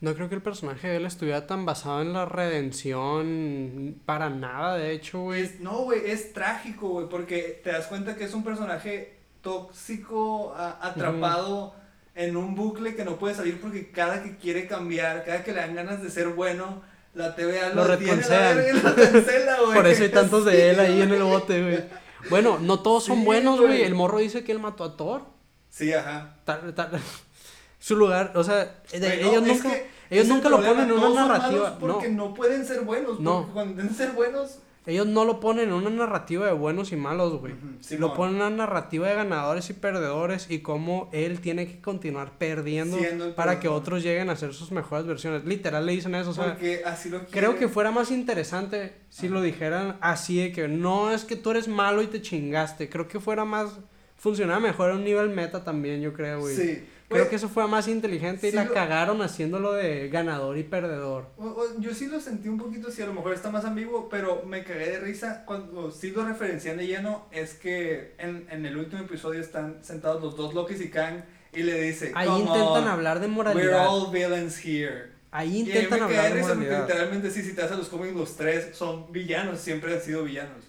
No 0.00 0.14
creo 0.14 0.30
que 0.30 0.34
el 0.34 0.42
personaje 0.42 0.88
de 0.88 0.96
él 0.96 1.04
estuviera 1.04 1.46
tan 1.46 1.66
basado 1.66 2.00
en 2.00 2.14
la 2.14 2.24
redención 2.24 3.96
para 4.06 4.30
nada, 4.30 4.76
de 4.78 4.92
hecho, 4.92 5.20
güey. 5.20 5.48
No, 5.60 5.82
güey, 5.84 6.00
es 6.10 6.32
trágico, 6.32 6.88
güey, 6.88 7.06
porque 7.10 7.60
te 7.62 7.70
das 7.70 7.86
cuenta 7.86 8.16
que 8.16 8.24
es 8.24 8.32
un 8.34 8.42
personaje 8.44 9.18
tóxico, 9.42 10.54
a- 10.56 10.78
atrapado 10.88 11.74
en 12.14 12.36
un 12.36 12.54
bucle 12.54 12.94
que 12.94 13.04
no 13.04 13.16
puede 13.18 13.34
salir 13.34 13.60
porque 13.60 13.90
cada 13.90 14.22
que 14.22 14.36
quiere 14.36 14.66
cambiar, 14.66 15.24
cada 15.24 15.42
que 15.44 15.52
le 15.52 15.60
dan 15.60 15.74
ganas 15.74 16.02
de 16.02 16.10
ser 16.10 16.28
bueno, 16.28 16.82
la 17.14 17.34
TVA 17.34 17.70
Lo 17.70 17.84
lo, 17.86 17.98
tiene 17.98 18.22
la 18.22 18.28
verga 18.54 18.68
y 18.68 18.72
lo 18.82 18.94
cancela, 18.94 19.56
güey. 19.60 19.74
Por 19.74 19.86
eso 19.86 20.02
hay 20.02 20.08
tantos 20.10 20.44
de 20.44 20.70
él 20.70 20.80
ahí 20.80 21.00
en 21.02 21.10
el 21.12 21.22
bote, 21.22 21.62
güey. 21.62 21.84
Bueno, 22.30 22.58
no 22.60 22.80
todos 22.80 23.04
son 23.04 23.18
Sí, 23.20 23.24
buenos, 23.24 23.60
güey. 23.60 23.82
El 23.82 23.94
morro 23.94 24.18
dice 24.18 24.44
que 24.44 24.52
él 24.52 24.58
mató 24.60 24.84
a 24.84 24.96
Thor. 24.96 25.22
Sí, 25.70 25.92
ajá. 25.92 26.36
Tal- 26.44 26.74
tal- 26.74 26.90
Su 27.78 27.96
lugar, 27.96 28.32
o 28.36 28.44
sea, 28.44 28.76
Güey, 28.96 29.20
ellos 29.28 29.42
nunca, 29.42 29.70
ellos 30.08 30.28
nunca 30.28 30.48
lo 30.48 30.58
ponen 30.58 30.80
en 30.84 30.92
una 30.92 31.26
narrativa. 31.26 31.76
Porque 31.80 32.08
No, 32.08 32.28
no. 32.28 32.34
pueden 32.34 32.64
ser 32.64 32.82
buenos. 32.82 33.18
No. 33.18 33.38
Porque 33.38 33.52
cuando 33.52 33.72
intentan 33.72 33.96
ser 33.96 34.12
buenos, 34.12 34.58
ellos 34.84 35.06
no 35.06 35.24
lo 35.24 35.38
ponen 35.38 35.68
en 35.68 35.74
una 35.74 35.90
narrativa 35.90 36.46
de 36.46 36.52
buenos 36.52 36.90
y 36.90 36.96
malos, 36.96 37.38
güey. 37.38 37.52
Ujú, 37.52 37.96
lo 37.98 38.14
ponen 38.14 38.36
en 38.36 38.42
una 38.42 38.50
narrativa 38.50 39.08
de 39.08 39.14
ganadores 39.14 39.70
y 39.70 39.74
perdedores 39.74 40.50
y 40.50 40.58
cómo 40.58 41.08
él 41.12 41.40
tiene 41.40 41.68
que 41.68 41.80
continuar 41.80 42.36
perdiendo 42.38 42.98
para 43.36 43.60
que 43.60 43.68
otros 43.68 44.02
lleguen 44.02 44.28
a 44.28 44.36
ser 44.36 44.54
sus 44.54 44.72
mejores 44.72 45.06
versiones. 45.06 45.44
Literal 45.44 45.86
le 45.86 45.92
dicen 45.92 46.14
eso, 46.16 46.30
o 46.30 46.34
sea, 46.34 46.54
porque 46.54 46.82
así 46.84 47.10
lo 47.10 47.24
Creo 47.26 47.56
que 47.56 47.68
fuera 47.68 47.92
más 47.92 48.10
interesante 48.10 48.94
si 49.08 49.28
lo 49.28 49.40
dijeran 49.40 49.98
así 50.00 50.38
de 50.38 50.52
que 50.52 50.66
no 50.66 51.12
es 51.12 51.24
que 51.24 51.36
tú 51.36 51.52
eres 51.52 51.68
malo 51.68 52.02
y 52.02 52.08
te 52.08 52.20
chingaste. 52.20 52.88
Creo 52.88 53.06
que 53.06 53.20
fuera 53.20 53.44
más 53.44 53.78
funcionaba 54.16 54.60
mejor 54.60 54.90
a 54.90 54.94
un 54.94 55.04
nivel 55.04 55.30
meta 55.30 55.64
también, 55.64 56.00
yo 56.00 56.12
creo, 56.12 56.40
güey. 56.40 56.54
Sí. 56.56 56.84
Creo 57.12 57.24
Güey, 57.24 57.30
que 57.30 57.36
eso 57.36 57.48
fue 57.48 57.66
más 57.68 57.88
inteligente 57.88 58.48
y 58.48 58.52
la 58.52 58.64
lo- 58.64 58.74
cagaron 58.74 59.22
haciéndolo 59.22 59.72
de 59.72 60.08
ganador 60.08 60.58
y 60.58 60.62
perdedor. 60.64 61.26
o- 61.38 61.44
o- 61.46 61.80
yo 61.80 61.94
sí 61.94 62.06
lo 62.06 62.20
sentí 62.20 62.48
un 62.48 62.58
poquito, 62.58 62.90
sí, 62.90 63.02
a 63.02 63.06
lo 63.06 63.14
mejor 63.14 63.32
está 63.34 63.50
más 63.50 63.64
ambiguo, 63.64 64.08
pero 64.08 64.42
me 64.46 64.64
cagué 64.64 64.90
de 64.90 65.00
risa 65.00 65.44
cuando 65.46 65.90
sí 65.90 66.10
lo 66.10 66.24
referencian 66.24 66.76
de 66.76 66.86
lleno. 66.86 67.26
Es 67.30 67.54
que 67.54 68.14
en, 68.18 68.46
en 68.50 68.66
el 68.66 68.76
último 68.76 69.02
episodio 69.02 69.40
están 69.40 69.78
sentados 69.82 70.22
los 70.22 70.36
dos 70.36 70.54
Lokis 70.54 70.80
y 70.80 70.90
Kang 70.90 71.22
y 71.52 71.62
le 71.62 71.80
dice: 71.80 72.12
Ahí 72.14 72.26
"Come 72.28 72.40
intentan 72.40 72.84
on, 72.84 72.88
hablar 72.88 73.20
de 73.20 73.26
We're 73.26 73.34
moralidad. 73.34 73.86
all 73.88 74.10
villains 74.12 74.64
here. 74.64 75.12
Ahí 75.30 75.56
Y 75.56 75.60
intentan 75.60 75.98
me 76.00 76.04
hablar 76.04 76.24
de 76.24 76.34
risa 76.40 76.48
moralidad. 76.54 76.86
literalmente 76.86 77.30
sí, 77.30 77.42
si 77.42 77.54
te 77.54 77.62
haces 77.62 77.78
los 77.78 77.88
cómics, 77.88 78.14
los 78.14 78.36
tres 78.36 78.76
son 78.76 79.10
villanos, 79.12 79.58
siempre 79.60 79.94
han 79.94 80.00
sido 80.00 80.24
villanos. 80.24 80.64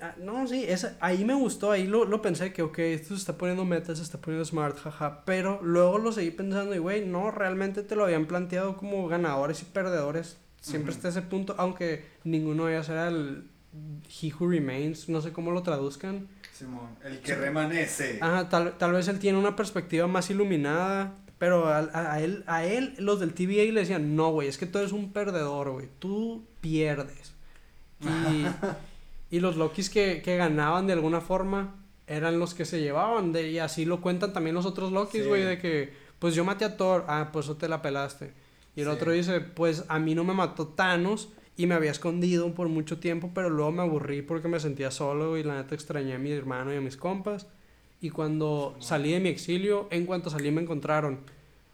Ah, 0.00 0.14
No, 0.18 0.46
sí, 0.46 0.64
esa- 0.66 0.96
ahí 1.00 1.24
me 1.24 1.34
gustó, 1.34 1.70
ahí 1.70 1.86
lo, 1.86 2.04
lo 2.04 2.20
pensé 2.22 2.52
que, 2.52 2.62
ok, 2.62 2.78
esto 2.80 3.08
se 3.08 3.14
está 3.20 3.38
poniendo 3.38 3.64
meta, 3.64 3.94
se 3.94 4.02
está 4.02 4.18
poniendo 4.18 4.44
smart, 4.44 4.76
jaja, 4.78 5.22
pero 5.24 5.60
luego 5.62 5.98
lo 5.98 6.12
seguí 6.12 6.30
pensando 6.30 6.74
y, 6.74 6.78
güey, 6.78 7.04
no, 7.06 7.30
realmente 7.30 7.82
te 7.82 7.96
lo 7.96 8.04
habían 8.04 8.26
planteado 8.26 8.76
como 8.76 9.06
ganadores 9.08 9.62
y 9.62 9.64
perdedores, 9.66 10.38
siempre 10.60 10.90
Ujú. 10.90 10.96
está 10.98 11.08
ese 11.08 11.22
punto, 11.22 11.54
aunque 11.58 12.04
ninguno 12.24 12.66
de 12.66 12.74
ellos 12.74 12.88
era 12.88 13.08
el 13.08 13.48
He 14.20 14.32
Who 14.32 14.48
Remains, 14.48 15.08
no 15.08 15.20
sé 15.20 15.32
cómo 15.32 15.50
lo 15.52 15.62
traduzcan. 15.62 16.28
Simón, 16.52 16.88
el 17.04 17.20
que 17.20 17.34
remanece. 17.36 18.18
Ajá, 18.20 18.48
tal, 18.48 18.76
tal 18.78 18.92
vez 18.92 19.06
él 19.08 19.18
tiene 19.20 19.38
una 19.38 19.54
perspectiva 19.54 20.06
más 20.08 20.28
iluminada, 20.30 21.14
pero 21.38 21.68
a, 21.68 21.78
a- 21.78 22.12
a 22.14 22.20
él, 22.20 22.42
a 22.48 22.64
él, 22.64 22.94
los 22.98 23.20
del 23.20 23.32
TVA 23.32 23.72
le 23.72 23.80
decían, 23.80 24.16
no, 24.16 24.30
güey, 24.32 24.48
es 24.48 24.58
que 24.58 24.66
tú 24.66 24.78
eres 24.78 24.90
un 24.92 25.12
perdedor, 25.12 25.70
güey, 25.70 25.88
tú 26.00 26.44
pierdes. 26.60 27.32
Y, 28.00 28.46
y 29.30 29.40
los 29.40 29.56
Lokis 29.56 29.90
que, 29.90 30.22
que 30.22 30.36
ganaban 30.36 30.86
de 30.86 30.92
alguna 30.94 31.20
forma 31.20 31.76
eran 32.06 32.38
los 32.38 32.54
que 32.54 32.64
se 32.64 32.80
llevaban, 32.80 33.32
de, 33.32 33.50
y 33.50 33.58
así 33.58 33.84
lo 33.84 34.00
cuentan 34.00 34.32
también 34.32 34.54
los 34.54 34.64
otros 34.66 34.92
Lokis, 34.92 35.22
Sí. 35.22 35.28
güey, 35.28 35.42
de 35.42 35.58
que, 35.58 35.92
pues 36.18 36.34
yo 36.34 36.44
maté 36.44 36.64
a 36.64 36.76
Thor, 36.76 37.04
ah, 37.08 37.28
pues 37.32 37.46
eso 37.46 37.56
te 37.56 37.68
la 37.68 37.82
pelaste. 37.82 38.32
Y 38.74 38.80
el 38.80 38.86
Sí. 38.86 38.92
otro 38.92 39.12
dice, 39.12 39.40
pues 39.40 39.84
a 39.88 39.98
mí 39.98 40.14
no 40.14 40.24
me 40.24 40.32
mató 40.34 40.68
Thanos 40.68 41.28
y 41.56 41.66
me 41.66 41.74
había 41.74 41.90
escondido 41.90 42.54
por 42.54 42.68
mucho 42.68 42.98
tiempo, 42.98 43.30
pero 43.34 43.50
luego 43.50 43.72
me 43.72 43.82
aburrí 43.82 44.22
porque 44.22 44.48
me 44.48 44.60
sentía 44.60 44.90
solo 44.90 45.36
y 45.36 45.42
la 45.42 45.56
neta 45.56 45.74
extrañé 45.74 46.14
a 46.14 46.18
mi 46.18 46.30
hermano 46.30 46.72
y 46.72 46.76
a 46.76 46.80
mis 46.80 46.96
compas. 46.96 47.46
Y 48.00 48.10
cuando 48.10 48.76
salí 48.78 49.12
de 49.12 49.18
mi 49.20 49.28
exilio, 49.28 49.88
en 49.90 50.06
cuanto 50.06 50.30
salí 50.30 50.50
me 50.52 50.62
encontraron. 50.62 51.18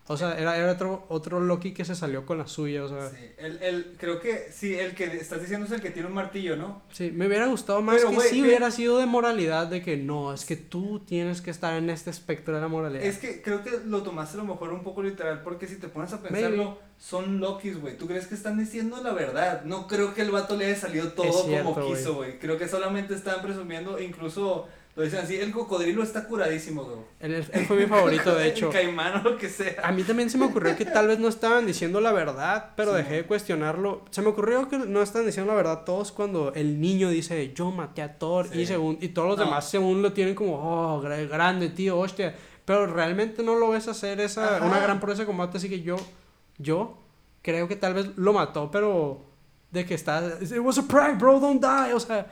O 0.06 0.18
sea, 0.18 0.38
era, 0.38 0.58
era 0.58 0.70
otro, 0.70 1.06
otro 1.08 1.40
Loki 1.40 1.72
que 1.72 1.86
se 1.86 1.94
salió 1.94 2.26
con 2.26 2.36
la 2.36 2.46
suya, 2.46 2.84
o 2.84 2.88
sea. 2.88 3.08
Sí, 3.08 3.24
el, 3.38 3.62
el, 3.62 3.96
creo 3.98 4.20
que 4.20 4.48
sí, 4.52 4.74
el 4.74 4.94
que 4.94 5.04
estás 5.04 5.40
diciendo 5.40 5.64
es 5.64 5.72
el 5.72 5.80
que 5.80 5.90
tiene 5.90 6.08
un 6.08 6.14
martillo, 6.14 6.56
¿no? 6.56 6.82
Sí, 6.92 7.10
me 7.10 7.26
hubiera 7.26 7.46
gustado 7.46 7.80
más 7.80 7.96
Pero, 7.96 8.10
que 8.10 8.14
güey, 8.16 8.28
sí 8.28 8.42
hubiera 8.42 8.70
sido 8.70 8.98
de 8.98 9.06
moralidad, 9.06 9.66
de 9.66 9.80
que 9.80 9.96
no, 9.96 10.34
es 10.34 10.44
que 10.44 10.56
tú 10.56 11.00
tienes 11.06 11.40
que 11.40 11.50
estar 11.50 11.72
en 11.78 11.88
este 11.88 12.10
espectro 12.10 12.54
de 12.54 12.60
la 12.60 12.68
moralidad. 12.68 13.02
Es 13.02 13.16
que 13.16 13.40
creo 13.40 13.64
que 13.64 13.70
lo 13.86 14.02
tomaste 14.02 14.36
a 14.36 14.42
lo 14.42 14.46
mejor 14.46 14.74
un 14.74 14.82
poco 14.82 15.02
literal, 15.02 15.42
porque 15.42 15.66
si 15.66 15.76
te 15.76 15.88
pones 15.88 16.12
a 16.12 16.20
pensarlo, 16.20 16.64
Maybe. 16.64 16.78
son 16.98 17.40
Lokis, 17.40 17.80
güey. 17.80 17.96
¿Tú 17.96 18.06
crees 18.06 18.26
que 18.26 18.34
están 18.34 18.58
diciendo 18.58 19.00
la 19.02 19.14
verdad? 19.14 19.64
No 19.64 19.86
creo 19.86 20.12
que 20.12 20.20
el 20.20 20.30
vato 20.30 20.54
le 20.56 20.66
haya 20.66 20.76
salido 20.76 21.12
todo 21.12 21.32
cierto, 21.46 21.72
como 21.72 21.86
quiso, 21.88 22.16
güey. 22.16 22.38
Creo 22.38 22.58
que 22.58 22.68
solamente 22.68 23.14
están 23.14 23.40
presumiendo, 23.40 23.98
incluso 23.98 24.68
lo 24.96 25.02
dicen 25.02 25.20
así, 25.20 25.36
el 25.36 25.50
cocodrilo 25.50 26.02
está 26.04 26.24
curadísimo, 26.28 26.84
güey. 26.84 26.98
Él, 27.20 27.44
él 27.52 27.66
fue 27.66 27.76
mi 27.78 27.86
favorito, 27.86 28.34
de 28.34 28.46
hecho. 28.48 28.66
El 28.68 28.72
caimán 28.72 29.26
o 29.26 29.30
lo 29.30 29.36
que 29.36 29.48
sea. 29.48 29.74
A 29.82 29.90
mí 29.92 30.02
también 30.04 30.30
se 30.30 30.38
me 30.38 30.46
ocurrió 30.46 30.76
que 30.76 30.84
tal 30.84 31.08
vez 31.08 31.18
no 31.18 31.26
estaban 31.28 31.66
diciendo 31.66 32.00
la 32.00 32.12
verdad, 32.12 32.70
pero 32.76 32.92
Sí. 32.92 32.98
dejé 32.98 33.14
de 33.16 33.24
cuestionarlo. 33.24 34.04
Se 34.10 34.22
me 34.22 34.28
ocurrió 34.28 34.68
que 34.68 34.78
no 34.78 35.02
estaban 35.02 35.26
diciendo 35.26 35.50
la 35.52 35.56
verdad 35.56 35.82
todos 35.84 36.12
cuando 36.12 36.52
el 36.54 36.80
niño 36.80 37.10
dice, 37.10 37.52
yo 37.54 37.70
maté 37.72 38.02
a 38.02 38.18
Thor, 38.18 38.48
Sí. 38.52 38.60
y, 38.60 38.66
según, 38.66 38.98
y 39.00 39.08
todos 39.08 39.28
los 39.30 39.38
No. 39.38 39.44
demás 39.46 39.68
según 39.68 40.00
lo 40.00 40.12
tienen 40.12 40.34
como, 40.36 40.54
oh, 40.58 41.02
gra- 41.02 41.28
grande, 41.28 41.70
tío, 41.70 41.98
hostia. 41.98 42.34
Pero 42.64 42.86
realmente 42.86 43.42
no 43.42 43.56
lo 43.56 43.70
ves 43.70 43.88
hacer 43.88 44.20
esa, 44.20 44.56
Ajá. 44.58 44.64
una 44.66 44.78
gran 44.78 45.00
proeza 45.00 45.22
de 45.22 45.26
combate, 45.26 45.58
así 45.58 45.68
que 45.68 45.82
yo, 45.82 45.96
yo 46.58 46.98
creo 47.42 47.68
que 47.68 47.76
tal 47.76 47.94
vez 47.94 48.16
lo 48.16 48.32
mató, 48.32 48.70
pero 48.70 49.22
de 49.70 49.84
que 49.84 49.94
está, 49.94 50.38
it 50.40 50.58
was 50.62 50.78
a 50.78 50.86
prank, 50.86 51.18
bro, 51.18 51.40
don't 51.40 51.60
die, 51.60 51.92
o 51.92 52.00
sea, 52.00 52.26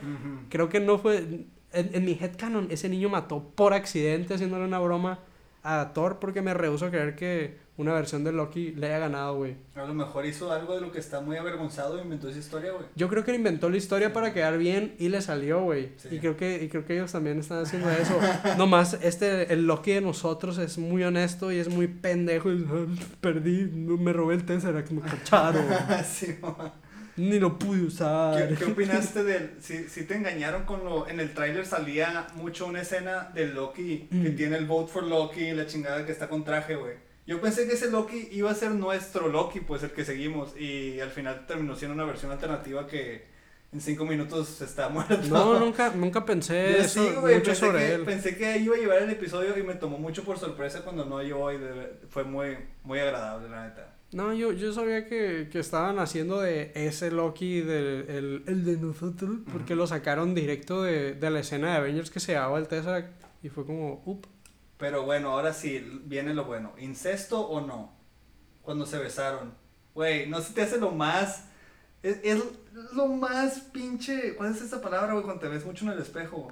creo 0.49 0.69
que 0.69 0.79
no 0.79 0.97
fue, 0.97 1.45
en, 1.73 1.89
en 1.93 2.05
mi 2.05 2.17
headcanon, 2.19 2.67
ese 2.69 2.87
niño 2.89 3.09
mató 3.09 3.43
por 3.55 3.73
accidente 3.73 4.33
haciéndole 4.35 4.65
una 4.65 4.79
broma 4.79 5.19
a 5.63 5.91
Thor 5.93 6.19
porque 6.19 6.41
me 6.41 6.53
rehuso 6.53 6.85
a 6.85 6.89
creer 6.91 7.15
que 7.15 7.61
una 7.75 7.93
versión 7.93 8.23
de 8.23 8.31
Loki 8.31 8.71
le 8.73 8.85
haya 8.87 8.99
ganado, 8.99 9.37
güey. 9.37 9.55
A 9.75 9.83
lo 9.85 9.95
mejor 9.95 10.27
hizo 10.27 10.51
algo 10.51 10.75
de 10.75 10.81
lo 10.81 10.91
que 10.91 10.99
está 10.99 11.21
muy 11.21 11.37
avergonzado 11.37 11.97
e 11.97 12.03
inventó 12.03 12.29
esa 12.29 12.37
historia, 12.37 12.71
güey. 12.71 12.85
Yo 12.95 13.09
creo 13.09 13.23
que 13.23 13.33
inventó 13.33 13.67
la 13.69 13.77
historia 13.77 14.13
para 14.13 14.31
quedar 14.31 14.59
bien 14.59 14.93
y 14.99 15.09
le 15.09 15.21
salió, 15.21 15.61
güey. 15.63 15.89
Sí. 15.97 16.09
Y 16.11 16.19
creo 16.19 16.37
que 16.37 16.63
y 16.63 16.69
creo 16.69 16.85
que 16.85 16.93
ellos 16.93 17.11
también 17.11 17.39
están 17.39 17.63
haciendo 17.63 17.89
eso. 17.89 18.19
Nomás 18.59 18.99
este 19.01 19.51
el 19.53 19.65
Loki 19.65 19.93
de 19.93 20.01
nosotros 20.01 20.59
es 20.59 20.77
muy 20.77 21.03
honesto 21.03 21.51
y 21.51 21.57
es 21.57 21.67
muy 21.69 21.87
pendejo 21.87 22.51
y 22.51 22.63
"Ah, 22.69 22.85
perdí, 23.21 23.63
me 23.73 24.13
robé 24.13 24.35
el 24.35 24.45
Tesseract, 24.45 24.91
me 24.91 25.01
cacharon. 25.01 25.65
Sí, 26.05 26.35
mamá. 26.41 26.73
Ni 27.17 27.39
lo 27.39 27.59
pude 27.59 27.83
usar. 27.83 28.47
¿Qué, 28.49 28.55
qué 28.55 28.65
opinaste 28.65 29.23
del... 29.25 29.51
Si, 29.59 29.87
si 29.89 30.03
te 30.05 30.15
engañaron 30.15 30.63
con 30.63 30.83
lo... 30.83 31.07
En 31.07 31.19
el 31.19 31.33
tráiler 31.33 31.65
salía 31.65 32.27
mucho 32.35 32.65
una 32.65 32.81
escena 32.81 33.29
de 33.33 33.47
Loki 33.47 34.07
que 34.09 34.31
Mm. 34.31 34.35
tiene 34.35 34.57
el 34.57 34.65
vote 34.65 34.91
for 34.91 35.03
Loki 35.03 35.41
y 35.41 35.53
la 35.53 35.65
chingada 35.67 36.05
que 36.05 36.11
está 36.11 36.27
con 36.29 36.43
traje, 36.43 36.75
güey. 36.75 36.95
Yo 37.27 37.39
pensé 37.39 37.67
que 37.67 37.73
ese 37.75 37.89
Loki 37.91 38.29
iba 38.31 38.51
a 38.51 38.55
ser 38.55 38.71
nuestro 38.71 39.27
Loki, 39.29 39.59
pues 39.61 39.83
el 39.83 39.91
que 39.91 40.03
seguimos. 40.05 40.57
Y 40.59 40.99
al 40.99 41.09
final 41.11 41.45
terminó 41.45 41.75
siendo 41.75 41.93
una 41.95 42.03
versión 42.05 42.31
alternativa 42.31 42.85
que 42.87 43.31
en 43.71 43.79
cinco 43.79 44.05
minutos 44.05 44.59
está 44.61 44.89
muerto. 44.89 45.17
No, 45.29 45.59
nunca 45.59 45.91
nunca 45.95 46.25
pensé 46.25 46.79
eso, 46.79 47.03
sí, 47.07 47.13
güey, 47.21 47.35
mucho 47.35 47.45
pensé, 47.51 47.65
sobre 47.65 47.79
que, 47.79 47.93
él. 47.93 48.01
pensé 48.03 48.35
que 48.37 48.57
iba 48.57 48.75
a 48.75 48.79
llevar 48.79 48.97
el 49.03 49.09
episodio 49.11 49.57
y 49.57 49.63
me 49.63 49.75
tomó 49.75 49.97
mucho 49.97 50.23
por 50.23 50.37
sorpresa 50.37 50.81
cuando 50.81 51.05
no 51.05 51.21
llegó 51.23 51.51
y 51.51 51.57
de- 51.59 51.93
fue 52.09 52.23
muy, 52.23 52.57
muy 52.83 52.99
agradable, 52.99 53.49
la 53.49 53.67
neta. 53.67 53.92
No, 54.13 54.33
yo, 54.33 54.51
yo 54.51 54.73
sabía 54.73 55.07
que, 55.07 55.49
que 55.51 55.59
estaban 55.59 55.99
haciendo 55.99 56.39
de 56.41 56.71
ese 56.75 57.11
Loki, 57.11 57.61
del, 57.61 58.05
el, 58.09 58.43
el 58.47 58.65
de 58.65 58.77
nosotros, 58.77 59.37
porque 59.51 59.75
lo 59.75 59.87
sacaron 59.87 60.35
directo 60.35 60.83
de, 60.83 61.13
de 61.13 61.29
la 61.29 61.39
escena 61.39 61.71
de 61.71 61.77
Avengers 61.77 62.11
que 62.11 62.19
se 62.19 62.33
llamaba 62.33 62.59
el 62.59 62.67
Tesseract 62.67 63.11
y 63.41 63.49
fue 63.49 63.65
como, 63.65 64.01
up. 64.05 64.27
Pero 64.77 65.03
bueno, 65.03 65.29
ahora 65.31 65.53
sí, 65.53 66.01
viene 66.05 66.33
lo 66.33 66.45
bueno. 66.45 66.73
¿Incesto 66.77 67.39
o 67.41 67.61
no? 67.65 67.93
Cuando 68.61 68.85
se 68.85 68.97
besaron. 68.97 69.53
Güey, 69.95 70.27
no 70.27 70.41
se 70.41 70.53
te 70.53 70.61
hace 70.61 70.77
lo 70.79 70.91
más... 70.91 71.45
Es, 72.01 72.17
es 72.23 72.43
lo 72.93 73.07
más 73.07 73.59
pinche... 73.71 74.35
¿Cuál 74.35 74.53
es 74.53 74.61
esa 74.61 74.81
palabra, 74.81 75.13
güey? 75.13 75.23
Cuando 75.23 75.41
te 75.41 75.47
ves 75.47 75.65
mucho 75.65 75.85
en 75.85 75.91
el 75.91 75.99
espejo. 75.99 76.51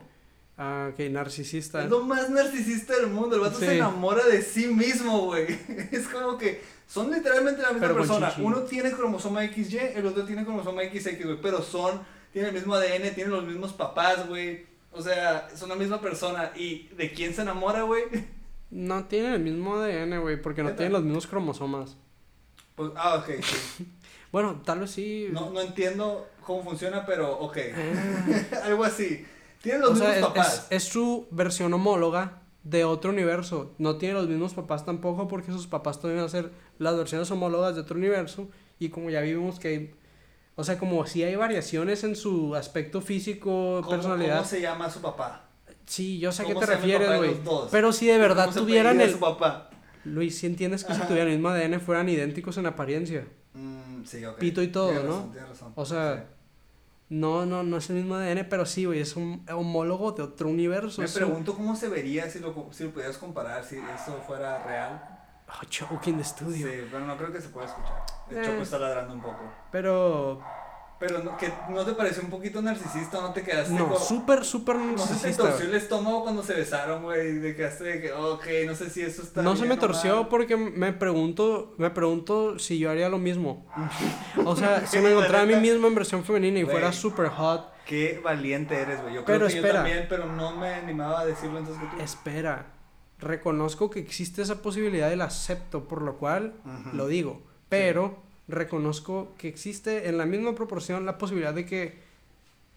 Ah, 0.58 0.90
ok, 0.94 1.00
narcisista. 1.10 1.84
Es 1.84 1.90
lo 1.90 2.02
más 2.06 2.30
narcisista 2.30 2.96
del 2.96 3.08
mundo. 3.08 3.36
El 3.36 3.42
vato 3.42 3.60
Sí. 3.60 3.66
se 3.66 3.76
enamora 3.78 4.26
de 4.26 4.42
sí 4.42 4.68
mismo, 4.68 5.26
güey. 5.26 5.48
Es 5.92 6.08
como 6.08 6.38
que 6.38 6.62
son 6.92 7.10
literalmente 7.12 7.62
la 7.62 7.70
misma 7.72 7.88
Pero 7.88 8.00
persona. 8.00 8.34
Uno 8.40 8.60
tiene 8.64 8.92
cromosoma 8.92 9.42
XY, 9.48 9.78
el 9.96 10.06
otro 10.06 10.26
tiene 10.26 10.44
cromosoma 10.44 10.82
XX, 10.84 11.24
güey. 11.24 11.42
Pero 11.42 11.62
son, 11.62 12.02
tienen 12.34 12.50
el 12.50 12.56
mismo 12.56 12.76
ADN, 12.76 13.14
tienen 13.16 13.32
los 13.32 13.46
mismos 13.46 13.72
papás, 13.74 14.28
güey. 14.28 14.66
O 14.92 15.02
sea, 15.02 15.48
son 15.56 15.70
la 15.70 15.76
misma 15.76 16.02
persona. 16.02 16.52
¿Y 16.56 16.90
de 16.98 17.14
quién 17.14 17.34
se 17.34 17.44
enamora, 17.44 17.84
güey? 17.84 18.04
No 18.72 19.04
tienen 19.04 19.34
el 19.34 19.40
mismo 19.42 19.76
ADN, 19.76 20.22
güey, 20.22 20.42
porque 20.42 20.64
no 20.64 20.72
tienen 20.72 20.94
los 20.94 21.04
mismos 21.04 21.28
cromosomas. 21.28 21.98
Pues, 22.76 22.90
ah, 22.96 23.16
ok, 23.16 23.44
sí. 23.44 23.86
Bueno, 24.32 24.62
tal 24.64 24.80
vez 24.80 24.92
sí. 24.92 25.28
No, 25.32 25.50
no 25.50 25.60
entiendo 25.60 26.26
cómo 26.46 26.64
funciona, 26.64 27.06
pero 27.06 27.38
ok. 27.40 27.58
Ah. 27.76 28.58
Algo 28.64 28.86
así. 28.86 29.26
Tienen 29.62 29.82
los 29.82 29.92
o 29.92 29.94
mismos 29.96 30.18
papás. 30.30 30.68
es- 30.70 30.84
es 30.84 30.84
su 30.90 31.28
versión 31.32 31.74
homóloga 31.74 32.42
de 32.64 32.86
otro 32.86 33.12
universo. 33.12 33.74
No 33.78 33.98
tiene 33.98 34.14
los 34.14 34.30
mismos 34.30 34.54
papás 34.54 34.86
tampoco 34.86 35.28
porque 35.28 35.52
sus 35.52 35.68
papás 35.68 36.00
todavía 36.00 36.22
van 36.22 36.28
a 36.28 36.32
ser 36.32 36.52
las 36.82 36.98
versiones 36.98 37.30
homólogas 37.32 37.76
de 37.76 37.82
otro 37.82 37.96
universo. 37.98 38.50
Y 38.80 38.90
como 38.90 39.10
ya 39.10 39.22
vimos 39.22 39.60
que 39.60 39.68
hay, 39.68 39.96
o 40.56 40.64
sea, 40.64 40.78
como 40.80 41.06
si 41.06 41.24
hay 41.24 41.36
variaciones 41.36 42.04
en 42.04 42.16
su 42.16 42.56
aspecto 42.56 43.02
físico, 43.02 43.80
¿Cómo, 43.84 43.90
personalidad. 43.90 44.38
¿Cómo 44.38 44.48
se 44.48 44.62
llama 44.62 44.90
su 44.90 45.00
papá? 45.02 45.46
Sí, 45.86 46.20
yo 46.20 46.32
sé 46.32 46.42
a 46.44 46.46
qué 46.46 46.54
¿Cómo 46.54 46.66
te 46.66 46.74
refieres, 46.74 47.18
güey. 47.18 47.36
Pero 47.70 47.94
si 47.94 48.08
de 48.08 48.18
verdad 48.18 48.46
¿Cómo 48.46 48.54
se 48.54 48.60
tuvieran 48.62 49.00
el... 49.02 49.12
su 49.12 49.20
papá? 49.20 49.70
Luis, 50.04 50.38
si 50.40 50.48
entiendes 50.48 50.84
que 50.84 50.94
si 50.96 51.02
tuvieran 51.02 51.28
el 51.28 51.36
mismo 51.36 51.50
ADN 51.50 51.80
fueran 51.80 52.10
idénticos 52.10 52.58
en 52.58 52.66
apariencia. 52.66 53.28
Mm, 53.54 54.04
sí, 54.04 54.26
ok. 54.26 54.40
Pito 54.40 54.64
y 54.64 54.70
todo, 54.70 54.88
Tienes 54.90 55.06
¿no? 55.06 55.12
razón, 55.18 55.32
tienes 55.32 55.50
razón. 55.50 55.74
O 55.76 55.86
sea, 55.86 56.26
No, 57.10 57.46
no, 57.46 57.62
no 57.64 57.78
es 57.78 57.90
el 57.90 57.98
mismo 57.98 58.16
ADN, 58.16 58.48
pero 58.50 58.66
sí, 58.66 58.86
güey, 58.86 59.00
es 59.02 59.16
un 59.18 59.46
homólogo 59.54 60.14
de 60.14 60.24
otro 60.24 60.48
universo. 60.50 61.02
Me 61.02 61.08
un- 61.08 61.14
pregunto 61.14 61.54
cómo 61.54 61.76
se 61.76 61.90
vería 61.90 62.30
si 62.30 62.40
lo, 62.40 62.70
si 62.72 62.86
lo 62.86 62.92
pudieras 62.92 63.18
comparar, 63.18 63.64
si 63.66 63.76
eso 63.76 64.18
fuera 64.26 64.64
real. 64.66 65.11
Oh, 65.54 65.66
Choke 65.70 66.08
in 66.10 66.18
the 66.18 66.24
studio. 66.24 66.68
Sí, 66.68 66.88
pero 66.92 67.06
no 67.06 67.18
creo 67.18 67.32
que 67.32 67.42
se 67.42 67.50
pueda 67.50 67.68
escuchar. 67.68 68.04
El 68.30 68.38
Eh. 68.38 68.42
Choco 68.46 68.62
está 68.62 68.80
ladrando 68.80 69.14
un 69.14 69.22
poco. 69.22 69.40
Pero, 69.72 70.42
Pero 71.00 71.18
no, 71.24 71.36
que 71.36 71.52
¿no 71.70 71.84
te 71.84 71.94
pareció 71.94 72.22
un 72.24 72.30
poquito 72.30 72.62
narcisista? 72.62 73.20
¿No 73.22 73.34
te 73.34 73.42
quedaste 73.42 73.74
no, 73.74 73.96
súper, 73.98 74.46
súper 74.46 74.76
No 74.76 74.98
se 75.00 75.06
te 75.08 75.10
narcisista. 75.14 75.44
torció 75.44 75.66
el 75.66 75.74
estómago 75.76 76.22
cuando 76.24 76.44
se 76.44 76.54
besaron, 76.54 77.02
güey. 77.04 77.34
De 77.40 77.56
que 77.56 77.64
de 77.68 78.02
que, 78.02 78.14
ok, 78.14 78.46
no 78.68 78.76
sé 78.76 78.90
si 78.92 79.02
eso 79.02 79.24
está 79.24 79.42
No 79.42 79.56
se 79.56 79.66
me 79.66 79.74
o 79.74 79.78
torció 79.80 80.16
mal. 80.18 80.28
porque 80.30 80.56
me 80.58 80.94
pregunto, 80.94 81.74
me 81.80 81.90
pregunto 81.90 82.60
si 82.60 82.78
yo 82.78 82.92
haría 82.92 83.10
lo 83.10 83.18
mismo. 83.18 83.66
O 84.46 84.56
sea, 84.56 84.86
si 84.86 85.00
me 85.00 85.12
encontrara 85.12 85.42
a 85.44 85.46
mí 85.48 85.56
mismo 85.56 85.88
en 85.88 85.96
versión 85.96 86.24
femenina 86.24 86.60
y 86.60 86.66
fuera 86.66 86.92
super 86.92 87.30
hot, 87.30 87.70
Qué 87.86 88.22
valiente 88.24 88.76
eres, 88.80 89.02
güey. 89.02 89.16
Yo 89.16 89.26
creo 89.26 89.38
Pero 89.40 89.48
que 89.48 89.56
espera. 89.56 89.74
yo 89.74 89.80
también, 89.80 90.06
pero 90.08 90.26
no 90.28 90.56
me 90.56 90.70
animaba 90.76 91.22
a 91.22 91.26
decirlo 91.26 91.58
antes 91.58 91.76
que 91.78 91.86
tú. 91.88 92.02
espera, 92.02 92.68
reconozco 93.22 93.90
que 93.90 94.00
existe 94.00 94.42
esa 94.42 94.62
posibilidad 94.62 95.12
y 95.12 95.16
la 95.16 95.26
acepto, 95.26 95.88
por 95.88 96.02
lo 96.02 96.18
cual 96.18 96.54
lo 96.94 97.08
digo. 97.08 97.42
Pero 97.70 98.18
reconozco 98.48 99.34
que 99.38 99.48
existe 99.48 100.10
en 100.10 100.18
la 100.18 100.26
misma 100.26 100.56
proporción 100.56 101.06
la 101.06 101.18
posibilidad 101.18 101.54
de 101.54 101.66
que 101.66 102.00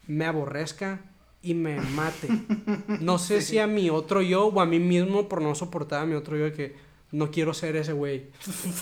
me 0.06 0.24
aborrezca 0.26 1.00
y 1.42 1.54
me 1.54 1.80
mate. 1.80 2.28
No 3.00 3.18
sé 3.18 3.40
Sí. 3.40 3.46
si 3.52 3.58
a 3.58 3.66
mi 3.66 3.90
otro 3.90 4.22
yo 4.22 4.46
o 4.46 4.60
a 4.60 4.66
mí 4.66 4.78
mismo 4.78 5.28
por 5.28 5.42
no 5.42 5.54
soportar 5.54 6.02
a 6.02 6.06
mi 6.06 6.14
otro 6.14 6.36
yo 6.36 6.44
de 6.44 6.52
que 6.52 6.74
no 7.12 7.30
quiero 7.30 7.54
ser 7.54 7.76
ese 7.76 7.92
güey. 7.92 8.26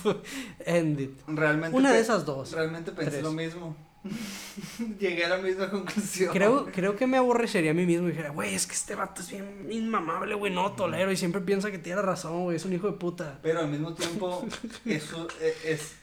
End 0.67 1.01
it. 1.01 1.11
Realmente 1.27 1.77
Una 1.77 1.93
de 1.93 2.01
esas 2.01 2.25
dos. 2.25 2.53
Realmente 2.53 2.93
pensé 2.93 3.11
Tres. 3.13 3.23
lo 3.23 3.33
mismo. 3.33 3.77
Llegué 4.99 5.25
a 5.25 5.29
la 5.29 5.39
misma 5.39 5.71
conclusión. 5.71 6.33
Creo, 6.33 6.67
creo 6.73 6.97
que 6.97 7.07
me 7.07 7.17
aborrecería 7.17 7.71
a 7.71 7.75
mí 7.75 7.87
mismo 7.87 8.09
y 8.09 8.11
dijera, 8.11 8.31
güey, 8.31 8.55
es 8.55 8.67
que 8.67 8.75
este 8.75 8.95
vato 8.95 9.23
es 9.23 9.31
bien 9.31 9.69
inmamable, 9.71 10.35
güey, 10.35 10.53
no 10.53 10.73
tolero. 10.73 11.13
Y 11.13 11.17
siempre 11.17 11.41
piensa 11.41 11.71
que 11.71 11.79
tiene 11.79 12.03
razón, 12.03 12.45
güey, 12.45 12.57
es 12.57 12.65
un 12.65 12.73
hijo 12.73 12.87
de 12.89 12.95
puta. 12.99 13.39
Pero 13.43 13.61
al 13.61 13.69
mismo 13.69 13.95
tiempo, 13.95 14.45
eso 14.85 15.29
e- 15.41 15.73
es 15.73 15.95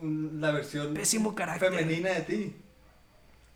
la 0.00 0.50
versión 0.52 0.94
Pésimo 0.94 1.34
carácter. 1.34 1.72
femenina 1.72 2.10
de 2.10 2.20
ti. 2.22 2.56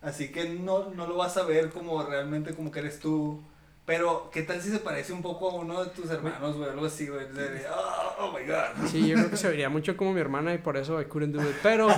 Así 0.03 0.29
que 0.33 0.49
no, 0.51 0.91
no 0.91 1.07
lo 1.07 1.17
vas 1.17 1.37
a 1.37 1.45
ver 1.45 1.71
como 1.71 2.03
realmente 2.05 2.55
como 2.55 2.71
que 2.71 2.81
eres 2.81 2.99
tú. 2.99 3.41
Pero, 3.85 4.31
¿qué 4.33 4.43
tal 4.43 4.63
si 4.63 4.71
se 4.71 4.79
parece 4.79 5.13
un 5.13 5.23
poco 5.23 5.51
a 5.51 5.55
uno 5.55 5.83
de 5.85 5.91
tus 5.91 6.09
hermanos, 6.09 6.57
güey? 6.57 6.71
Algo 6.71 6.87
así, 6.87 7.09
güey. 7.09 7.25
Oh, 7.69 8.25
oh 8.27 8.33
my 8.33 8.47
god. 8.47 8.89
Sí, 8.89 9.09
yo 9.09 9.17
creo 9.17 9.31
que 9.31 9.37
se 9.37 9.49
vería 9.49 9.69
mucho 9.69 9.97
como 9.97 10.13
mi 10.13 10.21
hermana 10.21 10.55
y 10.55 10.59
por 10.59 10.77
eso 10.77 11.01
I 11.01 11.07
couldn't 11.07 11.35
do 11.35 11.43
it. 11.43 11.57
Pero 11.65 11.89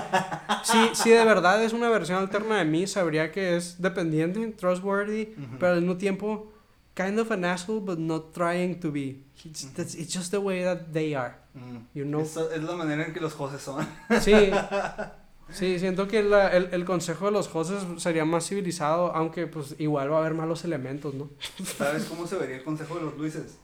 sí, 0.64 0.90
sí 0.94 1.10
de 1.10 1.24
verdad 1.24 1.62
es 1.62 1.74
una 1.74 1.90
versión 1.90 2.18
alterna 2.18 2.56
de 2.58 2.64
mí, 2.64 2.86
sabría 2.86 3.30
que 3.30 3.56
es 3.56 3.82
dependiente, 3.82 4.46
trustworthy, 4.52 5.34
Ujú. 5.36 5.58
pero 5.60 5.72
al 5.74 5.80
mismo 5.82 5.98
tiempo 5.98 6.50
kind 6.94 7.18
of 7.18 7.30
an 7.30 7.44
asshole, 7.44 7.80
but 7.80 7.98
not 7.98 8.32
trying 8.32 8.80
to 8.80 8.90
be. 8.90 9.22
It's, 9.44 9.66
that's- 9.74 9.94
it's 9.94 10.14
just 10.14 10.30
the 10.30 10.38
way 10.38 10.62
that 10.64 10.86
they 10.92 11.14
are. 11.14 11.34
Mm. 11.54 11.80
You 11.92 12.04
know. 12.06 12.20
Eso 12.22 12.50
es 12.50 12.62
la 12.62 12.76
manera 12.76 13.04
en 13.04 13.12
que 13.12 13.20
los 13.20 13.34
José 13.34 13.58
son. 13.58 13.86
Sí, 14.22 14.32
sí, 15.52 15.78
siento 15.78 16.08
que 16.08 16.22
la- 16.22 16.48
el, 16.48 16.68
el 16.72 16.84
consejo 16.84 17.26
de 17.26 17.32
los 17.32 17.48
Joses 17.48 17.82
sería 17.98 18.24
más 18.24 18.46
civilizado, 18.48 19.14
aunque 19.14 19.46
pues 19.46 19.74
igual 19.78 20.10
va 20.12 20.16
a 20.16 20.20
haber 20.20 20.34
malos 20.34 20.64
elementos, 20.64 21.14
¿no? 21.14 21.30
¿Sabes 21.78 22.04
cómo 22.04 22.26
se 22.26 22.36
vería 22.36 22.56
el 22.56 22.64
consejo 22.64 22.96
de 22.96 23.02
los 23.02 23.16
Luises? 23.16 23.58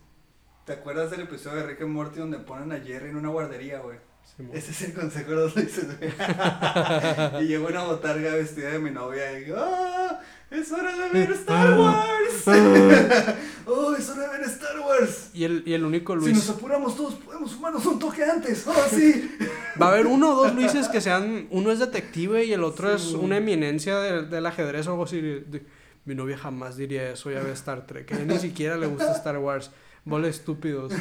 ¿Te 0.66 0.72
acuerdas 0.74 1.10
del 1.10 1.22
episodio 1.22 1.56
de 1.58 1.66
Rick 1.66 1.80
and 1.82 1.90
Morty 1.90 2.20
donde 2.20 2.38
ponen 2.38 2.70
a 2.72 2.78
Jerry 2.84 3.08
en 3.10 3.16
una 3.16 3.30
guardería, 3.30 3.80
güey? 3.80 3.98
Simón. 4.36 4.54
Ese 4.56 4.70
es 4.70 4.82
el 4.82 4.92
consejo 4.94 5.30
de 5.30 5.36
los 5.36 5.56
Luises, 5.56 5.86
güey. 5.98 6.10
y 7.42 7.46
llegó 7.48 7.66
una 7.68 7.82
botarga 7.84 8.34
vestida 8.34 8.68
de 8.70 8.78
mi 8.78 8.90
novia 8.90 9.32
y 9.32 9.44
digo, 9.44 9.56
¡ah! 9.58 10.20
¡Es 10.50 10.70
hora 10.72 10.96
de 10.96 11.08
ver 11.10 11.30
Star 11.32 11.78
Wars! 11.78 12.44
¡Oh, 13.66 13.94
es 13.94 14.08
hora 14.10 14.22
de 14.22 14.38
ver 14.38 14.42
Star 14.48 14.78
Wars! 14.80 15.30
Y 15.32 15.44
el, 15.44 15.62
y 15.64 15.72
el 15.74 15.84
único 15.84 16.12
Si 16.14 16.20
Luis. 16.20 16.36
nos 16.36 16.50
apuramos 16.50 16.96
todos, 16.96 17.14
podemos 17.14 17.52
fumarnos 17.54 17.86
un 17.86 17.98
toque 17.98 18.24
antes. 18.24 18.66
¡Oh, 18.66 18.74
sí! 18.90 19.36
Va 19.80 19.86
a 19.86 19.90
haber 19.92 20.06
uno 20.06 20.32
o 20.32 20.42
dos 20.44 20.54
Luises 20.56 20.88
que 20.88 21.00
sean. 21.00 21.46
Uno 21.50 21.70
es 21.72 21.78
detective 21.78 22.44
y 22.44 22.52
el 22.52 22.62
otro 22.64 22.96
Sí, 22.98 23.08
es 23.08 23.14
una 23.14 23.36
eminencia 23.38 23.98
del, 24.00 24.28
del 24.30 24.46
ajedrez 24.46 24.86
o 24.86 24.90
algo 24.92 25.04
así. 25.04 25.20
de- 25.20 25.64
mi 26.06 26.14
novia 26.14 26.36
jamás 26.38 26.76
diría 26.76 27.10
eso, 27.10 27.30
ya 27.30 27.40
ve 27.40 27.52
Star 27.52 27.86
Trek. 27.86 28.10
A 28.12 28.16
ella 28.16 28.24
ni 28.24 28.38
siquiera 28.38 28.76
le 28.76 28.86
gusta 28.86 29.12
Star 29.12 29.38
Wars. 29.38 29.70
Bola 30.04 30.28
estúpidos. 30.28 30.92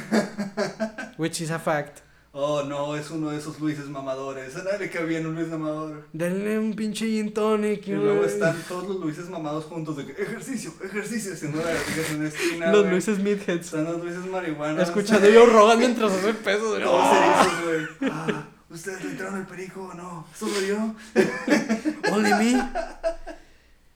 Which 1.18 1.42
is 1.42 1.52
a 1.52 1.60
fact. 1.60 2.00
Oh, 2.32 2.62
no, 2.64 2.96
es 2.96 3.10
uno 3.10 3.32
de 3.32 3.38
esos 3.38 3.60
Luises 3.60 3.86
mamadores. 3.88 4.56
A 4.56 4.64
nadie 4.64 4.78
le 4.80 4.90
cabía 4.92 5.18
en 5.20 5.26
un 5.26 5.36
Luis 5.36 5.48
mamador. 5.48 6.06
Denle 6.14 6.60
un 6.60 6.76
pinche 6.76 7.06
gin 7.08 7.34
tonic. 7.34 7.88
Y 7.88 7.94
luego 7.94 8.24
están 8.24 8.56
todos 8.68 8.88
los 8.88 8.98
Luises 9.00 9.30
mamados 9.30 9.66
juntos 9.66 9.98
de 9.98 10.06
que 10.06 10.22
ejercicio, 10.22 10.72
ejercicio, 10.84 11.34
haciendo 11.34 11.58
lagartijas 11.58 12.12
en 12.12 12.20
una 12.20 12.28
esquina. 12.28 12.72
Los. 12.72 12.86
Luises 12.86 13.18
Midheads. 13.20 13.66
Están 13.66 13.86
los 13.86 14.04
Luises 14.04 14.26
marihuanas. 14.28 14.84
Escuchando 14.90 15.28
yo 15.28 15.46
Rogan 15.48 15.80
mientras 15.80 16.12
hace 16.12 16.34
peso. 16.36 16.76
de- 16.76 16.84
Todos 16.84 17.06
erizos, 17.18 17.64
güey. 17.66 18.12
Ah, 18.12 18.48
¿Ustedes 18.70 19.04
le 19.04 19.12
entraron 19.12 19.40
el 19.40 19.48
perico 19.48 19.90
o 19.92 19.94
no? 19.94 20.28
¿Solo 20.36 20.62
yo? 20.62 20.96
Only 22.12 22.34
me. 22.34 22.70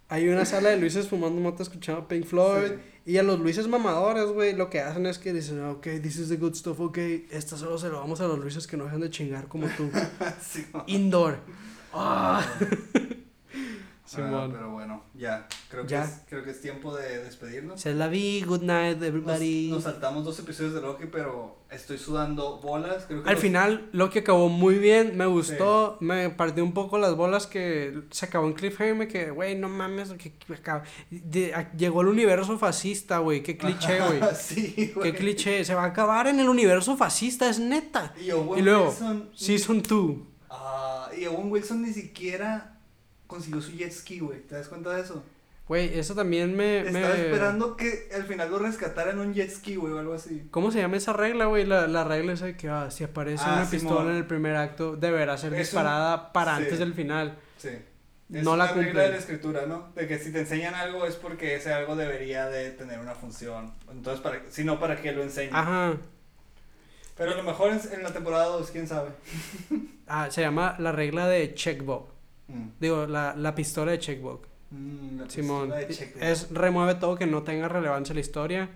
Hay 0.10 0.30
una 0.30 0.46
sala 0.46 0.70
de 0.70 0.78
Luises 0.78 1.08
fumando 1.08 1.42
mota 1.42 1.64
escuchando 1.64 2.08
Pink 2.08 2.26
Floyd. 2.26 2.70
Sí. 2.70 2.74
Y 3.06 3.18
a 3.18 3.24
los 3.24 3.40
Luises 3.40 3.68
mamadores, 3.68 4.26
güey, 4.32 4.56
lo 4.56 4.70
que 4.70 4.80
hacen 4.80 5.06
es 5.06 5.20
que 5.20 5.34
dicen, 5.34 5.64
ok, 5.64 5.84
this 6.02 6.18
is 6.18 6.30
the 6.30 6.38
good 6.38 6.56
stuff, 6.56 6.80
ok, 6.80 6.98
esta 7.32 7.58
solo 7.58 7.78
se 7.78 7.90
lo 7.90 8.00
vamos 8.00 8.22
a 8.22 8.28
los 8.28 8.40
Luises 8.40 8.66
que 8.66 8.78
no 8.78 8.86
dejan 8.86 9.02
de 9.02 9.10
chingar 9.10 9.48
como 9.48 9.68
tú. 9.68 9.90
Sí. 10.42 10.66
Indoor. 10.88 11.40
Ah. 11.94 12.46
Simón. 14.16 14.52
pero 14.52 14.70
bueno, 14.72 15.04
ya. 15.14 15.48
Creo, 15.70 15.86
Ya. 15.86 16.04
Que 16.04 16.08
es, 16.10 16.22
creo 16.30 16.44
que 16.44 16.52
es 16.52 16.62
tiempo 16.62 16.96
de 16.96 17.24
despedirnos. 17.24 17.82
Se 17.82 17.94
la 17.94 18.08
vi, 18.08 18.42
good 18.42 18.62
night, 18.62 18.98
Nos, 18.98 19.08
everybody. 19.08 19.70
nos 19.72 19.84
saltamos 19.84 20.24
dos 20.26 20.38
episodios 20.40 20.74
de 20.74 20.82
Loki, 20.82 21.06
pero 21.12 21.58
estoy 21.72 21.98
sudando 21.98 22.58
bolas. 22.60 23.06
Creo 23.08 23.24
que 23.24 23.30
Al 23.30 23.36
los- 23.36 23.42
final, 23.42 23.90
lo 23.92 24.10
que 24.10 24.20
acabó 24.20 24.50
muy 24.50 24.76
bien, 24.76 25.18
me 25.18 25.26
gustó, 25.26 25.98
me 26.00 26.30
partió 26.30 26.64
un 26.64 26.74
poco 26.74 26.98
las 27.00 27.16
bolas 27.16 27.48
que 27.48 28.04
se 28.12 28.26
acabó 28.26 28.48
en 28.48 28.54
cliffhanger, 28.54 29.08
quedé, 29.08 29.32
güey, 29.32 29.58
no 29.58 29.70
mames, 29.70 30.10
que, 30.14 30.34
que 30.38 30.54
acaba- 30.54 30.84
de- 31.10 31.54
a- 31.56 31.72
llegó 31.74 32.02
el 32.02 32.08
universo 32.08 32.58
fascista, 32.60 33.18
güey, 33.20 33.42
qué 33.42 33.58
cliché, 33.58 34.00
güey. 34.00 34.20
sí, 34.40 34.92
güey. 34.96 35.12
Qué 35.12 35.18
cliché, 35.18 35.64
se 35.66 35.74
va 35.76 35.84
a 35.84 35.88
acabar 35.88 36.28
en 36.28 36.40
el 36.40 36.50
universo 36.50 36.96
fascista, 36.98 37.50
es 37.50 37.60
neta. 37.60 38.14
Y 38.20 38.26
Y 38.26 38.62
luego, 38.62 38.86
Wilson. 38.90 39.30
Season 39.34 39.82
2. 39.82 40.16
Ah, 40.56 41.10
y 41.20 41.26
Owen 41.26 41.52
Wilson 41.52 41.82
ni 41.82 41.92
siquiera 41.94 42.73
consiguió 43.34 43.62
su 43.62 43.72
jet 43.72 43.92
ski, 43.92 44.20
güey. 44.20 44.40
¿Te 44.42 44.56
das 44.56 44.68
cuenta 44.68 44.92
de 44.96 45.02
eso? 45.02 45.24
Güey, 45.68 45.98
eso 45.98 46.14
también 46.14 46.56
me... 46.58 46.84
me- 46.84 47.00
Estaba 47.00 47.16
esperando 47.16 47.78
que 47.78 48.10
al 48.14 48.24
final 48.26 48.52
lo 48.52 48.60
rescataran 48.60 49.16
en 49.20 49.28
un 49.28 49.34
jet 49.34 49.50
ski, 49.50 49.76
güey, 49.78 49.94
o 49.94 49.98
algo 50.00 50.14
así. 50.14 50.46
¿Cómo 50.52 50.72
se 50.72 50.80
llama 50.80 50.98
esa 50.98 51.14
regla, 51.14 51.46
güey? 51.46 51.66
La, 51.66 51.88
la 51.88 52.04
regla 52.04 52.34
esa 52.34 52.46
de 52.46 52.58
que 52.58 52.68
ah, 52.70 52.92
si 52.92 53.04
aparece 53.06 53.44
Ah, 53.48 53.54
una 53.58 53.66
Simón. 53.66 53.70
pistola 53.88 54.12
en 54.12 54.18
el 54.18 54.26
primer 54.28 54.56
acto, 54.58 54.96
deberá 54.98 55.38
ser 55.38 55.54
Es 55.54 55.60
un- 55.60 55.64
disparada 55.64 56.34
para 56.34 56.58
sí. 56.58 56.64
antes 56.64 56.80
del 56.80 56.94
final. 56.94 57.38
Sí. 57.58 57.70
Es 58.34 58.44
No 58.44 58.56
la 58.58 58.66
una 58.66 58.74
regla 58.74 59.04
de 59.04 59.10
la 59.12 59.18
escritura, 59.18 59.66
¿no? 59.66 59.90
De 59.96 60.08
que 60.08 60.18
si 60.20 60.32
te 60.32 60.40
enseñan 60.42 60.76
algo 60.76 61.06
es 61.06 61.16
porque 61.16 61.56
ese 61.56 61.72
algo 61.72 61.96
debería 61.96 62.48
de 62.48 62.72
tener 62.72 63.00
una 63.00 63.16
función. 63.16 63.74
Entonces, 63.92 64.22
para, 64.22 64.42
si 64.50 64.64
no, 64.64 64.80
¿para 64.80 65.02
qué 65.02 65.12
lo 65.12 65.24
enseñan? 65.24 65.56
Ajá. 65.56 65.98
Pero 67.16 67.32
a 67.32 67.36
lo 67.36 67.44
mejor 67.44 67.72
en, 67.72 67.80
en 67.94 68.04
la 68.04 68.12
temporada 68.12 68.46
2, 68.48 68.70
quién 68.72 68.88
sabe. 68.88 69.10
Ah, 70.06 70.30
se 70.30 70.42
llama 70.42 70.76
la 70.80 70.92
regla 70.92 71.28
de 71.30 71.54
checkbox. 71.56 72.12
Mm. 72.48 72.68
Digo, 72.80 73.06
la, 73.08 73.36
la 73.36 73.56
pistola 73.56 73.92
de 73.92 74.00
checkbox. 74.00 74.48
Mm, 74.72 75.20
la 75.20 75.30
Simón. 75.30 75.62
pistola 75.70 75.80
de 75.80 75.88
check- 75.94 76.22
Es 76.22 76.50
remueve 76.52 76.96
todo 76.96 77.16
que 77.16 77.26
no 77.28 77.44
tenga 77.44 77.68
relevancia 77.70 78.14
la 78.14 78.22
historia. 78.22 78.70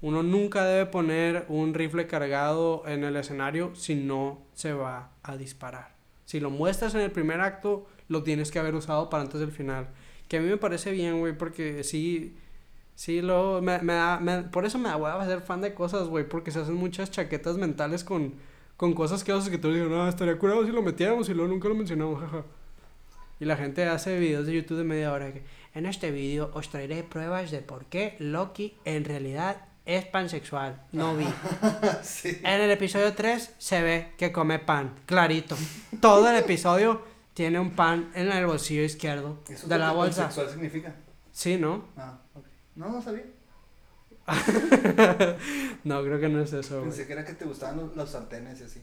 Uno 0.00 0.22
nunca 0.22 0.64
debe 0.64 0.86
poner 0.86 1.44
un 1.48 1.74
rifle 1.74 2.06
cargado 2.08 2.82
en 2.86 3.04
el 3.04 3.14
escenario 3.16 3.72
si 3.74 3.94
no 3.94 4.42
se 4.54 4.72
va 4.72 5.10
a 5.22 5.36
disparar. 5.36 5.94
Si 6.24 6.40
lo 6.40 6.50
muestras 6.50 6.94
en 6.94 7.02
el 7.02 7.12
primer 7.12 7.40
acto, 7.40 7.86
lo 8.08 8.22
tienes 8.24 8.50
que 8.50 8.58
haber 8.58 8.74
usado 8.74 9.08
para 9.10 9.22
antes 9.22 9.38
del 9.40 9.52
final. 9.52 9.88
Que 10.28 10.38
a 10.38 10.40
mí 10.40 10.48
me 10.48 10.56
parece 10.56 10.90
bien, 10.90 11.20
güey, 11.20 11.36
porque 11.38 11.84
sí, 11.84 12.34
sí, 12.96 13.20
lo, 13.22 13.60
me, 13.62 13.78
me 13.80 13.92
da, 13.92 14.18
me- 14.18 14.42
por 14.42 14.64
eso 14.64 14.78
me 14.78 14.88
da 14.88 14.96
hueva 14.96 15.24
ser 15.26 15.40
fan 15.42 15.60
de 15.60 15.72
cosas, 15.74 16.08
güey, 16.08 16.28
porque 16.28 16.50
se 16.50 16.58
hacen 16.60 16.74
muchas 16.74 17.10
chaquetas 17.12 17.56
mentales 17.58 18.02
con, 18.02 18.34
con 18.76 18.94
cosas 18.94 19.22
que 19.22 19.30
haces 19.30 19.50
que 19.50 19.58
tú 19.58 19.68
dices, 19.72 19.88
no, 19.88 20.08
estaría 20.08 20.36
curado 20.38 20.64
si 20.66 20.72
lo 20.72 20.82
metiéramos 20.82 21.28
y 21.28 21.34
luego 21.34 21.52
nunca 21.52 21.68
lo 21.68 21.74
mencionamos, 21.76 22.20
jaja. 22.22 22.44
Y 23.42 23.44
la 23.44 23.56
gente 23.56 23.84
hace 23.88 24.20
videos 24.20 24.46
de 24.46 24.52
YouTube 24.52 24.78
de 24.78 24.84
media 24.84 25.12
hora 25.12 25.32
que 25.32 25.42
en 25.74 25.86
este 25.86 26.12
vídeo 26.12 26.52
os 26.54 26.70
traeré 26.70 27.02
pruebas 27.02 27.50
de 27.50 27.60
por 27.60 27.86
qué 27.86 28.14
Loki 28.20 28.78
en 28.84 29.04
realidad 29.04 29.64
es 29.84 30.04
pansexual, 30.04 30.80
no 30.92 31.16
vi. 31.16 31.26
sí. 32.04 32.40
En 32.44 32.60
el 32.60 32.70
episodio 32.70 33.12
3 33.14 33.54
se 33.58 33.82
ve 33.82 34.12
que 34.16 34.30
come 34.30 34.60
pan, 34.60 34.94
clarito. 35.06 35.56
Todo 36.00 36.30
el 36.30 36.36
episodio 36.36 37.02
tiene 37.34 37.58
un 37.58 37.72
pan 37.72 38.12
en 38.14 38.30
el 38.30 38.46
bolsillo 38.46 38.84
izquierdo 38.84 39.40
¿Eso 39.48 39.66
de 39.66 39.76
la 39.76 39.90
bolsa. 39.90 40.26
pansexual 40.26 40.48
significa? 40.48 40.94
Sí, 41.32 41.56
¿no? 41.56 41.88
Ah, 41.96 42.20
ok. 42.34 42.46
No, 42.76 42.90
no 42.90 43.02
sabía. 43.02 43.24
no, 45.82 46.04
creo 46.04 46.20
que 46.20 46.28
no 46.28 46.40
es 46.40 46.52
eso. 46.52 46.80
Pensé 46.82 47.08
que 47.08 47.12
era 47.12 47.24
que 47.24 47.32
te 47.32 47.44
gustaban 47.44 47.78
los, 47.78 47.96
los 47.96 48.08
sartenes 48.08 48.60
y 48.60 48.62
así. 48.62 48.80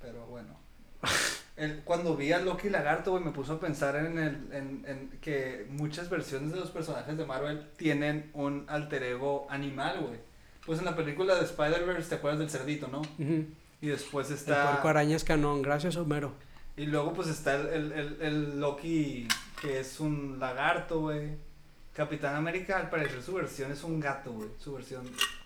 Pero 0.00 0.26
bueno. 0.26 0.58
El, 1.60 1.82
cuando 1.84 2.16
vi 2.16 2.32
a 2.32 2.38
Loki 2.38 2.70
Lagarto, 2.70 3.10
güey, 3.10 3.22
me 3.22 3.32
puso 3.32 3.52
a 3.52 3.60
pensar 3.60 3.94
en, 3.96 4.18
el, 4.18 4.48
en, 4.50 4.84
en 4.86 5.10
que 5.20 5.66
muchas 5.68 6.08
versiones 6.08 6.52
de 6.52 6.58
los 6.58 6.70
personajes 6.70 7.18
de 7.18 7.26
Marvel 7.26 7.68
tienen 7.76 8.30
un 8.32 8.64
alter 8.66 9.02
ego 9.02 9.46
animal, 9.50 10.00
güey. 10.00 10.18
Pues 10.64 10.78
en 10.78 10.86
la 10.86 10.96
película 10.96 11.34
de 11.34 11.44
Spider-Verse, 11.44 12.08
¿te 12.08 12.14
acuerdas 12.14 12.40
del 12.40 12.48
cerdito, 12.48 12.88
no? 12.88 13.00
Ujú. 13.00 13.44
Y 13.82 13.88
después 13.88 14.28
El 14.30 14.36
está... 14.36 14.70
puerco 14.70 14.88
araña 14.88 15.16
es 15.16 15.24
canon, 15.24 15.60
gracias 15.60 15.96
Homero. 15.96 16.32
Y 16.78 16.86
luego 16.86 17.12
pues 17.12 17.28
está 17.28 17.56
el, 17.56 17.66
el, 17.66 17.92
el, 17.92 18.16
el 18.22 18.60
Loki 18.60 19.28
que 19.60 19.80
es 19.80 20.00
un 20.00 20.38
lagarto, 20.40 21.00
güey. 21.00 21.36
Capitán 22.04 22.34
América, 22.34 22.78
al 22.78 22.88
parecer 22.88 23.22
su 23.22 23.34
versión 23.34 23.70
es 23.70 23.84
un 23.84 24.00
gato, 24.00 24.32
güey. 24.32 24.48
Su 24.58 24.72
versión 24.72 25.02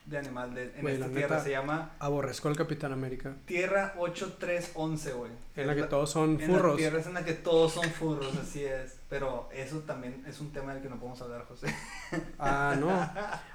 de 0.07 0.19
animal 0.19 0.55
de, 0.55 0.73
en 0.77 0.83
Güey, 0.83 0.95
esta 0.95 1.07
la 1.09 1.13
tierra 1.15 1.37
neta- 1.37 1.45
se 1.45 1.51
llama 1.51 1.91
Aborrezco 1.99 2.49
al 2.49 2.57
Capitán 2.57 2.93
América. 2.93 3.35
Tierra 3.47 3.95
8311, 3.99 5.13
güey. 5.15 5.33
En 5.57 5.67
la 5.67 5.75
que 5.75 5.83
todos 5.85 6.11
son 6.11 6.41
en 6.41 6.41
la 6.41 6.47
furros. 6.59 6.77
tierra 6.77 7.01
es 7.01 7.07
en 7.07 7.15
la 7.15 7.25
que 7.25 7.33
todos 7.33 7.73
son 7.73 7.85
furros, 7.91 8.37
así 8.37 8.65
es. 8.65 8.99
Pero 9.09 9.49
eso 9.53 9.81
también 9.81 10.23
es 10.29 10.41
un 10.41 10.53
tema 10.53 10.75
del 10.75 10.83
que 10.83 10.89
no 10.89 10.97
podemos 10.97 11.21
hablar, 11.23 11.45
José. 11.49 11.67
Ah, 12.39 12.77
no. 12.79 12.89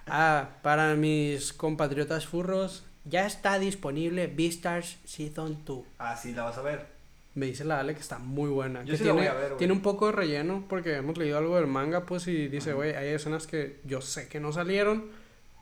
Ah, 0.08 0.50
para 0.62 0.96
mis 0.96 1.54
compatriotas 1.54 2.26
furros, 2.28 2.84
ya 3.06 3.26
está 3.26 3.60
disponible 3.60 4.28
Beastars 4.28 4.98
Season 5.06 5.64
2. 5.66 5.86
Ah, 6.00 6.16
sí, 6.18 6.34
la 6.34 6.44
vas 6.44 6.58
a 6.58 6.62
ver. 6.64 6.99
Me 7.36 7.46
dice 7.46 7.64
la 7.64 7.80
Ale 7.80 7.94
que 7.94 8.02
está 8.02 8.18
muy 8.20 8.50
buena. 8.50 8.84
Yo 8.84 8.92
que 8.94 8.98
sí 8.98 9.04
la 9.04 9.12
tiene, 9.14 9.28
voy 9.30 9.38
a 9.38 9.40
ver, 9.40 9.48
güey. 9.50 9.58
tiene 9.60 9.74
un 9.74 9.82
poco 9.82 10.08
de 10.08 10.12
relleno 10.14 10.66
porque 10.68 10.96
hemos 10.96 11.18
leído 11.18 11.38
algo 11.38 11.56
del 11.58 11.68
manga, 11.68 12.06
pues, 12.06 12.28
y 12.28 12.48
dice, 12.48 12.74
güey, 12.74 12.94
hay 12.96 13.10
escenas 13.10 13.46
que 13.48 13.80
yo 13.86 14.02
sé 14.02 14.28
que 14.28 14.40
no 14.40 14.52
salieron, 14.52 15.06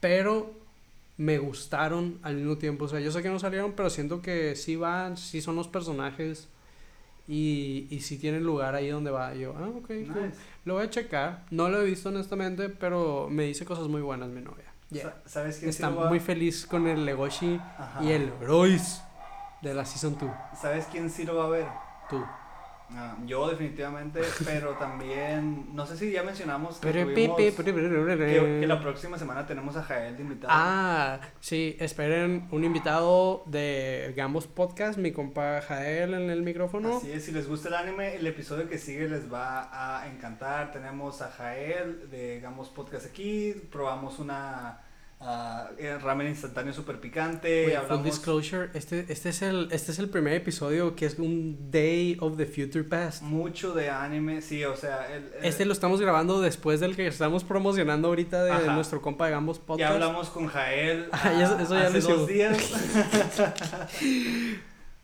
pero 0.02 0.54
me 1.18 1.38
gustaron 1.40 2.20
al 2.24 2.36
mismo 2.36 2.58
tiempo. 2.58 2.86
O 2.86 2.88
sea, 2.88 3.00
yo 3.00 3.12
sé 3.12 3.22
que 3.22 3.30
no 3.30 3.38
salieron, 3.40 3.74
pero 3.74 3.90
siento 3.90 4.22
que 4.22 4.56
sí 4.56 4.76
van, 4.76 5.18
sí 5.18 5.42
son 5.42 5.56
los 5.56 5.68
personajes 5.68 6.48
y, 7.28 7.88
y 7.90 8.00
sí 8.00 8.18
tienen 8.18 8.44
lugar 8.44 8.76
ahí 8.76 8.88
donde 8.90 9.12
va. 9.12 9.36
Y 9.36 9.42
yo, 9.42 9.54
ah, 9.58 9.68
ok, 9.68 9.88
cool. 9.88 10.32
Lo 10.66 10.76
voy 10.76 10.84
a 10.86 10.90
checar. 10.90 11.46
No 11.52 11.70
lo 11.70 11.82
he 11.82 11.86
visto 11.86 12.10
honestamente, 12.10 12.70
pero 12.70 13.28
me 13.30 13.44
dice 13.44 13.66
cosas 13.66 13.88
muy 13.88 14.02
buenas 14.02 14.30
mi 14.30 14.42
novia. 14.42 14.66
Yeah. 14.90 15.04
Sa- 15.04 15.30
¿Sabes 15.30 15.58
quién 15.58 15.74
sí 15.74 15.78
Está 15.84 15.90
va- 15.90 16.08
muy 16.08 16.20
feliz 16.22 16.66
con 16.66 16.88
el 16.88 17.06
Legoshi 17.06 17.56
Ajá. 17.78 18.02
y 18.04 18.12
el 18.12 18.32
Royce 18.40 19.02
de 19.62 19.74
la 19.74 19.86
Season 19.86 20.18
2. 20.20 20.30
¿Sabes 20.62 20.88
quién 20.92 21.10
sí 21.10 21.26
lo 21.26 21.36
va 21.36 21.46
a 21.46 21.50
ver? 21.50 21.66
Tú. 22.10 22.24
Ah, 22.90 23.18
yo 23.26 23.50
definitivamente, 23.50 24.22
pero 24.46 24.76
también, 24.76 25.76
no 25.76 25.86
sé 25.86 25.98
si 25.98 26.10
ya 26.10 26.24
mencionamos 26.24 26.78
que, 26.78 26.88
Pero, 26.90 27.10
tuvimos- 27.10 27.36
que, 27.36 28.60
que 28.62 28.66
la 28.68 28.80
próxima 28.80 29.18
semana 29.18 29.46
tenemos 29.46 29.76
a 29.76 29.84
Jael 29.84 30.16
de 30.16 30.24
invitado. 30.24 30.54
Ah, 30.56 31.20
sí, 31.42 31.76
esperen 31.82 32.48
un 32.50 32.64
invitado 32.64 33.44
de 33.46 34.14
Gambos 34.16 34.48
Podcast, 34.48 34.98
mi 34.98 35.12
compa 35.12 35.60
Jael 35.68 36.14
en 36.14 36.30
el 36.30 36.44
micrófono. 36.44 36.96
Así 37.00 37.12
es, 37.12 37.26
si 37.26 37.34
les 37.34 37.50
gusta 37.50 37.68
el 37.68 37.76
anime, 37.76 38.16
el 38.16 38.26
episodio 38.26 38.70
que 38.70 38.78
sigue 38.78 39.10
les 39.10 39.30
va 39.32 39.68
a 40.00 40.08
encantar. 40.08 40.72
Tenemos 40.72 41.22
a 41.22 41.30
Jael 41.30 42.10
de 42.10 42.40
Gamos 42.40 42.70
Podcast 42.70 43.06
aquí, 43.08 43.52
probamos 43.70 44.18
una 44.20 44.80
ah, 45.20 45.70
eh, 45.78 45.98
ramen 45.98 46.28
instantáneo 46.28 46.74
super 46.74 47.00
picante. 47.00 47.66
Full 47.66 47.76
hablamos 47.76 48.06
disclosure, 48.06 48.70
este, 48.74 49.06
este, 49.10 49.30
es 49.30 49.42
el, 49.42 49.70
este 49.72 49.92
es 49.92 50.00
el 50.00 50.10
primer 50.10 50.34
episodio 50.34 50.96
que 50.96 51.06
es 51.06 51.18
un 51.20 51.72
Day 51.72 52.18
of 52.20 52.38
the 52.38 52.46
Future 52.46 52.84
Past. 52.84 53.22
mucho 53.24 53.74
de 53.74 53.90
anime, 53.90 54.42
sí, 54.42 54.64
o 54.64 54.76
sea, 54.76 55.08
el, 55.14 55.24
el- 55.40 55.46
Este 55.46 55.66
lo 55.66 55.74
estamos 55.74 56.00
grabando 56.02 56.42
después 56.42 56.80
del 56.80 56.96
que 56.96 57.08
estamos 57.08 57.44
promocionando 57.44 58.08
ahorita 58.10 58.44
de 58.44 58.52
Ajá. 58.52 58.74
nuestro 58.74 59.02
compa 59.02 59.26
de 59.26 59.32
Gambos 59.32 59.60
Podcast. 59.60 59.80
ya 59.80 59.94
hablamos 59.94 60.30
con 60.30 60.48
Jael 60.48 61.08
Ah, 61.12 61.20
ah, 61.24 61.58
eso 61.62 61.76
ya 61.76 61.88
hace 61.88 62.00
dos 62.02 62.28
días. 62.28 62.58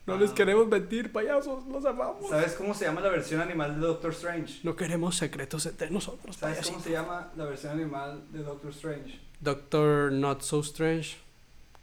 No 0.06 0.18
les 0.18 0.31
queremos 0.31 0.68
mentir, 0.68 1.14
payasos, 1.14 1.65
los 1.68 1.85
amamos. 1.85 2.30
¿Sabes 2.30 2.56
cómo 2.56 2.73
se 2.73 2.84
llama 2.84 2.99
la 2.99 3.07
versión 3.07 3.40
animal 3.40 3.80
de 3.80 3.88
Doctor 3.88 4.11
Strange? 4.11 4.60
No 4.64 4.76
queremos 4.76 5.15
secretos 5.15 5.65
entre 5.65 5.90
nosotros, 5.91 6.35
¿Sabes 6.35 6.68
cómo 6.68 6.81
se 6.81 6.91
llama 6.91 7.31
la 7.38 7.45
versión 7.45 7.72
animal 7.80 8.22
de 8.34 8.44
Doctor 8.44 8.72
Strange? 8.72 9.18
Doctor 9.44 10.11
Not 10.11 10.41
So 10.41 10.60
Strange. 10.61 11.18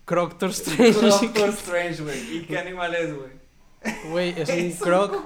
Croctor 0.04 0.50
Strange. 0.50 1.00
Doctor 1.00 1.48
Strange, 1.50 2.02
güey. 2.02 2.36
¿Y 2.38 2.42
qué 2.46 2.58
animal 2.58 2.94
es, 2.94 3.14
güey? 3.16 3.30
Güey, 4.10 4.30
es 4.40 4.48
un 4.48 4.54
Es 4.56 4.74
un 4.74 4.80
croc. 4.86 5.16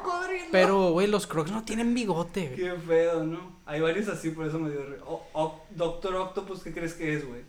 Pero, 0.52 0.90
güey, 0.92 1.06
los 1.08 1.26
crocs 1.26 1.50
no 1.50 1.64
tienen 1.64 1.94
bigote. 1.94 2.46
güey. 2.48 2.56
Qué 2.56 2.72
pedo, 2.86 3.24
¿no? 3.24 3.54
Hay 3.66 3.80
varios 3.80 4.08
así, 4.08 4.30
por 4.30 4.46
eso 4.46 4.58
me 4.58 4.70
dio 4.70 4.84
re- 4.84 5.00
o- 5.06 5.26
o- 5.32 5.64
Doctor 5.70 6.14
Octopus, 6.16 6.62
¿qué 6.62 6.72
crees 6.72 6.92
que 6.94 7.14
es, 7.14 7.26
güey? 7.26 7.40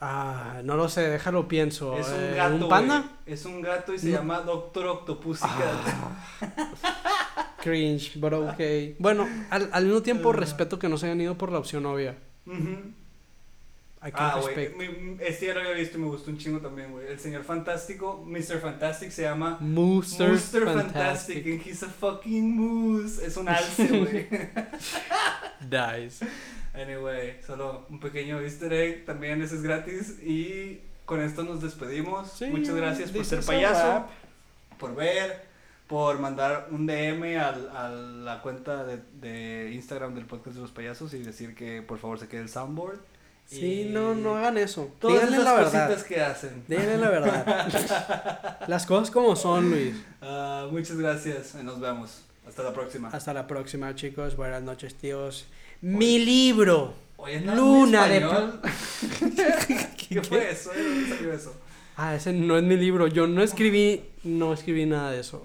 Ah, 0.00 0.60
no 0.64 0.76
lo 0.76 0.88
sé, 0.88 1.02
déjalo 1.08 1.48
pienso. 1.48 1.96
Es 1.98 2.08
un 2.08 2.14
Eh, 2.14 2.34
gato, 2.36 2.54
¿Un 2.54 2.68
panda? 2.68 3.04
Es 3.26 3.44
un 3.44 3.60
gato 3.60 3.92
y 3.94 3.98
se 3.98 4.08
No. 4.10 4.18
llama 4.18 4.40
Doctor 4.40 4.86
Octopus. 4.86 5.40
Cringe, 7.62 8.16
but 8.18 8.32
ok. 8.32 8.60
Bueno, 8.98 9.28
al, 9.50 9.68
al 9.72 9.84
mismo 9.84 10.02
tiempo 10.02 10.30
Ah. 10.30 10.32
respeto 10.36 10.78
que 10.78 10.88
no 10.88 10.96
se 10.96 11.06
hayan 11.06 11.20
ido 11.20 11.36
por 11.36 11.52
la 11.52 11.58
opción 11.58 11.84
obvia. 11.86 12.16
Ujú. 12.46 12.92
I 14.00 14.10
Ah, 14.14 14.38
güey. 14.40 14.70
Este 15.20 15.46
ya 15.46 15.54
lo 15.54 15.60
había 15.60 15.72
visto 15.72 15.98
y 15.98 16.00
me 16.00 16.06
gustó 16.06 16.30
un 16.30 16.38
chingo 16.38 16.60
también, 16.60 16.92
güey. 16.92 17.08
El 17.08 17.18
señor 17.18 17.42
fantástico, 17.42 18.24
Mr. 18.26 18.60
Fantastic, 18.60 19.10
se 19.10 19.22
llama 19.22 19.58
Mooster, 19.60 20.28
Fantastic. 20.38 20.64
Fantastic. 20.64 21.46
and 21.46 21.62
he's 21.66 21.82
a 21.82 21.88
fucking 21.88 22.56
moose. 22.56 23.24
Es 23.26 23.36
un 23.36 23.48
alce, 23.48 23.86
güey. 23.98 24.28
Dice. 25.60 26.26
anyway, 26.74 27.40
solo 27.44 27.86
un 27.90 27.98
pequeño 28.00 28.40
easter 28.40 28.72
egg. 28.72 29.04
También 29.04 29.42
ese 29.42 29.56
es 29.56 29.62
gratis. 29.62 30.18
Y 30.22 30.80
con 31.04 31.20
esto 31.20 31.42
nos 31.42 31.60
despedimos. 31.62 32.30
Sí, 32.32 32.46
Muchas 32.46 32.74
gracias 32.74 33.10
por 33.10 33.24
ser 33.24 33.40
payaso. 33.44 34.06
por 34.78 34.94
ver, 34.94 35.44
por 35.88 36.18
mandar 36.20 36.68
un 36.70 36.86
DM 36.86 37.36
al- 37.38 37.70
a 37.76 37.88
la 37.88 38.40
cuenta 38.42 38.84
de, 38.84 39.00
de 39.20 39.72
Instagram 39.72 40.14
del 40.14 40.26
podcast 40.26 40.56
de 40.56 40.62
los 40.62 40.70
payasos 40.70 41.14
y 41.14 41.18
decir 41.18 41.54
que 41.54 41.82
por 41.82 41.98
favor 41.98 42.18
se 42.20 42.28
quede 42.28 42.42
el 42.42 42.48
soundboard. 42.48 43.00
Sí, 43.48 43.88
no, 43.90 44.14
no 44.14 44.36
hagan 44.36 44.58
eso. 44.58 44.90
Todas 44.98 45.16
Díganle 45.22 45.36
esas 45.38 45.44
la 45.46 45.62
cositas 45.62 45.88
verdad. 45.88 46.06
que 46.06 46.20
hacen. 46.20 46.64
Díganle 46.68 46.98
la 46.98 47.08
verdad. 47.08 48.58
Las 48.68 48.84
cosas 48.84 49.10
como 49.10 49.34
son, 49.36 49.70
Luis. 49.70 49.96
Ah, 50.20 50.68
muchas 50.70 50.98
gracias. 50.98 51.54
Nos 51.54 51.80
vemos. 51.80 52.22
Hasta 52.46 52.62
la 52.62 52.74
próxima. 52.74 53.08
Hasta 53.08 53.32
la 53.32 53.46
próxima, 53.46 53.94
chicos. 53.94 54.36
Buenas 54.36 54.62
noches, 54.62 54.94
tíos. 54.96 55.46
Mi 55.80 56.18
libro. 56.18 56.92
¿no 57.44 57.54
Luna 57.54 58.06
de 58.06 58.18
español? 58.18 58.60
¿Qué 60.08 60.22
fue 60.22 60.50
eso? 60.50 60.70
Ah, 61.96 62.14
ese 62.14 62.32
no 62.34 62.56
es 62.58 62.62
mi 62.62 62.76
libro. 62.76 63.06
Yo 63.06 63.26
no 63.26 63.42
escribí, 63.42 64.04
no 64.24 64.52
escribí 64.52 64.84
nada 64.84 65.10
de 65.10 65.20
eso. 65.20 65.42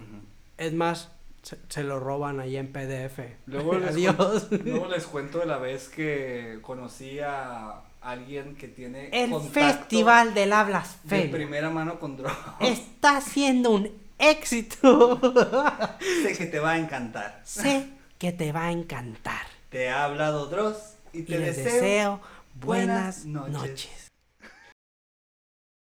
Es 0.57 0.73
más, 0.73 1.09
se, 1.41 1.57
se 1.69 1.83
lo 1.83 1.99
roban 1.99 2.39
ahí 2.39 2.57
en 2.57 2.67
PDF. 2.71 3.19
Luego 3.47 3.75
les, 3.79 3.89
Adiós. 3.91 4.47
luego 4.51 4.87
les 4.87 5.05
cuento 5.05 5.39
de 5.39 5.45
la 5.45 5.57
vez 5.57 5.89
que 5.89 6.59
conocí 6.61 7.19
a 7.19 7.81
alguien 8.03 8.55
que 8.55 8.67
tiene 8.67 9.09
El 9.11 9.33
Festival 9.51 10.33
del 10.33 10.53
Habla 10.53 10.83
de 11.03 11.23
primera 11.29 11.69
mano 11.69 11.99
con 11.99 12.17
drogas. 12.17 12.37
está 12.59 13.21
siendo 13.21 13.71
un 13.71 13.89
éxito. 14.19 15.19
Sé 16.23 16.37
que 16.37 16.45
te 16.47 16.59
va 16.59 16.71
a 16.71 16.77
encantar. 16.77 17.41
sé 17.43 17.89
que 18.17 18.31
te 18.31 18.51
va 18.51 18.67
a 18.67 18.71
encantar. 18.71 19.45
Te 19.69 19.89
ha 19.89 20.05
hablado 20.05 20.47
Dross 20.47 20.95
y 21.13 21.19
Y 21.19 21.23
te 21.23 21.39
les 21.39 21.57
deseo 21.57 21.73
deseo 21.73 22.21
buenas 22.55 23.23
buenas 23.25 23.25
noches. 23.25 23.53
noches. 23.69 24.02